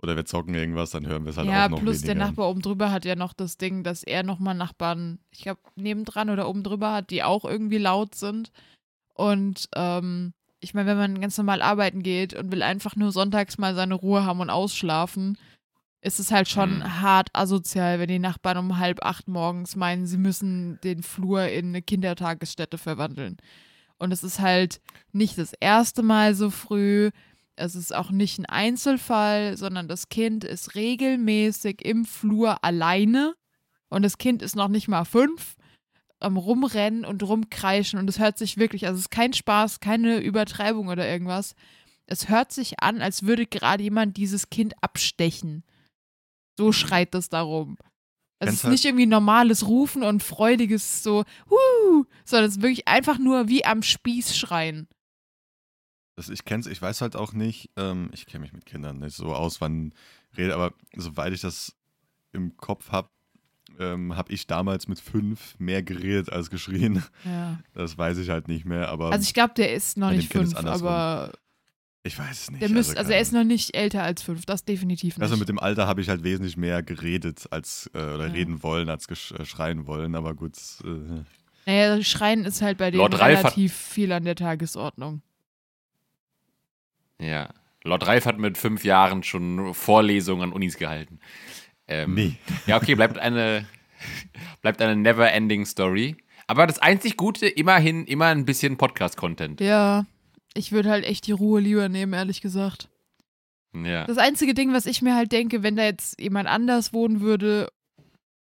oder 0.00 0.14
wir 0.14 0.24
zocken 0.24 0.54
irgendwas, 0.54 0.90
dann 0.90 1.08
hören 1.08 1.24
wir 1.24 1.30
es 1.30 1.36
halt 1.36 1.48
ja, 1.48 1.66
auch 1.66 1.70
noch 1.70 1.80
plus 1.80 2.02
der 2.02 2.10
weniger. 2.10 2.26
Nachbar 2.26 2.50
oben 2.50 2.62
drüber 2.62 2.92
hat 2.92 3.04
ja 3.04 3.16
noch 3.16 3.32
das 3.32 3.58
Ding, 3.58 3.82
dass 3.82 4.04
er 4.04 4.22
nochmal 4.22 4.54
Nachbarn, 4.54 5.18
ich 5.32 5.40
glaube, 5.40 5.60
nebendran 5.74 6.30
oder 6.30 6.48
oben 6.48 6.62
drüber 6.62 6.92
hat, 6.92 7.10
die 7.10 7.24
auch 7.24 7.44
irgendwie 7.44 7.78
laut 7.78 8.14
sind. 8.14 8.52
Und 9.14 9.68
ähm, 9.74 10.34
ich 10.60 10.72
meine, 10.72 10.90
wenn 10.90 10.98
man 10.98 11.20
ganz 11.20 11.36
normal 11.36 11.60
arbeiten 11.60 12.04
geht 12.04 12.32
und 12.32 12.52
will 12.52 12.62
einfach 12.62 12.94
nur 12.94 13.10
sonntags 13.10 13.58
mal 13.58 13.74
seine 13.74 13.94
Ruhe 13.94 14.24
haben 14.24 14.38
und 14.38 14.50
ausschlafen, 14.50 15.36
ist 16.02 16.18
es 16.20 16.30
halt 16.32 16.48
schon 16.48 16.78
Mhm. 16.80 17.00
hart 17.00 17.28
asozial, 17.32 17.98
wenn 17.98 18.08
die 18.08 18.18
Nachbarn 18.18 18.58
um 18.58 18.78
halb 18.78 19.04
acht 19.04 19.28
morgens 19.28 19.76
meinen, 19.76 20.06
sie 20.06 20.18
müssen 20.18 20.78
den 20.82 21.02
Flur 21.02 21.46
in 21.48 21.68
eine 21.68 21.80
Kindertagesstätte 21.82 22.76
verwandeln. 22.76 23.36
Und 23.98 24.12
es 24.12 24.24
ist 24.24 24.40
halt 24.40 24.80
nicht 25.12 25.38
das 25.38 25.52
erste 25.60 26.02
Mal 26.02 26.34
so 26.34 26.50
früh. 26.50 27.10
Es 27.54 27.76
ist 27.76 27.94
auch 27.94 28.10
nicht 28.10 28.38
ein 28.38 28.46
Einzelfall, 28.46 29.56
sondern 29.56 29.86
das 29.86 30.08
Kind 30.08 30.42
ist 30.42 30.74
regelmäßig 30.74 31.84
im 31.84 32.04
Flur 32.04 32.64
alleine. 32.64 33.34
Und 33.88 34.02
das 34.02 34.18
Kind 34.18 34.42
ist 34.42 34.56
noch 34.56 34.68
nicht 34.68 34.88
mal 34.88 35.04
fünf 35.04 35.54
am 36.18 36.36
Rumrennen 36.36 37.04
und 37.04 37.22
Rumkreischen. 37.22 37.98
Und 38.00 38.08
es 38.08 38.18
hört 38.18 38.38
sich 38.38 38.56
wirklich, 38.56 38.86
also 38.86 38.96
es 38.96 39.02
ist 39.02 39.10
kein 39.10 39.34
Spaß, 39.34 39.78
keine 39.78 40.18
Übertreibung 40.18 40.88
oder 40.88 41.08
irgendwas. 41.08 41.54
Es 42.06 42.28
hört 42.28 42.50
sich 42.52 42.80
an, 42.82 43.00
als 43.02 43.22
würde 43.24 43.46
gerade 43.46 43.84
jemand 43.84 44.16
dieses 44.16 44.50
Kind 44.50 44.74
abstechen. 44.82 45.62
So 46.58 46.72
schreit 46.72 47.14
es 47.14 47.28
darum. 47.28 47.76
Es 48.38 48.46
Kennst 48.46 48.54
ist 48.58 48.64
halt- 48.64 48.72
nicht 48.72 48.84
irgendwie 48.84 49.06
normales 49.06 49.66
Rufen 49.66 50.02
und 50.02 50.22
freudiges 50.22 51.02
so, 51.02 51.24
huh, 51.48 52.04
sondern 52.24 52.48
es 52.48 52.56
ist 52.56 52.62
wirklich 52.62 52.88
einfach 52.88 53.18
nur 53.18 53.48
wie 53.48 53.64
am 53.64 53.82
Spieß 53.82 54.36
schreien. 54.36 54.88
Das, 56.16 56.28
ich 56.28 56.44
kenn's, 56.44 56.66
ich 56.66 56.80
weiß 56.82 57.00
halt 57.00 57.16
auch 57.16 57.32
nicht, 57.32 57.70
ähm, 57.76 58.10
ich 58.12 58.26
kenne 58.26 58.42
mich 58.42 58.52
mit 58.52 58.66
Kindern 58.66 58.98
nicht 58.98 59.16
so 59.16 59.34
aus, 59.34 59.60
wann 59.60 59.94
rede, 60.36 60.54
aber 60.54 60.74
soweit 60.94 61.32
ich 61.32 61.40
das 61.40 61.74
im 62.32 62.56
Kopf 62.56 62.90
habe, 62.90 63.08
ähm, 63.78 64.14
habe 64.14 64.30
ich 64.32 64.46
damals 64.46 64.88
mit 64.88 65.00
fünf 65.00 65.58
mehr 65.58 65.82
geredet 65.82 66.30
als 66.30 66.50
geschrien. 66.50 67.02
Ja. 67.24 67.58
Das 67.72 67.96
weiß 67.96 68.18
ich 68.18 68.28
halt 68.28 68.48
nicht 68.48 68.66
mehr, 68.66 68.88
aber 68.90 69.10
Also 69.12 69.24
ich 69.24 69.32
glaube, 69.34 69.54
der 69.54 69.72
ist 69.72 69.96
noch 69.96 70.10
nicht 70.10 70.30
fünf, 70.30 70.54
aber 70.56 71.32
ich 72.04 72.18
weiß 72.18 72.30
es 72.42 72.50
nicht. 72.50 72.62
der 72.62 72.68
müsste, 72.68 72.96
also 72.96 73.04
keine 73.08 73.14
er 73.16 73.20
ist 73.22 73.32
noch 73.32 73.44
nicht 73.44 73.76
älter 73.76 74.02
als 74.02 74.22
fünf, 74.22 74.44
das 74.46 74.64
definitiv 74.64 75.16
nicht. 75.16 75.22
Also 75.22 75.36
mit 75.36 75.48
dem 75.48 75.58
Alter 75.58 75.86
habe 75.86 76.00
ich 76.00 76.08
halt 76.08 76.24
wesentlich 76.24 76.56
mehr 76.56 76.82
geredet 76.82 77.46
als 77.50 77.90
äh, 77.94 77.98
oder 77.98 78.26
Ja. 78.26 78.32
reden 78.32 78.62
wollen 78.62 78.88
als 78.88 79.06
äh, 79.08 79.44
schreien 79.44 79.86
wollen, 79.86 80.14
aber 80.14 80.34
gut. 80.34 80.56
Äh, 80.84 81.22
naja, 81.64 82.02
Schreien 82.02 82.44
ist 82.44 82.60
halt 82.60 82.78
bei 82.78 82.90
denen 82.90 82.98
Lord 82.98 83.20
relativ 83.20 83.72
viel 83.72 84.10
an 84.12 84.24
der 84.24 84.34
Tagesordnung. 84.34 85.22
Ja. 87.20 87.50
Lord 87.84 88.06
Ralf 88.06 88.26
hat 88.26 88.38
mit 88.38 88.58
fünf 88.58 88.84
Jahren 88.84 89.22
schon 89.22 89.74
Vorlesungen 89.74 90.42
an 90.42 90.52
Unis 90.52 90.76
gehalten. 90.76 91.18
Ähm, 91.88 92.14
nee. 92.14 92.34
Ja, 92.66 92.76
okay, 92.76 92.94
bleibt 92.94 93.18
eine, 93.18 93.66
bleibt 94.62 94.80
eine 94.82 94.96
never-ending 94.96 95.64
Story. 95.66 96.16
Aber 96.46 96.66
das 96.66 96.78
einzig 96.80 97.16
Gute, 97.16 97.46
immerhin 97.46 98.04
immer 98.06 98.26
ein 98.26 98.44
bisschen 98.44 98.76
Podcast-Content. 98.76 99.60
Ja, 99.60 100.04
ich 100.54 100.72
würde 100.72 100.90
halt 100.90 101.04
echt 101.04 101.26
die 101.26 101.32
Ruhe 101.32 101.60
lieber 101.60 101.88
nehmen, 101.88 102.12
ehrlich 102.12 102.40
gesagt. 102.40 102.88
Ja. 103.74 104.04
Das 104.06 104.18
einzige 104.18 104.54
Ding, 104.54 104.72
was 104.72 104.86
ich 104.86 105.00
mir 105.02 105.14
halt 105.14 105.32
denke, 105.32 105.62
wenn 105.62 105.76
da 105.76 105.84
jetzt 105.84 106.20
jemand 106.20 106.48
anders 106.48 106.92
wohnen 106.92 107.20
würde, 107.20 107.68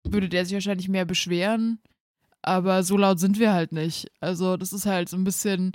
würde 0.04 0.28
der 0.28 0.44
sich 0.44 0.54
wahrscheinlich 0.54 0.88
mehr 0.88 1.04
beschweren. 1.04 1.78
Aber 2.42 2.82
so 2.84 2.96
laut 2.96 3.20
sind 3.20 3.38
wir 3.38 3.52
halt 3.52 3.72
nicht. 3.72 4.10
Also, 4.20 4.56
das 4.56 4.72
ist 4.72 4.86
halt 4.86 5.10
so 5.10 5.16
ein 5.18 5.24
bisschen. 5.24 5.72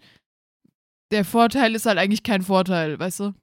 Der 1.12 1.24
Vorteil 1.24 1.76
ist 1.76 1.86
halt 1.86 2.00
eigentlich 2.00 2.24
kein 2.24 2.42
Vorteil, 2.42 2.98
weißt 2.98 3.20
du? 3.20 3.34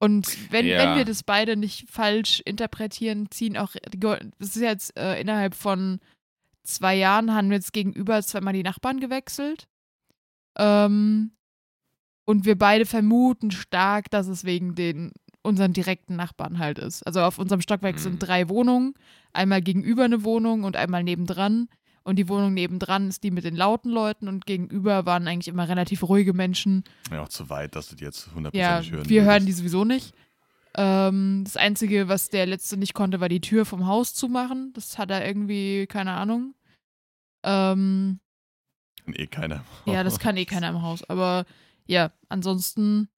Und 0.00 0.50
wenn, 0.50 0.66
Ja. 0.66 0.78
wenn 0.78 0.96
wir 0.96 1.04
das 1.04 1.22
beide 1.22 1.56
nicht 1.56 1.90
falsch 1.90 2.40
interpretieren, 2.46 3.30
ziehen 3.30 3.58
auch. 3.58 3.74
Das 4.38 4.56
ist 4.56 4.62
jetzt 4.62 4.96
äh, 4.98 5.20
innerhalb 5.20 5.54
von 5.54 6.00
zwei 6.62 6.94
Jahren 6.94 7.34
haben 7.34 7.50
wir 7.50 7.56
jetzt 7.56 7.74
gegenüber 7.74 8.22
zweimal 8.22 8.54
die 8.54 8.62
Nachbarn 8.62 9.00
gewechselt. 9.00 9.68
Ähm, 10.56 11.32
und 12.28 12.44
wir 12.44 12.58
beide 12.58 12.84
vermuten 12.84 13.50
stark, 13.50 14.10
dass 14.10 14.26
es 14.26 14.44
wegen 14.44 14.74
den 14.74 15.12
unseren 15.42 15.72
direkten 15.72 16.14
Nachbarn 16.14 16.58
halt 16.58 16.78
ist. 16.78 17.02
Also 17.06 17.22
auf 17.22 17.38
unserem 17.38 17.62
Stockwerk 17.62 17.94
Mhm. 17.96 18.00
sind 18.00 18.18
drei 18.18 18.50
Wohnungen, 18.50 18.92
einmal 19.32 19.62
gegenüber 19.62 20.04
eine 20.04 20.24
Wohnung 20.24 20.64
und 20.64 20.76
einmal 20.76 21.02
nebendran. 21.04 21.68
Und 22.04 22.16
die 22.16 22.28
Wohnung 22.28 22.52
nebendran 22.52 23.08
ist 23.08 23.22
die 23.22 23.30
mit 23.30 23.44
den 23.44 23.56
lauten 23.56 23.90
Leuten 23.90 24.28
und 24.28 24.44
gegenüber 24.44 25.06
waren 25.06 25.26
eigentlich 25.26 25.48
immer 25.48 25.68
relativ 25.70 26.02
ruhige 26.02 26.34
Menschen. 26.34 26.84
Ja, 27.10 27.22
auch 27.22 27.28
zu 27.28 27.48
weit, 27.48 27.74
dass 27.76 27.88
du 27.88 27.96
die 27.96 28.04
jetzt 28.04 28.26
Ja, 28.26 28.34
hundertprozentig 28.34 28.92
hören 28.92 29.08
wir 29.08 29.24
hören 29.24 29.46
die 29.46 29.52
sowieso 29.52 29.84
nicht. 29.86 30.14
Ähm, 30.76 31.42
das 31.44 31.56
Einzige, 31.56 32.08
was 32.08 32.28
der 32.28 32.44
letzte 32.44 32.76
nicht 32.76 32.92
konnte, 32.92 33.20
war 33.20 33.30
die 33.30 33.40
Tür 33.40 33.64
vom 33.64 33.86
Haus 33.86 34.12
zumachen. 34.14 34.72
Das 34.74 34.98
hat 34.98 35.10
er 35.10 35.26
irgendwie, 35.26 35.86
keine 35.86 36.12
Ahnung. 36.12 36.54
Ähm, 37.42 38.20
Kann 39.04 39.14
eh 39.14 39.26
keiner. 39.28 39.64
ja, 39.86 40.04
das 40.04 40.18
kann 40.18 40.36
eh 40.36 40.44
keiner 40.44 40.68
im 40.68 40.82
Haus. 40.82 41.04
Aber 41.08 41.46
ja, 41.88 42.12
ansonsten 42.28 43.08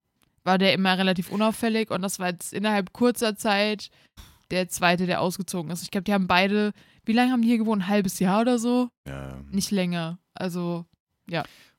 war 0.44 0.56
der 0.56 0.72
immer 0.72 0.96
relativ 0.96 1.30
unauffällig 1.30 1.90
und 1.90 2.00
das 2.02 2.18
war 2.18 2.28
jetzt 2.28 2.52
innerhalb 2.54 2.92
kurzer 2.94 3.36
Zeit 3.36 3.90
der 4.50 4.68
zweite, 4.68 5.04
der 5.06 5.20
ausgezogen 5.20 5.70
ist. 5.70 5.82
Ich 5.82 5.90
glaube, 5.90 6.04
die 6.04 6.14
haben 6.14 6.26
beide, 6.26 6.72
wie 7.04 7.12
lange 7.12 7.30
haben 7.32 7.42
die 7.42 7.48
hier 7.48 7.58
gewohnt? 7.58 7.82
Ein 7.82 7.88
halbes 7.88 8.18
Jahr 8.18 8.40
oder 8.40 8.58
so? 8.58 8.88
Ja. 9.06 9.36
Nicht 9.50 9.70
länger. 9.70 10.18
Also, 10.34 10.86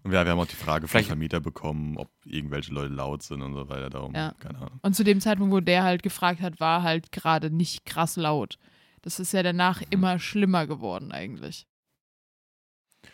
Und 0.04 0.12
ja, 0.14 0.24
wir 0.26 0.32
haben 0.32 0.40
auch 0.40 0.46
die 0.46 0.56
Frage 0.56 0.88
vom 0.88 0.92
Vielleicht- 0.92 1.08
Vermieter 1.08 1.40
bekommen, 1.40 1.98
ob 1.98 2.10
irgendwelche 2.26 2.74
Leute 2.74 2.94
laut 2.94 3.24
sind 3.24 3.42
und 3.42 3.54
so 3.54 3.68
weiter. 3.70 3.90
Darum, 3.90 4.14
Ja. 4.16 4.34
keine 4.40 4.60
Ahnung. 4.60 4.80
und 4.82 4.96
zu 4.96 5.04
dem 5.04 5.20
Zeitpunkt, 5.22 5.54
wo 5.54 5.60
der 5.60 5.84
halt 5.84 6.02
gefragt 6.04 6.42
hat, 6.42 6.60
war 6.60 6.84
halt 6.84 7.12
gerade 7.12 7.50
nicht 7.50 7.86
krass 7.86 8.16
laut. 8.16 8.58
Das 9.02 9.20
ist 9.20 9.32
ja 9.34 9.42
danach 9.44 9.82
immer 9.90 10.20
schlimmer 10.20 10.68
geworden 10.68 11.12
eigentlich. 11.12 11.66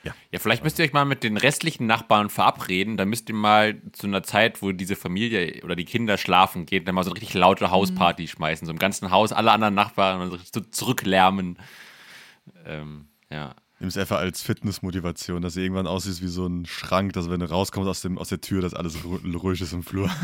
Ja, 0.03 0.39
vielleicht 0.39 0.63
müsst 0.63 0.79
ihr 0.79 0.85
euch 0.85 0.93
mal 0.93 1.03
mit 1.05 1.23
den 1.23 1.35
restlichen 1.35 1.85
Nachbarn 1.85 2.29
verabreden. 2.29 2.95
Dann 2.95 3.09
müsst 3.09 3.27
ihr 3.27 3.35
mal 3.35 3.81
zu 3.91 4.07
einer 4.07 4.23
Zeit, 4.23 4.61
wo 4.61 4.71
diese 4.71 4.95
Familie 4.95 5.61
oder 5.63 5.75
die 5.75 5.83
Kinder 5.85 6.17
schlafen 6.17 6.65
gehen, 6.65 6.85
dann 6.85 6.95
mal 6.95 7.03
so 7.03 7.09
eine 7.09 7.17
richtig 7.19 7.33
laute 7.35 7.71
Hausparty 7.71 8.27
schmeißen. 8.27 8.65
So 8.65 8.71
im 8.71 8.79
ganzen 8.79 9.11
Haus, 9.11 9.33
alle 9.33 9.51
anderen 9.51 9.73
Nachbarn 9.75 10.21
und 10.21 10.39
so 10.53 10.61
zurücklärmen. 10.61 11.57
Ähm, 12.65 13.07
ja. 13.29 13.53
Nimm 13.79 13.89
es 13.89 13.97
einfach 13.97 14.17
als 14.17 14.41
Fitnessmotivation, 14.41 15.41
dass 15.41 15.55
du 15.55 15.59
irgendwann 15.61 15.88
aussiehst 15.88 16.21
wie 16.23 16.27
so 16.27 16.47
ein 16.47 16.65
Schrank, 16.65 17.13
dass 17.13 17.29
wenn 17.29 17.41
du 17.41 17.49
rauskommst 17.49 17.89
aus, 17.89 18.01
dem, 18.01 18.17
aus 18.17 18.29
der 18.29 18.39
Tür, 18.41 18.61
dass 18.61 18.73
alles 18.73 19.03
ru 19.03 19.17
ruhig 19.38 19.61
ist 19.61 19.73
im 19.73 19.83
Flur. 19.83 20.09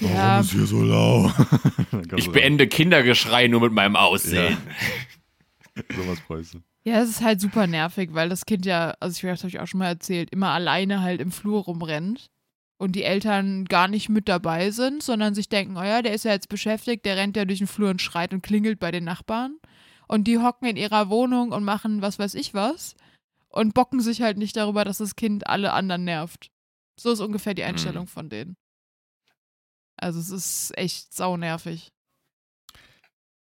Ja. 0.00 0.40
Warum 0.40 0.40
ist 0.40 0.50
hier 0.50 0.66
so 0.66 0.82
laut? 0.82 1.32
Kannst 1.92 2.12
Ich 2.16 2.30
beende 2.32 2.66
Kindergeschrei 2.66 3.46
nur 3.46 3.60
mit 3.60 3.72
meinem 3.72 3.94
Aussehen. 3.94 4.56
dann- 5.76 5.84
Sowas 5.96 6.18
bräuchst 6.26 6.54
du. 6.54 6.58
Ja, 6.86 7.00
es 7.00 7.10
ist 7.10 7.20
halt 7.20 7.40
super 7.40 7.66
nervig, 7.66 8.10
weil 8.12 8.28
das 8.28 8.46
Kind 8.46 8.64
ja, 8.64 8.94
also 9.00 9.16
ich 9.16 9.24
weiß, 9.24 9.40
habe 9.40 9.48
ich 9.48 9.58
auch 9.58 9.66
schon 9.66 9.78
mal 9.78 9.88
erzählt, 9.88 10.30
immer 10.30 10.50
alleine 10.50 11.02
halt 11.02 11.20
im 11.20 11.32
Flur 11.32 11.64
rumrennt 11.64 12.30
und 12.78 12.92
die 12.92 13.02
Eltern 13.02 13.64
gar 13.64 13.88
nicht 13.88 14.08
mit 14.08 14.28
dabei 14.28 14.70
sind, 14.70 15.02
sondern 15.02 15.34
sich 15.34 15.48
denken, 15.48 15.76
oh 15.76 15.82
ja, 15.82 16.00
der 16.00 16.14
ist 16.14 16.24
ja 16.24 16.30
jetzt 16.30 16.48
beschäftigt, 16.48 17.04
der 17.04 17.16
rennt 17.16 17.36
ja 17.36 17.44
durch 17.44 17.58
den 17.58 17.66
Flur 17.66 17.90
und 17.90 18.00
schreit 18.00 18.32
und 18.32 18.44
klingelt 18.44 18.78
bei 18.78 18.92
den 18.92 19.02
Nachbarn 19.02 19.58
und 20.06 20.28
die 20.28 20.38
hocken 20.38 20.68
in 20.68 20.76
ihrer 20.76 21.10
Wohnung 21.10 21.50
und 21.50 21.64
machen 21.64 22.02
was 22.02 22.20
weiß 22.20 22.34
ich 22.34 22.54
was 22.54 22.94
und 23.48 23.74
bocken 23.74 23.98
sich 23.98 24.22
halt 24.22 24.38
nicht 24.38 24.56
darüber, 24.56 24.84
dass 24.84 24.98
das 24.98 25.16
Kind 25.16 25.48
alle 25.48 25.72
anderen 25.72 26.04
nervt. 26.04 26.52
So 26.94 27.10
ist 27.10 27.18
ungefähr 27.18 27.54
die 27.54 27.64
Einstellung 27.64 28.06
von 28.06 28.28
denen. 28.28 28.56
Also 29.96 30.20
es 30.20 30.30
ist 30.30 30.78
echt 30.78 31.12
saunervig. 31.12 31.90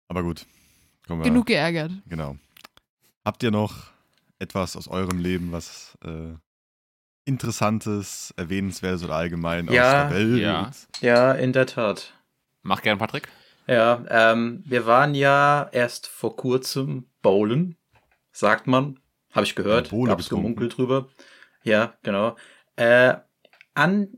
Aber 0.08 0.22
gut. 0.22 0.44
Kommen 1.06 1.22
wir, 1.22 1.30
Genug 1.30 1.46
geärgert. 1.46 1.92
Genau. 2.06 2.36
Habt 3.24 3.42
ihr 3.42 3.50
noch 3.50 3.74
etwas 4.38 4.76
aus 4.76 4.88
eurem 4.88 5.18
Leben, 5.18 5.52
was 5.52 5.96
äh, 6.04 6.34
Interessantes, 7.24 8.32
Erwähnenswertes 8.36 9.04
oder 9.04 9.14
allgemein 9.14 9.66
Ja, 9.70 10.04
aus 10.06 10.10
der 10.10 10.18
Welt? 10.18 10.40
ja. 10.42 10.70
Ja, 11.00 11.32
in 11.32 11.52
der 11.52 11.66
Tat. 11.66 12.14
Mach 12.62 12.82
gern, 12.82 12.98
Patrick. 12.98 13.28
Ja, 13.66 14.04
ähm, 14.08 14.62
wir 14.66 14.86
waren 14.86 15.14
ja 15.14 15.68
erst 15.72 16.06
vor 16.08 16.36
kurzem 16.36 17.08
bowlen, 17.22 17.76
sagt 18.32 18.66
man. 18.66 18.98
Habe 19.32 19.46
ich 19.46 19.54
gehört. 19.54 19.92
Ja, 19.92 20.14
getrunken. 20.14 20.28
gemunkelt 20.28 20.76
drüber. 20.76 21.08
Ja, 21.62 21.94
genau. 22.02 22.36
Äh, 22.76 23.14
an 23.74 24.08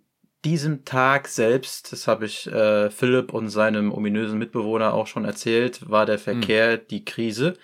diesem 0.44 0.84
Tag 0.84 1.28
selbst, 1.28 1.92
das 1.92 2.08
habe 2.08 2.24
ich 2.24 2.46
äh, 2.46 2.88
Philipp 2.90 3.34
und 3.34 3.50
seinem 3.50 3.92
ominösen 3.92 4.38
Mitbewohner 4.38 4.94
auch 4.94 5.06
schon 5.06 5.24
erzählt, 5.24 5.88
war 5.90 6.06
der 6.06 6.18
Verkehr 6.18 6.78
die 6.78 7.04
Krise. 7.04 7.58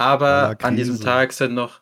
Aber 0.00 0.56
an 0.62 0.76
diesem. 0.76 1.00
Tag 1.00 1.32
sind 1.32 1.54
noch 1.54 1.80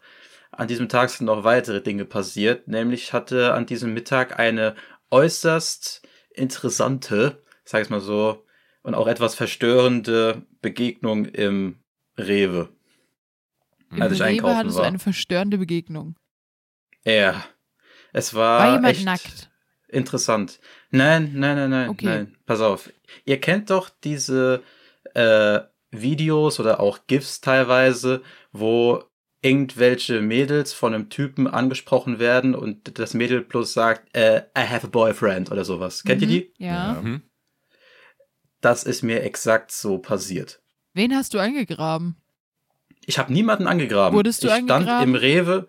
an 0.51 0.66
diesem 0.66 0.89
Tag 0.89 1.09
sind 1.11 1.27
noch 1.27 1.45
weitere 1.45 1.81
Dinge 1.81 2.05
passiert. 2.05 2.66
Nämlich 2.66 3.12
hatte 3.12 3.55
an 3.55 3.66
diesem 3.66 3.95
Mittag 3.95 4.39
eine 4.41 4.75
äußerst 5.11 6.03
interessante, 6.31 7.43
ich 7.64 7.71
sage 7.71 7.85
es 7.85 7.91
mal 7.91 8.01
so, 8.01 8.45
und 8.83 8.95
auch 8.95 9.07
etwas 9.07 9.35
verstörende 9.35 10.43
Begegnung 10.61 11.27
im 11.27 11.79
Rewe. 12.16 12.71
Hm. 13.91 14.03
Als 14.03 14.12
ich 14.14 14.19
Im 14.19 14.25
Rewe 14.25 14.33
einkaufen 14.37 14.57
hattest 14.57 14.77
du 14.77 14.81
war. 14.81 14.87
eine 14.87 14.99
verstörende 14.99 15.59
Begegnung. 15.59 16.16
Ja. 17.05 17.45
Es 18.12 18.35
war. 18.35 18.59
War 18.61 18.73
jemand 18.75 18.97
echt, 18.97 19.05
nackt? 19.05 19.51
interessant. 19.89 20.61
Nein, 20.91 21.33
nein, 21.35 21.57
nein, 21.57 21.71
nein, 21.71 21.89
Okay. 21.91 22.05
nein. 22.05 22.37
Pass 22.47 22.61
auf. 22.61 22.91
Ihr 23.25 23.41
kennt 23.41 23.71
doch 23.71 23.89
diese 23.91 24.62
äh, 25.14 25.61
Videos 25.91 26.61
oder 26.61 26.80
auch 26.80 27.01
GIFs 27.07 27.41
teilweise, 27.41 28.22
wo 28.53 29.03
irgendwelche 29.41 30.20
Mädels 30.20 30.72
von 30.72 30.95
einem 30.95 31.11
Typen 31.11 31.47
angesprochen 31.47 32.18
werden 32.18 32.55
und 32.55 32.99
das 32.99 33.14
Mädel 33.14 33.43
plus 33.43 33.72
sagt, 33.72 34.14
äh, 34.16 34.43
I 34.57 34.62
have 34.68 34.86
a 34.86 34.91
boyfriend 34.91 35.51
oder 35.53 35.64
sowas. 35.64 36.03
Kennt 36.03 36.22
ihr 36.22 36.26
Mhm. 36.28 36.32
die? 36.32 36.53
Ja. 36.59 36.95
Mhm. 37.01 37.22
Das 38.61 38.82
ist 38.84 39.03
mir 39.03 39.22
exakt 39.22 39.70
so 39.70 39.99
passiert. 39.99 40.61
Wen 40.95 41.14
hast 41.14 41.34
du 41.34 41.39
angegraben? 41.39 42.16
Ich 43.07 43.18
habe 43.18 43.32
niemanden 43.32 43.66
angegraben. 43.68 44.16
Wurdest 44.16 44.43
du 44.43 44.49
ich 44.49 44.53
stand 44.55 44.70
angegraben? 44.70 45.09
im 45.09 45.14
Rewe. 45.14 45.68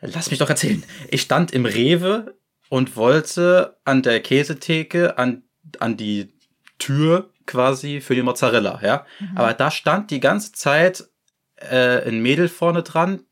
Lass 0.00 0.30
mich 0.30 0.40
doch 0.40 0.50
erzählen. 0.50 0.82
Ich 1.08 1.22
stand 1.22 1.52
im 1.52 1.64
Rewe 1.64 2.36
und 2.68 2.96
wollte 2.96 3.76
an 3.84 4.02
der 4.02 4.20
Käsetheke 4.20 5.16
an, 5.16 5.44
an 5.78 5.96
die 5.96 6.34
Tür 6.78 7.32
quasi 7.46 8.00
für 8.00 8.14
die 8.14 8.22
Mozzarella, 8.22 8.80
ja. 8.82 9.06
Mhm. 9.20 9.36
Aber 9.36 9.54
da 9.54 9.70
stand 9.70 10.10
die 10.10 10.20
ganze 10.20 10.52
Zeit 10.52 11.08
äh, 11.56 12.08
ein 12.08 12.20
Mädel 12.20 12.48
vorne 12.48 12.82
dran, 12.82 13.22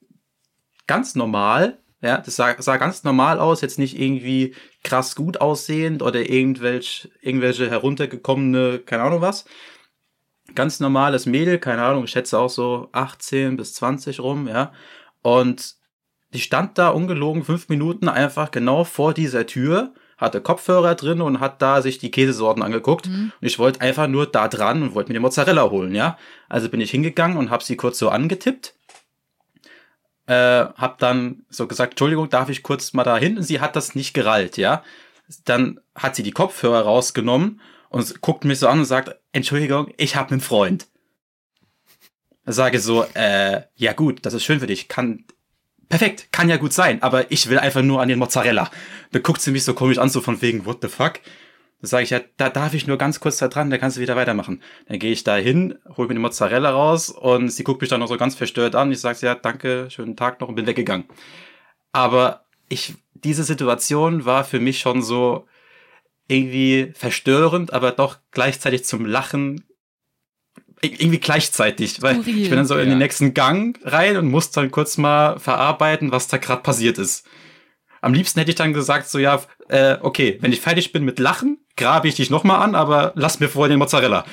ganz 0.87 1.15
normal, 1.15 1.79
ja, 2.01 2.19
das 2.19 2.37
sah, 2.37 2.61
sah 2.61 2.77
ganz 2.77 3.03
normal 3.05 3.41
aus, 3.41 3.63
jetzt 3.63 3.79
nicht 3.79 3.99
irgendwie 3.99 4.55
krass 4.83 5.15
gut 5.17 5.41
aussehend 5.41 6.03
oder 6.03 6.29
irgendwelche, 6.29 7.09
irgendwelche 7.23 7.71
heruntergekommene, 7.71 8.81
keine 8.81 9.05
Ahnung 9.05 9.23
was. 9.23 9.47
Ganz 10.55 10.81
normales 10.81 11.25
Mädel, 11.25 11.59
keine 11.59 11.83
Ahnung, 11.83 12.05
ich 12.05 12.11
schätze 12.11 12.39
auch 12.39 12.51
so 12.51 12.91
18 12.93 13.57
bis 13.57 13.73
20 13.75 14.21
rum, 14.21 14.49
ja. 14.49 14.73
Und 15.23 15.77
die 16.35 16.41
stand 16.41 16.77
da 16.77 16.91
ungelogen 16.91 17.45
fünf 17.45 17.71
Minuten 17.71 18.09
einfach 18.09 18.51
genau 18.51 18.85
vor 18.85 19.15
dieser 19.15 19.47
Tür, 19.47 19.95
hatte 20.25 20.41
Kopfhörer 20.41 20.95
drin 20.95 21.21
und 21.21 21.41
hat 21.41 21.63
da 21.63 21.83
sich 21.83 21.99
die 21.99 22.11
Käsesorten 22.11 22.63
angeguckt. 22.63 23.09
Mhm. 23.09 23.33
Und 23.41 23.47
ich 23.47 23.59
wollte 23.59 23.81
einfach 23.81 24.07
nur 24.07 24.27
da 24.27 24.49
dran 24.49 24.83
und 24.83 24.95
wollte 24.95 25.11
mir 25.11 25.15
die 25.15 25.23
Mozzarella 25.23 25.71
holen, 25.71 25.95
ja. 25.95 26.19
Also 26.49 26.69
bin 26.69 26.81
ich 26.81 26.91
hingegangen 26.91 27.37
und 27.37 27.51
habe 27.51 27.65
sie 27.65 27.77
kurz 27.77 27.99
so 27.99 28.09
angetippt. 28.09 28.75
Äh, 30.27 30.65
hab 30.77 30.99
dann 30.99 31.45
so 31.51 31.67
gesagt, 31.67 31.93
Entschuldigung, 31.93 32.31
darf 32.31 32.49
ich 32.49 32.63
kurz 32.63 32.93
mal 32.95 33.05
da 33.05 33.17
hin? 33.19 33.37
Und 33.37 33.43
sie 33.43 33.61
hat 33.61 33.77
das 33.77 33.95
nicht 33.95 34.15
gerallt, 34.15 34.57
ja. 34.57 34.83
Dann 35.45 35.81
hat 35.95 36.17
sie 36.17 36.23
die 36.23 36.33
Kopfhörer 36.33 36.83
rausgenommen 36.83 37.61
und 37.91 38.21
guckt 38.21 38.45
mich 38.45 38.59
so 38.59 38.69
an 38.69 38.81
und 38.81 38.85
sagt, 38.87 39.15
Entschuldigung, 39.33 39.93
ich 39.97 40.17
habe 40.17 40.33
einen 40.33 40.41
Freund. 40.41 40.87
Sage 42.47 42.79
so, 42.79 43.05
äh, 43.15 43.63
ja 43.77 43.93
gut, 43.93 44.27
das 44.27 44.35
ist 44.35 44.45
schön 44.45 44.61
für 44.61 44.67
dich, 44.67 44.89
kann, 44.89 45.25
perfekt, 45.89 46.29
kann 46.33 46.49
ja 46.49 46.57
gut 46.57 46.73
sein, 46.73 47.03
aber 47.03 47.31
ich 47.31 47.49
will 47.49 47.59
einfach 47.59 47.83
nur 47.83 48.01
an 48.01 48.09
den 48.09 48.19
Mozzarella. 48.19 48.71
Da 49.13 49.19
guckt 49.19 49.41
sie 49.41 49.51
mich 49.51 49.65
so 49.65 49.75
komisch 49.75 49.99
an, 49.99 50.09
so 50.09 50.21
von 50.21 50.41
wegen, 50.43 50.67
what 50.67 50.79
the 50.83 50.89
fuck? 50.89 51.21
Da 51.81 51.89
sage 51.89 52.05
ich, 52.05 52.11
ja, 52.11 52.21
da 52.37 52.49
darf 52.49 52.75
ich 52.75 52.87
nur 52.87 52.97
ganz 52.97 53.21
kurz 53.21 53.37
da 53.37 53.49
dran, 53.49 53.71
da 53.71 53.79
kannst 53.79 53.97
du 53.97 54.01
wieder 54.01 54.17
weitermachen. 54.17 54.63
Dann 54.89 54.99
gehe 54.99 55.13
ich 55.13 55.25
da 55.25 55.37
hin, 55.37 55.79
hol 55.97 56.09
mir 56.09 56.15
die 56.15 56.21
Mozzarella 56.21 56.71
raus 56.71 57.11
und 57.11 57.51
sie 57.51 57.65
guckt 57.65 57.81
mich 57.81 57.91
dann 57.91 58.01
noch 58.01 58.09
so 58.09 58.17
ganz 58.17 58.35
verstört 58.35 58.75
an. 58.75 58.91
Ich 58.91 59.01
sage, 59.01 59.19
ja, 59.23 59.35
danke, 59.35 59.89
schönen 59.91 60.17
Tag 60.17 60.41
noch 60.41 60.49
und 60.49 60.55
bin 60.55 60.67
weggegangen. 60.67 61.05
Aber 61.93 62.45
ich, 62.69 62.95
diese 63.13 63.45
Situation 63.45 64.25
war 64.25 64.45
für 64.45 64.61
mich 64.61 64.81
schon 64.81 65.03
so 65.03 65.47
irgendwie 66.27 66.93
verstörend, 66.95 67.73
aber 67.73 67.93
doch 67.93 68.19
gleichzeitig 68.31 68.85
zum 68.85 69.05
Lachen 69.05 69.65
irgendwie 70.83 71.19
gleichzeitig, 71.19 72.03
weil 72.03 72.17
Skurril. 72.17 72.43
ich 72.43 72.49
bin 72.49 72.57
dann 72.59 72.67
so 72.67 72.75
in 72.75 72.81
Ja. 72.89 72.95
den 72.95 72.99
nächsten 72.99 73.33
Gang 73.35 73.79
rein 73.85 74.17
und 74.17 74.31
muss 74.31 74.51
dann 74.51 74.71
kurz 74.71 74.97
mal 74.99 75.39
verarbeiten, 75.39 76.13
was 76.13 76.29
da 76.29 76.37
gerade 76.37 76.63
passiert 76.63 76.99
ist. 76.99 77.27
Am 78.01 78.13
liebsten 78.13 78.39
hätte 78.39 78.51
ich 78.51 78.57
dann 78.57 78.75
gesagt, 78.75 79.09
so 79.09 79.19
ja, 79.19 79.41
äh, 79.69 79.97
okay, 80.03 80.37
wenn 80.43 80.53
ich 80.53 80.61
fertig 80.61 80.93
bin 80.93 81.05
mit 81.05 81.19
Lachen, 81.19 81.59
grabe 81.77 82.09
ich 82.09 82.17
dich 82.17 82.29
nochmal 82.29 82.61
an, 82.63 82.75
aber 82.75 83.13
lass 83.17 83.41
mir 83.41 83.49
vorher 83.49 83.71
den 83.71 83.79
Mozzarella. 83.79 84.25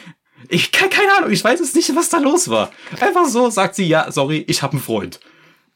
Ich 0.50 0.72
ke- 0.74 0.90
keine 0.90 1.14
Ahnung, 1.18 1.32
ich 1.32 1.44
weiß 1.44 1.60
jetzt 1.60 1.76
nicht, 1.76 1.96
was 1.96 2.10
da 2.10 2.18
los 2.18 2.50
war. 2.50 2.72
Einfach 3.00 3.26
so 3.28 3.50
sagt 3.50 3.76
sie, 3.76 3.86
ja, 3.88 4.12
sorry, 4.12 4.44
ich 4.48 4.62
habe 4.62 4.74
einen 4.74 4.82
Freund. 4.82 5.20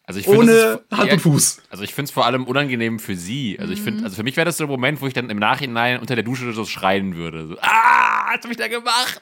Also 0.08 0.20
ich 0.20 0.26
finde, 0.26 0.40
Ohne 0.40 0.52
ist- 0.52 0.98
Hand 0.98 1.12
und 1.14 1.20
Fuß. 1.20 1.62
Also 1.70 1.84
ich 1.84 1.94
finde 1.94 2.10
es 2.10 2.12
vor 2.12 2.26
allem 2.26 2.44
unangenehm 2.46 3.00
für 3.00 3.16
sie. 3.16 3.58
Also 3.60 3.74
ich 3.74 3.82
finde, 3.82 4.04
also 4.04 4.16
für 4.16 4.24
mich 4.24 4.36
wäre 4.38 4.46
das 4.46 4.58
so 4.58 4.66
ein 4.66 4.70
Moment, 4.70 5.02
wo 5.02 5.08
ich 5.08 5.14
dann 5.14 5.30
im 5.32 5.40
Nachhinein 5.40 6.00
unter 6.00 6.14
der 6.16 6.24
Dusche 6.24 6.52
so 6.54 6.66
schreien 6.66 7.16
würde. 7.16 7.48
So, 7.48 7.58
ah, 7.62 8.26
was 8.36 8.44
hab 8.44 8.52
ich 8.52 8.58
da 8.58 8.68
gemacht? 8.68 9.22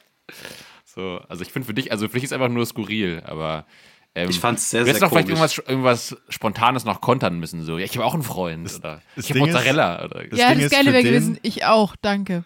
So, 0.94 1.20
also 1.28 1.42
ich 1.42 1.50
finde 1.52 1.66
für 1.66 1.74
dich, 1.74 1.90
also 1.92 2.06
für 2.08 2.14
dich 2.14 2.24
ist 2.24 2.32
einfach 2.32 2.48
nur 2.48 2.64
skurril, 2.66 3.22
aber 3.26 3.66
ähm, 4.14 4.30
Ich 4.30 4.38
fand's 4.38 4.70
sehr, 4.70 4.82
du 4.82 4.86
hättest 4.88 5.00
sehr 5.00 5.08
doch 5.08 5.12
vielleicht 5.12 5.28
komisch. 5.28 5.58
irgendwas, 5.66 6.12
irgendwas 6.12 6.32
Spontanes 6.32 6.84
noch 6.84 7.00
kontern 7.00 7.38
müssen. 7.40 7.64
So, 7.64 7.78
ja, 7.78 7.84
ich 7.84 7.96
habe 7.96 8.04
auch 8.06 8.14
einen 8.14 8.22
Freund 8.22 8.72
oder 8.76 9.02
das 9.16 9.24
ich 9.24 9.30
habe 9.30 9.40
Ding 9.40 9.48
ist- 9.48 9.54
Mozzarella. 9.54 10.04
oder, 10.04 10.24
Das 10.28 10.38
ja, 10.38 10.48
Ding 10.50 10.58
das 10.58 10.66
ist 10.66 10.72
Geile 10.72 10.84
für 10.90 10.92
wäre 10.92 11.02
den- 11.02 11.12
gewesen, 11.12 11.38
ich 11.42 11.64
auch, 11.64 11.96
danke. 11.96 12.44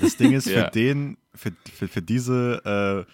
Das 0.00 0.16
Ding 0.16 0.32
ist, 0.32 0.46
Ja. 0.48 0.64
für 0.64 0.70
den, 0.70 1.18
für, 1.34 1.52
für, 1.74 1.88
für 1.88 2.02
diese, 2.02 3.04
äh, 3.06 3.12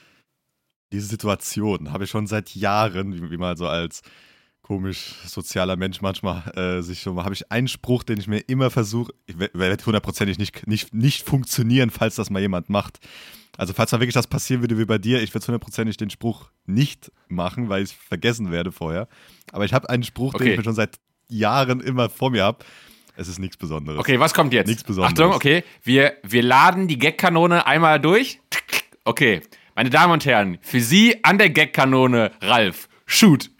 diese 0.92 1.06
Situation 1.06 1.92
habe 1.92 2.04
ich 2.04 2.10
schon 2.10 2.26
seit 2.28 2.54
Jahren, 2.54 3.14
wie, 3.14 3.30
wie 3.32 3.36
man 3.36 3.56
so 3.56 3.66
als 3.66 4.02
komisch 4.68 5.14
sozialer 5.24 5.76
Mensch 5.76 6.02
manchmal 6.02 6.42
äh, 6.54 6.82
sich 6.82 7.00
so, 7.00 7.16
habe 7.24 7.32
ich 7.32 7.50
einen 7.50 7.68
Spruch, 7.68 8.02
den 8.02 8.18
ich 8.20 8.28
mir 8.28 8.40
immer 8.40 8.68
versuche, 8.70 9.14
wird 9.26 9.86
hundertprozentig 9.86 10.38
nicht, 10.38 10.66
nicht, 10.66 10.92
nicht 10.92 11.26
funktionieren, 11.26 11.88
falls 11.88 12.16
das 12.16 12.28
mal 12.28 12.40
jemand 12.40 12.68
macht. 12.68 12.98
Also 13.56 13.72
falls 13.72 13.90
mal 13.92 14.00
wirklich 14.00 14.12
das 14.14 14.26
passieren 14.26 14.60
würde 14.62 14.78
wie 14.78 14.84
bei 14.84 14.98
dir, 14.98 15.22
ich 15.22 15.32
würde 15.34 15.46
hundertprozentig 15.46 15.96
den 15.96 16.10
Spruch 16.10 16.50
nicht 16.66 17.10
machen, 17.28 17.70
weil 17.70 17.82
ich 17.82 17.92
es 17.92 17.96
vergessen 17.96 18.50
werde 18.52 18.70
vorher. 18.70 19.08
Aber 19.52 19.64
ich 19.64 19.72
habe 19.72 19.88
einen 19.88 20.02
Spruch, 20.02 20.34
den 20.34 20.42
Okay. 20.42 20.50
ich 20.52 20.58
mir 20.58 20.64
schon 20.64 20.74
seit 20.74 20.96
Jahren 21.28 21.80
immer 21.80 22.10
vor 22.10 22.30
mir 22.30 22.44
habe. 22.44 22.62
Es 23.16 23.26
ist 23.26 23.38
nichts 23.38 23.56
Besonderes. 23.56 23.98
Okay, 23.98 24.20
was 24.20 24.34
kommt 24.34 24.52
jetzt? 24.52 24.68
Nichts 24.68 24.84
Besonderes. 24.84 25.12
Achtung, 25.12 25.32
okay. 25.32 25.64
Wir, 25.82 26.12
wir 26.22 26.42
laden 26.42 26.88
die 26.88 26.98
Gagkanone 26.98 27.66
einmal 27.66 27.98
durch. 28.00 28.38
Okay, 29.04 29.40
meine 29.74 29.88
Damen 29.88 30.12
und 30.12 30.26
Herren, 30.26 30.58
für 30.60 30.80
Sie 30.80 31.24
an 31.24 31.38
der 31.38 31.48
Gagkanone 31.48 32.32
Ralf. 32.42 32.88
Shoot. 33.06 33.50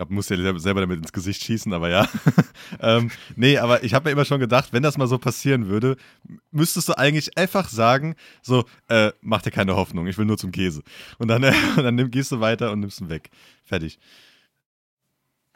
Ich 0.00 0.08
muss 0.10 0.28
ja 0.28 0.36
selber- 0.58 0.80
damit 0.80 0.98
ins 1.00 1.12
Gesicht 1.12 1.42
schießen, 1.42 1.72
aber 1.72 1.88
ja. 1.88 2.08
ähm, 2.80 3.10
nee, 3.34 3.58
aber 3.58 3.82
ich 3.82 3.94
habe 3.94 4.08
mir 4.08 4.12
immer 4.12 4.24
schon 4.24 4.38
gedacht, 4.38 4.72
wenn 4.72 4.82
das 4.84 4.96
mal 4.96 5.08
so 5.08 5.18
passieren 5.18 5.66
würde, 5.66 5.96
müsstest 6.52 6.88
du 6.88 6.96
eigentlich 6.96 7.36
einfach 7.36 7.68
sagen, 7.68 8.14
so, 8.40 8.64
äh, 8.88 9.10
mach 9.22 9.42
dir 9.42 9.50
keine 9.50 9.74
Hoffnung, 9.74 10.06
ich 10.06 10.16
will 10.16 10.24
nur 10.24 10.38
zum 10.38 10.52
Käse. 10.52 10.82
Und 11.18 11.26
dann, 11.28 11.42
äh, 11.42 11.52
und 11.76 11.82
dann 11.82 11.96
nimm, 11.96 12.10
gehst 12.12 12.30
du 12.30 12.38
weiter 12.40 12.70
und 12.70 12.80
nimmst 12.80 13.00
ihn 13.00 13.08
weg. 13.08 13.30
Fertig. 13.64 13.98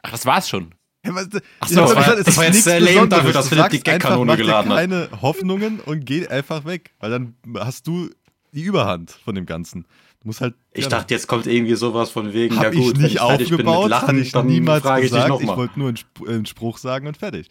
Ach, 0.01 0.11
das 0.11 0.25
war's 0.25 0.49
schon. 0.49 0.75
Ja, 1.05 1.15
was- 1.15 1.29
Ach 1.61 1.67
so, 1.69 1.75
das 1.81 1.95
war- 1.95 2.17
es 2.17 2.25
das 2.25 2.37
war 2.37 2.43
jetzt 2.45 2.63
sehr 2.65 2.81
lame 2.81 3.07
dafür, 3.07 3.31
dass 3.31 3.47
Philipp 3.47 3.69
die 3.69 3.79
Gagkanone 3.79 4.25
mach 4.25 4.35
dir 4.35 4.43
geladen 4.43 4.71
hat. 4.71 4.77
keine 4.77 5.09
Hoffnungen 5.21 5.79
und 5.79 6.05
geh 6.05 6.27
einfach 6.27 6.65
weg, 6.65 6.91
weil 6.99 7.11
dann 7.11 7.35
hast 7.59 7.87
du 7.87 8.09
die 8.51 8.63
Überhand 8.63 9.11
von 9.11 9.35
dem 9.35 9.45
Ganzen. 9.45 9.85
Du 10.23 10.29
musst 10.29 10.39
halt. 10.41 10.55
Ich 10.73 10.83
ja, 10.85 10.89
dachte, 10.89 11.13
jetzt 11.13 11.27
kommt 11.27 11.45
irgendwie 11.47 11.75
sowas 11.75 12.09
von 12.09 12.31
wegen, 12.33 12.55
Hab 12.57 12.63
ja 12.63 12.69
gut, 12.71 12.93
ich 12.97 13.01
nicht 13.01 13.01
wenn 13.01 13.05
ich 13.05 13.19
fertig 13.19 13.49
bin 13.49 13.57
mit 13.57 13.67
aufgebaut, 13.67 13.89
Lachen, 13.89 14.21
ich 14.21 14.31
dann 14.31 14.47
niemals 14.47 14.81
frage 14.81 15.03
ich 15.05 15.11
dich 15.11 15.19
gesagt. 15.21 15.33
Ich, 15.41 15.47
nochmal. 15.47 15.57
wollte 15.57 15.79
nur 15.79 15.87
einen, 15.89 15.97
Sp 15.99 16.15
einen 16.27 16.45
Spruch 16.45 16.77
sagen 16.77 17.07
und 17.07 17.17
fertig. 17.17 17.47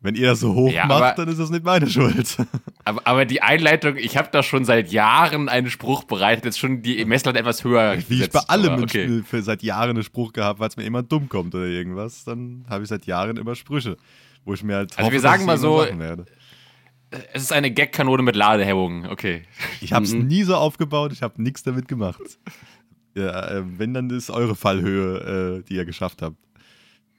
Wenn 0.00 0.14
ihr 0.14 0.26
das 0.28 0.40
so 0.40 0.52
hoch 0.54 0.70
Ja, 0.70 0.86
macht, 0.86 1.02
aber- 1.02 1.14
dann 1.14 1.28
ist 1.28 1.38
das 1.38 1.50
nicht 1.50 1.64
meine 1.64 1.88
Schuld. 1.88 2.36
Aber, 2.84 3.00
aber 3.04 3.24
die 3.24 3.42
Einleitung, 3.42 3.96
ich 3.96 4.16
habe 4.16 4.28
da 4.30 4.44
schon 4.44 4.64
seit 4.64 4.92
Jahren 4.92 5.48
einen 5.48 5.70
Spruch 5.70 6.04
bereitet, 6.04 6.44
jetzt 6.44 6.58
schon 6.60 6.82
die 6.82 7.04
Messlatte 7.04 7.40
etwas 7.40 7.64
höher. 7.64 7.94
Wie 7.96 7.98
ich 8.00 8.08
gesetzt, 8.08 8.32
bei 8.34 8.40
allem 8.54 8.80
okay. 8.84 9.22
Für 9.28 9.42
seit 9.42 9.64
Jahren 9.64 9.90
einen 9.90 10.04
Spruch 10.04 10.32
gehabt, 10.32 10.60
weil 10.60 10.68
es 10.68 10.76
mir 10.76 10.84
jemand 10.84 11.10
dumm 11.10 11.28
kommt 11.28 11.52
oder 11.56 11.64
irgendwas, 11.64 12.22
dann 12.22 12.64
habe 12.70 12.84
ich 12.84 12.88
seit 12.88 13.06
Jahren 13.06 13.36
immer 13.38 13.56
Sprüche, 13.56 13.96
wo 14.44 14.54
ich 14.54 14.62
mir 14.62 14.76
halt 14.76 14.92
Also 14.96 15.10
wir 15.10 15.16
hoffe, 15.18 15.20
sagen 15.20 15.46
dass 15.48 15.56
ich 15.58 15.62
mal 15.64 15.68
so- 15.68 15.78
machen 15.78 15.98
werde. 15.98 16.26
Es 17.32 17.42
ist 17.42 17.52
eine 17.52 17.70
Gagkanone 17.72 18.22
mit 18.22 18.36
Ladehemmungen, 18.36 19.06
okay. 19.10 19.42
Ich 19.80 19.92
habe 19.92 20.04
es 20.04 20.12
Mhm. 20.12 20.26
nie 20.26 20.42
so 20.42 20.54
aufgebaut, 20.56 21.12
ich 21.12 21.22
habe 21.22 21.42
nichts 21.42 21.62
damit 21.62 21.88
gemacht. 21.88 22.20
Ja, 23.14 23.48
äh, 23.48 23.62
wenn, 23.78 23.94
dann 23.94 24.10
ist 24.10 24.30
eure 24.30 24.54
Fallhöhe, 24.56 25.60
äh, 25.60 25.62
die 25.68 25.74
ihr 25.74 25.84
geschafft 25.84 26.20
habt. 26.22 26.36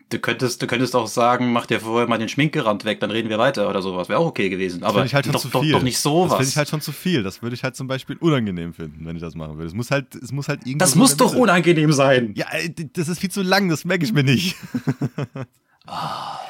Du 0.10 0.20
könntest, 0.20 0.62
du 0.62 0.68
könntest 0.68 0.96
auch 0.96 1.08
sagen, 1.08 1.52
mach 1.52 1.66
dir 1.66 1.82
vorher 1.82 2.08
mal 2.08 2.18
den 2.18 2.30
Schminkerand 2.30 2.86
weg, 2.86 3.02
dann 3.02 3.12
reden 3.12 3.28
wir 3.28 3.40
weiter 3.40 3.70
oder 3.70 3.82
sowas. 3.82 4.08
Wäre 4.08 4.20
auch 4.20 4.28
okay 4.28 4.48
gewesen. 4.48 4.80
Das 4.80 4.90
Aber 4.90 5.00
finde 5.00 5.08
ich 5.08 5.14
halt 5.16 5.26
schon 5.26 5.34
doch, 5.34 5.42
zu 5.42 5.50
doch, 5.50 5.62
viel. 5.64 5.72
doch 5.74 5.82
nicht 5.84 5.96
Das 5.98 6.04
sowas. 6.04 6.34
finde 6.38 6.48
ich 6.50 6.56
halt 6.56 6.70
schon 6.70 6.80
zu 6.80 6.94
viel. 6.94 7.24
Das 7.24 7.42
würde 7.42 7.56
ich 7.56 7.64
halt 7.64 7.76
zum 7.76 7.88
Beispiel 7.88 8.16
unangenehm 8.18 8.74
finden, 8.74 9.06
wenn 9.06 9.18
ich 9.18 9.22
das 9.22 9.36
machen 9.36 9.56
würde. 9.58 9.68
Es 9.68 9.74
muss 9.74 9.92
halt, 9.92 10.16
es 10.16 10.32
muss 10.32 10.48
halt 10.48 10.62
irgendwo 10.62 10.78
das 10.78 10.96
muss 10.96 11.18
doch 11.18 11.36
unangenehm 11.36 11.92
sein. 11.92 12.34
Ja, 12.38 12.46
äh, 12.54 12.70
das 12.94 13.10
ist 13.10 13.20
viel 13.20 13.32
zu 13.32 13.42
lang, 13.42 13.68
das 13.68 13.84
merke 13.84 14.06
ich 14.06 14.14
mir 14.14 14.24
nicht. 14.24 14.56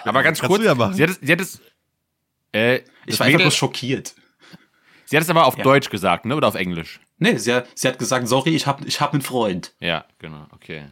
Aber 0.03 0.23
ganz 0.23 0.39
kurz, 0.39 0.59
du 0.59 0.65
ja 0.65 0.75
machen. 0.75 0.93
sie 0.93 1.03
hat 1.03 1.09
es, 1.11 1.19
sie 1.21 1.31
hat 1.31 1.41
es, 1.41 1.61
äh, 2.53 2.81
Ich 3.05 3.19
war 3.19 3.25
einfach 3.27 3.39
Mädel- 3.39 3.45
bloß 3.45 3.55
schockiert. 3.55 4.15
sie 5.05 5.15
hat 5.17 5.23
es 5.23 5.29
aber 5.29 5.45
auf 5.45 5.57
Ja. 5.57 5.63
Deutsch 5.63 5.89
gesagt, 5.89 6.25
ne, 6.25 6.35
oder 6.35 6.47
auf 6.47 6.55
Englisch? 6.55 6.99
Nee, 7.19 7.37
sie 7.37 7.53
hat, 7.53 7.67
sie 7.75 7.87
hat 7.87 7.97
gesagt, 7.99 8.27
sorry, 8.27 8.55
ich 8.55 8.67
hab, 8.67 8.85
ich 8.85 9.01
hab 9.01 9.13
einen 9.13 9.21
Freund. 9.21 9.73
Ja, 9.79 10.05
genau, 10.19 10.45
okay. 10.51 10.85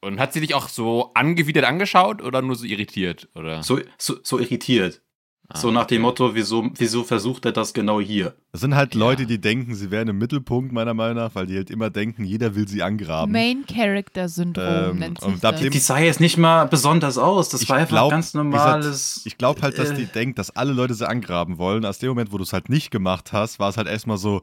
Und 0.00 0.20
hat 0.20 0.32
sie 0.32 0.40
dich 0.40 0.54
auch 0.54 0.68
so 0.68 1.12
angewidert 1.14 1.64
angeschaut 1.64 2.20
oder 2.22 2.42
nur 2.42 2.56
so 2.56 2.66
irritiert, 2.66 3.28
oder? 3.34 3.62
So, 3.62 3.80
so, 3.98 4.16
so 4.22 4.38
irritiert. 4.38 5.00
So 5.56 5.70
nach 5.70 5.86
dem 5.86 6.02
Motto, 6.02 6.34
wieso, 6.34 6.68
wieso 6.74 7.04
versucht 7.04 7.44
er 7.46 7.52
das 7.52 7.72
genau 7.72 8.00
hier? 8.00 8.34
Das 8.50 8.60
sind 8.60 8.74
halt 8.74 8.94
Ja. 8.94 9.00
Leute, 9.00 9.24
die 9.24 9.40
denken, 9.40 9.74
sie 9.74 9.90
wären 9.90 10.08
im 10.08 10.18
Mittelpunkt, 10.18 10.72
meiner 10.72 10.94
Meinung 10.94 11.16
nach, 11.16 11.34
weil 11.34 11.46
die 11.46 11.56
halt 11.56 11.70
immer 11.70 11.90
denken, 11.90 12.24
jeder 12.24 12.56
will 12.56 12.66
sie 12.66 12.82
angraben. 12.82 13.30
Main 13.32 13.64
Character 13.66 14.28
Syndrom 14.28 14.64
Ähm, 14.66 14.98
nennt 14.98 15.20
sich 15.20 15.40
da 15.40 15.52
das. 15.52 15.60
Die 15.60 15.78
sah 15.78 15.98
jetzt 15.98 16.20
nicht 16.20 16.38
mal 16.38 16.64
besonders 16.64 17.18
aus. 17.18 17.50
Das 17.50 17.62
Ich 17.62 17.68
war 17.68 17.76
einfach 17.76 17.90
glaub, 17.96 18.10
ganz 18.10 18.34
normales. 18.34 19.22
Ich 19.24 19.38
glaube 19.38 19.62
halt, 19.62 19.78
dass 19.78 19.90
äh, 19.90 19.94
die 19.94 20.06
denkt, 20.06 20.38
dass 20.38 20.50
alle 20.50 20.72
Leute 20.72 20.94
sie 20.94 21.08
angraben 21.08 21.56
wollen. 21.58 21.84
Aus 21.84 21.98
dem 21.98 22.08
Moment, 22.08 22.32
wo 22.32 22.36
du 22.36 22.42
es 22.42 22.52
halt 22.52 22.68
nicht 22.68 22.90
gemacht 22.90 23.32
hast, 23.32 23.58
war 23.60 23.68
es 23.68 23.76
halt 23.76 23.86
erstmal 23.86 24.18
so. 24.18 24.42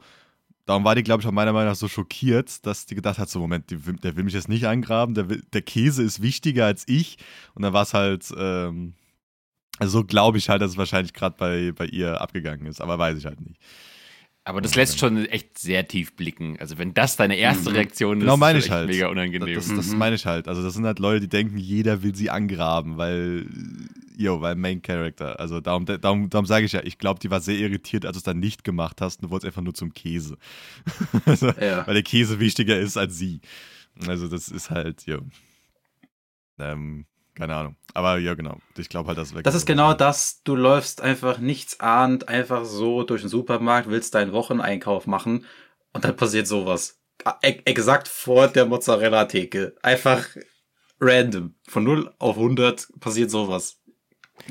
Darum 0.65 0.85
war 0.85 0.95
die, 0.95 1.03
glaube 1.03 1.21
ich, 1.21 1.27
auch 1.27 1.31
meiner 1.31 1.51
Meinung 1.51 1.69
nach 1.69 1.75
so 1.75 1.87
schockiert, 1.89 2.65
dass 2.65 2.85
die 2.85 2.95
gedacht 2.95 3.17
hat: 3.17 3.29
so, 3.29 3.39
Moment, 3.39 3.69
die, 3.71 3.77
der 3.77 4.15
will 4.15 4.23
mich 4.23 4.33
jetzt 4.33 4.47
nicht 4.47 4.65
angraben, 4.65 5.13
der, 5.15 5.27
will, 5.27 5.43
der 5.51 5.61
Käse 5.61 6.03
ist 6.03 6.21
wichtiger 6.21 6.65
als 6.65 6.83
ich. 6.87 7.17
Und 7.53 7.63
dann 7.63 7.73
war 7.73 7.81
es 7.83 7.93
halt, 7.93 8.31
ähm, 8.37 8.93
also 9.81 9.99
so 9.99 10.05
glaube 10.05 10.37
ich 10.37 10.47
halt, 10.47 10.61
dass 10.61 10.71
es 10.71 10.77
wahrscheinlich 10.77 11.13
gerade 11.13 11.35
bei, 11.37 11.71
bei 11.71 11.85
ihr 11.85 12.21
abgegangen 12.21 12.67
ist, 12.67 12.79
aber 12.81 12.97
weiß 12.99 13.17
ich 13.17 13.25
halt 13.25 13.41
nicht. 13.41 13.59
Aber 14.43 14.59
das 14.59 14.73
lässt 14.75 14.97
schon 14.97 15.25
echt 15.27 15.59
sehr 15.59 15.87
tief 15.87 16.15
blicken. 16.15 16.57
Also 16.59 16.79
wenn 16.79 16.95
das 16.95 17.15
deine 17.15 17.35
erste 17.35 17.69
Mhm. 17.69 17.75
Reaktion 17.75 18.17
ist, 18.17 18.21
Genau 18.23 18.37
meine 18.37 18.57
ist 18.59 18.65
ich 18.65 18.71
halt. 18.71 18.89
mega 18.89 19.03
Das, 19.05 19.11
unangenehm. 19.11 19.53
das, 19.55 19.67
das 19.67 19.87
Mhm. 19.89 19.97
meine 19.99 20.15
ich 20.15 20.25
halt. 20.25 20.47
Also, 20.47 20.63
das 20.63 20.73
sind 20.73 20.83
halt 20.85 20.97
Leute, 20.97 21.21
die 21.21 21.27
denken, 21.29 21.57
jeder 21.57 22.01
will 22.01 22.15
sie 22.15 22.31
angraben, 22.31 22.97
weil, 22.97 23.45
yo, 24.17 24.41
weil 24.41 24.55
Main 24.55 24.81
Character. 24.81 25.39
Also, 25.39 25.59
darum, 25.61 25.85
darum, 25.85 26.27
darum 26.31 26.45
sage 26.47 26.65
ich 26.65 26.71
ja, 26.71 26.81
ich 26.83 26.97
glaube, 26.97 27.19
die 27.19 27.29
war 27.29 27.39
sehr 27.39 27.55
irritiert, 27.55 28.03
als 28.03 28.13
du 28.15 28.17
es 28.17 28.23
dann 28.23 28.39
nicht 28.39 28.63
gemacht 28.63 28.99
hast. 28.99 29.17
und 29.21 29.27
Du 29.27 29.29
wolltest 29.31 29.45
einfach 29.45 29.61
nur 29.61 29.75
zum 29.75 29.93
Käse. 29.93 30.37
also, 31.25 31.49
Ja. 31.61 31.85
Weil 31.85 31.93
der 31.93 32.03
Käse 32.03 32.39
wichtiger 32.39 32.79
ist 32.79 32.97
als 32.97 33.17
sie. 33.19 33.41
Also, 34.07 34.27
das 34.27 34.49
ist 34.49 34.71
halt, 34.71 35.05
yo. 35.05 35.19
Ähm, 36.57 37.05
keine 37.35 37.55
Ahnung. 37.55 37.75
Aber 37.93 38.17
ja, 38.17 38.33
genau. 38.33 38.57
Ich 38.77 38.89
glaube 38.89 39.07
halt, 39.07 39.17
das 39.17 39.33
Das 39.33 39.55
ist 39.55 39.65
genau 39.65 39.93
das. 39.93 40.41
Du 40.43 40.55
läufst 40.55 41.01
einfach 41.01 41.37
nichts 41.39 41.79
ahnt, 41.79 42.29
einfach 42.29 42.65
so 42.65 43.03
durch 43.03 43.21
den 43.21 43.29
Supermarkt, 43.29 43.89
willst 43.89 44.15
deinen 44.15 44.31
Wocheneinkauf 44.31 45.07
machen 45.07 45.45
und 45.93 46.03
dann 46.03 46.15
passiert 46.15 46.47
sowas. 46.47 46.99
E 47.43 47.59
exakt 47.65 48.07
vor 48.07 48.47
der 48.47 48.65
Mozzarella-Theke. 48.65 49.75
Einfach 49.81 50.27
random. 50.99 51.55
Von 51.67 51.83
0 51.83 52.13
auf 52.19 52.37
100 52.37 52.87
passiert 52.99 53.29
sowas. 53.29 53.81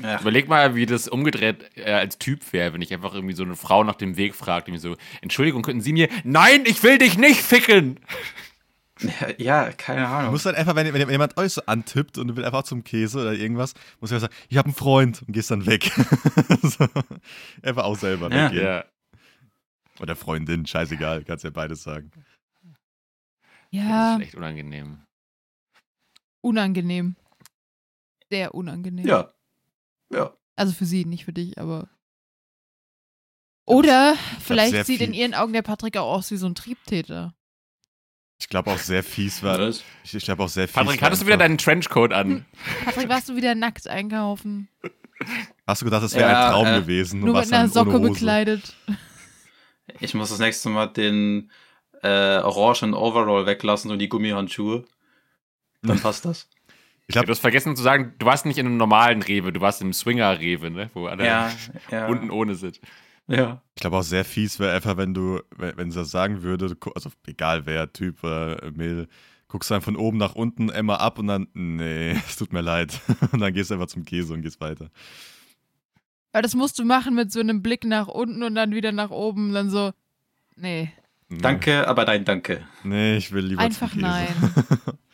Ja. 0.01 0.19
Überleg 0.21 0.47
mal, 0.47 0.75
wie 0.75 0.85
das 0.85 1.07
umgedreht 1.07 1.69
äh, 1.75 1.91
als 1.91 2.17
Typ 2.17 2.53
wäre, 2.53 2.73
wenn 2.73 2.81
ich 2.81 2.93
einfach 2.93 3.13
irgendwie 3.13 3.33
so 3.33 3.43
eine 3.43 3.55
Frau 3.55 3.83
nach 3.83 3.95
dem 3.95 4.15
Weg 4.15 4.35
fragt, 4.35 4.67
die 4.67 4.71
mir 4.71 4.79
so, 4.79 4.95
Entschuldigung, 5.21 5.63
könnten 5.63 5.81
Sie 5.81 5.91
mir, 5.93 6.07
nein, 6.23 6.63
ich 6.65 6.81
will 6.83 6.97
dich 6.97 7.17
nicht 7.17 7.41
ficken! 7.41 7.99
ja, 9.37 9.71
keine 9.71 10.01
Du 10.01 10.07
Ahnung. 10.07 10.31
musst 10.31 10.45
halt 10.45 10.55
einfach, 10.55 10.75
wenn, 10.75 10.93
wenn 10.93 11.09
jemand 11.09 11.37
euch 11.37 11.53
so 11.53 11.61
antippt 11.65 12.17
und 12.17 12.27
du 12.27 12.35
willst 12.35 12.45
einfach 12.45 12.63
zum 12.63 12.83
Käse 12.83 13.19
oder 13.21 13.33
irgendwas, 13.33 13.73
musst 13.99 14.11
du 14.11 14.15
einfach 14.15 14.29
sagen, 14.29 14.45
ich 14.49 14.57
habe 14.57 14.65
einen 14.67 14.75
Freund 14.75 15.21
und 15.23 15.33
gehst 15.33 15.49
dann 15.51 15.65
weg. 15.65 15.85
so. 16.61 16.87
Einfach 17.63 17.83
auch 17.85 17.97
selber 17.97 18.29
Ja. 18.31 18.45
weggehen. 18.49 18.63
Ja. 18.65 18.85
Oder 19.99 20.15
Freundin, 20.15 20.65
scheißegal, 20.65 21.23
kannst 21.23 21.43
ja 21.43 21.49
beides 21.49 21.83
sagen. 21.83 22.11
ja, 23.71 24.13
Das 24.13 24.19
ist 24.21 24.27
echt 24.27 24.35
unangenehm. 24.35 24.99
unangenehm. 26.41 27.15
Sehr 28.29 28.53
unangenehm. 28.55 29.05
Ja. 29.05 29.31
Ja. 30.13 30.35
Also 30.55 30.73
für 30.73 30.85
sie, 30.85 31.05
nicht 31.05 31.25
für 31.25 31.33
dich, 31.33 31.57
aber. 31.57 31.89
Oder 33.65 34.15
vielleicht 34.39 34.85
sieht 34.85 35.01
in 35.01 35.11
viel- 35.11 35.19
ihren 35.21 35.33
Augen 35.33 35.53
der 35.53 35.61
Patrick 35.61 35.95
auch 35.97 36.13
aus 36.15 36.31
wie 36.31 36.37
so 36.37 36.45
ein 36.47 36.55
Triebtäter. 36.55 37.33
Ich 38.41 38.49
glaube 38.49 38.71
auch 38.71 38.77
sehr 38.79 39.03
fies 39.03 39.43
war. 39.43 39.59
Was? 39.59 39.83
Ich, 40.03 40.15
ich 40.15 40.23
glaube 40.25 40.43
auch 40.43 40.49
sehr 40.49 40.67
fies. 40.67 40.73
Patrick, 40.75 41.01
hattest 41.01 41.21
du 41.21 41.27
wieder 41.27 41.37
deinen 41.37 41.57
Trenchcoat 41.57 42.11
an? 42.11 42.45
Patrick, 42.83 43.07
warst 43.07 43.29
du 43.29 43.35
wieder 43.35 43.53
nackt 43.55 43.87
einkaufen? 43.87 44.67
Hast 45.67 45.81
du 45.81 45.85
gedacht, 45.85 46.03
das 46.03 46.15
wäre 46.15 46.31
Ja, 46.31 46.47
ein 46.47 46.51
Traum 46.51 46.67
äh, 46.67 46.79
gewesen? 46.81 47.19
Nur 47.19 47.39
mit 47.39 47.53
einer 47.53 47.67
Socke 47.69 47.99
bekleidet. 47.99 48.75
Ich 49.99 50.13
muss 50.15 50.29
das 50.29 50.39
nächste 50.39 50.69
Mal 50.69 50.87
den 50.87 51.51
äh, 52.01 52.39
orangen 52.39 52.93
Overall 52.95 53.45
weglassen 53.45 53.91
und 53.91 53.99
die 53.99 54.09
Gummihandschuhe. 54.09 54.85
Dann 55.83 55.99
passt 55.99 56.25
das. 56.25 56.49
Ich 57.07 57.15
Ja, 57.15 57.21
glaube, 57.21 57.27
du 57.27 57.31
hast 57.33 57.39
vergessen 57.39 57.75
zu 57.75 57.83
sagen, 57.83 58.13
du 58.17 58.25
warst 58.25 58.45
nicht 58.45 58.57
in 58.57 58.65
einem 58.65 58.77
normalen 58.77 59.21
Rewe, 59.21 59.51
du 59.53 59.61
warst 59.61 59.81
im 59.81 59.93
Swinger-Rewe, 59.93 60.71
ne? 60.71 60.89
Wo 60.93 61.05
alle 61.07 61.25
Ja, 61.25 61.51
ja. 61.91 62.07
unten 62.07 62.31
ohne 62.31 62.55
sind. 62.55 62.79
Ja. 63.31 63.61
ich 63.75 63.81
glaube 63.81 63.97
auch 63.97 64.03
sehr 64.03 64.25
fies 64.25 64.59
wäre 64.59 64.73
einfach, 64.73 64.97
wenn 64.97 65.13
du, 65.13 65.39
wenn, 65.55 65.77
wenn 65.77 65.91
sie 65.91 65.99
das 65.99 66.11
sagen 66.11 66.43
würde, 66.43 66.75
also 66.95 67.09
egal 67.25 67.65
wer, 67.65 67.91
Typ 67.91 68.23
oder 68.23 68.71
Mädel, 68.73 69.07
guckst 69.47 69.71
dann 69.71 69.81
von 69.81 69.95
oben 69.95 70.17
nach 70.17 70.35
unten 70.35 70.69
immer 70.69 70.99
ab 71.01 71.19
und 71.19 71.27
dann, 71.27 71.47
nee, 71.53 72.11
es 72.27 72.35
tut 72.35 72.53
mir 72.53 72.61
leid. 72.61 72.99
Und 73.31 73.39
dann 73.39 73.53
gehst 73.53 73.69
du 73.69 73.75
einfach 73.75 73.87
zum 73.87 74.05
Käse 74.05 74.33
und 74.33 74.41
gehst 74.41 74.61
weiter. 74.61 74.89
Aber 76.31 76.41
das 76.41 76.55
musst 76.55 76.79
du 76.79 76.85
machen 76.85 77.15
mit 77.15 77.31
so 77.31 77.41
einem 77.41 77.61
Blick 77.61 77.83
nach 77.83 78.07
unten 78.07 78.43
und 78.43 78.55
dann 78.55 78.73
wieder 78.73 78.93
nach 78.93 79.09
oben. 79.09 79.51
Dann 79.51 79.69
so, 79.69 79.91
nee, 80.55 80.93
Nee. 81.31 81.37
Danke, 81.39 81.87
aber 81.87 82.03
nein, 82.03 82.25
danke. 82.25 82.67
Nee, 82.83 83.15
ich 83.15 83.31
will 83.31 83.45
lieber 83.45 83.61
einfach 83.61 83.91
zum 83.91 84.01
Käse. 84.01 84.11
nein. 84.11 84.27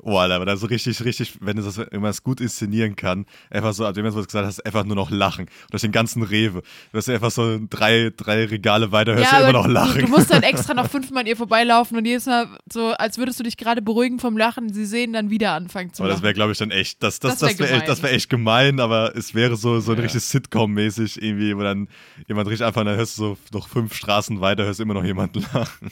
Oh, 0.00 0.16
Alter, 0.18 0.36
aber 0.36 0.46
da 0.46 0.56
so 0.56 0.66
richtig, 0.66 1.02
richtig, 1.04 1.38
wenn 1.40 1.56
du 1.56 1.62
das 1.62 1.78
es 1.78 2.22
gut 2.22 2.40
inszenieren 2.40 2.96
kann, 2.96 3.26
einfach 3.50 3.72
so, 3.72 3.84
ab 3.86 3.94
dem 3.94 4.04
wo 4.06 4.10
du 4.10 4.20
es 4.20 4.26
gesagt 4.26 4.46
hast, 4.46 4.64
einfach 4.64 4.84
nur 4.84 4.96
noch 4.96 5.10
lachen. 5.10 5.46
Durch 5.70 5.82
den 5.82 5.92
ganzen 5.92 6.22
Rewe. 6.22 6.62
Du 6.92 6.98
hast 6.98 7.08
einfach 7.08 7.30
so 7.30 7.58
drei, 7.70 8.12
drei 8.16 8.44
Regale 8.46 8.92
weiter, 8.92 9.14
hörst 9.14 9.32
du 9.32 9.36
immer 9.36 9.52
noch 9.52 9.66
du, 9.66 9.72
lachen. 9.72 10.00
du 10.02 10.08
musst 10.08 10.30
dann 10.30 10.42
extra 10.42 10.74
noch 10.74 10.86
fünfmal 10.90 11.20
an 11.22 11.26
ihr 11.26 11.36
vorbeilaufen 11.36 11.96
und 11.98 12.04
jedes 12.04 12.26
Mal 12.26 12.48
so, 12.72 12.88
als 12.92 13.18
würdest 13.18 13.38
du 13.40 13.44
dich 13.44 13.56
gerade 13.56 13.82
beruhigen 13.82 14.18
vom 14.18 14.36
Lachen, 14.36 14.72
sie 14.72 14.84
sehen 14.86 15.12
dann 15.12 15.30
wieder 15.30 15.52
anfangen 15.52 15.92
zu 15.92 16.02
Aber 16.02 16.08
das 16.08 16.16
lachen. 16.18 16.24
wäre, 16.24 16.34
glaube 16.34 16.52
ich, 16.52 16.58
dann 16.58 16.70
echt, 16.70 17.02
das, 17.02 17.20
das, 17.20 17.38
Das 17.38 17.42
wär 17.42 17.48
das 17.50 17.58
wäre 17.58 17.68
echt, 17.70 17.74
gemein. 17.80 17.86
das 17.88 18.02
wär 18.02 18.12
echt 18.12 18.30
gemein, 18.30 18.80
aber 18.80 19.16
es 19.16 19.34
wäre 19.34 19.56
so, 19.56 19.80
so 19.80 19.92
ein 19.92 19.98
Ja. 19.98 20.02
richtiges 20.04 20.30
Sitcom-mäßig 20.30 21.20
irgendwie, 21.22 21.56
wo 21.56 21.62
dann 21.62 21.88
jemand 22.28 22.48
richtig 22.48 22.66
einfach, 22.66 22.84
dann 22.84 22.96
hörst 22.96 23.18
du 23.18 23.22
so 23.22 23.38
noch 23.52 23.68
fünf 23.68 23.94
Straßen 23.94 24.40
weiter, 24.40 24.64
hörst 24.64 24.80
immer 24.80 24.94
noch 24.94 25.04
jemanden 25.04 25.44
lachen. 25.52 25.90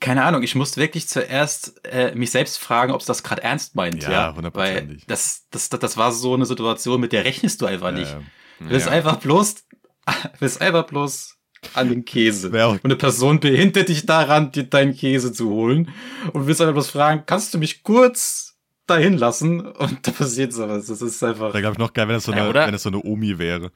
Keine 0.00 0.24
Ahnung, 0.24 0.42
ich 0.42 0.54
musste 0.54 0.80
wirklich 0.80 1.08
zuerst 1.08 1.84
äh, 1.84 2.14
mich 2.14 2.30
selbst 2.30 2.58
fragen, 2.58 2.92
ob 2.92 3.00
es 3.00 3.06
das 3.06 3.22
gerade 3.22 3.42
ernst 3.42 3.74
meint. 3.74 4.02
Ja, 4.02 4.10
Ja, 4.10 4.34
hundertprozentig. 4.34 5.02
Weil 5.02 5.06
das, 5.06 5.46
das, 5.50 5.68
das, 5.68 5.80
das 5.80 5.96
war 5.96 6.12
so 6.12 6.34
eine 6.34 6.46
Situation, 6.46 7.00
mit 7.00 7.12
der 7.12 7.24
rechnest 7.24 7.60
du 7.60 7.66
einfach 7.66 7.92
nicht. 7.92 8.10
Ja. 8.10 8.68
Du 8.68 8.76
Ja. 8.76 8.86
einfach 8.88 9.16
bloß, 9.16 9.56
willst 10.40 10.60
einfach 10.60 10.86
bloß 10.86 11.36
an 11.74 11.88
den 11.88 12.04
Käse. 12.04 12.50
Und 12.68 12.84
eine 12.84 12.96
Person 12.96 13.38
behindert 13.40 13.88
dich 13.88 14.04
daran, 14.06 14.50
dir 14.52 14.64
deinen 14.64 14.94
Käse 14.94 15.32
zu 15.32 15.50
holen. 15.50 15.90
Und 16.32 16.46
willst 16.46 16.60
einfach 16.60 16.74
bloß 16.74 16.90
fragen, 16.90 17.22
kannst 17.26 17.54
du 17.54 17.58
mich 17.58 17.82
kurz 17.84 18.56
dahin 18.86 19.16
lassen? 19.16 19.60
Und 19.60 20.06
da 20.06 20.10
passiert 20.10 20.52
sowas. 20.52 20.86
Das 20.86 21.00
ist 21.02 21.22
einfach. 21.22 21.52
Da 21.52 21.60
glaube 21.60 21.74
ich 21.74 21.78
noch 21.78 21.92
geil, 21.92 22.08
wenn 22.08 22.14
das 22.14 22.24
so 22.24 22.32
Ja, 22.32 22.44
eine, 22.48 22.54
wenn 22.54 22.72
das 22.72 22.82
so 22.82 22.88
eine 22.88 23.02
Omi 23.02 23.38
wäre. 23.38 23.70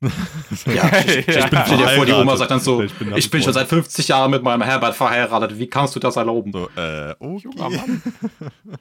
Ja, 0.00 0.98
ich, 1.00 1.16
ich, 1.16 1.34
Ja. 1.34 1.46
bin 1.48 1.60
stell 1.66 1.76
dir 1.78 1.88
vor, 1.88 2.06
die 2.06 2.12
Oma 2.12 2.36
sagt 2.36 2.50
dann 2.52 2.60
so, 2.60 2.82
Ich 2.82 2.92
bin 2.94 3.16
ich 3.16 3.30
bin 3.30 3.40
wie 3.40 3.44
schon 3.44 3.52
seit 3.52 3.66
50 3.68 4.08
Jahren 4.08 4.30
mit 4.30 4.42
meinem 4.44 4.62
Herbert 4.62 4.94
verheiratet. 4.94 5.58
Wie 5.58 5.66
kannst 5.68 5.96
du 5.96 6.00
das 6.00 6.16
erlauben? 6.16 6.52
So, 6.52 6.68
äh, 6.76 7.14
okay. 7.18 7.42
Junger 7.44 7.70
Mann. 7.70 8.02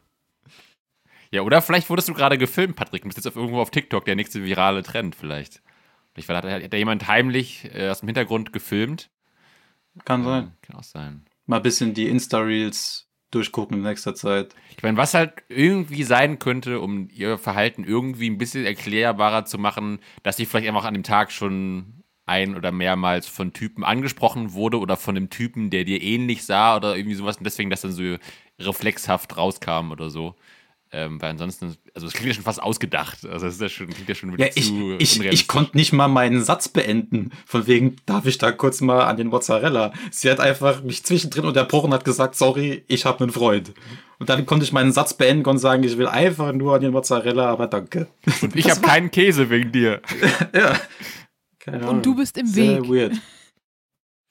Ja, 1.30 1.42
oder 1.42 1.62
vielleicht 1.62 1.90
wurdest 1.90 2.08
du 2.08 2.14
gerade 2.14 2.38
gefilmt, 2.38 2.78
Patrick, 2.78 3.04
und 3.04 3.10
bist 3.10 3.18
jetzt 3.18 3.28
auf 3.28 3.36
irgendwo 3.36 3.60
auf 3.60 3.70
TikTok 3.70 4.06
der 4.06 4.16
nächste 4.16 4.46
virale 4.46 4.82
Trend 4.82 5.14
vielleicht. 5.14 5.62
Vielleicht 6.14 6.30
hat, 6.30 6.46
hat 6.46 6.72
da 6.74 6.78
jemand 6.78 7.08
heimlich 7.08 7.70
äh, 7.74 7.90
aus 7.90 8.00
dem 8.00 8.08
Hintergrund 8.08 8.54
gefilmt. 8.54 9.10
Kann 10.06 10.24
Ja, 10.24 10.30
sein. 10.30 10.52
kann 10.62 10.76
auch 10.78 10.84
sein. 10.84 11.26
Mal 11.46 11.58
ein 11.58 11.64
bisschen 11.64 11.94
die 11.94 12.08
Insta-Reels 12.08 13.07
durchgucken 13.32 13.78
in 13.78 13.84
nächster 13.84 14.16
Zeit. 14.16 14.56
Ich 14.76 14.84
meine, 14.84 14.98
was 14.98 15.14
halt 15.14 15.44
irgendwie 15.50 16.04
sein 16.04 16.40
könnte, 16.40 16.80
um 16.80 17.10
ihr 17.12 17.38
Verhalten 17.38 17.84
irgendwie 17.84 18.30
ein 18.30 18.38
bisschen 18.38 18.66
erklärbarer 18.66 19.46
zu 19.46 19.58
machen, 19.58 20.00
dass 20.24 20.38
sie 20.38 20.46
vielleicht 20.46 20.68
einfach 20.68 20.86
an 20.86 20.94
dem 20.94 21.04
Tag 21.04 21.32
schon 21.32 22.04
ein 22.26 22.56
oder 22.56 22.72
mehrmals 22.72 23.28
von 23.28 23.54
Typen 23.54 23.84
angesprochen 23.84 24.54
wurde 24.54 24.80
oder 24.80 24.98
von 24.98 25.16
einem 25.16 25.30
Typen, 25.30 25.70
der 25.70 25.86
dir 25.86 26.02
ähnlich 26.02 26.46
sah 26.46 26.76
oder 26.76 26.96
irgendwie 26.96 27.16
sowas 27.16 27.38
und 27.38 27.46
deswegen 27.46 27.70
das 27.70 27.82
dann 27.82 27.92
so 27.92 28.18
reflexhaft 28.60 29.38
rauskam 29.38 29.92
oder 29.92 30.10
so. 30.10 30.36
Ähm, 30.92 31.22
weil 31.22 31.32
ansonsten, 31.32 31.76
also 31.94 32.08
es 32.08 32.14
klingt 32.14 32.30
ja 32.30 32.34
schon 32.34 32.44
fast 32.44 32.62
ausgedacht. 32.62 33.26
Also 33.26 33.46
das 33.46 33.56
ist 33.56 33.62
ja 33.62 33.68
schon, 33.70 33.88
klingt 33.88 34.08
ja 34.08 34.16
schon 34.16 34.32
wieder 34.34 34.46
Ja, 34.46 34.52
ich, 34.56 34.68
zu 34.68 34.96
ich, 34.98 35.20
ich 35.20 35.48
konnte 35.48 35.76
nicht 35.76 35.92
mal 35.92 36.08
meinen 36.08 36.44
Satz 36.44 36.70
beenden. 36.70 37.32
Von 37.46 37.68
wegen, 37.68 37.98
darf 38.06 38.26
ich 38.26 38.38
da 38.38 38.52
kurz 38.54 38.80
mal 38.80 39.04
an 39.04 39.18
den 39.18 39.28
Mozzarella? 39.28 39.92
Sie 40.12 40.30
hat 40.32 40.40
einfach 40.40 40.84
mich 40.84 41.04
zwischendrin 41.04 41.46
unterbrochen 41.46 41.88
und 41.88 41.94
hat 41.94 42.06
gesagt, 42.06 42.36
sorry, 42.36 42.86
ich 42.88 43.06
habe 43.06 43.22
einen 43.24 43.34
Freund. 43.34 43.74
Und 44.20 44.30
dann 44.30 44.46
konnte 44.46 44.64
ich 44.64 44.72
meinen 44.72 44.94
Satz 44.94 45.14
beenden 45.14 45.46
und 45.48 45.58
sagen, 45.58 45.84
ich 45.84 45.98
will 45.98 46.08
einfach 46.08 46.54
nur 46.54 46.76
an 46.76 46.82
den 46.82 46.92
Mozzarella, 46.92 47.50
aber 47.50 47.68
danke. 47.68 48.08
Und 48.42 48.56
ich 48.56 48.70
habe 48.70 48.82
keinen 48.82 49.12
Käse 49.12 49.50
wegen 49.50 49.72
dir. 49.72 50.02
ja. 50.54 50.80
Keine 51.60 51.80
Ahnung. 51.80 51.96
Und 51.98 52.06
du 52.06 52.16
bist 52.16 52.38
im 52.38 52.48
Sehr 52.48 52.82
Weg. 52.82 52.90
weird. 52.90 53.14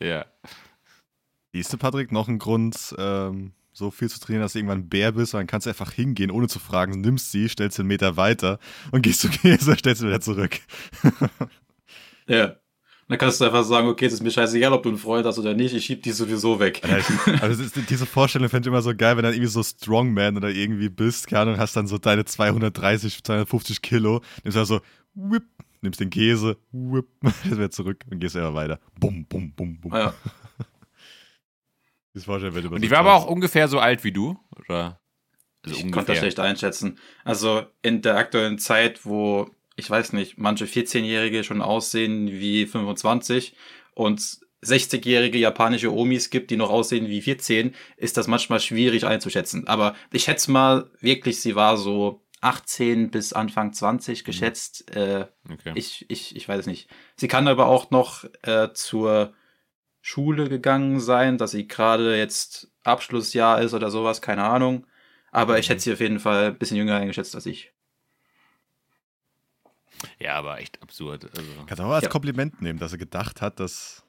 Ja. 0.02 0.24
Siehst 1.52 1.72
du, 1.72 1.78
Patrick, 1.78 2.12
noch 2.12 2.28
ein 2.28 2.38
Grund, 2.38 2.94
ähm, 2.98 3.52
so 3.76 3.90
viel 3.90 4.08
zu 4.08 4.18
trainieren, 4.18 4.42
dass 4.42 4.54
du 4.54 4.58
irgendwann 4.58 4.78
ein 4.78 4.88
Bär 4.88 5.12
bist, 5.12 5.34
und 5.34 5.40
dann 5.40 5.46
kannst 5.46 5.66
du 5.66 5.70
einfach 5.70 5.92
hingehen, 5.92 6.30
ohne 6.30 6.48
zu 6.48 6.58
fragen, 6.58 7.02
nimmst 7.02 7.30
sie, 7.30 7.46
stellst 7.46 7.76
sie 7.76 7.82
einen 7.82 7.88
Meter 7.88 8.16
weiter 8.16 8.58
und 8.90 9.02
gehst 9.02 9.20
zum 9.20 9.30
Käse, 9.30 9.76
stellst 9.78 10.00
sie 10.00 10.06
wieder 10.06 10.20
zurück. 10.20 10.58
Ja. 12.28 12.56
dann 13.06 13.18
kannst 13.18 13.40
du 13.40 13.44
einfach 13.44 13.62
sagen, 13.62 13.86
okay, 13.86 14.06
es 14.06 14.14
ist 14.14 14.20
mir 14.20 14.32
scheißegal, 14.32 14.72
ob 14.72 14.82
du 14.82 14.88
einen 14.88 14.98
Freund 14.98 15.24
hast 15.24 15.38
oder 15.38 15.54
nicht, 15.54 15.72
ich 15.76 15.84
schieb 15.84 16.02
die 16.02 16.10
sowieso 16.10 16.58
weg. 16.58 16.82
Also 17.40 17.62
ist, 17.62 17.78
diese 17.88 18.04
Vorstellung 18.04 18.48
fände 18.48 18.66
ich 18.66 18.72
immer 18.72 18.82
so 18.82 18.96
geil, 18.96 19.16
wenn 19.16 19.22
du 19.22 19.28
dann 19.28 19.34
irgendwie 19.34 19.52
so 19.52 19.62
Strongman 19.62 20.36
oder 20.36 20.48
irgendwie 20.48 20.88
bist, 20.88 21.28
keine 21.28 21.42
Ahnung, 21.42 21.58
hast 21.58 21.76
dann 21.76 21.86
so 21.86 21.98
deine 21.98 22.24
230, 22.24 23.22
250 23.22 23.80
Kilo, 23.80 24.22
nimmst 24.42 24.58
also 24.58 24.78
so, 24.78 24.80
whip, 25.14 25.44
nimmst 25.82 26.00
den 26.00 26.10
Käse, 26.10 26.56
whip, 26.72 27.06
das 27.22 27.58
wäre 27.58 27.70
zurück 27.70 28.04
und 28.10 28.18
gehst 28.18 28.34
einfach 28.34 28.54
weiter. 28.54 28.80
Bum, 28.98 29.24
bum, 29.26 29.52
bum, 29.52 29.78
bum. 29.78 29.92
Ja. 29.92 30.12
Diese 32.16 32.24
Vorstellung 32.24 32.54
wird 32.54 32.64
immer 32.64 32.76
Und 32.76 32.82
die 32.82 32.90
war 32.90 33.00
aber 33.00 33.12
auch 33.12 33.26
ungefähr 33.26 33.68
so 33.68 33.78
alt 33.78 34.02
wie 34.02 34.10
du, 34.10 34.38
oder? 34.58 34.98
Also 35.62 35.76
ich 35.76 35.92
konnte 35.92 36.12
das 36.12 36.18
schlecht 36.18 36.40
einschätzen. 36.40 36.98
Also 37.24 37.66
in 37.82 38.00
der 38.00 38.16
aktuellen 38.16 38.58
Zeit, 38.58 39.04
wo, 39.04 39.50
ich 39.76 39.90
weiß 39.90 40.14
nicht, 40.14 40.38
manche 40.38 40.64
14-Jährige 40.64 41.44
schon 41.44 41.60
aussehen 41.60 42.28
wie 42.28 42.64
25 42.64 43.54
und 43.92 44.20
60-jährige 44.64 45.36
japanische 45.36 45.92
Omis 45.92 46.30
gibt, 46.30 46.50
die 46.50 46.56
noch 46.56 46.70
aussehen 46.70 47.08
wie 47.08 47.20
14, 47.20 47.74
ist 47.98 48.16
das 48.16 48.28
manchmal 48.28 48.60
schwierig 48.60 49.04
einzuschätzen. 49.04 49.68
Aber 49.68 49.94
ich 50.10 50.24
schätze 50.24 50.50
mal 50.50 50.90
wirklich, 51.00 51.42
sie 51.42 51.54
war 51.54 51.76
so 51.76 52.22
18 52.40 53.10
bis 53.10 53.34
Anfang 53.34 53.74
20 53.74 54.24
geschätzt. 54.24 54.90
Äh, 54.96 55.26
Okay. 55.50 55.72
ich, 55.74 56.06
ich, 56.08 56.34
ich 56.34 56.48
weiß 56.48 56.60
es 56.60 56.66
nicht. 56.66 56.88
Sie 57.16 57.28
kann 57.28 57.46
aber 57.46 57.66
auch 57.66 57.90
noch 57.90 58.24
äh, 58.42 58.72
zur 58.72 59.34
Schule 60.08 60.48
gegangen 60.48 61.00
sein, 61.00 61.36
dass 61.36 61.50
sie 61.50 61.66
gerade 61.66 62.16
jetzt 62.16 62.70
Abschlussjahr 62.84 63.60
ist 63.60 63.74
oder 63.74 63.90
sowas, 63.90 64.22
keine 64.22 64.44
Ahnung. 64.44 64.86
Aber 65.32 65.58
ich 65.58 65.68
hätte 65.68 65.80
sie 65.80 65.92
auf 65.92 65.98
jeden 65.98 66.20
Fall 66.20 66.46
ein 66.46 66.58
bisschen 66.58 66.76
jünger 66.76 66.94
eingeschätzt 66.94 67.34
als 67.34 67.44
ich. 67.44 67.72
ja, 70.20 70.34
aber 70.36 70.60
echt 70.60 70.80
absurd. 70.80 71.24
Also. 71.36 71.50
Kannst 71.66 71.80
du 71.80 71.84
auch 71.84 71.90
als 71.90 72.04
Ja. 72.04 72.08
Kompliment 72.08 72.62
nehmen, 72.62 72.78
dass 72.78 72.92
er 72.92 72.98
gedacht 72.98 73.42
hat, 73.42 73.58
dass, 73.58 74.04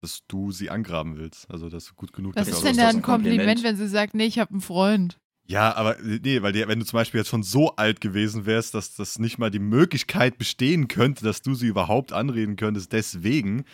dass 0.00 0.26
du 0.26 0.50
sie 0.50 0.68
angraben 0.68 1.16
willst. 1.16 1.48
Also, 1.48 1.68
dass 1.68 1.84
du 1.84 1.94
gut 1.94 2.12
genug 2.12 2.34
Was 2.34 2.48
ist 2.48 2.64
denn 2.64 2.76
da 2.76 2.88
ein 2.88 3.02
Kompliment? 3.02 3.38
Kompliment, 3.38 3.62
wenn 3.62 3.76
sie 3.76 3.86
sagt, 3.86 4.14
nee, 4.14 4.26
ich 4.26 4.40
habe 4.40 4.50
einen 4.50 4.60
Freund? 4.62 5.20
Ja, 5.46 5.76
aber 5.76 5.96
nee, 6.02 6.42
weil 6.42 6.52
die, 6.52 6.66
wenn 6.66 6.80
du 6.80 6.84
zum 6.84 6.96
Beispiel 6.96 7.20
jetzt 7.20 7.30
schon 7.30 7.44
so 7.44 7.76
alt 7.76 8.00
gewesen 8.00 8.46
wärst, 8.46 8.74
dass 8.74 8.96
das 8.96 9.20
nicht 9.20 9.38
mal 9.38 9.52
die 9.52 9.60
Möglichkeit 9.60 10.38
bestehen 10.38 10.88
könnte, 10.88 11.24
dass 11.24 11.40
du 11.40 11.54
sie 11.54 11.68
überhaupt 11.68 12.12
anreden 12.12 12.56
könntest, 12.56 12.92
deswegen, 12.92 13.64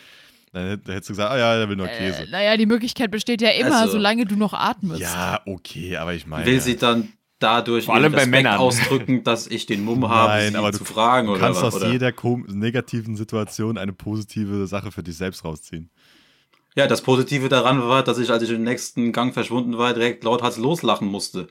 dann 0.51 0.67
hätt- 0.67 0.81
dann 0.87 0.93
hättest 0.93 1.09
du 1.09 1.13
gesagt, 1.13 1.31
ah 1.31 1.37
ja, 1.37 1.57
der 1.57 1.69
will 1.69 1.75
nur 1.75 1.87
Käse. 1.87 2.23
Äh, 2.23 2.29
naja, 2.31 2.57
die 2.57 2.65
Möglichkeit 2.65 3.11
besteht 3.11 3.41
ja 3.41 3.49
immer, 3.51 3.81
Also- 3.81 3.93
solange 3.93 4.25
du 4.25 4.35
noch 4.35 4.53
atmest. 4.53 5.01
ja, 5.01 5.41
okay, 5.45 5.97
aber 5.97 6.13
ich 6.13 6.25
meine. 6.27 6.45
Will 6.45 6.59
sie 6.61 6.75
dann 6.77 7.09
dadurch 7.39 7.85
Vor 7.85 7.95
allem 7.95 8.11
bei 8.11 8.25
Männern. 8.25 8.57
ausdrücken, 8.57 9.23
dass 9.23 9.47
ich 9.47 9.65
den 9.65 9.85
Mumm 9.85 10.09
habe, 10.09 10.29
Nein, 10.33 10.51
sie 10.51 10.57
aber 10.57 10.73
zu 10.73 10.79
du 10.79 10.85
fragen 10.85 11.27
Du 11.27 11.33
oder 11.33 11.41
kannst 11.41 11.61
was? 11.61 11.75
aus 11.75 11.81
Oder? 11.81 11.91
jeder 11.91 12.09
kom- 12.09 12.51
negativen 12.53 13.15
Situation 13.15 13.77
eine 13.77 13.93
positive 13.93 14.67
Sache 14.67 14.91
für 14.91 15.03
dich 15.03 15.15
selbst 15.15 15.45
rausziehen. 15.45 15.89
Ja, 16.75 16.85
das 16.87 17.01
Positive 17.01 17.47
daran 17.49 17.81
war, 17.81 18.03
dass 18.03 18.17
ich, 18.19 18.29
als 18.29 18.43
ich 18.43 18.49
im 18.51 18.63
nächsten 18.63 19.11
Gang 19.11 19.33
verschwunden 19.33 19.77
war, 19.77 19.93
direkt 19.93 20.23
lauthals 20.23 20.57
loslachen 20.57 21.07
musste. 21.07 21.47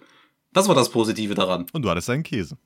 Das 0.53 0.69
war 0.69 0.75
das 0.75 0.91
Positive 0.91 1.35
daran. 1.35 1.67
Und 1.73 1.83
du 1.83 1.91
hattest 1.91 2.09
deinen 2.09 2.23
Käse. 2.23 2.57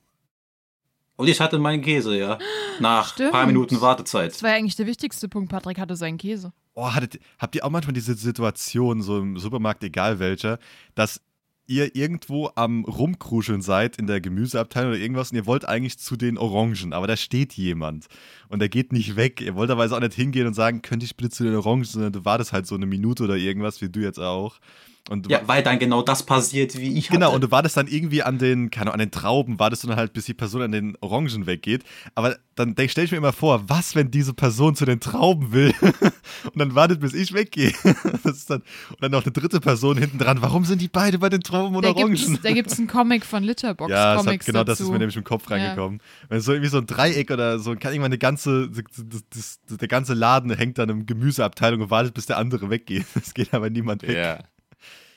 Und 1.15 1.27
ich 1.27 1.39
hatte 1.39 1.59
meinen 1.59 1.81
Käse, 1.81 2.17
ja. 2.17 2.39
Nach 2.79 3.17
ein 3.19 3.31
paar 3.31 3.45
Minuten 3.45 3.79
Wartezeit. 3.81 4.31
Das 4.31 4.43
war 4.43 4.49
ja 4.49 4.55
eigentlich 4.55 4.75
der 4.75 4.87
wichtigste 4.87 5.29
Punkt. 5.29 5.51
Patrick 5.51 5.79
hatte 5.79 5.95
seinen 5.95 6.17
Käse. 6.17 6.53
Oh, 6.73 6.91
hattet, 6.91 7.19
habt 7.37 7.55
ihr 7.55 7.63
auch 7.63 7.69
manchmal 7.69 7.93
diese 7.93 8.15
Situation, 8.15 9.03
so 9.03 9.19
im 9.19 9.37
Supermarkt, 9.37 9.83
egal 9.83 10.19
welcher, 10.19 10.57
dass 10.95 11.21
ihr 11.65 11.95
irgendwo 11.95 12.49
am 12.55 12.83
Rumkruscheln 12.83 13.61
seid 13.61 13.97
in 13.97 14.07
der 14.07 14.21
Gemüseabteilung 14.21 14.91
oder 14.91 14.99
irgendwas 14.99 15.31
und 15.31 15.37
ihr 15.37 15.45
wollt 15.45 15.65
eigentlich 15.65 15.97
zu 15.97 16.17
den 16.17 16.37
Orangen, 16.37 16.93
aber 16.93 17.07
da 17.07 17.15
steht 17.15 17.53
jemand 17.53 18.07
und 18.49 18.59
der 18.59 18.69
geht 18.69 18.91
nicht 18.91 19.15
weg. 19.15 19.39
Ihr 19.39 19.55
wollt 19.55 19.69
aber 19.69 19.83
also 19.83 19.95
auch 19.95 20.01
nicht 20.01 20.13
hingehen 20.13 20.47
und 20.47 20.55
sagen, 20.55 20.81
könnte 20.81 21.05
ich 21.05 21.15
bitte 21.15 21.29
zu 21.29 21.43
den 21.43 21.55
Orangen, 21.55 21.85
sondern 21.85 22.11
du 22.11 22.25
wartest 22.25 22.51
halt 22.51 22.67
so 22.67 22.75
eine 22.75 22.85
Minute 22.85 23.23
oder 23.23 23.37
irgendwas, 23.37 23.81
wie 23.81 23.89
du 23.89 24.01
jetzt 24.01 24.19
auch. 24.19 24.59
Und 25.09 25.29
Ja, 25.29 25.41
weil 25.47 25.63
dann 25.63 25.79
genau 25.79 26.01
das 26.01 26.23
passiert, 26.25 26.77
wie 26.79 26.97
ich 26.97 27.09
Genau, 27.09 27.25
hatte. 27.27 27.35
und 27.35 27.41
du 27.43 27.51
wartest 27.51 27.75
dann 27.75 27.87
irgendwie 27.87 28.23
an 28.23 28.37
den, 28.37 28.71
keine 28.71 28.91
Ahnung, 28.91 28.93
an 28.93 28.99
den 28.99 29.11
Trauben, 29.11 29.59
wartest 29.59 29.83
du 29.83 29.89
dann 29.89 29.97
halt, 29.97 30.13
bis 30.13 30.25
die 30.25 30.33
Person 30.33 30.61
an 30.61 30.71
den 30.71 30.95
Orangen 31.01 31.45
weggeht. 31.45 31.83
Aber 32.15 32.37
dann 32.55 32.73
stelle 32.87 33.03
ich 33.05 33.11
mir 33.11 33.17
immer 33.17 33.33
vor, 33.33 33.67
was, 33.67 33.95
wenn 33.95 34.11
diese 34.11 34.33
Person 34.33 34.75
zu 34.75 34.85
den 34.85 35.01
Trauben 35.01 35.51
will 35.51 35.73
und 36.45 36.57
dann 36.57 36.73
wartet, 36.73 37.01
bis 37.01 37.13
ich 37.13 37.33
weggehe. 37.33 37.73
Das 38.23 38.37
ist 38.37 38.49
dann, 38.49 38.61
und 38.89 39.01
dann 39.01 39.11
noch 39.11 39.23
eine 39.23 39.31
dritte 39.33 39.59
Person 39.59 39.97
hinten 39.97 40.17
dran. 40.17 40.41
Warum 40.41 40.63
sind 40.63 40.81
die 40.81 40.87
beide 40.87 41.19
bei 41.19 41.27
den 41.27 41.41
Trauben 41.41 41.75
und 41.75 41.83
Da 41.83 41.89
Orangen? 41.89 42.13
gibt's, 42.15 42.41
da 42.41 42.51
gibt's 42.53 42.77
einen 42.79 42.87
Comic 42.87 43.25
von 43.25 43.43
Litterbox 43.43 43.91
ja, 43.91 44.13
das 44.13 44.19
hat, 44.19 44.25
Comics 44.25 44.45
genau 44.45 44.59
dazu. 44.59 44.71
das 44.71 44.79
ist 44.79 44.89
mir 44.89 44.99
nämlich 44.99 45.17
im 45.17 45.25
Kopf 45.25 45.49
reingekommen. 45.51 45.99
Wenn 46.29 46.39
so 46.39 46.53
irgendwie 46.53 46.69
so 46.69 46.77
ein 46.77 46.87
Dreieck 46.87 47.29
oder 47.31 47.59
so, 47.59 47.71
kann 47.75 47.91
irgendwann 47.91 48.11
eine 48.13 48.17
ganze, 48.17 48.69
das, 48.69 48.83
das, 49.29 49.59
das, 49.67 49.77
der 49.77 49.87
ganze 49.89 50.13
Laden 50.13 50.55
hängt 50.55 50.77
dann 50.77 50.87
im 50.89 51.05
Gemüseabteilung 51.05 51.81
und 51.81 51.89
wartet, 51.91 52.13
bis 52.13 52.25
der 52.27 52.37
andere 52.37 52.69
weggeht. 52.69 53.05
Es 53.15 53.33
geht 53.33 53.53
aber 53.53 53.69
niemand 53.69 54.03
weg. 54.03 54.15
Ja. 54.15 54.39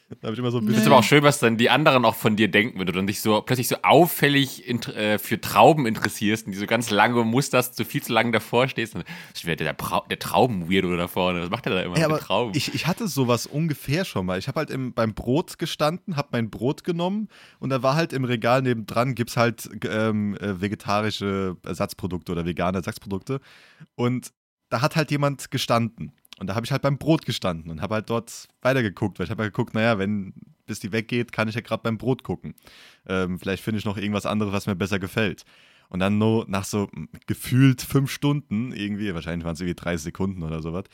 Da 0.08 0.26
habe 0.28 0.34
ich 0.34 0.38
immer 0.38 0.52
so 0.52 0.58
ein 0.58 0.64
bisschen. 0.64 0.82
finde 0.82 0.90
aber 0.94 1.00
auch 1.00 1.04
schön, 1.08 1.24
was 1.24 1.40
dann 1.40 1.56
die 1.56 1.68
anderen 1.68 2.04
auch 2.04 2.14
von 2.14 2.36
dir 2.36 2.48
denken, 2.48 2.78
wenn 2.78 2.86
du 2.86 2.92
dann 2.92 3.08
dich 3.08 3.20
so 3.20 3.42
plötzlich 3.42 3.66
so 3.66 3.74
auffällig 3.82 4.68
äh, 4.68 5.18
für 5.18 5.40
Trauben 5.40 5.84
interessierst 5.84 6.46
und 6.46 6.52
die 6.52 6.58
so 6.58 6.66
ganz 6.66 6.90
lange 6.90 7.24
musterst, 7.24 7.74
so 7.74 7.82
viel 7.84 8.00
zu 8.04 8.12
lange 8.12 8.30
davor 8.30 8.68
stehst. 8.68 8.94
Und 8.94 9.04
der, 9.44 9.72
Brau- 9.74 10.06
der 10.08 10.20
Trauben-Weirdo 10.20 10.96
da 10.96 11.08
vorne. 11.08 11.42
Was 11.42 11.50
macht 11.50 11.66
der 11.66 11.74
da 11.74 11.82
immer 11.82 11.98
Ja, 11.98 12.08
mit 12.08 12.20
Trauben? 12.20 12.52
ich, 12.54 12.72
ich 12.72 12.86
hatte 12.86 13.08
sowas 13.08 13.46
ungefähr 13.46 14.04
schon 14.04 14.26
mal. 14.26 14.38
Ich 14.38 14.46
habe 14.46 14.60
halt 14.60 14.70
im, 14.70 14.92
beim 14.94 15.12
Brot 15.12 15.58
gestanden, 15.58 16.16
habe 16.16 16.28
mein 16.30 16.50
Brot 16.50 16.84
genommen 16.84 17.28
und 17.58 17.70
da 17.70 17.82
war 17.82 17.96
halt 17.96 18.12
im 18.12 18.22
Regal 18.24 18.62
nebendran, 18.62 19.16
gibt 19.16 19.30
es 19.30 19.36
halt 19.36 19.68
ähm, 19.88 20.36
äh, 20.36 20.60
vegetarische 20.60 21.56
Ersatzprodukte 21.64 22.30
oder 22.30 22.46
vegane 22.46 22.78
Ersatzprodukte. 22.78 23.40
Und 23.96 24.30
da 24.68 24.82
hat 24.82 24.94
halt 24.94 25.10
jemand 25.10 25.50
gestanden. 25.50 26.12
Und 26.38 26.48
da 26.48 26.54
habe 26.54 26.66
ich 26.66 26.72
halt 26.72 26.82
beim 26.82 26.98
Brot 26.98 27.24
gestanden 27.24 27.70
und 27.70 27.80
habe 27.80 27.94
halt 27.94 28.10
dort 28.10 28.48
weitergeguckt, 28.60 29.18
weil 29.18 29.24
ich 29.24 29.30
habe 29.30 29.44
halt 29.44 29.54
geguckt, 29.54 29.74
naja, 29.74 29.98
wenn 29.98 30.34
bis 30.66 30.80
die 30.80 30.92
weggeht, 30.92 31.32
kann 31.32 31.48
ich 31.48 31.54
ja 31.54 31.60
gerade 31.60 31.82
beim 31.82 31.96
Brot 31.96 32.24
gucken. 32.24 32.54
Ähm, 33.08 33.38
vielleicht 33.38 33.62
finde 33.62 33.78
ich 33.78 33.84
noch 33.84 33.96
irgendwas 33.96 34.26
anderes, 34.26 34.52
was 34.52 34.66
mir 34.66 34.76
besser 34.76 34.98
gefällt. 34.98 35.44
Und 35.88 36.00
dann 36.00 36.18
nur 36.18 36.44
nach 36.48 36.64
so 36.64 36.88
mm, 36.92 37.04
gefühlt 37.26 37.80
fünf 37.80 38.10
Stunden, 38.10 38.72
irgendwie, 38.72 39.14
wahrscheinlich 39.14 39.44
waren 39.44 39.54
es 39.54 39.60
irgendwie 39.60 39.76
30 39.76 40.02
Sekunden 40.02 40.42
oder 40.42 40.60
sowas, 40.60 40.84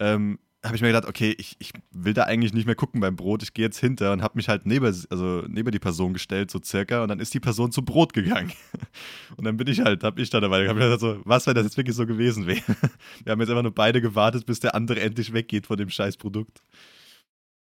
ähm, 0.00 0.38
habe 0.64 0.76
ich 0.76 0.82
mir 0.82 0.88
gedacht, 0.88 1.06
okay, 1.08 1.34
ich, 1.38 1.56
ich 1.58 1.72
will 1.90 2.14
da 2.14 2.22
eigentlich 2.24 2.52
nicht 2.52 2.66
mehr 2.66 2.76
gucken 2.76 3.00
beim 3.00 3.16
Brot, 3.16 3.42
ich 3.42 3.52
gehe 3.52 3.64
jetzt 3.64 3.78
hinter 3.78 4.12
und 4.12 4.22
habe 4.22 4.36
mich 4.36 4.48
halt 4.48 4.64
neben, 4.64 4.86
also 4.86 5.42
neben 5.48 5.72
die 5.72 5.80
Person 5.80 6.12
gestellt, 6.12 6.52
so 6.52 6.60
circa, 6.62 7.02
und 7.02 7.08
dann 7.08 7.18
ist 7.18 7.34
die 7.34 7.40
Person 7.40 7.72
zum 7.72 7.84
Brot 7.84 8.12
gegangen. 8.12 8.52
Und 9.36 9.44
dann 9.44 9.56
bin 9.56 9.66
ich 9.66 9.80
halt, 9.80 10.04
habe 10.04 10.20
ich 10.20 10.30
da 10.30 10.40
dabei, 10.40 10.68
habe 10.68 10.78
mir 10.78 10.84
gedacht, 10.84 11.00
so, 11.00 11.20
was, 11.24 11.46
wenn 11.46 11.54
das 11.54 11.64
jetzt 11.64 11.76
wirklich 11.76 11.96
so 11.96 12.06
gewesen 12.06 12.46
wäre? 12.46 12.60
Wir 13.24 13.32
haben 13.32 13.40
jetzt 13.40 13.48
einfach 13.48 13.62
nur 13.62 13.74
beide 13.74 14.00
gewartet, 14.00 14.44
bis 14.46 14.60
der 14.60 14.74
andere 14.74 15.00
endlich 15.00 15.32
weggeht 15.32 15.66
von 15.66 15.78
dem 15.78 15.88
scheiß 15.88 16.16
Produkt. 16.18 16.62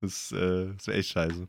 Das, 0.01 0.31
äh, 0.33 0.73
das 0.77 0.87
wäre 0.87 0.99
echt 0.99 1.11
scheiße. 1.11 1.49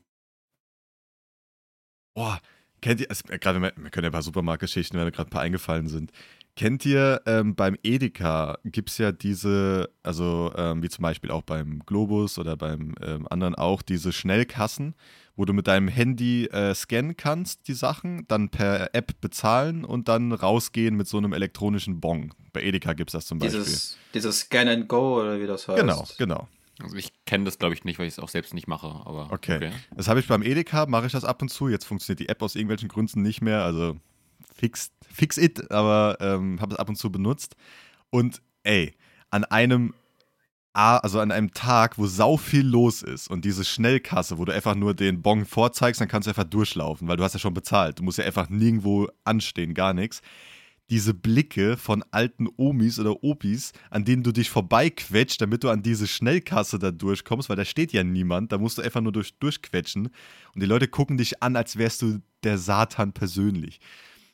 Boah, 2.15 2.41
kennt 2.81 3.01
ihr, 3.01 3.09
also, 3.09 3.23
gerade, 3.27 3.61
wir 3.61 3.73
wir 3.75 3.89
können 3.91 4.05
ja 4.05 4.09
ein 4.09 4.13
paar 4.13 4.23
Supermarktgeschichten, 4.23 4.97
wenn 4.97 5.05
mir 5.05 5.11
gerade 5.11 5.29
ein 5.29 5.31
paar 5.31 5.43
eingefallen 5.43 5.87
sind. 5.87 6.11
Kennt 6.57 6.87
ihr, 6.87 7.21
ähm, 7.27 7.53
beim 7.53 7.77
Edeka 7.83 8.57
gibt 8.65 8.89
es 8.89 8.97
ja 8.97 9.11
diese, 9.11 9.91
also 10.01 10.51
ähm, 10.57 10.81
wie 10.81 10.89
zum 10.89 11.03
Beispiel 11.03 11.29
auch 11.29 11.43
beim 11.43 11.83
Globus 11.85 12.39
oder 12.39 12.57
beim 12.57 12.95
ähm, 12.99 13.27
anderen 13.29 13.53
auch, 13.53 13.83
diese 13.83 14.11
Schnellkassen, 14.11 14.95
wo 15.35 15.45
du 15.45 15.53
mit 15.53 15.67
deinem 15.67 15.87
Handy 15.87 16.45
äh, 16.45 16.73
scannen 16.73 17.15
kannst, 17.15 17.67
die 17.67 17.75
Sachen, 17.75 18.27
dann 18.27 18.49
per 18.49 18.95
App 18.95 19.21
bezahlen 19.21 19.85
und 19.85 20.07
dann 20.07 20.31
rausgehen 20.31 20.95
mit 20.95 21.07
so 21.07 21.19
einem 21.19 21.31
elektronischen 21.31 22.01
Bon. 22.01 22.33
Bei 22.53 22.63
Edeka 22.63 22.93
gibt 22.93 23.11
es 23.11 23.13
das 23.13 23.27
zum 23.27 23.37
Beispiel. 23.37 23.59
Dieses, 23.59 23.95
dieses 24.15 24.39
Scan 24.39 24.67
and 24.67 24.87
Go 24.87 25.21
oder 25.21 25.39
wie 25.39 25.45
das 25.45 25.67
heißt. 25.67 25.79
genau, 25.79 26.07
genau. 26.17 26.47
also 26.81 26.95
ich 26.95 27.13
kenne 27.25 27.45
das, 27.45 27.59
glaube 27.59 27.75
ich, 27.75 27.83
nicht, 27.83 27.99
weil 27.99 28.07
ich 28.07 28.13
es 28.13 28.19
auch 28.19 28.29
selbst 28.29 28.55
nicht 28.55 28.67
mache. 28.67 28.87
Aber 28.87 29.31
Okay. 29.31 29.69
Das 29.95 30.07
habe 30.07 30.19
ich 30.19 30.27
beim 30.27 30.41
Edeka, 30.41 30.87
mache 30.87 31.05
ich 31.05 31.11
das 31.11 31.23
ab 31.23 31.39
und 31.43 31.49
zu. 31.49 31.69
Jetzt 31.69 31.85
funktioniert 31.85 32.19
die 32.19 32.29
App 32.29 32.41
aus 32.41 32.55
irgendwelchen 32.55 32.89
Gründen 32.89 33.21
nicht 33.21 33.43
mehr. 33.43 33.63
Also 33.63 33.97
fix, 34.57 34.91
fix 35.09 35.37
it, 35.37 35.71
aber 35.71 36.17
ähm, 36.19 36.59
habe 36.61 36.73
es 36.73 36.79
ab 36.79 36.89
und 36.89 36.95
zu 36.95 37.11
benutzt. 37.11 37.55
Und 38.09 38.41
ey, 38.63 38.93
an 39.29 39.43
einem 39.45 39.93
also 40.77 41.19
an 41.19 41.31
einem 41.31 41.53
Tag, 41.53 41.97
wo 41.97 42.05
sau 42.05 42.37
viel 42.37 42.65
los 42.65 43.01
ist 43.01 43.29
und 43.29 43.43
diese 43.45 43.65
Schnellkasse, 43.65 44.37
wo 44.37 44.45
du 44.45 44.53
einfach 44.53 44.75
nur 44.75 44.93
den 44.93 45.23
Bon 45.23 45.43
vorzeigst, 45.45 45.99
dann 45.99 46.07
kannst 46.07 46.27
du 46.27 46.29
einfach 46.29 46.43
durchlaufen, 46.43 47.07
weil 47.07 47.17
du 47.17 47.23
hast 47.23 47.33
ja 47.33 47.39
schon 47.39 47.55
bezahlt. 47.55 47.97
Du 47.97 48.03
musst 48.03 48.19
ja 48.19 48.25
einfach 48.25 48.49
nirgendwo 48.49 49.07
anstehen, 49.23 49.73
gar 49.73 49.95
nichts. 49.95 50.21
Diese 50.91 51.15
Blicke 51.15 51.77
von 51.77 52.03
alten 52.11 52.47
Omis 52.57 52.99
oder 52.99 53.23
Opis, 53.23 53.73
an 53.89 54.05
denen 54.05 54.21
du 54.21 54.31
dich 54.31 54.51
vorbeiquetscht, 54.51 55.41
damit 55.41 55.63
du 55.63 55.69
an 55.69 55.81
diese 55.81 56.07
Schnellkasse 56.07 56.77
da 56.77 56.91
durchkommst, 56.91 57.49
weil 57.49 57.57
da 57.57 57.65
steht 57.65 57.91
ja 57.91 58.03
niemand, 58.03 58.51
da 58.51 58.59
musst 58.59 58.77
du 58.77 58.83
einfach 58.83 59.01
nur 59.01 59.11
durch, 59.11 59.33
durchquetschen. 59.39 60.05
Und 60.53 60.61
die 60.61 60.67
Leute 60.67 60.87
gucken 60.87 61.17
dich 61.17 61.41
an, 61.41 61.55
als 61.55 61.77
wärst 61.77 62.03
du 62.03 62.21
der 62.43 62.59
Satan 62.59 63.13
persönlich. 63.13 63.79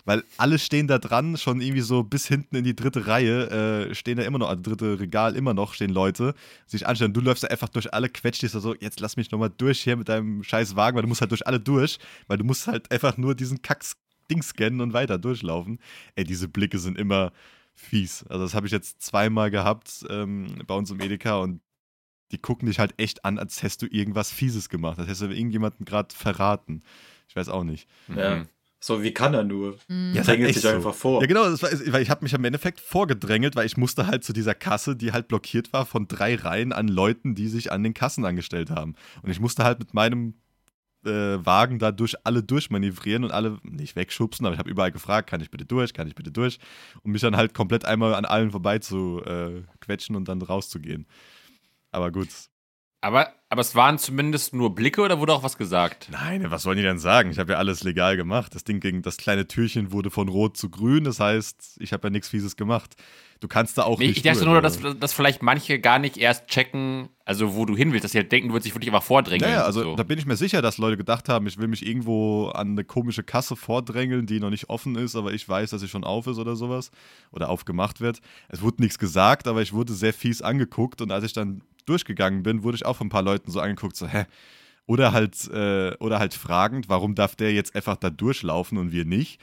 Weil 0.05 0.23
alle 0.37 0.59
stehen 0.59 0.87
da 0.87 0.97
dran, 0.97 1.37
schon 1.37 1.61
irgendwie 1.61 1.81
so 1.81 2.03
bis 2.03 2.27
hinten 2.27 2.57
in 2.57 2.63
die 2.63 2.75
dritte 2.75 3.07
Reihe, 3.07 3.89
äh, 3.89 3.95
stehen 3.95 4.17
da 4.17 4.23
immer 4.23 4.37
noch, 4.37 4.49
also 4.49 4.61
dritte 4.61 4.99
Regal 4.99 5.35
immer 5.35 5.53
noch, 5.53 5.73
stehen 5.73 5.91
Leute, 5.91 6.33
sich 6.65 6.85
anstellen. 6.85 7.13
Du 7.13 7.21
läufst 7.21 7.43
da 7.43 7.47
einfach 7.47 7.69
durch 7.69 7.93
alle, 7.93 8.09
quetscht 8.09 8.41
dich 8.41 8.51
da 8.51 8.59
so, 8.59 8.75
jetzt 8.75 8.99
lass 8.99 9.15
mich 9.15 9.31
nochmal 9.31 9.51
durch 9.57 9.81
hier 9.81 9.95
mit 9.95 10.09
deinem 10.09 10.43
scheiß 10.43 10.75
Wagen, 10.75 10.95
weil 10.95 11.03
du 11.03 11.07
musst 11.07 11.21
halt 11.21 11.31
durch 11.31 11.47
alle 11.47 11.59
durch, 11.59 11.99
weil 12.27 12.37
du 12.37 12.43
musst 12.43 12.67
halt 12.67 12.91
einfach 12.91 13.17
nur 13.17 13.35
diesen 13.35 13.61
Kacks 13.61 13.95
Ding 14.29 14.41
scannen 14.41 14.81
und 14.81 14.93
weiter 14.93 15.17
durchlaufen. 15.17 15.79
Ey, 16.15 16.23
diese 16.23 16.47
Blicke 16.47 16.79
sind 16.79 16.97
immer, 16.97 17.31
fies. 17.75 18.23
Also 18.27 18.43
das 18.43 18.53
habe 18.53 18.65
ich 18.67 18.71
jetzt 18.71 19.01
zweimal 19.01 19.51
gehabt 19.51 20.05
ähm, 20.09 20.63
bei 20.67 20.75
uns 20.75 20.91
im 20.91 20.99
Edeka 20.99 21.37
und 21.37 21.61
die 22.31 22.37
gucken 22.37 22.67
dich 22.67 22.79
halt 22.79 22.93
echt 22.97 23.25
an, 23.25 23.37
als 23.37 23.61
hättest 23.61 23.83
du 23.83 23.87
irgendwas 23.87 24.31
Fieses 24.31 24.69
gemacht, 24.69 24.97
als 24.97 25.07
hättest 25.07 25.21
du 25.21 25.27
irgendjemanden 25.27 25.85
gerade 25.85 26.13
verraten. 26.15 26.81
Ich 27.27 27.35
weiß 27.35 27.49
auch 27.49 27.63
nicht. 27.63 27.87
Ja. 28.07 28.35
Mhm. 28.35 28.47
So, 28.83 29.01
wie 29.01 29.13
kann 29.13 29.33
er 29.33 29.45
nur? 29.45 29.77
Mhm. 29.87 30.11
Ja, 30.13 30.23
Drängelt 30.23 30.49
echt 30.49 30.59
sich 30.59 30.69
so. 30.69 30.75
einfach 30.75 30.93
vor. 30.93 31.21
Ja, 31.21 31.27
genau, 31.27 31.45
das 31.49 31.63
war, 31.63 31.69
weil 31.93 32.01
ich 32.01 32.09
habe 32.09 32.21
mich 32.21 32.33
im 32.33 32.43
Endeffekt 32.43 32.81
vorgedrängelt, 32.81 33.55
weil 33.55 33.65
ich 33.65 33.77
musste 33.77 34.07
halt 34.07 34.25
zu 34.25 34.33
dieser 34.33 34.53
Kasse, 34.53 34.97
die 34.97 35.13
halt 35.13 35.29
blockiert 35.29 35.71
war, 35.71 35.85
von 35.85 36.05
drei 36.09 36.35
Reihen 36.35 36.73
an 36.73 36.89
Leuten, 36.89 37.33
die 37.33 37.47
sich 37.47 37.71
an 37.71 37.81
den 37.81 37.93
Kassen 37.93 38.25
angestellt 38.25 38.71
haben. 38.71 38.95
Und 39.21 39.31
ich 39.31 39.39
musste 39.39 39.63
halt 39.63 39.79
mit 39.79 39.93
meinem 39.93 40.33
äh, 41.05 41.09
Wagen 41.09 41.79
da 41.79 41.93
durch 41.93 42.15
alle 42.25 42.43
durchmanövrieren 42.43 43.23
und 43.23 43.31
alle 43.31 43.57
nicht 43.63 43.95
wegschubsen, 43.95 44.45
aber 44.45 44.53
ich 44.53 44.59
habe 44.59 44.69
überall 44.69 44.91
gefragt, 44.91 45.29
kann 45.29 45.39
ich 45.39 45.49
bitte 45.49 45.63
durch, 45.63 45.93
kann 45.93 46.09
ich 46.09 46.15
bitte 46.15 46.31
durch? 46.31 46.59
Und 47.03 47.13
mich 47.13 47.21
dann 47.21 47.37
halt 47.37 47.53
komplett 47.53 47.85
einmal 47.85 48.13
an 48.13 48.25
allen 48.25 48.51
vorbei 48.51 48.79
zu 48.79 49.23
äh, 49.25 49.61
quetschen 49.79 50.17
und 50.17 50.27
dann 50.27 50.41
rauszugehen. 50.41 51.07
Aber 51.91 52.11
gut. 52.11 52.27
Aber, 53.03 53.33
aber 53.49 53.59
es 53.59 53.75
waren 53.75 53.97
zumindest 53.97 54.53
nur 54.53 54.73
Blicke 54.73 55.01
oder 55.01 55.19
wurde 55.19 55.33
auch 55.33 55.43
was 55.43 55.57
gesagt? 55.57 56.07
Nein, 56.09 56.49
was 56.49 56.63
sollen 56.63 56.77
die 56.77 56.83
denn 56.83 56.99
sagen? 56.99 57.31
Ich 57.31 57.37
habe 57.37 57.51
ja 57.51 57.57
alles 57.57 57.83
legal 57.83 58.15
gemacht. 58.15 58.55
Das 58.55 58.63
Ding 58.63 58.79
gegen 58.79 59.01
das 59.01 59.17
kleine 59.17 59.45
Türchen 59.45 59.91
wurde 59.91 60.09
von 60.09 60.29
rot 60.29 60.55
zu 60.55 60.69
grün. 60.69 61.03
Das 61.03 61.19
heißt, 61.19 61.79
ich 61.81 61.91
habe 61.91 62.07
ja 62.07 62.11
nichts 62.11 62.29
Fieses 62.29 62.55
gemacht. 62.55 62.95
Du 63.41 63.49
kannst 63.49 63.77
da 63.77 63.83
auch 63.83 63.99
Nee, 63.99 64.07
nicht. 64.07 64.17
ich 64.17 64.23
dachte 64.23 64.45
durch, 64.45 64.51
nur, 64.51 64.61
dass, 64.61 64.79
dass 64.97 65.11
vielleicht 65.11 65.43
manche 65.43 65.79
gar 65.79 65.99
nicht 65.99 66.15
erst 66.15 66.47
checken, 66.47 67.09
also 67.25 67.55
wo 67.55 67.65
du 67.65 67.75
hin 67.75 67.91
willst, 67.91 68.05
dass 68.05 68.13
sie 68.13 68.19
halt 68.19 68.31
denken, 68.31 68.47
du 68.47 68.53
würdest 68.53 68.67
dich 68.67 68.73
wirklich 68.73 68.89
einfach 68.93 69.03
vordrängeln. 69.05 69.51
Naja, 69.51 69.65
also 69.65 69.83
so. 69.83 69.95
da 69.97 70.03
bin 70.03 70.17
ich 70.17 70.25
mir 70.25 70.37
sicher, 70.37 70.61
dass 70.61 70.77
Leute 70.77 70.95
gedacht 70.95 71.27
haben, 71.27 71.45
ich 71.45 71.57
will 71.57 71.67
mich 71.67 71.85
irgendwo 71.85 72.47
an 72.51 72.69
eine 72.69 72.85
komische 72.85 73.23
Kasse 73.23 73.57
vordrängeln, 73.57 74.27
die 74.27 74.39
noch 74.39 74.49
nicht 74.49 74.69
offen 74.69 74.95
ist, 74.95 75.17
aber 75.17 75.33
ich 75.33 75.49
weiß, 75.49 75.71
dass 75.71 75.81
sie 75.81 75.89
schon 75.89 76.05
auf 76.05 76.25
ist 76.27 76.37
oder 76.37 76.55
sowas. 76.55 76.89
Oder 77.31 77.49
aufgemacht 77.49 77.99
wird. 77.99 78.21
Es 78.47 78.61
wurde 78.61 78.81
nichts 78.81 78.97
gesagt, 78.97 79.49
aber 79.49 79.61
ich 79.61 79.73
wurde 79.73 79.91
sehr 79.91 80.13
fies 80.13 80.41
angeguckt 80.41 81.01
und 81.01 81.11
als 81.11 81.25
ich 81.25 81.33
dann 81.33 81.63
durchgegangen 81.85 82.43
bin, 82.43 82.63
wurde 82.63 82.75
ich 82.75 82.85
auch 82.85 82.95
von 82.97 83.07
ein 83.07 83.09
paar 83.09 83.21
Leuten 83.23 83.51
so 83.51 83.59
angeguckt, 83.59 83.95
so, 83.95 84.07
hä? 84.07 84.25
Oder 84.85 85.13
halt, 85.13 85.35
äh, 85.53 85.95
oder 85.99 86.19
halt 86.19 86.33
fragend, 86.33 86.89
warum 86.89 87.15
darf 87.15 87.35
der 87.35 87.53
jetzt 87.53 87.75
einfach 87.75 87.95
da 87.95 88.09
durchlaufen 88.09 88.77
und 88.77 88.91
wir 88.91 89.05
nicht? 89.05 89.39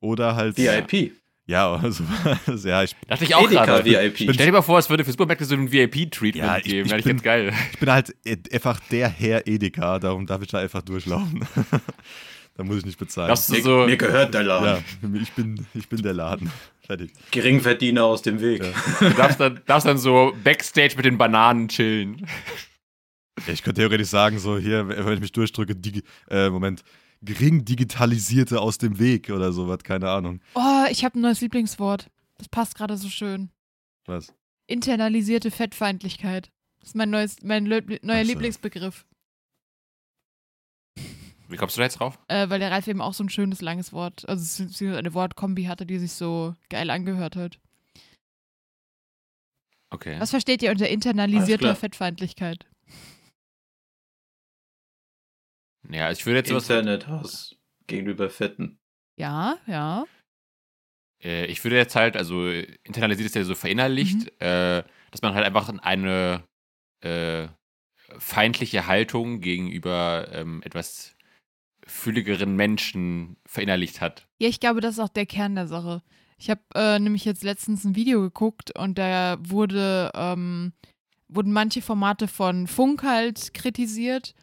Oder 0.00 0.36
halt. 0.36 0.56
VIP. 0.56 1.12
Ja, 1.46 1.74
also, 1.76 2.04
ja, 2.68 2.82
ich, 2.84 2.94
Dachte 3.08 3.24
ich 3.24 3.34
auch 3.34 3.46
Edeka 3.46 3.64
gerade. 3.64 3.84
VIP. 3.84 4.32
Stell 4.34 4.46
dir 4.46 4.52
mal 4.52 4.62
vor, 4.62 4.78
es 4.78 4.88
würde 4.90 5.02
für 5.04 5.10
Supermärkte 5.12 5.46
so 5.46 5.54
ein 5.54 5.72
VIP-Treatment 5.72 6.36
Ja, 6.46 6.58
ich- 6.58 6.64
geben. 6.64 6.86
ich 6.86 6.92
ich 6.94 7.04
bin- 7.04 7.12
ganz 7.16 7.22
geil. 7.22 7.52
ich 7.72 7.78
bin 7.78 7.90
halt 7.90 8.14
e- 8.24 8.36
einfach 8.52 8.78
der 8.90 9.08
Herr 9.08 9.46
Edeka, 9.46 9.98
darum 9.98 10.26
darf 10.26 10.42
ich 10.42 10.48
da 10.48 10.58
einfach 10.58 10.82
durchlaufen. 10.82 11.44
da 12.54 12.64
muss 12.64 12.76
ich 12.78 12.84
nicht 12.84 12.98
bezahlen. 12.98 13.30
Mir, 13.30 13.62
so, 13.62 13.86
mir 13.86 13.96
gehört 13.96 14.34
der 14.34 14.42
Laden. 14.42 14.84
Ja, 15.02 15.18
ich 15.22 15.32
bin, 15.32 15.66
ich 15.74 15.88
bin 15.88 16.02
der 16.02 16.12
Laden. 16.12 16.52
Fertig. 16.88 17.12
Geringverdiener 17.32 18.02
aus 18.02 18.22
dem 18.22 18.40
Weg. 18.40 18.62
du 19.00 19.10
darfst 19.10 19.38
dann, 19.38 19.60
darfst 19.66 19.86
dann 19.86 19.98
so 19.98 20.32
Backstage 20.42 20.94
mit 20.96 21.04
den 21.04 21.18
Bananen 21.18 21.68
chillen. 21.68 22.26
Ja, 23.46 23.52
ich 23.52 23.62
könnte 23.62 23.82
theoretisch 23.82 24.08
sagen, 24.08 24.38
so 24.38 24.58
hier, 24.58 24.88
wenn 24.88 25.12
ich 25.12 25.20
mich 25.20 25.32
durchdrücke, 25.32 25.76
digi 25.76 26.02
äh, 26.30 26.48
Moment, 26.48 26.82
gering 27.20 27.66
digitalisierte 27.66 28.58
aus 28.58 28.78
dem 28.78 28.98
Weg 28.98 29.28
oder 29.28 29.52
sowas, 29.52 29.80
keine 29.84 30.08
Ahnung. 30.08 30.40
Oh, 30.54 30.84
ich 30.90 31.04
habe 31.04 31.18
ein 31.18 31.20
neues 31.20 31.42
Lieblingswort. 31.42 32.08
Das 32.38 32.48
passt 32.48 32.74
gerade 32.74 32.96
so 32.96 33.10
schön. 33.10 33.50
Was? 34.06 34.32
Internalisierte 34.66 35.50
Fettfeindlichkeit. 35.50 36.50
Das 36.80 36.90
ist 36.90 36.96
mein, 36.96 37.10
neues, 37.10 37.36
mein 37.42 37.64
neuer 37.64 37.82
Ach. 38.08 38.24
Lieblingsbegriff. 38.24 39.04
Wie 41.48 41.56
kommst 41.56 41.76
du 41.76 41.80
da 41.80 41.84
jetzt 41.84 41.98
drauf? 41.98 42.18
Äh, 42.28 42.50
weil 42.50 42.60
der 42.60 42.70
Ralf 42.70 42.86
eben 42.88 43.00
auch 43.00 43.14
so 43.14 43.24
ein 43.24 43.30
schönes 43.30 43.62
langes 43.62 43.92
Wort, 43.92 44.28
also 44.28 44.64
eine 44.84 45.14
Wortkombi 45.14 45.64
hatte, 45.64 45.86
die 45.86 45.98
sich 45.98 46.12
so 46.12 46.54
geil 46.68 46.90
angehört 46.90 47.36
hat. 47.36 47.58
Okay. 49.90 50.20
Was 50.20 50.30
versteht 50.30 50.62
ihr 50.62 50.70
unter 50.70 50.88
internalisierter. 50.88 51.74
Fettfeindlichkeit? 51.74 52.66
Ja, 55.90 56.10
ich 56.10 56.26
würde 56.26 56.40
jetzt 56.40 56.52
was, 56.52 56.68
Internethass 56.68 57.56
gegenüber 57.86 58.28
Fetten. 58.28 58.78
Ja, 59.16 59.56
ja. 59.66 60.04
äh, 61.24 61.46
ich 61.46 61.64
würde 61.64 61.76
jetzt 61.76 61.96
halt, 61.96 62.18
also 62.18 62.50
internalisiert 62.50 63.26
ist 63.26 63.34
ja 63.34 63.44
so 63.44 63.54
verinnerlicht, 63.54 64.28
äh, 64.42 64.84
dass 65.10 65.22
man 65.22 65.32
halt 65.32 65.46
einfach 65.46 65.70
eine 65.78 66.44
äh, 67.00 67.48
feindliche 68.18 68.86
Haltung 68.86 69.40
gegenüber 69.40 70.28
ähm, 70.32 70.62
etwas 70.62 71.16
fülligeren 71.88 72.54
Menschen 72.56 73.36
verinnerlicht 73.46 74.00
hat. 74.00 74.26
Ja, 74.38 74.48
ich 74.48 74.60
glaube, 74.60 74.80
das 74.80 74.94
ist 74.94 75.00
auch 75.00 75.08
der 75.08 75.26
Kern 75.26 75.54
der 75.54 75.66
Sache. 75.66 76.02
Ich 76.38 76.50
habe 76.50 76.60
äh, 76.74 76.98
nämlich 77.00 77.24
jetzt 77.24 77.42
letztens 77.42 77.84
ein 77.84 77.96
Video 77.96 78.20
geguckt 78.20 78.78
und 78.78 78.96
da 78.98 79.36
wurde, 79.40 80.12
ähm, 80.14 80.72
wurden 81.28 81.52
manche 81.52 81.82
Formate 81.82 82.28
von 82.28 82.66
Funk 82.68 83.02
halt 83.02 83.54
kritisiert. 83.54 84.34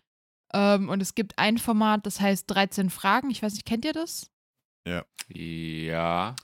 Ähm, 0.53 0.89
und 0.89 1.01
es 1.01 1.15
gibt 1.15 1.37
ein 1.39 1.57
Format, 1.57 2.05
das 2.05 2.19
heißt 2.19 2.45
13 2.49 2.89
Fragen. 2.89 3.29
Ich 3.31 3.41
weiß 3.41 3.53
nicht, 3.53 3.65
kennt 3.65 3.85
ihr 3.85 3.93
das? 3.93 4.29
Ja. 5.29 6.35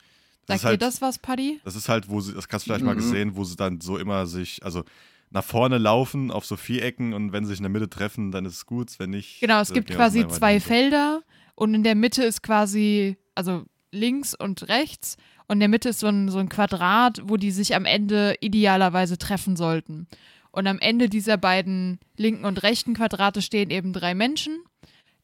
Das 0.46 0.48
Sagt 0.48 0.58
ist 0.62 0.66
halt, 0.66 0.74
ihr 0.82 0.86
das 0.86 1.02
was, 1.02 1.20
Paddy? 1.20 1.62
Das 1.64 1.76
ist 1.76 1.88
halt, 1.90 2.10
wo 2.10 2.20
sie, 2.20 2.34
das 2.34 2.46
hast 2.52 2.66
du 2.66 2.70
vielleicht 2.72 2.84
mal 2.86 2.96
Mhm. 2.96 3.00
gesehen, 3.00 3.36
wo 3.36 3.44
sie 3.44 3.56
dann 3.56 3.80
so 3.82 3.98
immer 3.98 4.26
sich, 4.28 4.64
also 4.64 4.84
nach 5.32 5.44
vorne 5.44 5.78
laufen 5.78 6.30
auf 6.30 6.46
so 6.46 6.58
Vierecken 6.58 7.14
und 7.14 7.32
wenn 7.32 7.46
sie 7.46 7.50
sich 7.50 7.60
in 7.60 7.64
der 7.64 7.72
Mitte 7.72 7.90
treffen, 7.90 8.32
dann 8.32 8.46
ist 8.46 8.54
es 8.54 8.66
gut, 8.66 9.00
wenn 9.00 9.10
nicht. 9.10 9.40
Genau, 9.40 9.62
es 9.62 9.70
dann 9.70 9.76
gibt 9.76 9.90
quasi 9.90 10.28
zwei. 10.28 10.60
Felder 10.60 11.24
und 11.56 11.74
in 11.74 11.84
der 11.84 11.96
Mitte 11.96 12.24
ist 12.24 12.44
quasi, 12.44 13.18
also 13.34 13.64
links 13.92 14.36
und 14.36 14.68
rechts 14.68 15.18
und 15.48 15.56
in 15.56 15.62
der 15.62 15.70
Mitte 15.70 15.90
ist 15.90 16.00
so 16.00 16.08
ein, 16.08 16.30
so 16.30 16.40
ein 16.40 16.50
Quadrat, 16.50 17.22
wo 17.26 17.38
die 17.38 17.52
sich 17.52 17.76
am 17.76 17.86
Ende 17.86 18.36
idealerweise 18.42 19.18
treffen 19.18 19.56
sollten. 19.56 20.08
Und 20.52 20.68
am 20.68 20.80
Ende 20.80 21.08
dieser 21.08 21.38
beiden 21.38 22.00
linken 22.18 22.46
und 22.46 22.62
rechten 22.62 22.94
Quadrate 22.94 23.42
stehen 23.42 23.70
eben 23.70 23.94
drei 23.94 24.14
Menschen, 24.14 24.60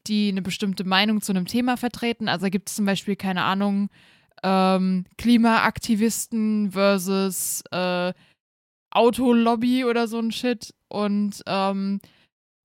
die 0.06 0.28
eine 0.28 0.40
bestimmte 0.40 0.84
Meinung 0.84 1.20
zu 1.20 1.32
einem 1.32 1.46
Thema 1.46 1.76
vertreten. 1.76 2.28
Also 2.28 2.48
gibt 2.48 2.70
es 2.70 2.76
zum 2.76 2.86
Beispiel, 2.86 3.14
keine 3.14 3.42
Ahnung, 3.42 3.90
ähm, 4.42 5.04
Klimaaktivisten 5.18 6.72
versus 6.72 7.62
äh, 7.70 8.14
Autolobby 8.90 9.84
oder 9.84 10.08
so 10.08 10.18
ein 10.18 10.32
Shit. 10.32 10.74
Und 10.88 11.42
ähm, 11.46 12.00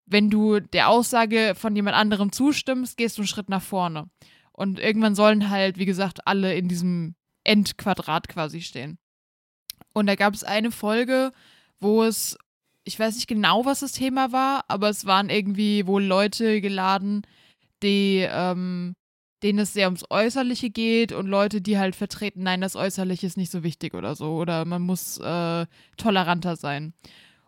wenn 0.05 0.29
du 0.29 0.59
der 0.59 0.89
Aussage 0.89 1.53
von 1.55 1.75
jemand 1.75 1.95
anderem 1.95 2.31
zustimmst, 2.31 2.97
gehst 2.97 3.17
du 3.17 3.21
einen 3.21 3.27
Schritt 3.27 3.49
nach 3.49 3.61
vorne. 3.61 4.09
Und 4.51 4.79
irgendwann 4.79 5.15
sollen 5.15 5.49
halt, 5.49 5.77
wie 5.77 5.85
gesagt, 5.85 6.27
alle 6.27 6.55
in 6.55 6.67
diesem 6.67 7.15
Endquadrat 7.43 8.27
quasi 8.27 8.61
stehen. 8.61 8.97
Und 9.93 10.07
da 10.07 10.15
gab 10.15 10.33
es 10.33 10.43
eine 10.43 10.71
Folge, 10.71 11.31
wo 11.79 12.03
es, 12.03 12.37
ich 12.83 12.99
weiß 12.99 13.15
nicht 13.15 13.27
genau, 13.27 13.65
was 13.65 13.81
das 13.81 13.91
Thema 13.91 14.31
war, 14.31 14.65
aber 14.67 14.89
es 14.89 15.05
waren 15.05 15.29
irgendwie 15.29 15.87
wohl 15.87 16.03
Leute 16.03 16.61
geladen, 16.61 17.23
die, 17.81 18.27
ähm, 18.29 18.95
denen 19.43 19.59
es 19.59 19.73
sehr 19.73 19.87
ums 19.87 20.05
Äußerliche 20.09 20.69
geht 20.69 21.11
und 21.11 21.27
Leute, 21.27 21.61
die 21.61 21.77
halt 21.77 21.95
vertreten, 21.95 22.43
nein, 22.43 22.61
das 22.61 22.75
Äußerliche 22.75 23.27
ist 23.27 23.37
nicht 23.37 23.51
so 23.51 23.63
wichtig 23.63 23.93
oder 23.93 24.15
so. 24.15 24.35
Oder 24.35 24.65
man 24.65 24.81
muss 24.81 25.17
äh, 25.19 25.65
toleranter 25.97 26.55
sein. 26.55 26.93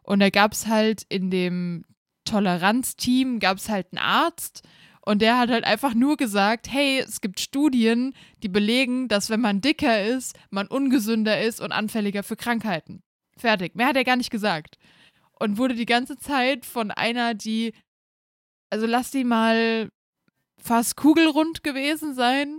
Und 0.04 0.20
da 0.20 0.30
gab 0.30 0.54
es 0.54 0.68
halt 0.68 1.04
in 1.10 1.32
dem 1.32 1.86
Toleranzteam 2.26 3.40
gab 3.40 3.58
es 3.58 3.70
halt 3.70 3.88
einen 3.92 4.04
Arzt 4.04 4.64
und 5.02 5.22
der 5.22 5.38
hat 5.38 5.50
halt 5.52 5.64
einfach 5.64 5.94
nur 5.94 6.18
gesagt, 6.18 6.68
hey, 6.72 7.00
es 7.00 7.22
gibt 7.22 7.40
Studien, 7.40 8.14
die 8.42 8.50
belegen, 8.50 9.08
dass 9.08 9.30
wenn 9.30 9.42
man 9.42 9.62
dicker 9.62 10.04
ist, 10.04 10.36
man 10.50 10.68
ungesünder 10.68 11.40
ist 11.40 11.62
und 11.62 11.72
anfälliger 11.72 12.24
für 12.24 12.36
Krankheiten. 12.36 13.04
Fertig. 13.38 13.76
Mehr 13.76 13.88
hat 13.88 13.96
er 13.96 14.04
gar 14.04 14.16
nicht 14.16 14.32
gesagt. 14.32 14.78
Und 15.40 15.58
wurde 15.58 15.76
die 15.76 15.86
ganze 15.86 16.18
Zeit 16.18 16.66
von 16.66 16.90
einer, 16.90 17.36
die, 17.36 17.74
also 18.72 18.88
lass 18.88 19.12
die 19.12 19.24
mal 19.24 19.90
fast 20.66 20.98
kugelrund 20.98 21.64
gewesen 21.64 22.16
sein, 22.16 22.58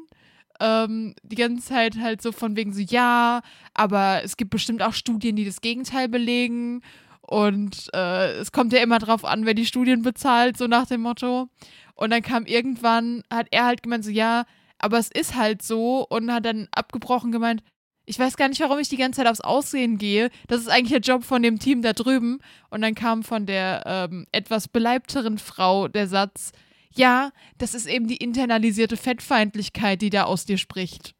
ähm, 0.61 1.15
die 1.23 1.37
ganze 1.37 1.66
Zeit 1.66 1.99
halt 1.99 2.23
so 2.23 2.33
von 2.33 2.57
wegen 2.57 2.73
so, 2.73 2.81
ja, 2.81 3.43
aber 3.74 4.23
es 4.24 4.37
gibt 4.37 4.51
bestimmt 4.51 4.83
auch 4.83 4.93
Studien, 4.93 5.37
die 5.37 5.45
das 5.45 5.61
Gegenteil 5.61 6.09
belegen. 6.09 6.83
Und 7.20 7.91
äh, 7.93 8.33
es 8.39 8.53
kommt 8.53 8.73
ja 8.73 8.81
immer 8.81 9.01
drauf 9.01 9.24
an, 9.24 9.47
wer 9.47 9.55
die 9.55 9.66
Studien 9.66 10.03
bezahlt, 10.03 10.57
so 10.57 10.69
nach 10.69 10.87
dem 10.87 11.03
Motto. 11.03 11.49
Und 11.95 12.11
dann 12.11 12.23
kam 12.23 12.47
irgendwann, 12.47 13.23
hat 13.31 13.49
er 13.51 13.65
halt 13.65 13.83
gemeint, 13.83 14.05
so 14.05 14.11
ja, 14.11 14.45
aber 14.78 14.99
es 14.99 15.11
ist 15.11 15.35
halt 15.35 15.62
so 15.62 16.07
und 16.09 16.33
hat 16.33 16.45
dann 16.45 16.69
abgebrochen 16.70 17.33
gemeint, 17.33 17.62
ich 18.07 18.19
weiß 18.19 18.37
gar 18.37 18.49
nicht, 18.49 18.61
warum 18.61 18.78
ich 18.78 18.89
die 18.89 18.97
ganze 18.97 19.19
Zeit 19.19 19.27
aufs 19.27 19.41
Aussehen 19.41 19.99
gehe. 19.99 20.31
Das 20.47 20.61
ist 20.61 20.69
eigentlich 20.69 20.93
der 20.93 21.01
Job 21.01 21.24
von 21.24 21.43
dem 21.43 21.59
Team 21.59 21.83
da 21.83 21.93
drüben. 21.93 22.39
Und 22.70 22.83
dann 22.83 22.95
kam 22.95 23.24
von 23.24 23.47
der 23.47 23.83
ähm, 23.85 24.27
etwas 24.31 24.69
beleibteren 24.69 25.39
Frau 25.39 25.89
der 25.89 26.07
Satz, 26.07 26.53
ja, 26.97 27.31
das 27.59 27.74
ist 27.74 27.86
eben 27.86 28.06
die 28.09 28.16
internalisierte 28.16 28.97
Fettfeindlichkeit, 28.97 30.02
die 30.02 30.10
da 30.10 30.24
aus 30.24 30.44
dir 30.44 30.59
spricht. 30.59 31.14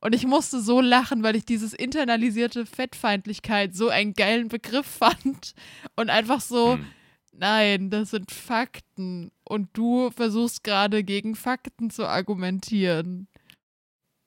Und 0.00 0.14
ich 0.14 0.26
musste 0.26 0.60
so 0.60 0.80
lachen, 0.80 1.22
weil 1.22 1.36
ich 1.36 1.44
dieses 1.44 1.74
internalisierte 1.74 2.64
Fettfeindlichkeit 2.66 3.74
so 3.74 3.88
einen 3.88 4.14
geilen 4.14 4.48
Begriff 4.48 4.86
fand. 4.98 5.54
Und 5.96 6.10
einfach 6.10 6.40
so, 6.40 6.74
Hm. 6.74 6.86
nein, 7.32 7.90
das 7.90 8.10
sind 8.10 8.30
Fakten. 8.30 9.30
Und 9.44 9.68
du 9.74 10.10
versuchst 10.10 10.64
gerade 10.64 11.04
gegen 11.04 11.34
Fakten 11.36 11.90
zu 11.90 12.06
argumentieren. 12.06 13.28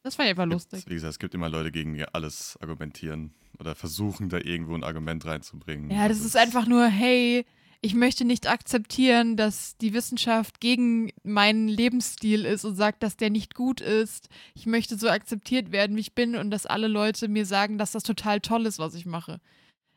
Das 0.03 0.15
fand 0.15 0.27
ich 0.27 0.31
einfach 0.31 0.45
lustig. 0.45 0.83
Wie 0.87 0.93
gesagt, 0.95 1.13
es 1.13 1.19
gibt 1.19 1.33
immer 1.33 1.49
Leute, 1.49 1.71
gegen 1.71 1.93
die 1.93 2.05
alles 2.05 2.57
argumentieren 2.61 3.33
oder 3.59 3.73
versuchen, 3.73 4.29
da 4.29 4.37
irgendwo 4.37 4.75
ein 4.75 4.83
Argument 4.83 5.25
reinzubringen. 5.25 5.89
Ja, 5.91 6.07
das 6.07 6.19
ist 6.21 6.35
einfach 6.35 6.67
nur, 6.67 6.85
hey, 6.87 7.45
ich 7.85 7.95
möchte 7.95 8.23
nicht 8.23 8.47
akzeptieren, 8.47 9.35
dass 9.35 9.75
die 9.77 9.93
Wissenschaft 9.93 10.61
gegen 10.61 11.11
meinen 11.23 11.67
Lebensstil 11.67 12.45
ist 12.45 12.63
und 12.63 12.75
sagt, 12.75 13.03
dass 13.03 13.17
der 13.17 13.29
nicht 13.29 13.55
gut 13.55 13.81
ist. 13.81 14.29
Ich 14.55 14.65
möchte 14.65 14.97
so 14.97 15.09
akzeptiert 15.09 15.73
werden, 15.73 15.97
wie 15.97 16.01
ich 16.01 16.15
bin 16.15 16.37
und 16.37 16.49
dass 16.49 16.65
alle 16.65 16.87
Leute 16.87 17.27
mir 17.27 17.45
sagen, 17.45 17.77
dass 17.77 17.91
das 17.91 18.03
total 18.03 18.39
toll 18.39 18.65
ist, 18.67 18.79
was 18.79 18.95
ich 18.95 19.05
mache. 19.05 19.41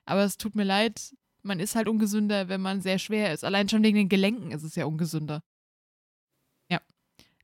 Aber 0.05 0.25
es 0.25 0.37
tut 0.37 0.57
mir 0.57 0.65
leid, 0.65 1.15
man 1.45 1.61
ist 1.61 1.77
halt 1.77 1.87
ungesünder, 1.87 2.49
wenn 2.49 2.61
man 2.61 2.81
sehr 2.81 2.99
schwer 2.99 3.33
ist. 3.33 3.45
Allein 3.45 3.69
schon 3.69 3.85
wegen 3.85 3.97
den 3.97 4.09
Gelenken 4.09 4.51
ist 4.51 4.65
es 4.65 4.75
ja 4.75 4.85
ungesünder. 4.85 5.45
Ja. 6.69 6.81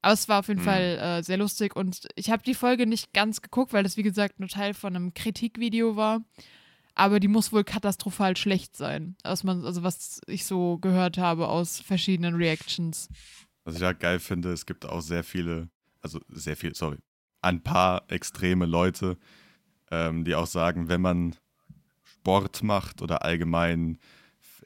Aber 0.00 0.14
es 0.14 0.28
war 0.28 0.40
auf 0.40 0.48
jeden 0.48 0.60
Hm. 0.60 0.66
Fall 0.66 0.98
äh, 0.98 1.22
sehr 1.22 1.36
lustig 1.36 1.76
und 1.76 2.08
ich 2.16 2.30
habe 2.32 2.42
die 2.42 2.54
Folge 2.54 2.88
nicht 2.88 3.12
ganz 3.12 3.42
geguckt, 3.42 3.72
weil 3.72 3.84
das, 3.84 3.96
wie 3.96 4.02
gesagt, 4.02 4.40
nur 4.40 4.48
Teil 4.48 4.74
von 4.74 4.96
einem 4.96 5.14
Kritikvideo 5.14 5.94
war. 5.94 6.24
Aber 6.94 7.20
die 7.20 7.28
muss 7.28 7.52
wohl 7.52 7.64
katastrophal 7.64 8.36
schlecht 8.36 8.76
sein. 8.76 9.16
Was 9.22 9.44
man, 9.44 9.64
also 9.64 9.82
was 9.82 10.20
ich 10.26 10.44
so 10.44 10.78
gehört 10.78 11.18
habe 11.18 11.48
aus 11.48 11.80
verschiedenen 11.80 12.34
Reactions. 12.34 13.08
Was 13.64 13.76
ich 13.76 13.82
halt 13.82 14.00
geil 14.00 14.18
finde, 14.18 14.52
es 14.52 14.66
gibt 14.66 14.84
auch 14.84 15.00
sehr 15.00 15.24
viele, 15.24 15.68
also 16.00 16.20
sehr 16.28 16.56
viel, 16.56 16.74
sorry, 16.74 16.98
ein 17.40 17.62
paar 17.62 18.04
extreme 18.08 18.66
Leute, 18.66 19.16
ähm, 19.90 20.24
die 20.24 20.34
auch 20.34 20.46
sagen, 20.46 20.88
wenn 20.88 21.00
man 21.00 21.36
Sport 22.04 22.62
macht 22.62 23.02
oder 23.02 23.22
allgemein 23.24 23.98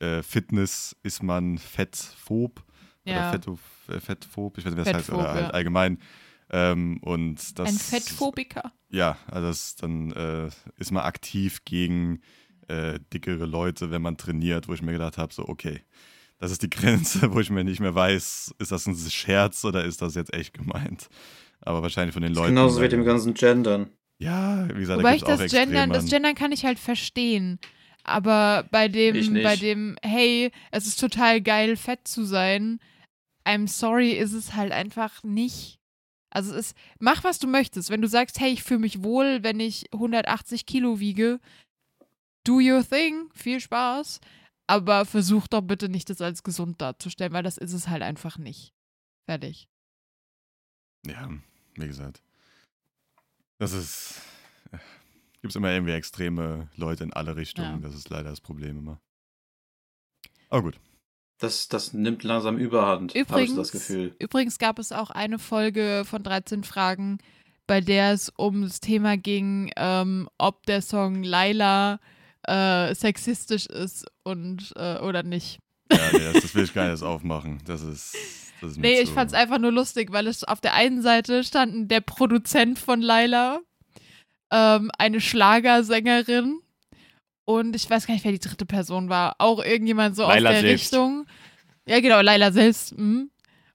äh, 0.00 0.22
Fitness, 0.22 0.96
ist 1.02 1.22
man 1.22 1.58
fettphob 1.58 2.64
Ja. 3.04 3.12
oder 3.12 3.30
fetto, 3.30 3.58
äh, 3.88 4.00
fettphob, 4.00 4.58
ich 4.58 4.64
weiß 4.64 4.74
nicht, 4.74 4.80
wie 4.80 4.90
das 4.90 4.94
heißt, 4.94 5.10
oder 5.10 5.30
halt 5.30 5.46
ja. 5.46 5.50
allgemein. 5.50 5.98
Ähm, 6.50 6.98
und 7.02 7.58
das, 7.58 7.68
Ein 7.68 7.74
Fettphobiker. 7.74 8.72
Ja, 8.88 9.18
also 9.26 9.48
das, 9.48 9.76
dann 9.76 10.12
äh, 10.12 10.48
ist 10.78 10.92
man 10.92 11.04
aktiv 11.04 11.64
gegen 11.64 12.20
äh, 12.68 13.00
dickere 13.12 13.46
Leute, 13.46 13.90
wenn 13.90 14.02
man 14.02 14.16
trainiert, 14.16 14.68
wo 14.68 14.74
ich 14.74 14.82
mir 14.82 14.92
gedacht 14.92 15.18
habe, 15.18 15.32
so 15.32 15.48
okay, 15.48 15.82
das 16.38 16.50
ist 16.50 16.62
die 16.62 16.70
Grenze, 16.70 17.32
wo 17.32 17.40
ich 17.40 17.50
mir 17.50 17.64
nicht 17.64 17.80
mehr 17.80 17.94
weiß, 17.94 18.54
ist 18.58 18.72
das 18.72 18.86
ein 18.86 18.96
Scherz 18.96 19.64
oder 19.64 19.84
ist 19.84 20.02
das 20.02 20.14
jetzt 20.14 20.32
echt 20.34 20.54
gemeint? 20.54 21.08
Aber 21.60 21.82
wahrscheinlich 21.82 22.12
von 22.12 22.22
den 22.22 22.34
Leuten. 22.34 22.54
Genauso 22.54 22.80
wie 22.80 22.88
dem 22.88 23.04
ganzen 23.04 23.34
Gendern. 23.34 23.90
Ja, 24.18 24.68
wie 24.68 24.80
gesagt, 24.80 24.98
Wobei 24.98 25.10
da 25.10 25.16
ich 25.16 25.22
das 25.24 25.50
Gendern, 25.50 25.90
das. 25.90 26.08
Gendern 26.08 26.34
kann 26.34 26.52
ich 26.52 26.64
halt 26.64 26.78
verstehen. 26.78 27.58
Aber 28.04 28.66
bei 28.70 28.86
dem, 28.86 29.34
bei 29.42 29.56
dem, 29.56 29.96
hey, 30.00 30.52
es 30.70 30.86
ist 30.86 31.00
total 31.00 31.40
geil, 31.40 31.76
fett 31.76 32.06
zu 32.06 32.24
sein, 32.24 32.78
I'm 33.44 33.66
sorry, 33.68 34.12
ist 34.12 34.32
es 34.32 34.54
halt 34.54 34.72
einfach 34.72 35.24
nicht. 35.24 35.75
Also 36.36 36.54
es 36.54 36.66
ist, 36.66 36.76
mach 36.98 37.24
was 37.24 37.38
du 37.38 37.46
möchtest. 37.46 37.88
Wenn 37.88 38.02
du 38.02 38.08
sagst, 38.08 38.38
hey, 38.40 38.52
ich 38.52 38.62
fühle 38.62 38.80
mich 38.80 39.02
wohl, 39.02 39.42
wenn 39.42 39.58
ich 39.58 39.90
180 39.94 40.66
Kilo 40.66 41.00
wiege, 41.00 41.40
do 42.44 42.56
your 42.60 42.86
thing, 42.86 43.30
viel 43.32 43.58
Spaß. 43.58 44.20
Aber 44.66 45.06
versuch 45.06 45.46
doch 45.46 45.62
bitte 45.62 45.88
nicht, 45.88 46.10
das 46.10 46.20
als 46.20 46.42
gesund 46.42 46.82
darzustellen, 46.82 47.32
weil 47.32 47.42
das 47.42 47.56
ist 47.56 47.72
es 47.72 47.88
halt 47.88 48.02
einfach 48.02 48.36
nicht. 48.36 48.74
Fertig. 49.24 49.66
Ja, 51.06 51.30
wie 51.76 51.86
gesagt. 51.86 52.22
Das 53.56 53.72
ist. 53.72 54.20
Gibt 55.40 55.52
es 55.52 55.56
immer 55.56 55.70
irgendwie 55.70 55.92
extreme 55.92 56.68
Leute 56.76 57.04
in 57.04 57.14
alle 57.14 57.36
Richtungen. 57.36 57.80
Ja. 57.80 57.88
Das 57.88 57.94
ist 57.94 58.10
leider 58.10 58.28
das 58.28 58.42
Problem 58.42 58.76
immer. 58.76 59.00
Aber 60.50 60.64
gut. 60.64 60.80
Das, 61.38 61.68
das 61.68 61.92
nimmt 61.92 62.22
langsam 62.22 62.56
überhand, 62.56 63.14
habe 63.14 63.42
ich 63.42 63.54
das 63.54 63.70
Gefühl. 63.70 64.14
übrigens 64.18 64.58
gab 64.58 64.78
es 64.78 64.90
auch 64.90 65.10
eine 65.10 65.38
Folge 65.38 66.04
von 66.08 66.22
13 66.22 66.64
Fragen, 66.64 67.18
bei 67.66 67.80
der 67.80 68.12
es 68.12 68.30
um 68.36 68.62
das 68.62 68.80
Thema 68.80 69.16
ging, 69.16 69.70
ähm, 69.76 70.28
ob 70.38 70.64
der 70.64 70.80
Song 70.80 71.22
Laila 71.22 72.00
äh, 72.44 72.94
sexistisch 72.94 73.66
ist 73.66 74.06
und 74.22 74.72
äh, 74.76 74.98
oder 74.98 75.22
nicht. 75.22 75.58
Ja, 75.92 75.98
nee, 76.12 76.32
das, 76.32 76.42
das 76.42 76.54
will 76.54 76.64
ich 76.64 76.74
gar 76.74 76.90
nicht 76.90 77.02
aufmachen. 77.02 77.60
Das 77.66 77.82
ist. 77.82 78.16
Das 78.60 78.72
ist 78.72 78.78
Nee, 78.78 79.00
ich 79.00 79.10
fand's 79.10 79.34
einfach 79.34 79.58
nur 79.58 79.72
lustig, 79.72 80.12
weil 80.12 80.26
es 80.26 80.42
auf 80.42 80.60
der 80.60 80.74
einen 80.74 81.02
Seite 81.02 81.44
standen 81.44 81.88
der 81.88 82.00
Produzent 82.00 82.78
von 82.78 83.02
Laila, 83.02 83.60
ähm, 84.50 84.90
eine 84.96 85.20
Schlagersängerin 85.20 86.60
und 87.46 87.76
ich 87.76 87.88
weiß 87.88 88.06
gar 88.06 88.14
nicht, 88.14 88.24
wer 88.24 88.32
die 88.32 88.40
dritte 88.40 88.66
Person 88.66 89.08
war. 89.08 89.36
Auch 89.38 89.64
irgendjemand 89.64 90.16
so 90.16 90.22
Laila 90.22 90.50
aus 90.50 90.54
der 90.56 90.62
selbst. 90.62 90.92
Richtung. 90.92 91.26
Ja, 91.86 92.00
genau, 92.00 92.20
Laila 92.20 92.52
selbst. 92.52 92.98
mhm. 92.98 93.30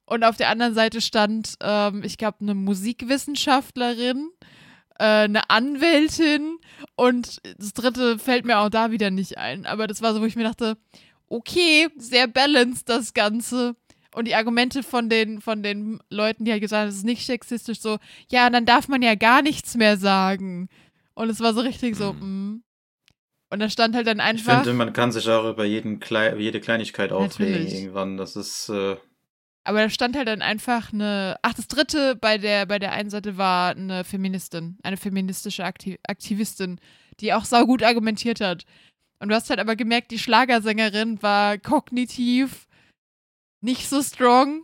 Und 0.05 0.25
auf 0.25 0.35
der 0.35 0.49
anderen 0.49 0.73
Seite 0.73 0.99
stand, 0.99 1.55
ähm, 1.61 2.03
ich 2.03 2.17
glaube, 2.17 2.39
eine 2.41 2.53
Musikwissenschaftlerin, 2.53 4.29
äh, 4.99 5.03
eine 5.03 5.49
Anwältin 5.49 6.57
und 6.97 7.41
das 7.57 7.71
dritte 7.71 8.19
fällt 8.19 8.43
mir 8.43 8.59
auch 8.59 8.69
da 8.69 8.91
wieder 8.91 9.09
nicht 9.09 9.37
ein. 9.37 9.65
Aber 9.65 9.87
das 9.87 10.01
war 10.01 10.13
so, 10.13 10.19
wo 10.19 10.25
ich 10.25 10.35
mir 10.35 10.43
dachte, 10.43 10.77
okay, 11.29 11.87
sehr 11.95 12.27
balanced 12.27 12.89
das 12.89 13.13
Ganze. 13.13 13.77
Und 14.13 14.27
die 14.27 14.35
Argumente 14.35 14.83
von 14.83 15.07
den, 15.07 15.39
von 15.39 15.63
den 15.63 16.01
Leuten, 16.09 16.43
die 16.43 16.51
halt 16.51 16.61
gesagt 16.61 16.81
haben, 16.81 16.89
es 16.89 16.97
ist 16.97 17.05
nicht 17.05 17.25
sexistisch, 17.25 17.79
so, 17.79 17.97
ja, 18.29 18.49
dann 18.49 18.65
darf 18.65 18.89
man 18.89 19.01
ja 19.01 19.15
gar 19.15 19.41
nichts 19.41 19.75
mehr 19.75 19.95
sagen. 19.95 20.67
Und 21.13 21.29
es 21.29 21.39
war 21.39 21.53
so 21.53 21.61
richtig 21.61 21.95
so, 21.95 22.11
mm. 22.11 22.63
Und 23.51 23.59
da 23.59 23.69
stand 23.69 23.95
halt 23.95 24.07
dann 24.07 24.17
Ich 24.17 24.23
einfach. 24.23 24.63
finde, 24.63 24.73
man 24.73 24.93
kann 24.93 25.11
sich 25.11 25.27
auch 25.29 25.47
über 25.49 25.65
jeden 25.65 25.99
Klei 25.99 26.35
jede 26.37 26.59
Kleinigkeit 26.61 27.11
aufregen 27.11 27.51
Natürlich. 27.51 27.73
irgendwann. 27.75 28.17
Das 28.17 28.35
ist, 28.37 28.69
äh, 28.69 28.95
Aber 29.65 29.79
da 29.81 29.89
stand 29.89 30.15
halt 30.15 30.27
dann 30.29 30.41
einfach 30.41 30.93
eine. 30.93 31.37
Ach, 31.41 31.53
das 31.53 31.67
dritte 31.67 32.15
bei 32.15 32.37
der, 32.37 32.65
bei 32.65 32.79
der 32.79 32.93
einen 32.93 33.09
Seite 33.09 33.37
war 33.37 33.71
eine 33.71 34.03
Feministin, 34.05 34.77
eine 34.83 34.95
feministische 34.97 35.65
Akti 35.65 35.99
Aktivistin, 36.07 36.79
die 37.19 37.33
auch 37.33 37.43
saugut 37.45 37.83
argumentiert 37.83 38.39
hat. 38.39 38.65
Und 39.19 39.29
du 39.29 39.35
hast 39.35 39.49
halt 39.49 39.59
aber 39.59 39.75
gemerkt, 39.75 40.11
die 40.11 40.17
Schlagersängerin 40.19 41.21
war 41.21 41.57
kognitiv 41.57 42.67
nicht 43.59 43.87
so 43.89 44.01
strong. 44.01 44.63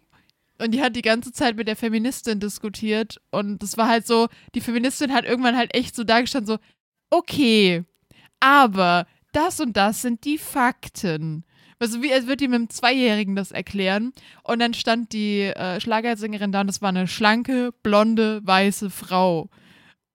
Und 0.60 0.72
die 0.72 0.82
hat 0.82 0.96
die 0.96 1.04
ganze 1.04 1.32
Zeit 1.32 1.56
mit 1.56 1.68
der 1.68 1.76
Feministin 1.76 2.40
diskutiert. 2.40 3.22
Und 3.30 3.62
das 3.62 3.78
war 3.78 3.88
halt 3.88 4.08
so, 4.08 4.28
die 4.56 4.62
Feministin 4.62 5.14
hat 5.14 5.26
irgendwann 5.26 5.56
halt 5.58 5.76
echt 5.76 5.96
so 5.96 6.04
dargestanden, 6.04 6.56
so, 6.56 6.60
okay, 7.12 7.84
aber 8.40 9.06
das 9.34 9.60
und 9.60 9.76
das 9.78 10.02
sind 10.02 10.26
die 10.26 10.38
Fakten. 10.38 11.44
Also 11.80 12.02
wie, 12.02 12.12
als 12.12 12.26
würde 12.26 12.38
die 12.38 12.48
mit 12.48 12.56
einem 12.56 12.70
Zweijährigen 12.70 13.36
das 13.36 13.52
erklären. 13.52 14.12
Und 14.44 14.60
dann 14.60 14.74
stand 14.74 15.14
die 15.14 15.42
äh, 15.42 15.80
Schlagersängerin 15.80 16.52
da 16.52 16.62
und 16.62 16.68
das 16.68 16.82
war 16.82 16.90
eine 16.90 17.08
schlanke, 17.08 17.72
blonde, 17.84 18.42
weiße 18.44 18.90
Frau. 18.90 19.50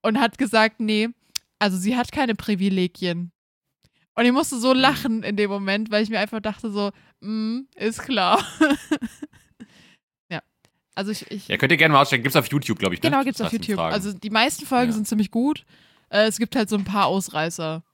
Und 0.02 0.18
hat 0.18 0.38
gesagt, 0.38 0.80
nee, 0.80 1.08
also 1.60 1.76
sie 1.76 1.96
hat 1.96 2.10
keine 2.10 2.34
Privilegien. 2.34 3.30
Und 4.14 4.24
ich 4.24 4.32
musste 4.32 4.58
so 4.58 4.72
lachen 4.72 5.22
in 5.22 5.36
dem 5.36 5.48
Moment, 5.50 5.90
weil 5.92 6.02
ich 6.02 6.10
mir 6.10 6.18
einfach 6.18 6.40
dachte 6.40 6.70
so, 6.72 6.90
mm, 7.20 7.60
ist 7.76 8.02
klar. 8.02 8.44
ja. 10.28 10.42
Also 10.94 11.12
ich, 11.12 11.30
ich 11.30 11.48
Ja, 11.48 11.56
könnt 11.56 11.72
ihr 11.72 11.78
gerne 11.78 11.92
mal 11.94 12.02
auschecken. 12.02 12.24
Gibt's 12.24 12.36
auf 12.36 12.48
YouTube, 12.48 12.78
glaube 12.78 12.94
ich. 12.94 13.02
Ne? 13.02 13.10
genau, 13.10 13.22
gibt's 13.22 13.40
auf 13.40 13.50
13 13.50 13.62
YouTube. 13.62 13.80
Also 13.84 14.12
die 14.12 14.30
meisten 14.30 14.66
Folgen 14.66 14.90
Ja. 14.90 14.94
sind 14.96 15.06
ziemlich 15.06 15.30
gut. 15.30 15.64
Äh, 16.10 16.26
es 16.26 16.38
gibt 16.38 16.56
halt 16.56 16.68
so 16.68 16.76
ein 16.76 16.84
paar 16.84 17.06
Ausreißer. 17.06 17.84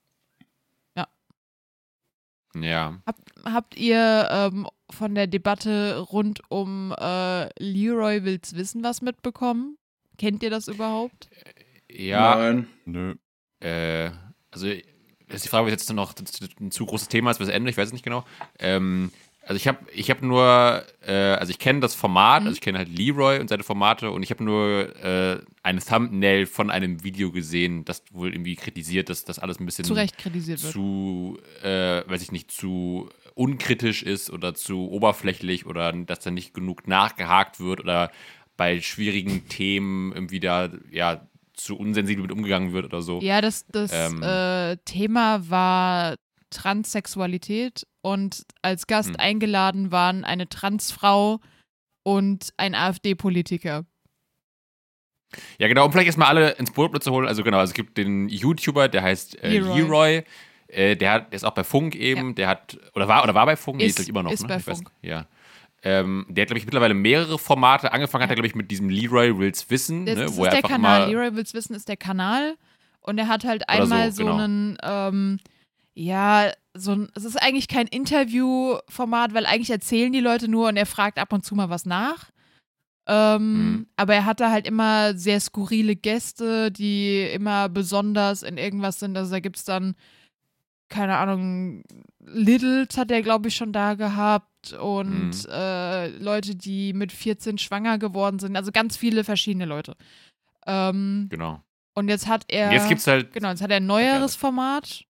Ja. 2.62 3.01
Hab, 3.06 3.16
habt 3.44 3.76
ihr 3.76 4.28
ähm, 4.30 4.66
von 4.90 5.14
der 5.14 5.26
Debatte 5.26 5.98
rund 5.98 6.40
um 6.48 6.94
äh, 6.98 7.48
Leroy 7.62 8.24
will's 8.24 8.55
wissen 8.55 8.82
was 8.82 9.02
mitbekommen? 9.02 9.76
Kennt 10.16 10.43
ihr 10.43 10.51
das 10.51 10.68
überhaupt? 10.68 11.30
Ja, 11.90 12.36
nein. 12.36 12.68
Nö. 12.85 13.14
äh, 13.60 14.10
also 14.51 14.66
ist 14.66 15.44
die 15.44 15.48
Frage, 15.48 15.64
ob 15.64 15.70
jetzt 15.70 15.93
noch 15.93 16.14
ein 16.60 16.70
zu 16.70 16.86
großes 16.86 17.09
Thema 17.09 17.30
ist, 17.30 17.39
bis 17.39 17.48
Ende, 17.48 17.70
ich 17.70 17.76
weiß 17.76 17.89
es 17.89 17.93
nicht 17.93 18.05
genau. 18.05 18.24
Ähm, 18.59 19.10
also 19.49 19.57
ich 19.57 19.66
habe 19.66 19.79
ich 19.93 20.11
hab 20.11 20.20
nur, 20.23 20.85
äh, 21.07 21.12
also 21.12 21.51
ich 21.51 21.59
kenne 21.59 21.81
das 21.81 21.95
Format, 21.95 22.43
Mhm. 22.43 22.47
also 22.49 22.57
ich 22.57 22.61
kenne 22.61 22.79
halt 22.79 22.89
Leroy 22.97 23.41
und 23.41 23.49
seine 23.49 23.62
Formate 23.65 24.11
und 24.11 24.23
ich 24.23 24.31
habe 24.31 24.45
nur 24.45 24.95
äh, 25.03 25.41
eine 25.62 25.81
Thumbnail 25.81 26.47
von 26.47 26.70
einem 26.70 27.03
Video 27.03 27.33
gesehen, 27.33 27.85
das 27.85 28.03
wohl 28.12 28.33
irgendwie 28.33 28.57
kritisiert, 28.57 29.09
dass 29.09 29.25
das 29.25 29.39
alles 29.39 29.59
ein 29.59 29.66
bisschen 29.66 29.85
Zu 29.87 29.95
Recht 29.95 30.19
kritisiert 30.19 30.62
wird. 30.62 30.73
zu, 30.73 31.39
äh, 31.62 32.03
weiß 32.09 32.23
ich 32.23 32.31
nicht, 32.31 32.51
zu 32.51 33.09
unkritisch 33.35 34.03
ist 34.03 34.31
oder 34.31 34.55
zu 34.55 34.91
oberflächlich 34.91 35.65
oder 35.66 35.93
dass 35.93 36.20
da 36.20 36.31
nicht 36.31 36.53
genug 36.55 36.87
nachgehakt 36.87 37.59
wird 37.61 37.81
oder 37.81 38.11
bei 38.57 38.81
schwierigen 38.81 39.49
Themen 39.49 40.12
irgendwie 40.12 40.41
da, 40.41 40.69
ja, 40.91 41.27
zu 41.55 41.77
unsensibel 41.77 42.23
mit 42.23 42.33
umgegangen 42.33 42.73
wird 42.73 42.85
oder 42.85 43.01
so. 43.03 43.20
Ja, 43.20 43.41
das, 43.41 43.66
das 43.66 43.91
Ähm. 43.93 44.23
äh, 44.23 44.77
Thema 44.85 45.49
war 45.51 46.16
Transsexualität 46.51 47.87
und 48.12 48.44
als 48.62 48.86
Gast 48.86 49.10
Hm. 49.10 49.16
eingeladen 49.18 49.93
waren 49.93 50.24
eine 50.24 50.48
Transfrau 50.48 51.40
und 52.02 52.52
ein 52.56 52.74
AfD-Politiker. 52.74 53.85
Ja, 55.59 55.68
genau, 55.68 55.85
um 55.85 55.93
vielleicht 55.93 56.06
erstmal 56.06 56.28
alle 56.28 56.52
ins 56.52 56.70
Boot 56.70 57.02
zu 57.02 57.10
holen. 57.12 57.28
Also 57.28 57.43
genau, 57.44 57.59
also 57.59 57.70
es 57.70 57.74
gibt 57.74 57.98
den 57.98 58.28
YouTuber, 58.28 58.89
der 58.89 59.02
heißt 59.02 59.43
äh, 59.43 59.51
Leroy. 59.59 59.80
Leroy. 59.80 60.24
Äh, 60.68 60.97
der, 60.97 61.12
hat, 61.12 61.32
der 61.32 61.36
ist 61.36 61.44
auch 61.44 61.52
bei 61.55 61.64
Funk 61.64 61.94
eben, 61.94 62.35
der 62.35 62.48
hat, 62.48 62.78
oder 62.94 63.09
war, 63.09 63.22
oder 63.24 63.35
war 63.35 63.47
bei 63.47 63.56
Funk? 63.56 63.80
Ist- 63.82 63.97
glaub 63.97 64.02
ich, 64.05 64.09
immer 64.09 64.22
noch, 64.22 64.32
ist 64.32 64.43
ne? 64.43 64.48
bei 64.48 64.56
Ich 64.56 64.62
weiß- 64.64 64.74
Funk. 64.76 64.90
ja. 65.02 65.26
Ähm, 65.82 66.26
der 66.28 66.43
hat, 66.43 66.48
glaube 66.48 66.59
ich, 66.59 66.64
mittlerweile 66.64 66.93
mehrere 66.94 67.39
Formate. 67.39 67.93
Angefangen 67.93 68.22
hat 68.24 68.30
er, 68.30 68.35
glaube 68.35 68.48
ich, 68.48 68.55
mit 68.56 68.70
diesem 68.70 68.89
Leroy 68.89 69.39
Wills 69.39 69.70
Wissen, 69.70 70.06
Das, 70.06 70.16
ne, 70.16 70.24
das 70.24 70.36
wo 70.36 70.44
ist 70.44 70.52
er 70.52 70.60
der 70.60 70.68
Kanal. 70.70 71.09
Leroy 71.10 71.35
Wills 71.36 71.55
Wissen 71.55 71.74
ist 71.76 71.89
der 71.89 71.97
Kanal. 71.97 72.56
Und 73.01 73.16
er 73.18 73.28
hat 73.28 73.44
halt 73.44 73.62
so, 73.62 73.66
einmal 73.68 74.10
so, 74.12 74.24
genau. 74.24 74.36
einen, 74.39 74.78
ähm, 74.82 75.39
ja, 75.94 76.51
so 76.78 76.92
ein, 76.92 77.09
es 77.14 77.24
ist 77.24 77.36
eigentlich 77.36 77.68
kein 77.68 77.86
Interviewformat, 77.86 79.34
weil 79.34 79.46
eigentlich 79.46 79.70
erzählen 79.70 80.12
die 80.12 80.20
Leute 80.20 80.48
nur 80.48 80.68
und 80.68 80.76
er 80.76 80.86
fragt 80.86 81.18
ab 81.18 81.32
und 81.32 81.44
zu 81.44 81.55
mal 81.55 81.70
was 81.70 81.84
nach. 81.86 82.30
Ähm, 83.06 83.52
Mhm. 83.72 83.86
Aber 83.96 84.14
er 84.14 84.24
hatte 84.26 84.50
halt 84.50 84.66
immer 84.66 85.14
sehr 85.14 85.40
skurrile 85.40 85.96
Gäste, 85.96 86.70
die 86.70 87.22
immer 87.22 87.68
besonders 87.68 88.42
in 88.42 88.59
irgendwas 88.59 89.00
sind. 89.00 89.16
Also 89.16 89.30
da 89.30 89.40
gibt 89.40 89.56
es 89.56 89.64
dann, 89.64 89.94
keine 90.90 91.16
Ahnung, 91.16 91.82
Littles 92.20 92.96
hat 92.98 93.10
er, 93.10 93.22
glaube 93.22 93.48
ich, 93.48 93.56
schon 93.56 93.72
da 93.72 93.94
gehabt 93.94 94.72
und 94.74 95.30
Mhm. 95.30 95.50
äh, 95.50 96.09
Leute, 96.18 96.55
die 96.56 96.92
mit 96.92 97.10
14 97.12 97.56
schwanger 97.59 97.96
geworden 97.98 98.38
sind. 98.38 98.56
Also 98.56 98.72
ganz 98.72 98.96
viele 98.98 99.24
verschiedene 99.24 99.64
Leute. 99.64 99.96
Ähm, 100.66 101.28
Genau. 101.30 101.62
und 101.94 102.09
jetzt 102.09 102.26
hat 102.28 102.44
er. 102.48 102.72
Jetzt 102.72 102.88
gibt 102.88 103.00
es 103.00 103.06
halt. 103.06 103.32
Genau, 103.32 103.48
jetzt 103.48 103.62
hat 103.62 103.70
er 103.70 103.78
ein 103.78 103.86
neueres 103.86 104.36
Format. 104.36 105.05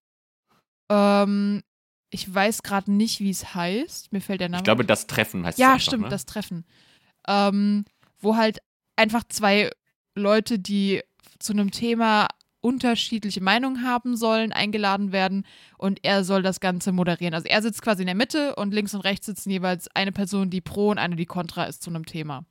Ähm, 0.89 1.61
ich 2.09 2.33
weiß 2.33 2.63
gerade 2.63 2.91
nicht, 2.91 3.19
wie 3.19 3.29
es 3.29 3.53
heißt. 3.53 4.11
Mir 4.11 4.21
fällt 4.21 4.41
der 4.41 4.49
Name. 4.49 4.61
Ich 4.61 4.65
glaube, 4.65 4.85
das 4.85 5.07
Treffen 5.07 5.45
heißt 5.45 5.57
es 5.57 5.61
ja, 5.61 5.73
einfach, 5.73 5.81
stimmt, 5.81 6.03
ne? 6.03 6.09
das 6.09 6.25
Treffen. 6.25 6.65
Ähm, 7.27 7.85
wo 8.19 8.35
halt 8.35 8.59
einfach 8.95 9.23
zwei 9.29 9.69
Leute, 10.15 10.59
die 10.59 11.01
zu 11.37 11.53
einem 11.53 11.71
Thema 11.71 12.27
unterschiedliche 12.61 13.41
Meinungen 13.41 13.83
haben 13.83 14.17
sollen, 14.17 14.51
eingeladen 14.51 15.11
werden 15.11 15.45
und 15.77 15.99
er 16.03 16.23
soll 16.23 16.41
das 16.41 16.59
Ganze 16.59 16.91
moderieren. 16.91 17.33
Also 17.33 17.47
er 17.47 17.61
sitzt 17.61 17.81
quasi 17.81 18.03
in 18.03 18.07
der 18.07 18.15
Mitte 18.15 18.55
und 18.55 18.73
links 18.73 18.93
und 18.93 19.01
rechts 19.01 19.27
sitzen 19.27 19.49
jeweils 19.49 19.87
eine 19.95 20.11
Person, 20.11 20.49
die 20.49 20.59
pro 20.59 20.89
und 20.89 20.97
eine, 20.97 21.15
die 21.15 21.25
kontra 21.25 21.65
ist 21.65 21.81
zu 21.83 21.89
einem 21.89 22.05
Thema. 22.05 22.43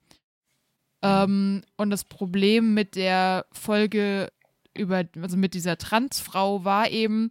Ähm, 1.03 1.63
und 1.77 1.91
das 1.91 2.05
Problem 2.05 2.75
mit 2.75 2.97
der 2.97 3.47
Folge 3.53 4.33
über, 4.75 5.05
also 5.21 5.37
mit 5.37 5.55
dieser 5.55 5.77
Transfrau 5.77 6.65
war 6.65 6.91
eben, 6.91 7.31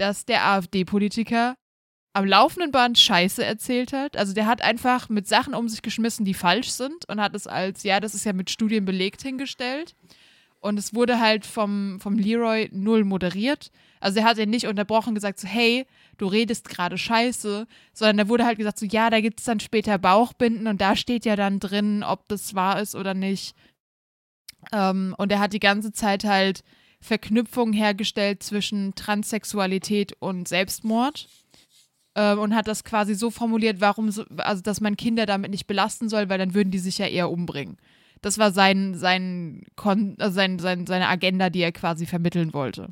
dass 0.00 0.24
der 0.24 0.46
AfD-Politiker 0.46 1.54
am 2.12 2.24
laufenden 2.24 2.72
Band 2.72 2.98
Scheiße 2.98 3.44
erzählt 3.44 3.92
hat. 3.92 4.16
Also 4.16 4.32
der 4.32 4.46
hat 4.46 4.62
einfach 4.62 5.08
mit 5.08 5.28
Sachen 5.28 5.54
um 5.54 5.68
sich 5.68 5.82
geschmissen, 5.82 6.24
die 6.24 6.34
falsch 6.34 6.70
sind 6.70 7.08
und 7.08 7.20
hat 7.20 7.34
es 7.34 7.46
als, 7.46 7.84
ja, 7.84 8.00
das 8.00 8.14
ist 8.14 8.24
ja 8.24 8.32
mit 8.32 8.50
Studien 8.50 8.84
belegt 8.84 9.22
hingestellt. 9.22 9.94
Und 10.58 10.78
es 10.78 10.94
wurde 10.94 11.20
halt 11.20 11.46
vom, 11.46 12.00
vom 12.00 12.18
Leroy 12.18 12.68
null 12.72 13.04
moderiert. 13.04 13.70
Also 14.00 14.20
er 14.20 14.26
hat 14.26 14.38
ihn 14.38 14.50
nicht 14.50 14.66
unterbrochen 14.66 15.14
gesagt, 15.14 15.38
so, 15.38 15.48
hey, 15.48 15.86
du 16.18 16.26
redest 16.26 16.68
gerade 16.68 16.98
scheiße, 16.98 17.66
sondern 17.92 18.16
da 18.18 18.28
wurde 18.28 18.44
halt 18.44 18.58
gesagt, 18.58 18.78
so, 18.78 18.86
ja, 18.86 19.08
da 19.08 19.20
gibt 19.20 19.40
es 19.40 19.46
dann 19.46 19.60
später 19.60 19.96
Bauchbinden 19.96 20.66
und 20.66 20.80
da 20.80 20.96
steht 20.96 21.24
ja 21.24 21.36
dann 21.36 21.60
drin, 21.60 22.02
ob 22.02 22.28
das 22.28 22.54
wahr 22.54 22.80
ist 22.80 22.94
oder 22.94 23.14
nicht. 23.14 23.54
Ähm, 24.72 25.14
und 25.16 25.32
er 25.32 25.38
hat 25.38 25.54
die 25.54 25.60
ganze 25.60 25.92
Zeit 25.92 26.24
halt 26.24 26.62
Verknüpfungen 27.00 27.72
hergestellt 27.72 28.42
zwischen 28.42 28.94
Transsexualität 28.94 30.14
und 30.18 30.46
Selbstmord 30.48 31.28
ähm, 32.14 32.38
und 32.38 32.54
hat 32.54 32.68
das 32.68 32.84
quasi 32.84 33.14
so 33.14 33.30
formuliert, 33.30 33.80
warum 33.80 34.10
so, 34.10 34.24
also 34.36 34.62
dass 34.62 34.80
man 34.80 34.96
Kinder 34.96 35.26
damit 35.26 35.50
nicht 35.50 35.66
belasten 35.66 36.08
soll, 36.08 36.28
weil 36.28 36.38
dann 36.38 36.54
würden 36.54 36.70
die 36.70 36.78
sich 36.78 36.98
ja 36.98 37.06
eher 37.06 37.30
umbringen. 37.30 37.78
Das 38.22 38.36
war 38.38 38.52
sein, 38.52 38.94
sein, 38.94 39.62
Kon 39.76 40.16
also 40.18 40.34
sein, 40.34 40.58
sein, 40.58 40.86
seine 40.86 41.08
Agenda, 41.08 41.48
die 41.48 41.60
er 41.62 41.72
quasi 41.72 42.04
vermitteln 42.04 42.52
wollte. 42.52 42.88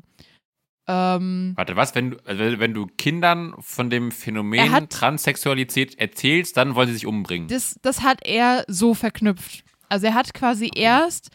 Ähm, 0.87 1.53
Warte, 1.55 1.75
was? 1.75 1.93
Wenn 1.93 2.11
du, 2.11 2.17
also 2.25 2.59
wenn 2.59 2.73
du 2.73 2.87
Kindern 2.97 3.53
von 3.59 3.91
dem 3.91 4.11
Phänomen 4.11 4.71
hat- 4.71 4.89
Transsexualität 4.89 5.99
erzählst, 5.99 6.57
dann 6.57 6.73
wollen 6.73 6.87
sie 6.87 6.95
sich 6.95 7.05
umbringen. 7.05 7.47
das, 7.47 7.75
das 7.83 8.01
hat 8.01 8.25
er 8.25 8.65
so 8.67 8.95
verknüpft. 8.95 9.63
Also 9.87 10.07
er 10.07 10.15
hat 10.15 10.33
quasi 10.33 10.71
erst 10.73 11.29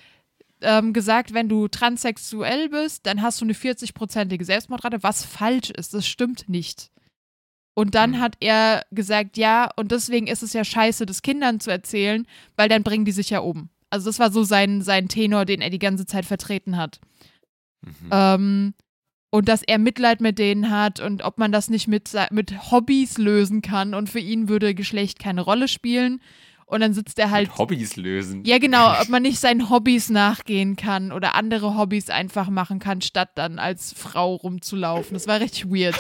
ähm, 0.64 0.92
gesagt, 0.92 1.34
wenn 1.34 1.48
du 1.48 1.68
transsexuell 1.68 2.68
bist, 2.68 3.06
dann 3.06 3.22
hast 3.22 3.40
du 3.40 3.44
eine 3.44 3.54
40-prozentige 3.54 4.44
Selbstmordrate, 4.44 5.02
was 5.02 5.24
falsch 5.24 5.70
ist. 5.70 5.94
Das 5.94 6.06
stimmt 6.06 6.48
nicht. 6.48 6.90
Und 7.74 7.94
dann 7.94 8.14
Hm. 8.14 8.20
hat 8.20 8.36
er 8.40 8.84
gesagt, 8.92 9.36
ja, 9.36 9.68
und 9.76 9.90
deswegen 9.92 10.26
ist 10.26 10.42
es 10.42 10.52
ja 10.52 10.64
scheiße, 10.64 11.06
das 11.06 11.22
Kindern 11.22 11.60
zu 11.60 11.70
erzählen, 11.70 12.26
weil 12.56 12.68
dann 12.68 12.84
bringen 12.84 13.04
die 13.04 13.12
sich 13.12 13.30
ja 13.30 13.40
um. 13.40 13.68
Also 13.90 14.08
das 14.08 14.18
war 14.18 14.30
so 14.30 14.44
sein, 14.44 14.82
sein 14.82 15.08
Tenor, 15.08 15.44
den 15.44 15.60
er 15.60 15.70
die 15.70 15.78
ganze 15.78 16.06
Zeit 16.06 16.24
vertreten 16.24 16.76
hat. 16.76 17.00
Mhm. 17.82 18.08
Ähm, 18.10 18.74
und 19.30 19.48
dass 19.48 19.62
er 19.62 19.78
Mitleid 19.78 20.20
mit 20.20 20.38
denen 20.38 20.70
hat 20.70 21.00
und 21.00 21.24
ob 21.24 21.38
man 21.38 21.50
das 21.50 21.68
nicht 21.68 21.88
mit, 21.88 22.12
mit 22.30 22.70
Hobbys 22.70 23.18
lösen 23.18 23.62
kann 23.62 23.94
und 23.94 24.08
für 24.08 24.20
ihn 24.20 24.48
würde 24.48 24.76
Geschlecht 24.76 25.18
keine 25.18 25.40
Rolle 25.40 25.66
spielen. 25.66 26.20
Und 26.66 26.80
dann 26.80 26.94
sitzt 26.94 27.18
er 27.18 27.30
halt. 27.30 27.48
Mit 27.48 27.58
Hobbys 27.58 27.96
lösen. 27.96 28.44
Ja, 28.44 28.58
genau, 28.58 28.92
ob 29.00 29.08
man 29.08 29.22
nicht 29.22 29.38
seinen 29.38 29.70
Hobbys 29.70 30.10
nachgehen 30.10 30.76
kann 30.76 31.12
oder 31.12 31.34
andere 31.34 31.76
Hobbys 31.76 32.10
einfach 32.10 32.48
machen 32.48 32.78
kann, 32.78 33.00
statt 33.00 33.30
dann 33.34 33.58
als 33.58 33.92
Frau 33.92 34.34
rumzulaufen. 34.34 35.14
Das 35.14 35.26
war 35.26 35.40
richtig 35.40 35.66
weird. 35.66 35.98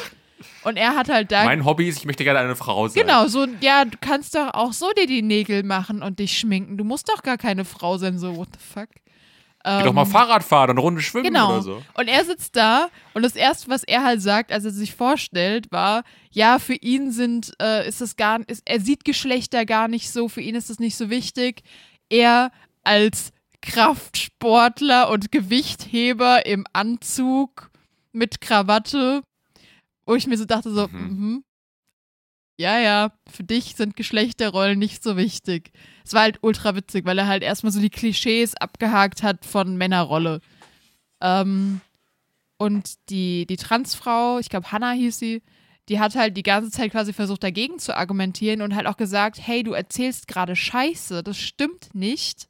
Und 0.62 0.76
er 0.76 0.94
hat 0.94 1.08
halt 1.08 1.32
da. 1.32 1.44
Mein 1.44 1.64
Hobby 1.64 1.88
ist, 1.88 1.98
ich 1.98 2.04
möchte 2.04 2.24
gerne 2.24 2.40
eine 2.40 2.56
Frau 2.56 2.88
sein. 2.88 3.02
Genau, 3.02 3.26
so, 3.28 3.46
ja, 3.60 3.84
du 3.84 3.96
kannst 4.00 4.34
doch 4.34 4.52
auch 4.52 4.72
so 4.72 4.90
dir 4.96 5.06
die 5.06 5.22
Nägel 5.22 5.62
machen 5.62 6.02
und 6.02 6.18
dich 6.18 6.38
schminken. 6.38 6.76
Du 6.76 6.84
musst 6.84 7.08
doch 7.08 7.22
gar 7.22 7.38
keine 7.38 7.64
Frau 7.64 7.98
sein, 7.98 8.18
so, 8.18 8.36
what 8.36 8.48
the 8.52 8.58
fuck. 8.58 8.88
Geh 9.64 9.82
doch 9.82 9.92
mal 9.94 10.02
Ähm, 10.02 10.08
Fahrrad 10.10 10.44
fahren, 10.44 10.70
eine 10.70 10.80
Runde 10.80 11.00
schwimmen 11.00 11.24
Genau. 11.24 11.48
oder 11.52 11.62
so. 11.62 11.82
Und 11.94 12.08
er 12.08 12.24
sitzt 12.24 12.54
da 12.54 12.88
und 13.14 13.22
das 13.22 13.34
erste, 13.34 13.70
was 13.70 13.82
er 13.82 14.04
halt 14.04 14.20
sagt, 14.20 14.52
als 14.52 14.64
er 14.66 14.70
sich 14.72 14.94
vorstellt, 14.94 15.72
war, 15.72 16.04
ja, 16.30 16.58
für 16.58 16.74
ihn 16.74 17.10
sind, 17.10 17.52
äh, 17.62 17.88
ist 17.88 18.00
es 18.02 18.16
gar, 18.16 18.40
ist, 18.46 18.62
er 18.66 18.80
sieht 18.80 19.04
Geschlechter 19.06 19.64
gar 19.64 19.88
nicht 19.88 20.10
so, 20.10 20.28
für 20.28 20.42
ihn 20.42 20.54
ist 20.54 20.68
es 20.68 20.78
nicht 20.78 20.96
so 20.96 21.08
wichtig. 21.08 21.62
Er 22.10 22.50
als 22.82 23.32
Kraftsportler 23.62 25.08
und 25.10 25.32
Gewichtheber 25.32 26.44
im 26.46 26.66
Anzug 26.72 27.70
mit 28.12 28.40
Krawatte, 28.40 29.22
wo 30.06 30.14
ich 30.14 30.26
mir 30.26 30.36
so 30.36 30.44
dachte, 30.44 30.70
so, 30.72 30.88
Mhm. 30.88 31.44
Ja, 32.56 32.78
ja, 32.78 33.12
für 33.28 33.42
dich 33.42 33.74
sind 33.74 33.96
Geschlechterrollen 33.96 34.78
nicht 34.78 35.02
so 35.02 35.16
wichtig. 35.16 35.72
Es 36.04 36.12
war 36.12 36.22
halt 36.22 36.38
ultra 36.42 36.76
witzig, 36.76 37.04
weil 37.04 37.18
er 37.18 37.26
halt 37.26 37.42
erstmal 37.42 37.72
so 37.72 37.80
die 37.80 37.90
Klischees 37.90 38.54
abgehakt 38.54 39.24
hat 39.24 39.44
von 39.44 39.76
Männerrolle. 39.76 40.40
Ähm, 41.20 41.80
und 42.56 42.94
die, 43.10 43.46
die 43.46 43.56
Transfrau, 43.56 44.38
ich 44.38 44.50
glaube 44.50 44.70
Hannah 44.70 44.92
hieß 44.92 45.18
sie, 45.18 45.42
die 45.88 45.98
hat 45.98 46.14
halt 46.14 46.36
die 46.36 46.44
ganze 46.44 46.70
Zeit 46.70 46.92
quasi 46.92 47.12
versucht 47.12 47.42
dagegen 47.42 47.78
zu 47.78 47.96
argumentieren 47.96 48.62
und 48.62 48.74
halt 48.74 48.86
auch 48.86 48.96
gesagt, 48.96 49.38
hey, 49.40 49.62
du 49.64 49.72
erzählst 49.72 50.28
gerade 50.28 50.54
Scheiße, 50.54 51.22
das 51.22 51.36
stimmt 51.36 51.94
nicht. 51.94 52.48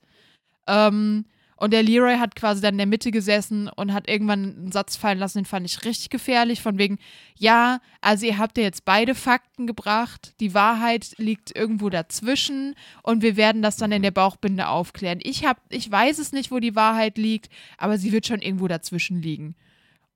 Ähm, 0.66 1.24
und 1.56 1.72
der 1.72 1.82
Leroy 1.82 2.16
hat 2.16 2.35
quasi 2.35 2.60
dann 2.60 2.74
in 2.74 2.78
der 2.78 2.86
Mitte 2.86 3.10
gesessen 3.10 3.68
und 3.68 3.93
hat 3.93 4.09
irgendwann 4.09 4.56
einen 4.56 4.72
Satz 4.72 4.97
fallen 4.97 5.18
lassen, 5.18 5.39
den 5.39 5.44
fand 5.44 5.66
ich 5.66 5.85
richtig 5.85 6.10
gefährlich, 6.10 6.60
von 6.62 6.78
wegen, 6.78 6.98
ja, 7.36 7.81
also 8.01 8.26
ihr 8.26 8.39
habt 8.39 8.59
ja 8.59 8.64
jetzt 8.64 8.85
beide 8.85 9.14
Fakten 9.14 9.66
gebracht, 9.66 10.35
die 10.40 10.55
Wahrheit 10.55 11.14
liegt 11.18 11.56
irgendwo 11.56 11.90
dazwischen 11.90 12.74
und 13.02 13.22
wir 13.22 13.36
werden 13.36 13.62
das 13.62 13.76
dann 13.76 13.93
in 13.93 14.02
der 14.02 14.10
Bauchbinde 14.10 14.68
aufklären. 14.68 15.20
Ich 15.22 15.44
hab, 15.47 15.59
ich 15.68 15.90
weiß 15.90 16.18
es 16.18 16.32
nicht, 16.32 16.51
wo 16.51 16.59
die 16.59 16.74
Wahrheit 16.76 17.18
liegt, 17.18 17.51
aber 17.78 17.98
sie 17.98 18.12
wird 18.12 18.26
schon 18.26 18.40
irgendwo 18.43 18.68
dazwischen 18.68 19.22
liegen. 19.22 19.55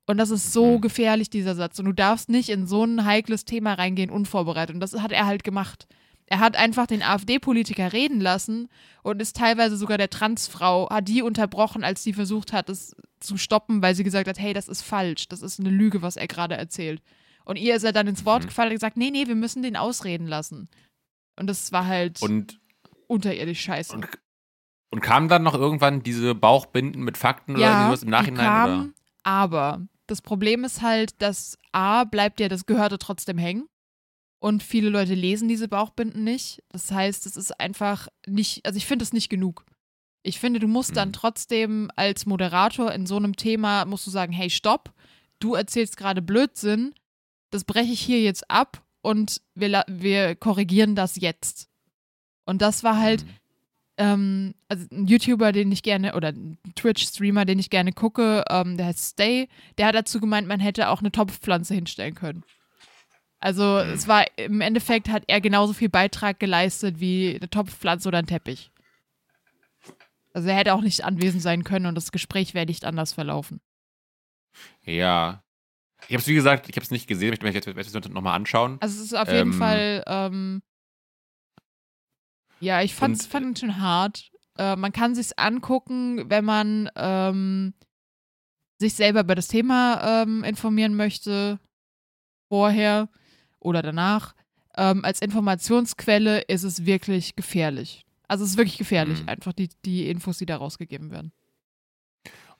Und 0.06 0.16
das 0.16 0.31
ist 0.31 0.55
so 0.55 0.77
Mhm. 0.77 0.81
gefährlich, 0.81 1.28
dieser 1.28 1.55
Satz. 1.55 1.78
Und 1.78 1.85
du 1.85 1.93
darfst 1.93 2.31
nicht 2.31 2.48
in 2.48 2.66
so 2.66 2.82
ein 2.82 3.05
heikles 3.05 3.44
Thema 3.44 3.74
reingehen, 3.74 4.09
unvorbereitet. 4.09 4.74
Und 4.74 4.81
das 4.81 4.94
hat 4.94 5.12
er 5.12 5.27
halt 5.27 5.44
gemacht. 5.44 5.86
Er 6.31 6.41
hat 6.41 6.57
einfach 6.57 6.87
den 6.87 7.03
AfD-Politiker 7.03 7.93
reden 7.93 8.21
lassen 8.21 8.69
und 9.03 9.21
ist 9.23 9.37
teilweise 9.37 9.77
sogar 9.79 9.97
der 9.99 10.11
Transfrau, 10.11 10.89
hat 10.91 11.09
die 11.09 11.23
unterbrochen, 11.23 11.85
als 11.85 12.03
sie 12.03 12.13
versucht 12.13 12.53
hat, 12.53 12.69
es 12.69 12.95
zu 13.21 13.37
stoppen, 13.39 13.81
weil 13.83 13.95
sie 13.95 14.05
gesagt 14.05 14.29
hat, 14.29 14.39
hey, 14.39 14.53
das 14.53 14.69
ist 14.69 14.83
falsch, 14.83 15.29
das 15.29 15.41
ist 15.43 15.59
eine 15.59 15.71
Lüge, 15.71 16.03
was 16.03 16.17
er 16.17 16.27
gerade 16.29 16.57
erzählt. 16.57 17.03
Und 17.47 17.57
ihr 17.57 17.75
ist 17.75 17.85
er 17.85 17.93
dann 17.93 18.07
ins 18.09 18.27
Wort 18.27 18.43
Mhm. 18.45 18.49
gefallen 18.49 18.69
und 18.71 18.75
gesagt, 18.75 18.99
nee, 18.99 19.11
nee, 19.11 19.27
wir 19.27 19.35
müssen 19.35 19.63
den 19.63 19.77
ausreden 19.77 20.27
lassen. 20.27 20.69
Und 21.37 21.47
das 21.47 21.73
war 21.73 21.87
halt 21.87 22.21
Und, 22.21 22.61
unterirdisch 23.07 23.63
scheiße. 23.63 23.95
und, 23.95 24.07
und 24.91 25.01
kamen 25.01 25.29
dann 25.29 25.43
noch 25.45 25.55
irgendwann 25.55 26.03
diese 26.03 26.35
Bauchbinden 26.35 27.03
mit 27.03 27.17
Fakten 27.17 27.53
oder 27.53 27.63
ja, 27.63 27.87
sowas 27.87 28.03
im 28.03 28.11
Nachhinein? 28.11 28.45
kamen, 28.47 28.95
aber 29.23 29.81
das 30.07 30.21
Problem 30.21 30.65
ist 30.65 30.83
halt, 30.83 31.21
dass 31.23 31.59
A, 31.73 32.05
bleibt 32.05 32.39
ja 32.41 32.49
das 32.49 32.67
Gehörte 32.67 32.99
trotzdem 32.99 33.39
hängen. 33.39 33.67
Und 34.40 34.62
viele 34.62 34.89
Leute 34.89 35.15
lesen 35.15 35.48
diese 35.48 35.66
Bauchbinden 35.69 36.23
nicht. 36.23 36.62
Das 36.70 36.90
heißt, 36.93 37.27
es 37.27 37.36
ist 37.36 37.59
einfach 37.59 38.09
nicht, 38.27 38.65
also 38.65 38.77
ich 38.77 38.86
finde 38.86 39.02
es 39.02 39.12
nicht 39.12 39.28
genug. 39.28 39.65
Ich 40.23 40.39
finde, 40.39 40.60
du 40.60 40.69
musst 40.69 40.97
dann 40.97 41.09
Mhm. 41.09 41.12
trotzdem 41.15 41.90
als 41.97 42.27
Moderator 42.27 42.93
in 42.93 43.06
so 43.06 43.16
einem 43.16 43.35
Thema, 43.36 43.85
musst 43.85 44.06
du 44.06 44.10
sagen, 44.10 44.32
hey, 44.32 44.51
stopp, 44.51 44.93
du 45.40 45.55
erzählst 45.55 45.97
gerade 45.97 46.23
Blödsinn, 46.23 46.94
das 47.51 47.65
breche 47.65 47.93
ich 47.93 48.01
hier 48.01 48.20
jetzt 48.20 48.48
ab 48.51 48.85
und 49.01 49.40
wir, 49.55 49.85
wir 49.89 50.35
korrigieren 50.36 50.94
das 50.94 51.16
jetzt. 51.16 51.69
Und 52.44 52.62
das 52.62 52.85
war 52.85 52.98
halt, 52.98 53.24
Mhm. 53.24 53.31
ähm, 53.97 54.55
also 54.69 54.86
ein 54.93 55.06
YouTuber, 55.06 55.51
den 55.52 55.73
ich 55.73 55.82
gerne, 55.82 56.15
oder 56.15 56.28
ein 56.28 56.59
Twitch-Streamer, 56.77 57.44
den 57.44 57.59
ich 57.59 57.70
gerne 57.70 57.93
gucke, 57.93 58.44
ähm, 58.51 58.77
der 58.77 58.86
heißt 58.86 59.10
Stay, 59.12 59.48
der 59.78 59.86
hat 59.86 59.94
dazu 59.94 60.20
gemeint, 60.20 60.47
man 60.47 60.60
hätte 60.60 60.90
auch 60.90 61.01
eine 61.01 61.10
Topfpflanze 61.12 61.74
hinstellen 61.74 62.15
können. 62.15 62.44
Also 63.40 63.81
Hm. 63.81 63.90
es 63.90 64.09
war 64.09 64.24
im 64.36 64.60
Endeffekt 64.60 65.09
hat 65.09 65.24
er 65.28 65.40
genauso 65.40 65.73
viel 65.73 65.89
Beitrag 65.89 66.40
geleistet 66.40 66.98
wie 67.01 67.36
eine 67.36 67.48
Topfpflanze 67.48 68.09
oder 68.09 68.19
ein 68.19 68.27
Teppich. 68.27 68.70
Also 70.35 70.48
er 70.48 70.56
hätte 70.56 70.74
auch 70.74 70.81
nicht 70.82 71.05
anwesend 71.05 71.43
sein 71.43 71.65
können 71.65 71.86
und 71.86 71.94
das 71.94 72.12
Gespräch 72.12 72.55
wäre 72.55 72.66
nicht 72.66 72.85
anders 72.85 73.12
verlaufen. 73.12 73.60
Ja. 74.85 75.43
Ich 76.02 76.15
habe 76.15 76.19
es, 76.19 76.27
wie 76.28 76.35
gesagt, 76.35 76.69
ich 76.69 76.77
habe 76.77 76.85
es 76.85 76.90
nicht 76.90 77.06
gesehen, 77.09 77.32
ich 77.32 77.43
möchte 77.43 77.74
mir 77.74 77.81
jetzt 77.82 78.09
nochmal 78.10 78.35
anschauen. 78.36 78.78
Also 78.81 78.98
es 79.01 79.06
ist 79.06 79.15
auf 79.15 79.28
jeden 79.28 79.52
Ähm. 79.52 79.59
Fall, 79.59 80.05
ähm, 80.06 80.62
ja, 82.60 82.82
ich 82.82 82.94
fand's, 82.94 83.24
Und- 83.24 83.31
fand 83.31 83.56
es 83.56 83.60
schon 83.60 83.81
hart. 83.81 84.31
Äh, 84.59 84.77
man 84.77 84.93
kann 84.93 85.15
sich's 85.15 85.32
angucken, 85.32 86.28
wenn 86.31 86.44
man 86.44 86.90
ähm, 86.97 87.74
sich 88.81 88.94
selber 88.94 89.20
über 89.20 89.35
das 89.35 89.48
Thema 89.48 90.23
ähm, 90.23 90.44
informieren 90.44 90.94
möchte, 90.97 91.59
vorher 92.48 93.09
oder 93.61 93.83
danach. 93.83 94.35
Ähm, 94.77 95.05
als 95.05 95.21
Informationsquelle 95.23 96.41
ist 96.43 96.63
es 96.65 96.87
wirklich 96.87 97.35
gefährlich. 97.37 98.05
Also 98.29 98.45
es 98.45 98.51
ist 98.53 98.57
wirklich 98.59 98.79
gefährlich, 98.79 99.23
Mhm. 99.23 99.29
einfach 99.29 99.53
die, 99.53 99.69
die 99.85 100.09
Infos, 100.09 100.39
die 100.39 100.47
da 100.47 100.57
rausgegeben 100.57 101.11
werden. 101.11 101.33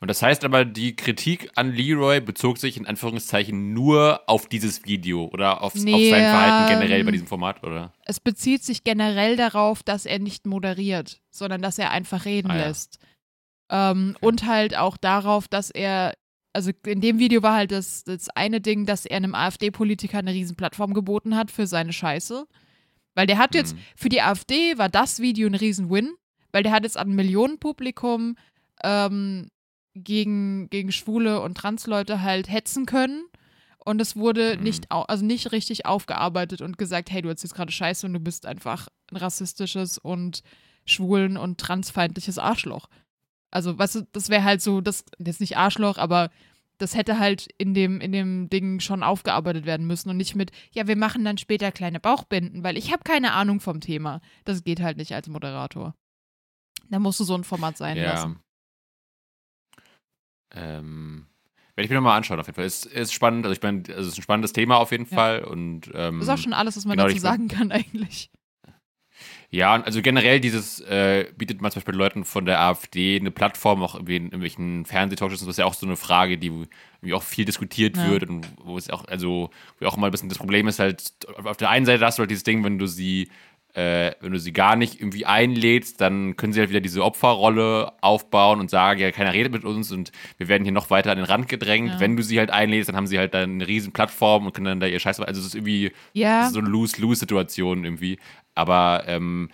Und 0.01 0.07
das 0.09 0.23
heißt 0.23 0.45
aber, 0.45 0.65
die 0.65 0.95
Kritik 0.95 1.51
an 1.57 1.73
Leroy 1.73 2.21
bezog 2.21 2.59
sich 2.59 2.77
in 2.77 2.87
Anführungszeichen 2.87 3.75
nur 3.75 4.23
auf 4.29 4.47
dieses 4.49 4.85
Video 4.85 5.25
oder 5.33 5.61
auf, 5.61 5.75
Nee, 5.75 5.93
auf 5.93 6.01
sein 6.09 6.23
Verhalten 6.31 6.69
generell 6.69 7.03
bei 7.03 7.09
ähm, 7.09 7.13
diesem 7.13 7.27
Format, 7.27 7.65
oder? 7.65 7.93
es 8.05 8.21
bezieht 8.21 8.63
sich 8.63 8.85
generell 8.85 9.37
darauf, 9.37 9.83
dass 9.83 10.07
er 10.07 10.21
nicht 10.21 10.47
moderiert, 10.47 11.21
sondern 11.31 11.63
dass 11.63 11.79
er 11.79 11.91
einfach 11.91 12.25
reden 12.27 12.53
Ah, 12.53 12.57
ja. 12.59 12.67
lässt. 12.69 12.99
Ähm, 13.71 14.15
Okay. 14.17 14.27
Und 14.27 14.47
halt 14.47 14.77
auch 14.77 14.97
darauf, 14.97 15.49
dass 15.49 15.69
er, 15.71 16.15
also 16.59 16.73
in 16.87 17.01
dem 17.01 17.19
Video 17.21 17.43
war 17.43 17.55
halt 17.55 17.71
das, 17.71 18.03
das 18.03 18.29
eine 18.31 18.61
Ding, 18.61 18.85
dass 18.85 19.07
er 19.07 19.17
einem 19.19 19.35
AfD-Politiker 19.37 20.19
eine 20.19 20.33
Riesenplattform 20.33 20.93
geboten 20.93 21.37
hat 21.37 21.53
für 21.53 21.67
seine 21.69 21.93
Scheiße. 21.93 22.47
Weil 23.15 23.27
der 23.29 23.39
hat 23.39 23.55
jetzt, 23.55 23.73
Hm. 23.75 23.79
für 23.97 24.09
die 24.09 24.21
AfD 24.23 24.77
war 24.77 24.89
das 24.89 25.21
Video 25.21 25.49
ein 25.49 25.55
Riesen-Win, 25.55 26.15
weil 26.53 26.63
der 26.65 26.73
hat 26.73 26.83
jetzt 26.83 26.97
an 26.97 27.11
Millionenpublikum 27.15 28.37
ähm, 28.83 29.49
gegen, 29.95 30.69
gegen 30.71 30.91
Schwule 30.93 31.41
und 31.41 31.57
Transleute 31.57 32.23
halt 32.23 32.49
hetzen 32.51 32.87
können. 32.87 33.25
Und 33.85 34.01
es 34.01 34.17
wurde 34.17 34.57
Mhm. 34.57 34.63
nicht, 34.65 34.91
also 34.91 35.25
nicht 35.25 35.53
richtig 35.53 35.87
aufgearbeitet 35.87 36.61
und 36.61 36.77
gesagt, 36.77 37.11
hey, 37.11 37.23
du 37.23 37.29
erzählst 37.29 37.55
gerade 37.55 37.73
Scheiße 37.73 38.07
und 38.07 38.13
du 38.13 38.21
bist 38.21 38.47
einfach 38.47 38.89
ein 39.11 39.17
rassistisches 39.17 39.99
und 39.99 40.43
schwulen- 40.85 41.37
und 41.39 41.59
transfeindliches 41.59 42.39
Arschloch. 42.39 42.87
Also, 43.51 43.79
weißt 43.79 43.95
du, 43.95 44.07
das 44.13 44.29
wäre 44.29 44.45
halt 44.45 44.61
so, 44.61 44.83
das, 44.83 45.05
jetzt 45.19 45.41
nicht 45.41 45.57
Arschloch, 45.57 45.97
aber 45.97 46.29
das 46.79 46.95
hätte 46.95 47.19
halt 47.19 47.49
in 47.59 47.75
dem, 47.75 48.01
in 48.01 48.13
dem 48.13 48.49
Ding 48.49 48.81
schon 48.81 49.03
aufgearbeitet 49.03 49.67
werden 49.67 49.87
müssen 49.87 50.09
und 50.11 50.17
nicht 50.17 50.35
mit, 50.35 50.51
ja, 50.73 50.87
wir 50.87 50.97
machen 50.97 51.25
dann 51.25 51.39
später 51.39 51.73
kleine 51.73 52.01
Bauchbinden, 52.01 52.63
weil 52.63 52.77
ich 52.77 52.93
habe 52.93 53.03
keine 53.05 53.33
Ahnung 53.33 53.61
vom 53.61 53.81
Thema. 53.81 54.21
Das 54.45 54.65
geht 54.65 54.81
halt 54.81 54.97
nicht 54.97 55.15
als 55.15 55.29
Moderator. 55.29 55.95
Da 56.89 56.99
musst 56.99 57.21
du 57.21 57.25
so 57.25 57.35
ein 57.35 57.45
Format 57.45 57.77
sein 57.77 57.97
ja. 57.97 58.05
lassen. 58.05 58.39
Ähm, 60.53 61.27
werde 61.75 61.85
ich 61.85 61.91
mir 61.91 61.97
nochmal 61.97 62.17
anschauen, 62.17 62.41
auf 62.41 62.47
jeden 62.47 62.57
Fall. 62.57 62.65
Ist, 62.65 62.87
ist 62.87 63.13
spannend, 63.13 63.45
also 63.45 63.53
ich 63.53 63.63
meine, 63.63 63.83
also 63.89 64.01
es 64.03 64.09
ist 64.09 64.19
ein 64.19 64.23
spannendes 64.23 64.53
Thema 64.53 64.79
auf 64.79 64.91
jeden 64.91 65.07
Ja. 65.11 65.17
Fall. 65.17 65.45
Und, 65.45 65.91
ähm, 65.95 66.19
Das 66.19 66.29
ist 66.29 66.35
auch 66.35 66.39
schon 66.39 66.53
alles, 66.53 66.77
was 66.77 66.85
man 66.87 66.97
genau, 66.97 67.09
dazu 67.09 67.21
sagen 67.21 67.49
kann 67.49 67.71
eigentlich. 67.71 68.31
Ja, 69.51 69.75
und 69.75 69.87
also 69.87 70.03
generell 70.03 70.41
dieses 70.41 70.79
äh, 70.81 71.27
bietet 71.39 71.63
man 71.63 71.71
zum 71.71 71.81
Beispiel 71.81 71.95
Leuten 71.95 72.25
von 72.27 72.45
der 72.45 72.61
AfD 72.61 73.17
eine 73.19 73.31
Plattform, 73.31 73.83
auch 73.83 73.95
irgendwie 73.95 74.17
in 74.17 74.25
irgendwelchen 74.25 74.85
Fernsehtalkshows, 74.85 75.41
das 75.41 75.49
ist 75.49 75.59
ja 75.59 75.65
auch 75.65 75.73
so 75.73 75.87
eine 75.87 75.97
Frage, 75.97 76.37
die 76.37 76.49
irgendwie 76.49 77.15
auch 77.15 77.23
viel 77.23 77.47
diskutiert 77.47 77.97
Ja. 77.97 78.11
wird 78.11 78.29
und 78.29 78.47
wo 78.63 78.77
es 78.77 78.91
auch, 78.91 79.07
also, 79.07 79.49
wo 79.81 79.87
auch 79.87 79.97
mal 79.97 80.09
ein 80.09 80.11
bisschen 80.11 80.29
das 80.29 80.37
Problem 80.37 80.69
ist 80.69 80.81
halt, 80.81 81.13
auf 81.43 81.57
der 81.57 81.71
einen 81.71 81.87
Seite 81.87 82.05
hast 82.05 82.19
du 82.19 82.21
halt 82.21 82.31
dieses 82.31 82.45
Ding, 82.45 82.63
wenn 82.63 82.79
du 82.79 82.87
sie, 82.87 83.31
äh, 83.79 84.13
wenn 84.21 84.33
du 84.33 84.41
sie 84.41 84.53
gar 84.53 84.75
nicht 84.75 85.01
irgendwie 85.01 85.25
einlädst, 85.25 86.01
dann 86.01 86.35
können 86.37 86.53
sie 86.53 86.59
halt 86.59 86.71
wieder 86.71 86.81
diese 86.81 87.05
Opferrolle 87.05 87.93
aufbauen 88.01 88.59
und 88.59 88.71
sagen, 88.71 88.99
ja, 88.99 89.13
keiner 89.13 89.33
redet 89.33 89.53
mit 89.53 89.65
uns 89.65 89.93
und 89.93 90.11
wir 90.37 90.49
werden 90.49 90.65
hier 90.65 90.73
noch 90.73 90.91
weiter 90.91 91.13
an 91.13 91.17
den 91.19 91.27
Rand 91.27 91.47
gedrängt. 91.49 91.93
Ja. 91.93 92.01
Wenn 92.01 92.17
du 92.17 92.25
sie 92.25 92.41
halt 92.41 92.51
einlädst, 92.51 92.89
dann 92.89 92.97
haben 92.97 93.07
sie 93.07 93.19
halt 93.19 93.35
dann 93.35 93.53
eine 93.53 93.69
riesen 93.69 93.93
Plattform 93.93 94.47
und 94.47 94.53
können 94.53 94.65
dann 94.67 94.81
da 94.81 94.87
ihr 94.87 94.99
Scheiß, 94.99 95.21
also 95.21 95.41
es 95.41 95.47
ist 95.47 95.55
irgendwie, 95.55 95.93
Ja. 96.13 96.51
so 96.51 96.59
eine 96.59 96.69
Lose-Lose-Situation 96.69 97.85
irgendwie. 97.85 98.19
Aber 98.57 99.05
ähm, 99.07 99.49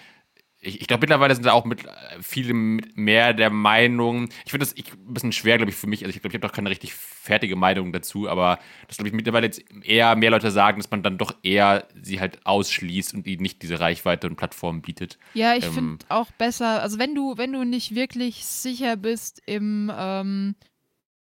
ich, 0.65 0.81
ich 0.81 0.87
glaube, 0.87 1.03
mittlerweile 1.03 1.35
sind 1.35 1.45
da 1.47 1.53
auch 1.53 1.65
mit 1.65 1.85
äh, 1.85 1.91
viele 2.21 2.55
mehr 2.55 3.35
der 3.35 3.51
Meinung. 3.51 4.29
Ich 4.45 4.51
finde 4.51 4.65
das 4.67 4.75
ich, 4.77 4.93
ein 4.93 5.15
bisschen 5.15 5.33
schwer, 5.33 5.59
glaube 5.59 5.71
ich, 5.71 5.77
für 5.77 5.87
mich. 5.87 6.05
Also 6.05 6.15
ich 6.15 6.21
glaube, 6.21 6.29
ich 6.29 6.35
habe 6.35 6.49
doch 6.49 6.55
keine 6.55 6.71
richtig 6.71 6.95
fertige 6.95 7.57
Meinung 7.57 7.93
dazu, 7.93 8.29
aber 8.29 8.59
das 8.89 8.97
glaube 8.97 9.09
ich 9.09 9.15
mittlerweile 9.15 9.47
jetzt 9.47 9.63
eher 9.83 10.17
mehr 10.17 10.31
Leute 10.31 10.51
sagen, 10.51 10.79
dass 10.79 10.91
man 10.91 11.03
dann 11.03 11.19
doch 11.19 11.35
eher 11.43 11.87
sie 12.01 12.21
halt 12.21 12.45
ausschließt 12.47 13.15
und 13.15 13.27
ihnen 13.27 13.43
nicht 13.43 13.63
diese 13.63 13.81
Reichweite 13.81 14.27
und 14.27 14.37
Plattform 14.37 14.83
bietet. 14.83 15.19
Ja, 15.35 15.55
ich 15.55 15.65
Ähm, 15.67 15.73
finde 15.73 16.07
auch 16.09 16.31
besser, 16.33 16.83
also 16.83 16.99
wenn 16.99 17.15
du, 17.15 17.37
wenn 17.37 17.53
du 17.53 17.65
nicht 17.65 17.95
wirklich 17.95 18.45
sicher 18.45 18.97
bist 18.97 19.43
im 19.47 19.93
ähm, 19.97 20.55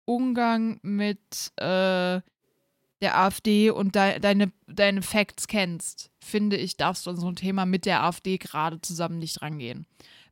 Umgang 0.06 0.80
mit 0.82 1.52
äh, 1.58 2.22
der 3.02 3.18
AfD 3.18 3.72
und 3.72 3.96
de 3.96 4.20
deine, 4.20 4.52
deine 4.68 5.02
Facts 5.02 5.48
kennst, 5.48 6.11
finde 6.24 6.58
ich, 6.58 6.78
darfst 6.78 7.06
du 7.06 7.10
an 7.12 7.18
so 7.18 7.28
ein 7.28 7.36
Thema 7.36 7.66
mit 7.66 7.86
der 7.86 8.04
AfD 8.04 8.38
gerade 8.38 8.80
zusammen 8.82 9.20
nicht 9.20 9.42
rangehen. 9.42 9.86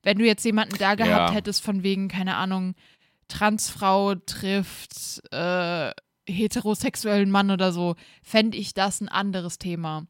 Wenn 0.04 0.18
du 0.20 0.26
jetzt 0.26 0.46
jemanden 0.46 0.78
da 0.78 0.96
gehabt 0.96 1.30
Ja. 1.30 1.34
hättest, 1.34 1.64
von 1.64 1.84
wegen, 1.84 2.08
keine 2.08 2.36
Ahnung, 2.36 2.76
Transfrau 3.28 4.16
trifft 4.16 5.22
äh, 5.34 5.92
heterosexuellen 6.28 7.32
Mann 7.32 7.52
oder 7.52 7.72
so, 7.72 7.96
fände 8.24 8.58
ich 8.58 8.74
das 8.74 9.02
ein 9.02 9.10
anderes 9.10 9.58
Thema. 9.58 10.06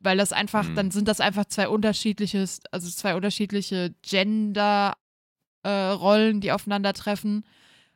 Weil 0.00 0.16
das 0.18 0.32
einfach, 0.32 0.68
Mhm. 0.68 0.74
dann 0.76 0.90
sind 0.92 1.08
das 1.08 1.20
einfach 1.20 1.44
zwei 1.46 1.68
unterschiedliches, 1.68 2.60
also 2.70 2.88
zwei 2.88 3.16
unterschiedliche 3.16 3.94
Gender-Rollen, 4.02 6.40
die 6.40 6.52
aufeinandertreffen 6.52 7.44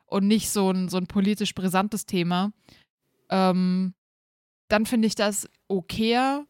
und 0.05 0.27
nicht 0.27 0.49
so 0.49 0.69
ein, 0.71 0.89
so 0.89 0.97
ein 0.97 1.07
politisch 1.07 1.55
brisantes 1.55 2.05
Thema. 2.05 2.51
Ähm, 3.29 3.93
dann 4.67 4.85
finde 4.85 5.07
ich 5.07 5.15
das 5.15 5.47
okayer. 5.67 6.45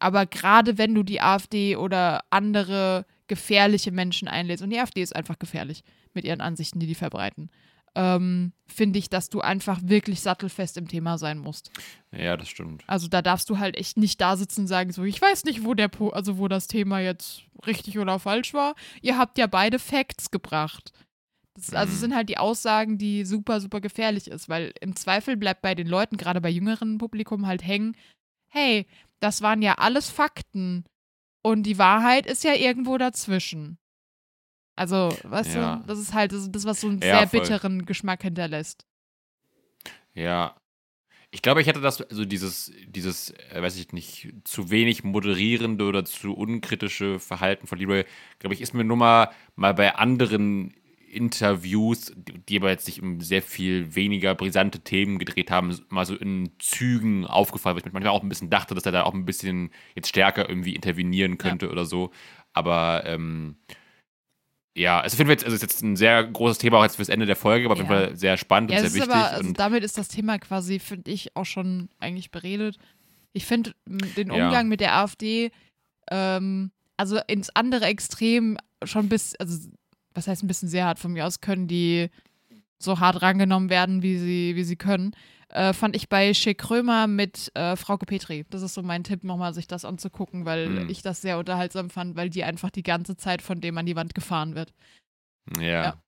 Aber 0.00 0.26
gerade 0.26 0.78
wenn 0.78 0.94
du 0.94 1.02
die 1.02 1.20
AfD 1.20 1.76
oder 1.76 2.24
andere 2.30 3.06
gefährliche 3.28 3.92
Menschen 3.92 4.26
einlädst, 4.26 4.62
und 4.64 4.70
die 4.70 4.78
AfD 4.80 5.02
ist 5.02 5.14
einfach 5.14 5.38
gefährlich 5.38 5.84
mit 6.14 6.24
ihren 6.24 6.40
Ansichten, 6.40 6.80
die 6.80 6.86
die 6.88 6.94
verbreiten, 6.96 7.50
ähm, 7.94 8.52
finde 8.66 8.98
ich, 8.98 9.10
dass 9.10 9.30
du 9.30 9.40
einfach 9.40 9.80
wirklich 9.82 10.20
sattelfest 10.20 10.76
im 10.76 10.86
Thema 10.88 11.18
sein 11.18 11.38
musst. 11.38 11.70
Ja, 12.12 12.36
das 12.36 12.48
stimmt. 12.48 12.82
Also 12.86 13.08
da 13.08 13.20
darfst 13.20 13.50
du 13.50 13.58
halt 13.58 13.76
echt 13.76 13.96
nicht 13.96 14.20
da 14.20 14.36
sitzen 14.36 14.62
und 14.62 14.66
sagen, 14.68 14.92
so, 14.92 15.04
ich 15.04 15.20
weiß 15.20 15.44
nicht, 15.44 15.64
wo 15.64 15.74
der 15.74 15.88
po 15.88 16.10
also 16.10 16.38
wo 16.38 16.46
das 16.48 16.66
Thema 16.68 17.00
jetzt 17.00 17.42
richtig 17.66 17.98
oder 17.98 18.18
falsch 18.20 18.54
war. 18.54 18.74
Ihr 19.02 19.18
habt 19.18 19.38
ja 19.38 19.46
beide 19.48 19.78
Facts 19.78 20.30
gebracht. 20.30 20.92
Das, 21.54 21.74
also 21.74 21.92
Mhm. 21.92 21.98
sind 21.98 22.14
halt 22.14 22.28
die 22.28 22.38
Aussagen, 22.38 22.96
die 22.96 23.24
super, 23.24 23.60
super 23.60 23.80
gefährlich 23.80 24.28
ist, 24.28 24.48
weil 24.48 24.72
im 24.80 24.94
Zweifel 24.94 25.36
bleibt 25.36 25.60
bei 25.62 25.74
den 25.74 25.88
Leuten, 25.88 26.16
gerade 26.16 26.40
bei 26.40 26.48
jüngeren 26.48 26.98
Publikum, 26.98 27.46
halt 27.48 27.64
hängen, 27.66 27.96
hey, 28.48 28.86
das 29.20 29.42
waren 29.42 29.62
ja 29.62 29.74
alles 29.74 30.10
Fakten. 30.10 30.84
Und 31.42 31.62
die 31.62 31.78
Wahrheit 31.78 32.26
ist 32.26 32.44
ja 32.44 32.54
irgendwo 32.54 32.98
dazwischen. 32.98 33.78
Also, 34.76 35.16
weißt 35.22 35.54
Ja. 35.54 35.76
du, 35.76 35.86
das 35.86 35.98
ist 35.98 36.12
halt 36.14 36.32
das, 36.32 36.50
das 36.50 36.64
was 36.64 36.80
so 36.80 36.88
einen 36.88 36.98
Ja, 37.00 37.18
sehr 37.18 37.28
voll. 37.28 37.40
bitteren 37.40 37.86
Geschmack 37.86 38.22
hinterlässt. 38.22 38.86
Ja. 40.14 40.56
Ich 41.32 41.42
glaube, 41.42 41.60
ich 41.60 41.66
hätte 41.68 41.80
das, 41.80 42.02
also 42.02 42.24
dieses, 42.24 42.72
dieses, 42.88 43.30
äh, 43.30 43.62
weiß 43.62 43.76
ich 43.76 43.92
nicht, 43.92 44.32
zu 44.44 44.70
wenig 44.70 45.04
moderierende 45.04 45.84
oder 45.84 46.04
zu 46.04 46.34
unkritische 46.34 47.20
Verhalten 47.20 47.66
von 47.68 47.78
Leroy, 47.78 48.04
glaube 48.40 48.54
ich, 48.54 48.60
ist 48.60 48.74
mir 48.74 48.82
nur 48.84 48.96
mal, 48.96 49.30
mal 49.54 49.72
bei 49.72 49.94
anderen 49.94 50.74
Interviews, 51.10 52.12
die 52.16 52.56
aber 52.58 52.70
jetzt 52.70 52.86
sich 52.86 53.02
um 53.02 53.20
sehr 53.20 53.42
viel 53.42 53.94
weniger 53.94 54.34
brisante 54.34 54.80
Themen 54.80 55.18
gedreht 55.18 55.50
haben, 55.50 55.76
mal 55.88 56.06
so 56.06 56.14
in 56.14 56.50
Zügen 56.58 57.26
aufgefallen, 57.26 57.74
weil 57.74 57.80
ich 57.80 57.86
mir 57.86 57.92
manchmal 57.92 58.12
auch 58.14 58.22
ein 58.22 58.28
bisschen 58.28 58.50
dachte, 58.50 58.74
dass 58.74 58.86
er 58.86 58.92
da 58.92 59.02
auch 59.04 59.14
ein 59.14 59.26
bisschen 59.26 59.70
jetzt 59.94 60.08
stärker 60.08 60.48
irgendwie 60.48 60.74
intervenieren 60.74 61.38
könnte 61.38 61.70
oder 61.70 61.84
so. 61.84 62.10
Aber 62.52 63.02
ähm, 63.06 63.56
ja, 64.76 65.00
also 65.00 65.14
ich 65.14 65.16
finde 65.18 65.32
jetzt, 65.32 65.44
also 65.44 65.54
es 65.56 65.62
ist 65.62 65.70
jetzt 65.72 65.82
ein 65.82 65.96
sehr 65.96 66.24
großes 66.24 66.58
Thema 66.58 66.78
auch 66.78 66.82
jetzt 66.84 66.96
fürs 66.96 67.08
Ende 67.08 67.26
der 67.26 67.36
Folge, 67.36 67.66
aber 67.66 67.72
auf 67.74 67.78
jeden 67.80 67.90
Ja. 67.90 68.06
Fall 68.06 68.16
sehr 68.16 68.36
spannend 68.36 68.70
Ja, 68.70 68.78
und 68.78 68.82
sehr 68.86 68.94
wichtig. 68.94 69.10
aber, 69.14 69.30
also 69.32 69.52
damit 69.52 69.82
ist 69.84 69.98
das 69.98 70.08
Thema 70.08 70.38
quasi, 70.38 70.78
finde 70.78 71.10
ich, 71.10 71.34
auch 71.36 71.44
schon 71.44 71.88
eigentlich 71.98 72.30
beredet. 72.30 72.78
Ich 73.32 73.46
finde 73.46 73.74
den 73.86 74.28
Ja. 74.32 74.46
Umgang 74.46 74.68
mit 74.68 74.80
der 74.80 74.94
AfD, 74.96 75.50
ähm, 76.10 76.70
also 76.96 77.18
ins 77.26 77.50
andere 77.50 77.86
Extrem 77.86 78.58
schon 78.84 79.08
bis, 79.08 79.34
also 79.36 79.68
was 80.14 80.26
heißt 80.28 80.42
ein 80.42 80.46
bisschen 80.48 80.68
sehr 80.68 80.86
hart 80.86 80.98
von 80.98 81.12
mir 81.12 81.26
aus, 81.26 81.40
können 81.40 81.68
die 81.68 82.10
so 82.78 82.98
hart 83.00 83.20
rangenommen 83.22 83.68
werden, 83.70 84.02
wie 84.02 84.16
sie, 84.18 84.56
wie 84.56 84.64
sie 84.64 84.76
können. 84.76 85.14
Äh, 85.48 85.72
fand 85.72 85.96
ich 85.96 86.08
bei 86.08 86.32
Schick 86.32 86.58
Krömer 86.58 87.06
mit 87.08 87.50
äh, 87.56 87.74
Frauke 87.76 88.06
Petri. 88.06 88.46
Das 88.50 88.62
ist 88.62 88.74
so 88.74 88.82
mein 88.82 89.02
Tipp, 89.04 89.24
nochmal 89.24 89.52
sich 89.52 89.66
das 89.66 89.84
anzugucken, 89.84 90.44
weil 90.44 90.68
Mhm. 90.68 90.88
ich 90.88 91.02
das 91.02 91.20
sehr 91.20 91.38
unterhaltsam 91.38 91.90
fand, 91.90 92.16
weil 92.16 92.30
die 92.30 92.44
einfach 92.44 92.70
die 92.70 92.84
ganze 92.84 93.16
Zeit 93.16 93.42
von 93.42 93.60
dem 93.60 93.76
an 93.76 93.84
die 93.86 93.96
Wand 93.96 94.14
gefahren 94.14 94.54
wird. 94.54 94.72
ja. 95.58 95.62
ja. 95.84 96.02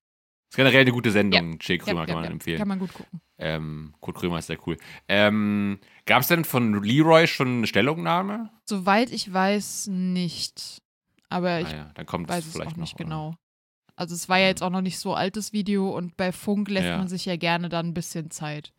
Ist 0.51 0.57
generell 0.57 0.83
eine 0.83 0.93
gute 0.93 1.11
Sendung, 1.11 1.57
Jake 1.63 1.83
Krömer 1.83 2.01
Ja, 2.01 2.07
kann 2.07 2.09
ja, 2.09 2.15
man 2.17 2.25
ja, 2.25 2.31
empfehlen. 2.31 2.59
Kann 2.59 2.69
man 2.69 2.79
gut 2.79 2.93
gucken. 2.93 3.23
Ähm, 3.39 3.95
Kurt 4.01 4.19
Krömer 4.19 4.39
ist 4.39 4.49
sehr 4.49 4.59
cool. 4.67 4.77
Ähm, 5.09 5.79
Gab 6.05 6.21
es 6.21 6.29
denn 6.29 6.45
von 6.45 6.83
Leroy 6.83 7.27
schon 7.27 7.49
eine 7.49 7.67
Stellungnahme? 7.67 8.51
Soweit 8.69 9.11
ich 9.13 9.33
weiß, 9.33 9.87
nicht. 9.91 10.83
Aber 11.31 11.61
ich 11.61 11.69
naja, 11.71 11.91
dann 11.95 12.05
kommt 12.05 12.29
weiß 12.29 12.45
es 12.45 12.53
vielleicht 12.53 12.73
auch 12.73 12.77
nicht 12.77 12.99
noch, 13.01 13.01
oder? 13.01 13.05
genau. 13.05 13.35
Also 13.97 14.15
es 14.15 14.29
war 14.29 14.39
ja 14.39 14.47
jetzt 14.47 14.63
auch 14.63 14.71
noch 14.71 14.81
nicht 14.81 14.99
so 14.99 15.15
altes 15.15 15.53
Video 15.53 15.91
und 15.91 16.17
bei 16.17 16.33
Funk 16.33 16.69
lässt 16.69 16.87
Ja. 16.89 16.99
man 16.99 17.09
sich 17.09 17.25
ja 17.27 17.37
gerne 17.37 17.69
dann 17.69 17.89
ein 17.89 17.95
bisschen 17.95 18.31
Zeit. 18.31 18.73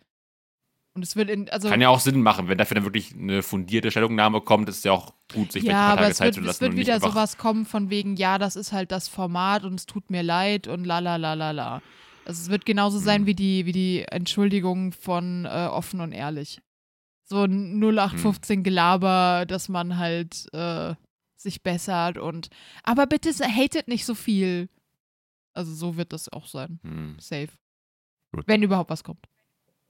Und 0.96 1.02
es 1.04 1.16
wird 1.16 1.30
in, 1.30 1.50
also 1.50 1.70
Kann 1.70 1.82
ja 1.82 1.90
auch 1.90 2.00
Sinn 2.00 2.22
machen, 2.22 2.48
wenn 2.50 2.58
dafür 2.60 2.76
dann 2.76 2.84
wirklich 2.84 3.14
eine 3.16 3.42
fundierte 3.42 3.90
Stellungnahme 3.90 4.42
kommt, 4.42 4.70
ist 4.70 4.78
es 4.78 4.84
ja 4.84 4.92
auch 4.92 5.14
gut, 5.34 5.52
sich 5.52 5.64
ja, 5.64 5.72
ein 5.72 5.88
paar 5.88 5.98
Tage 5.98 6.12
es 6.12 6.18
Zeit 6.18 6.26
wird, 6.28 6.36
zu 6.36 6.42
es 6.42 6.46
lassen 6.48 6.62
wird 6.62 6.70
und 6.72 6.76
nicht 6.78 6.88
wieder 6.88 7.00
sowas 7.00 7.38
kommen 7.38 7.66
von 7.66 7.90
wegen, 7.90 8.16
ja, 8.16 8.38
das 8.38 8.56
ist 8.56 8.74
halt 8.74 8.92
das 8.92 9.08
Format 9.08 9.64
und 9.64 9.74
es 9.76 9.86
tut 9.88 10.12
mir 10.12 10.22
leid 10.22 10.68
und 10.68 10.86
la 10.86 11.00
la 11.00 11.16
la 11.16 11.34
la 11.34 11.50
la. 11.52 11.82
Also 12.26 12.42
es 12.44 12.50
wird 12.50 12.66
genauso 12.68 13.00
sein 13.00 13.22
Hm. 13.22 13.26
wie 13.26 13.34
die, 13.36 13.66
wie 13.66 13.72
die 13.72 14.04
Entschuldigung 14.04 14.92
von 14.92 15.46
äh, 15.46 15.68
offen 15.72 16.00
und 16.00 16.12
ehrlich. 16.12 16.60
So 17.24 17.44
ein 17.44 17.80
0815 17.84 18.58
Hm. 18.58 18.64
Gelaber, 18.64 19.46
dass 19.48 19.70
man 19.70 19.98
halt 19.98 20.48
äh, 20.54 20.94
sich 21.38 21.64
bessert 21.64 22.20
und 22.20 22.50
aber 22.84 23.08
bitte 23.08 23.32
hatet 23.32 23.88
nicht 23.88 24.06
so 24.06 24.14
viel. 24.14 24.70
Also 25.54 25.74
so 25.74 25.98
wird 25.98 26.14
das 26.14 26.30
auch 26.30 26.48
sein. 26.48 26.80
Hm. 26.84 27.18
Safe. 27.20 27.50
Gut. 28.32 28.48
Wenn 28.48 28.64
überhaupt 28.64 28.90
was 28.90 29.04
kommt. 29.04 29.28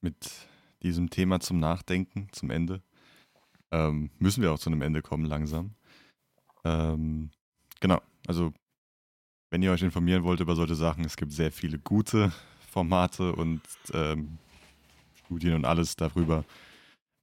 Mit 0.02 0.30
diesem 0.82 1.10
Thema 1.10 1.40
zum 1.40 1.60
Nachdenken, 1.60 2.28
zum 2.32 2.50
Ende, 2.50 2.82
ähm, 3.72 4.10
müssen 4.20 4.42
wir 4.42 4.52
auch 4.52 4.60
zu 4.60 4.70
einem 4.70 4.82
Ende 4.82 5.02
kommen 5.02 5.26
langsam. 5.26 5.76
Ähm, 6.66 7.32
genau, 7.80 8.02
also 8.28 8.54
wenn 9.50 9.64
ihr 9.64 9.72
euch 9.72 9.82
informieren 9.82 10.24
wollt 10.24 10.40
über 10.40 10.56
solche 10.56 10.76
Sachen, 10.76 11.06
es 11.06 11.16
gibt 11.16 11.32
sehr 11.32 11.52
viele 11.52 11.80
gute 11.80 12.34
Formate 12.70 13.34
und 13.34 13.62
ähm, 13.94 14.38
Studien 15.14 15.54
und 15.54 15.66
alles 15.66 15.96
darüber. 15.96 16.44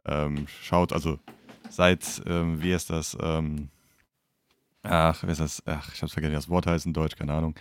Ähm, 0.07 0.47
schaut, 0.49 0.93
also 0.93 1.19
seid, 1.69 2.23
ähm, 2.27 2.63
wie 2.63 2.73
ist 2.73 2.89
das? 2.91 3.17
Ähm, 3.21 3.69
ach, 4.83 5.23
wie 5.25 5.31
ist 5.31 5.41
das? 5.41 5.63
Ach, 5.67 5.93
ich 5.93 6.01
hab's 6.01 6.13
vergessen, 6.13 6.33
wie 6.33 6.37
das 6.37 6.49
Wort 6.49 6.67
heißt 6.67 6.87
in 6.87 6.93
Deutsch, 6.93 7.17
keine 7.17 7.35
Ahnung. 7.35 7.55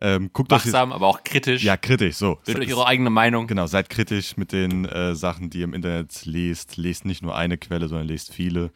Ähm, 0.00 0.30
guckt 0.32 0.52
euch 0.52 0.64
wachsam, 0.66 0.92
aber 0.92 1.06
auch 1.06 1.24
kritisch. 1.24 1.62
ja 1.64 1.76
kritisch, 1.76 2.16
so. 2.16 2.38
Bildet 2.44 2.64
euch 2.64 2.74
eure 2.74 2.86
eigene 2.86 3.08
Meinung. 3.10 3.46
Genau, 3.46 3.66
seid 3.66 3.88
kritisch 3.88 4.36
mit 4.36 4.52
den 4.52 4.84
äh, 4.84 5.14
Sachen, 5.14 5.48
die 5.48 5.58
ihr 5.58 5.64
im 5.64 5.72
Internet 5.74 6.26
lest. 6.26 6.76
Lest 6.76 7.04
nicht 7.06 7.22
nur 7.22 7.34
eine 7.34 7.56
Quelle, 7.56 7.88
sondern 7.88 8.06
lest 8.06 8.32
viele, 8.32 8.70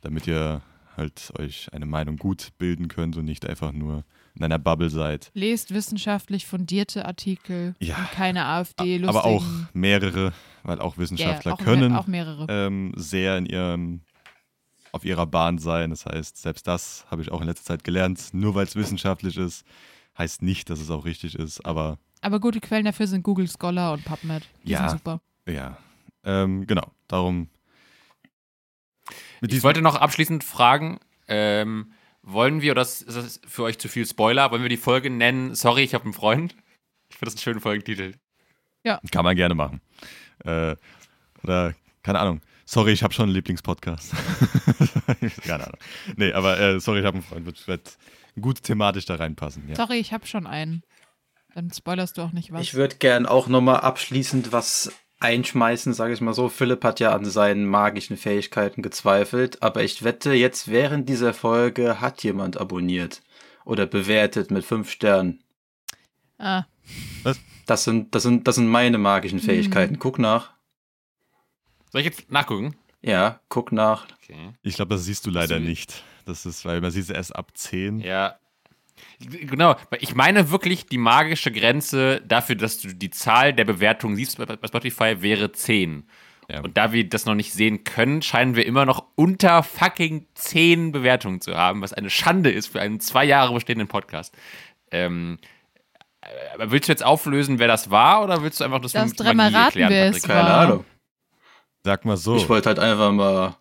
damit 0.00 0.26
ihr 0.28 0.62
halt 0.96 1.32
euch 1.38 1.72
eine 1.72 1.86
Meinung 1.86 2.16
gut 2.18 2.50
bilden 2.58 2.86
könnt 2.88 3.16
und 3.16 3.24
nicht 3.24 3.46
einfach 3.46 3.72
nur 3.72 4.04
in 4.36 4.44
einer 4.44 4.58
Bubble 4.60 4.90
seid. 4.90 5.30
Lest 5.34 5.74
wissenschaftlich 5.74 6.46
fundierte 6.46 7.04
Artikel 7.04 7.74
Ja. 7.80 7.96
und 7.96 8.10
keine 8.12 8.44
AfD 8.44 8.98
lustigen. 8.98 9.08
Aber 9.08 9.24
auch 9.24 9.44
mehrere, 9.72 10.32
weil 10.62 10.80
auch 10.80 10.98
Wissenschaftler 10.98 11.54
auch, 11.54 11.58
me- 11.58 11.64
können 11.64 11.96
auch 11.96 12.06
mehrere. 12.06 12.46
ähm, 12.48 12.92
sehr 12.96 13.36
in 13.38 13.46
ihrem 13.46 14.00
auf 14.92 15.04
ihrer 15.04 15.26
Bahn 15.26 15.58
sein. 15.58 15.90
Das 15.90 16.06
heißt, 16.06 16.36
selbst 16.40 16.66
das 16.68 17.06
habe 17.10 17.22
ich 17.22 17.32
auch 17.32 17.40
in 17.40 17.46
letzter 17.48 17.64
Zeit 17.64 17.82
gelernt. 17.84 18.28
Nur 18.32 18.54
weil 18.54 18.64
es 18.66 18.76
wissenschaftlich 18.76 19.36
ist, 19.36 19.64
heißt 20.20 20.42
nicht, 20.42 20.70
dass 20.70 20.80
es 20.80 20.90
auch 20.90 21.04
richtig 21.04 21.34
ist. 21.34 21.64
Aber 21.66 21.98
Aber 22.20 22.38
gute 22.40 22.60
Quellen 22.60 22.84
dafür 22.84 23.06
sind 23.06 23.22
Google 23.22 23.48
Scholar 23.48 23.92
und 23.94 24.04
PubMed. 24.04 24.48
Die 24.64 24.70
Ja. 24.72 24.88
sind 24.88 24.98
super. 24.98 25.20
ja, 25.46 25.78
ähm, 26.24 26.66
genau. 26.66 26.92
Darum. 27.08 27.48
Mit 29.40 29.52
Ich 29.52 29.62
wollte 29.62 29.80
noch 29.82 29.96
abschließend 29.96 30.44
fragen, 30.44 31.00
ähm, 31.26 31.92
wollen 32.22 32.60
wir, 32.60 32.72
oder 32.72 32.82
ist 32.82 33.08
das 33.08 33.40
für 33.46 33.62
euch 33.64 33.78
zu 33.78 33.88
viel 33.88 34.06
Spoiler, 34.06 34.50
wollen 34.50 34.62
wir 34.62 34.68
die 34.68 34.76
Folge 34.76 35.08
nennen, 35.10 35.54
sorry, 35.54 35.82
ich 35.82 35.94
habe 35.94 36.04
einen 36.04 36.12
Freund? 36.12 36.54
Ich 37.08 37.16
finde 37.16 37.26
das 37.32 37.34
einen 37.34 37.42
schönen 37.42 37.60
Folgentitel. 37.60 38.14
Kann 39.10 39.24
man 39.24 39.34
gerne 39.36 39.54
machen. 39.54 39.80
Äh, 40.44 40.76
oder, 41.42 41.74
keine 42.02 42.18
Ahnung. 42.18 42.40
Sorry, 42.66 42.92
ich 42.92 43.02
habe 43.02 43.12
schon 43.12 43.24
einen 43.24 43.34
Lieblingspodcast. 43.34 44.12
keine 45.44 45.64
Ahnung. 45.64 45.78
Nee, 46.16 46.32
aber 46.32 46.58
äh, 46.60 46.80
sorry, 46.80 47.00
ich 47.00 47.06
habe 47.06 47.16
einen 47.16 47.24
Freund. 47.24 47.46
Wird, 47.46 47.66
wird 47.66 47.98
gut 48.40 48.62
thematisch 48.62 49.04
da 49.06 49.16
reinpassen. 49.16 49.68
Ja. 49.68 49.76
Sorry, 49.76 49.98
ich 49.98 50.12
habe 50.12 50.26
schon 50.26 50.46
einen. 50.46 50.82
Dann 51.54 51.70
spoilerst 51.72 52.16
du 52.18 52.22
auch 52.22 52.32
nicht 52.32 52.52
was. 52.52 52.62
Ich 52.62 52.74
würde 52.74 52.96
gern 52.96 53.26
auch 53.26 53.48
nochmal 53.48 53.80
abschließend 53.80 54.52
was 54.52 54.92
einschmeißen, 55.18 55.92
sage 55.94 56.14
ich 56.14 56.20
mal 56.20 56.32
so. 56.32 56.48
Philipp 56.48 56.84
hat 56.84 57.00
ja 57.00 57.12
an 57.14 57.24
seinen 57.24 57.66
magischen 57.66 58.16
Fähigkeiten 58.16 58.82
gezweifelt, 58.82 59.62
aber 59.62 59.82
ich 59.82 60.02
wette, 60.04 60.32
jetzt 60.32 60.68
während 60.68 61.08
dieser 61.08 61.34
Folge 61.34 62.00
hat 62.00 62.22
jemand 62.22 62.56
abonniert 62.58 63.20
oder 63.64 63.86
bewertet 63.86 64.50
mit 64.50 64.64
fünf 64.64 64.90
Sternen. 64.90 65.42
ah, 66.38 66.64
Das 67.66 67.84
sind, 67.84 68.14
das 68.14 68.22
sind, 68.22 68.46
das 68.48 68.54
sind 68.54 68.68
meine 68.68 68.98
magischen 68.98 69.40
Fähigkeiten. 69.40 69.98
Guck 69.98 70.18
nach. 70.18 70.52
Soll 71.92 72.00
ich 72.00 72.06
jetzt 72.06 72.30
nachgucken? 72.30 72.76
Ja, 73.02 73.40
guck 73.48 73.72
nach. 73.72 74.06
Okay. 74.22 74.52
Ich 74.62 74.76
glaube, 74.76 74.94
das 74.94 75.04
siehst 75.04 75.26
du 75.26 75.30
leider 75.30 75.58
du- 75.58 75.64
nicht. 75.64 76.02
Das 76.30 76.46
ist, 76.46 76.64
weil 76.64 76.80
man 76.80 76.92
sieht 76.92 77.02
es 77.04 77.10
erst 77.10 77.34
ab 77.34 77.50
10. 77.54 77.98
Ja. 78.00 78.36
Genau, 79.18 79.74
weil 79.90 79.98
ich 80.02 80.14
meine 80.14 80.50
wirklich, 80.50 80.86
die 80.86 80.98
magische 80.98 81.50
Grenze 81.50 82.20
dafür, 82.26 82.54
dass 82.54 82.78
du 82.78 82.94
die 82.94 83.10
Zahl 83.10 83.52
der 83.52 83.64
Bewertungen 83.64 84.14
siehst 84.14 84.38
bei 84.38 84.68
Spotify, 84.68 85.22
wäre 85.22 85.50
10. 85.52 86.08
Ja. 86.48 86.60
Und 86.60 86.76
da 86.76 86.92
wir 86.92 87.08
das 87.08 87.26
noch 87.26 87.34
nicht 87.34 87.52
sehen 87.52 87.84
können, 87.84 88.22
scheinen 88.22 88.56
wir 88.56 88.66
immer 88.66 88.84
noch 88.84 89.06
unter 89.16 89.62
fucking 89.62 90.26
10 90.34 90.92
Bewertungen 90.92 91.40
zu 91.40 91.56
haben, 91.56 91.80
was 91.82 91.92
eine 91.92 92.10
Schande 92.10 92.50
ist 92.50 92.68
für 92.68 92.80
einen 92.80 93.00
zwei 93.00 93.24
Jahre 93.24 93.54
bestehenden 93.54 93.88
Podcast. 93.88 94.36
Ähm, 94.90 95.38
äh, 96.20 96.26
aber 96.54 96.70
willst 96.70 96.88
du 96.88 96.92
jetzt 96.92 97.04
auflösen, 97.04 97.58
wer 97.58 97.68
das 97.68 97.90
war, 97.90 98.22
oder 98.22 98.42
willst 98.42 98.60
du 98.60 98.64
einfach 98.64 98.80
das, 98.80 98.92
Das 98.92 99.10
mit 99.10 99.20
dreimal 99.20 99.50
Magie 99.50 99.56
raten, 99.56 99.78
erklären, 99.78 99.90
wer 99.90 100.04
Patrick? 100.06 100.22
es 100.22 100.28
Keine 100.28 100.48
war. 100.48 100.58
Ahnung. 100.60 100.84
Sag 101.84 102.04
mal 102.04 102.16
so, 102.16 102.36
Ich 102.36 102.48
wollte 102.48 102.68
halt 102.68 102.78
einfach 102.78 103.12
mal 103.12 103.56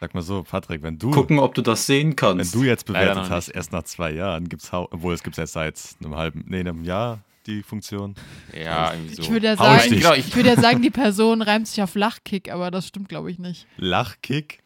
sag 0.00 0.14
mal 0.14 0.22
so, 0.22 0.42
Patrick, 0.42 0.82
wenn 0.82 0.98
du, 0.98 1.10
gucken, 1.10 1.38
ob 1.38 1.54
du 1.54 1.62
das 1.62 1.86
sehen 1.86 2.08
wenn 2.10 2.16
kannst. 2.16 2.54
du 2.54 2.64
jetzt 2.64 2.86
bewertet 2.86 3.28
hast, 3.30 3.48
erst 3.48 3.72
nach 3.72 3.82
zwei 3.84 4.12
Jahren, 4.12 4.48
gibt's 4.48 4.72
obwohl 4.72 5.12
es 5.14 5.22
gibt 5.22 5.36
erst 5.38 5.52
seit 5.52 5.78
einem 6.02 6.16
halben, 6.16 6.44
nee, 6.48 6.60
einem 6.60 6.84
Jahr 6.84 7.20
die 7.46 7.62
Funktion. 7.62 8.14
Ja, 8.54 8.92
irgendwie 8.92 9.14
so. 9.14 9.22
ich 9.22 9.30
würde 9.30 9.46
ja 9.46 9.56
sagen, 9.56 9.82
ich. 9.94 10.00
Genau, 10.02 10.12
ich 10.14 10.28
ich, 10.28 10.36
würde 10.36 10.50
ja 10.50 10.56
sagen, 10.56 10.82
die 10.82 10.90
Person 10.90 11.42
reimt 11.42 11.68
sich 11.68 11.82
auf 11.82 11.94
Lachkick, 11.94 12.50
aber 12.50 12.70
das 12.70 12.86
stimmt, 12.86 13.08
glaube 13.08 13.30
ich, 13.30 13.38
nicht. 13.38 13.66
Lachkick? 13.76 14.60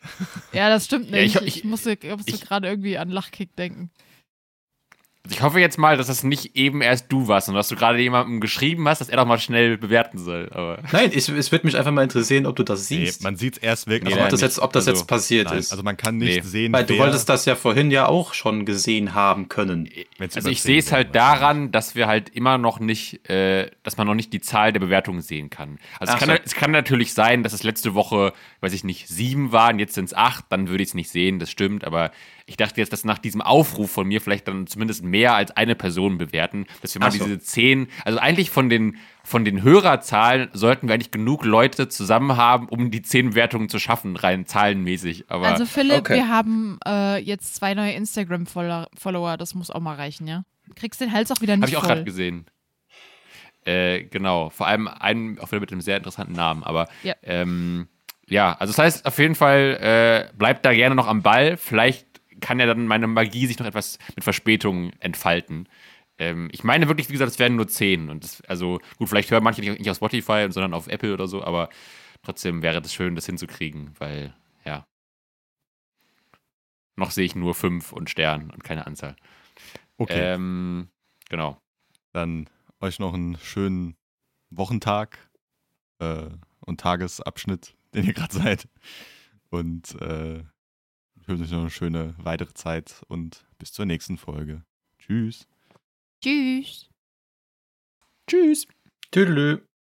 Ja, 0.53 0.69
das 0.69 0.85
stimmt 0.87 1.11
Ja, 1.11 1.19
nicht. 1.23 1.37
ich- 1.37 1.43
ich, 1.43 1.57
ich- 1.59 1.65
musste, 1.65 1.97
gerade 2.47 2.69
irgendwie 2.69 2.99
an 2.99 3.11
Lachkick 3.11 3.55
denken. 3.57 3.91
Ich 5.31 5.41
hoffe 5.41 5.59
jetzt 5.59 5.79
mal, 5.79 5.97
dass 5.97 6.09
das 6.09 6.23
nicht 6.23 6.55
eben 6.55 6.83
erst 6.83 7.11
du 7.11 7.29
warst 7.29 7.49
und 7.49 7.55
dass 7.55 7.69
du 7.69 7.77
gerade 7.77 7.99
jemandem 7.99 8.41
geschrieben 8.41 8.87
hast, 8.87 9.01
dass 9.01 9.09
er 9.09 9.17
doch 9.17 9.25
mal 9.25 9.39
schnell 9.39 9.79
bewerten 9.79 10.19
soll. 10.19 10.51
Aber 10.53 10.81
Nein, 10.93 11.11
es, 11.15 11.31
es 11.31 11.51
wird 11.51 11.65
mich 11.65 11.79
einfach 11.79 11.93
mal 11.93 12.03
interessieren, 12.03 12.45
ob 12.45 12.57
du 12.57 12.63
das 12.63 12.91
Nee, 12.91 13.07
siehst. 13.07 13.23
man 13.23 13.37
sieht 13.37 13.57
es 13.57 13.63
erst 13.63 13.87
wirklich. 13.87 14.11
Nee, 14.15 14.21
ob 14.21 14.21
nein, 14.21 14.31
das, 14.31 14.43
jetzt, 14.43 14.59
ob 14.59 14.73
das 14.75 14.87
Also, 14.87 15.01
jetzt 15.01 15.09
passiert 15.09 15.49
nein, 15.49 15.59
ist. 15.59 15.73
also 15.73 15.83
man 15.83 15.97
kann 15.97 16.19
nicht 16.19 16.43
Nee. 16.45 16.49
sehen, 16.49 16.73
Weil 16.75 16.85
du 16.85 16.93
wer, 16.93 17.01
wolltest 17.05 17.29
das 17.31 17.47
ja 17.47 17.57
vorhin 17.57 17.91
ja 17.91 18.07
auch 18.07 18.35
schon 18.35 18.67
gesehen 18.67 19.15
haben 19.15 19.49
können. 19.49 19.89
wenn's 20.19 20.37
Also 20.37 20.51
ich 20.51 20.61
10 20.61 20.67
sehe 20.69 20.79
es 20.79 20.93
halt 20.93 21.15
daran, 21.15 21.73
dass 21.73 21.95
wir 21.95 22.07
halt 22.07 22.29
immer 22.29 22.59
noch 22.59 22.79
nicht, 22.79 23.27
äh, 23.31 23.71
dass 23.83 23.97
man 23.97 24.07
noch 24.07 24.15
nicht 24.15 24.31
die 24.33 24.43
Zahl 24.43 24.73
der 24.75 24.81
Bewertungen 24.81 25.23
sehen 25.23 25.49
kann. 25.49 25.79
Also 26.01 26.13
es 26.13 26.19
kann, 26.21 26.29
so. 26.29 26.35
es 26.45 26.55
kann 26.55 26.71
natürlich 26.71 27.15
sein, 27.15 27.43
dass 27.43 27.55
es 27.55 27.63
letzte 27.63 27.95
Woche, 27.95 28.35
weiß 28.61 28.75
ich 28.75 28.85
nicht, 28.85 29.09
sieben 29.09 29.53
waren, 29.53 29.79
jetzt 29.79 29.95
sind 29.95 30.05
es 30.05 30.15
acht, 30.15 30.45
dann 30.51 30.69
würde 30.69 30.83
ich 30.83 30.91
es 30.91 30.95
nicht 30.95 31.09
sehen, 31.09 31.39
das 31.39 31.51
stimmt, 31.51 31.85
aber 31.85 32.11
ich 32.47 32.57
dachte 32.59 32.81
jetzt, 32.81 32.93
dass 32.93 33.05
nach 33.05 33.19
diesem 33.19 33.41
Aufruf 33.41 33.91
von 33.91 34.07
mir 34.07 34.21
vielleicht 34.21 34.49
dann 34.49 34.67
zumindest 34.67 35.03
mehr 35.03 35.35
als 35.35 35.51
eine 35.57 35.75
Person 35.75 36.19
bewerten, 36.19 36.67
dass 36.83 36.95
wir 36.95 37.01
mal 37.01 37.11
so. 37.11 37.25
diese 37.25 37.39
zehn, 37.39 37.89
also 38.05 38.19
eigentlich 38.19 38.51
von 38.51 38.69
den, 38.69 38.99
von 39.23 39.47
den 39.47 39.63
Hörerzahlen 39.63 40.51
sollten 40.53 40.89
wir 40.89 40.95
eigentlich 40.95 41.11
genug 41.11 41.45
Leute 41.45 41.89
zusammen 41.89 42.37
haben, 42.37 42.69
um 42.69 42.91
die 42.91 43.01
zehn 43.01 43.31
Bewertungen 43.31 43.71
zu 43.71 43.79
schaffen, 43.79 44.17
rein 44.17 44.45
zahlenmäßig. 44.45 45.25
Aber 45.29 45.49
Also 45.49 45.65
Philipp, 45.65 46.01
okay. 46.01 46.17
wir 46.17 46.29
haben 46.29 46.79
äh, 46.87 47.19
jetzt 47.19 47.55
zwei 47.55 47.73
neue 47.73 47.93
Instagram-Follower, 47.93 49.37
das 49.39 49.55
muss 49.55 49.71
auch 49.71 49.81
mal 49.81 49.95
reichen, 49.97 50.27
ja? 50.27 50.45
Du 50.67 50.75
kriegst 50.75 51.01
den 51.01 51.13
Hals 51.13 51.31
auch 51.31 51.41
wieder 51.41 51.57
nicht 51.57 51.63
Habe 51.63 51.71
ich 51.73 51.77
auch 51.79 51.87
gerade 51.87 52.05
gesehen. 52.05 52.47
Äh, 53.65 54.05
genau, 54.05 54.51
vor 54.51 54.67
allem 54.67 54.89
einen, 54.89 55.39
auch 55.39 55.51
wieder 55.51 55.61
mit 55.61 55.73
einem 55.73 55.81
sehr 55.81 55.97
interessanten 55.97 56.35
Namen, 56.35 56.63
aber 56.63 56.89
Ja. 57.03 57.15
ähm, 57.23 57.89
ja, 58.29 58.53
also 58.59 58.73
das 58.73 58.79
heißt 58.79 59.07
auf 59.07 59.19
jeden 59.19 59.35
Fall, 59.35 60.29
äh, 60.31 60.37
bleibt 60.37 60.65
da 60.65 60.73
gerne 60.73 60.95
noch 60.95 61.09
am 61.09 61.23
Ball. 61.23 61.57
Vielleicht 61.57 62.07
kann 62.45 62.61
ja 62.61 62.67
dann 62.67 62.87
meine 62.87 63.07
Magie 63.07 63.47
sich 63.47 63.59
noch 63.59 63.65
etwas 63.67 63.99
mit 64.15 64.23
Verspätung 64.23 64.93
entfalten. 65.01 65.67
Ähm, 66.19 66.51
ich 66.53 66.63
meine 66.63 66.89
wirklich, 66.89 67.09
wie 67.09 67.15
gesagt, 67.15 67.31
es 67.31 67.39
werden 67.39 67.57
nur 67.57 67.69
zehn. 67.69 68.11
Und 68.11 68.23
das, 68.23 68.43
also 68.43 68.81
gut, 68.99 69.09
vielleicht 69.09 69.31
hören 69.31 69.43
manche 69.43 69.63
nicht, 69.63 69.79
nicht 69.79 69.91
auf 69.91 69.97
Spotify, 69.97 70.47
sondern 70.51 70.75
auf 70.75 70.87
Apple 70.87 71.15
oder 71.15 71.27
so, 71.27 71.43
aber 71.43 71.71
trotzdem 72.23 72.61
wäre 72.61 72.83
das 72.83 72.93
schön, 72.93 73.15
das 73.15 73.25
hinzukriegen, 73.25 73.95
weil, 73.99 74.35
ja. 74.67 74.85
Noch 76.97 77.11
sehe 77.11 77.25
ich 77.25 77.35
nur 77.35 77.55
fünf 77.55 77.93
und 77.93 78.11
Stern 78.11 78.51
und 78.51 78.63
keine 78.63 78.87
Anzahl. 78.87 79.17
Okay, 79.97 80.35
Ähm, 80.35 80.89
genau. 81.31 81.57
dann 82.13 82.51
euch 82.81 82.99
noch 82.99 83.15
einen 83.15 83.39
schönen 83.39 83.97
Wochentag 84.51 85.31
äh, 85.99 86.29
und 86.61 86.79
Tagesabschnitt, 86.79 87.75
den 87.95 88.05
ihr 88.05 88.13
gerade 88.13 88.35
seid. 88.37 88.69
Und 89.49 89.99
äh, 90.03 90.45
ich 91.25 91.29
wünsche 91.29 91.45
euch 91.45 91.51
noch 91.53 91.61
eine 91.61 91.71
schöne 91.71 92.15
weitere 92.19 92.53
Zeit 92.53 93.03
und 93.09 93.47
bis 93.59 93.73
zur 93.73 93.87
nächsten 93.87 94.19
Folge. 94.19 94.63
Tschüss. 94.99 95.49
Tschüss. 96.23 96.91
Tschüss. 98.27 98.67
Tüdelü. 99.11 99.67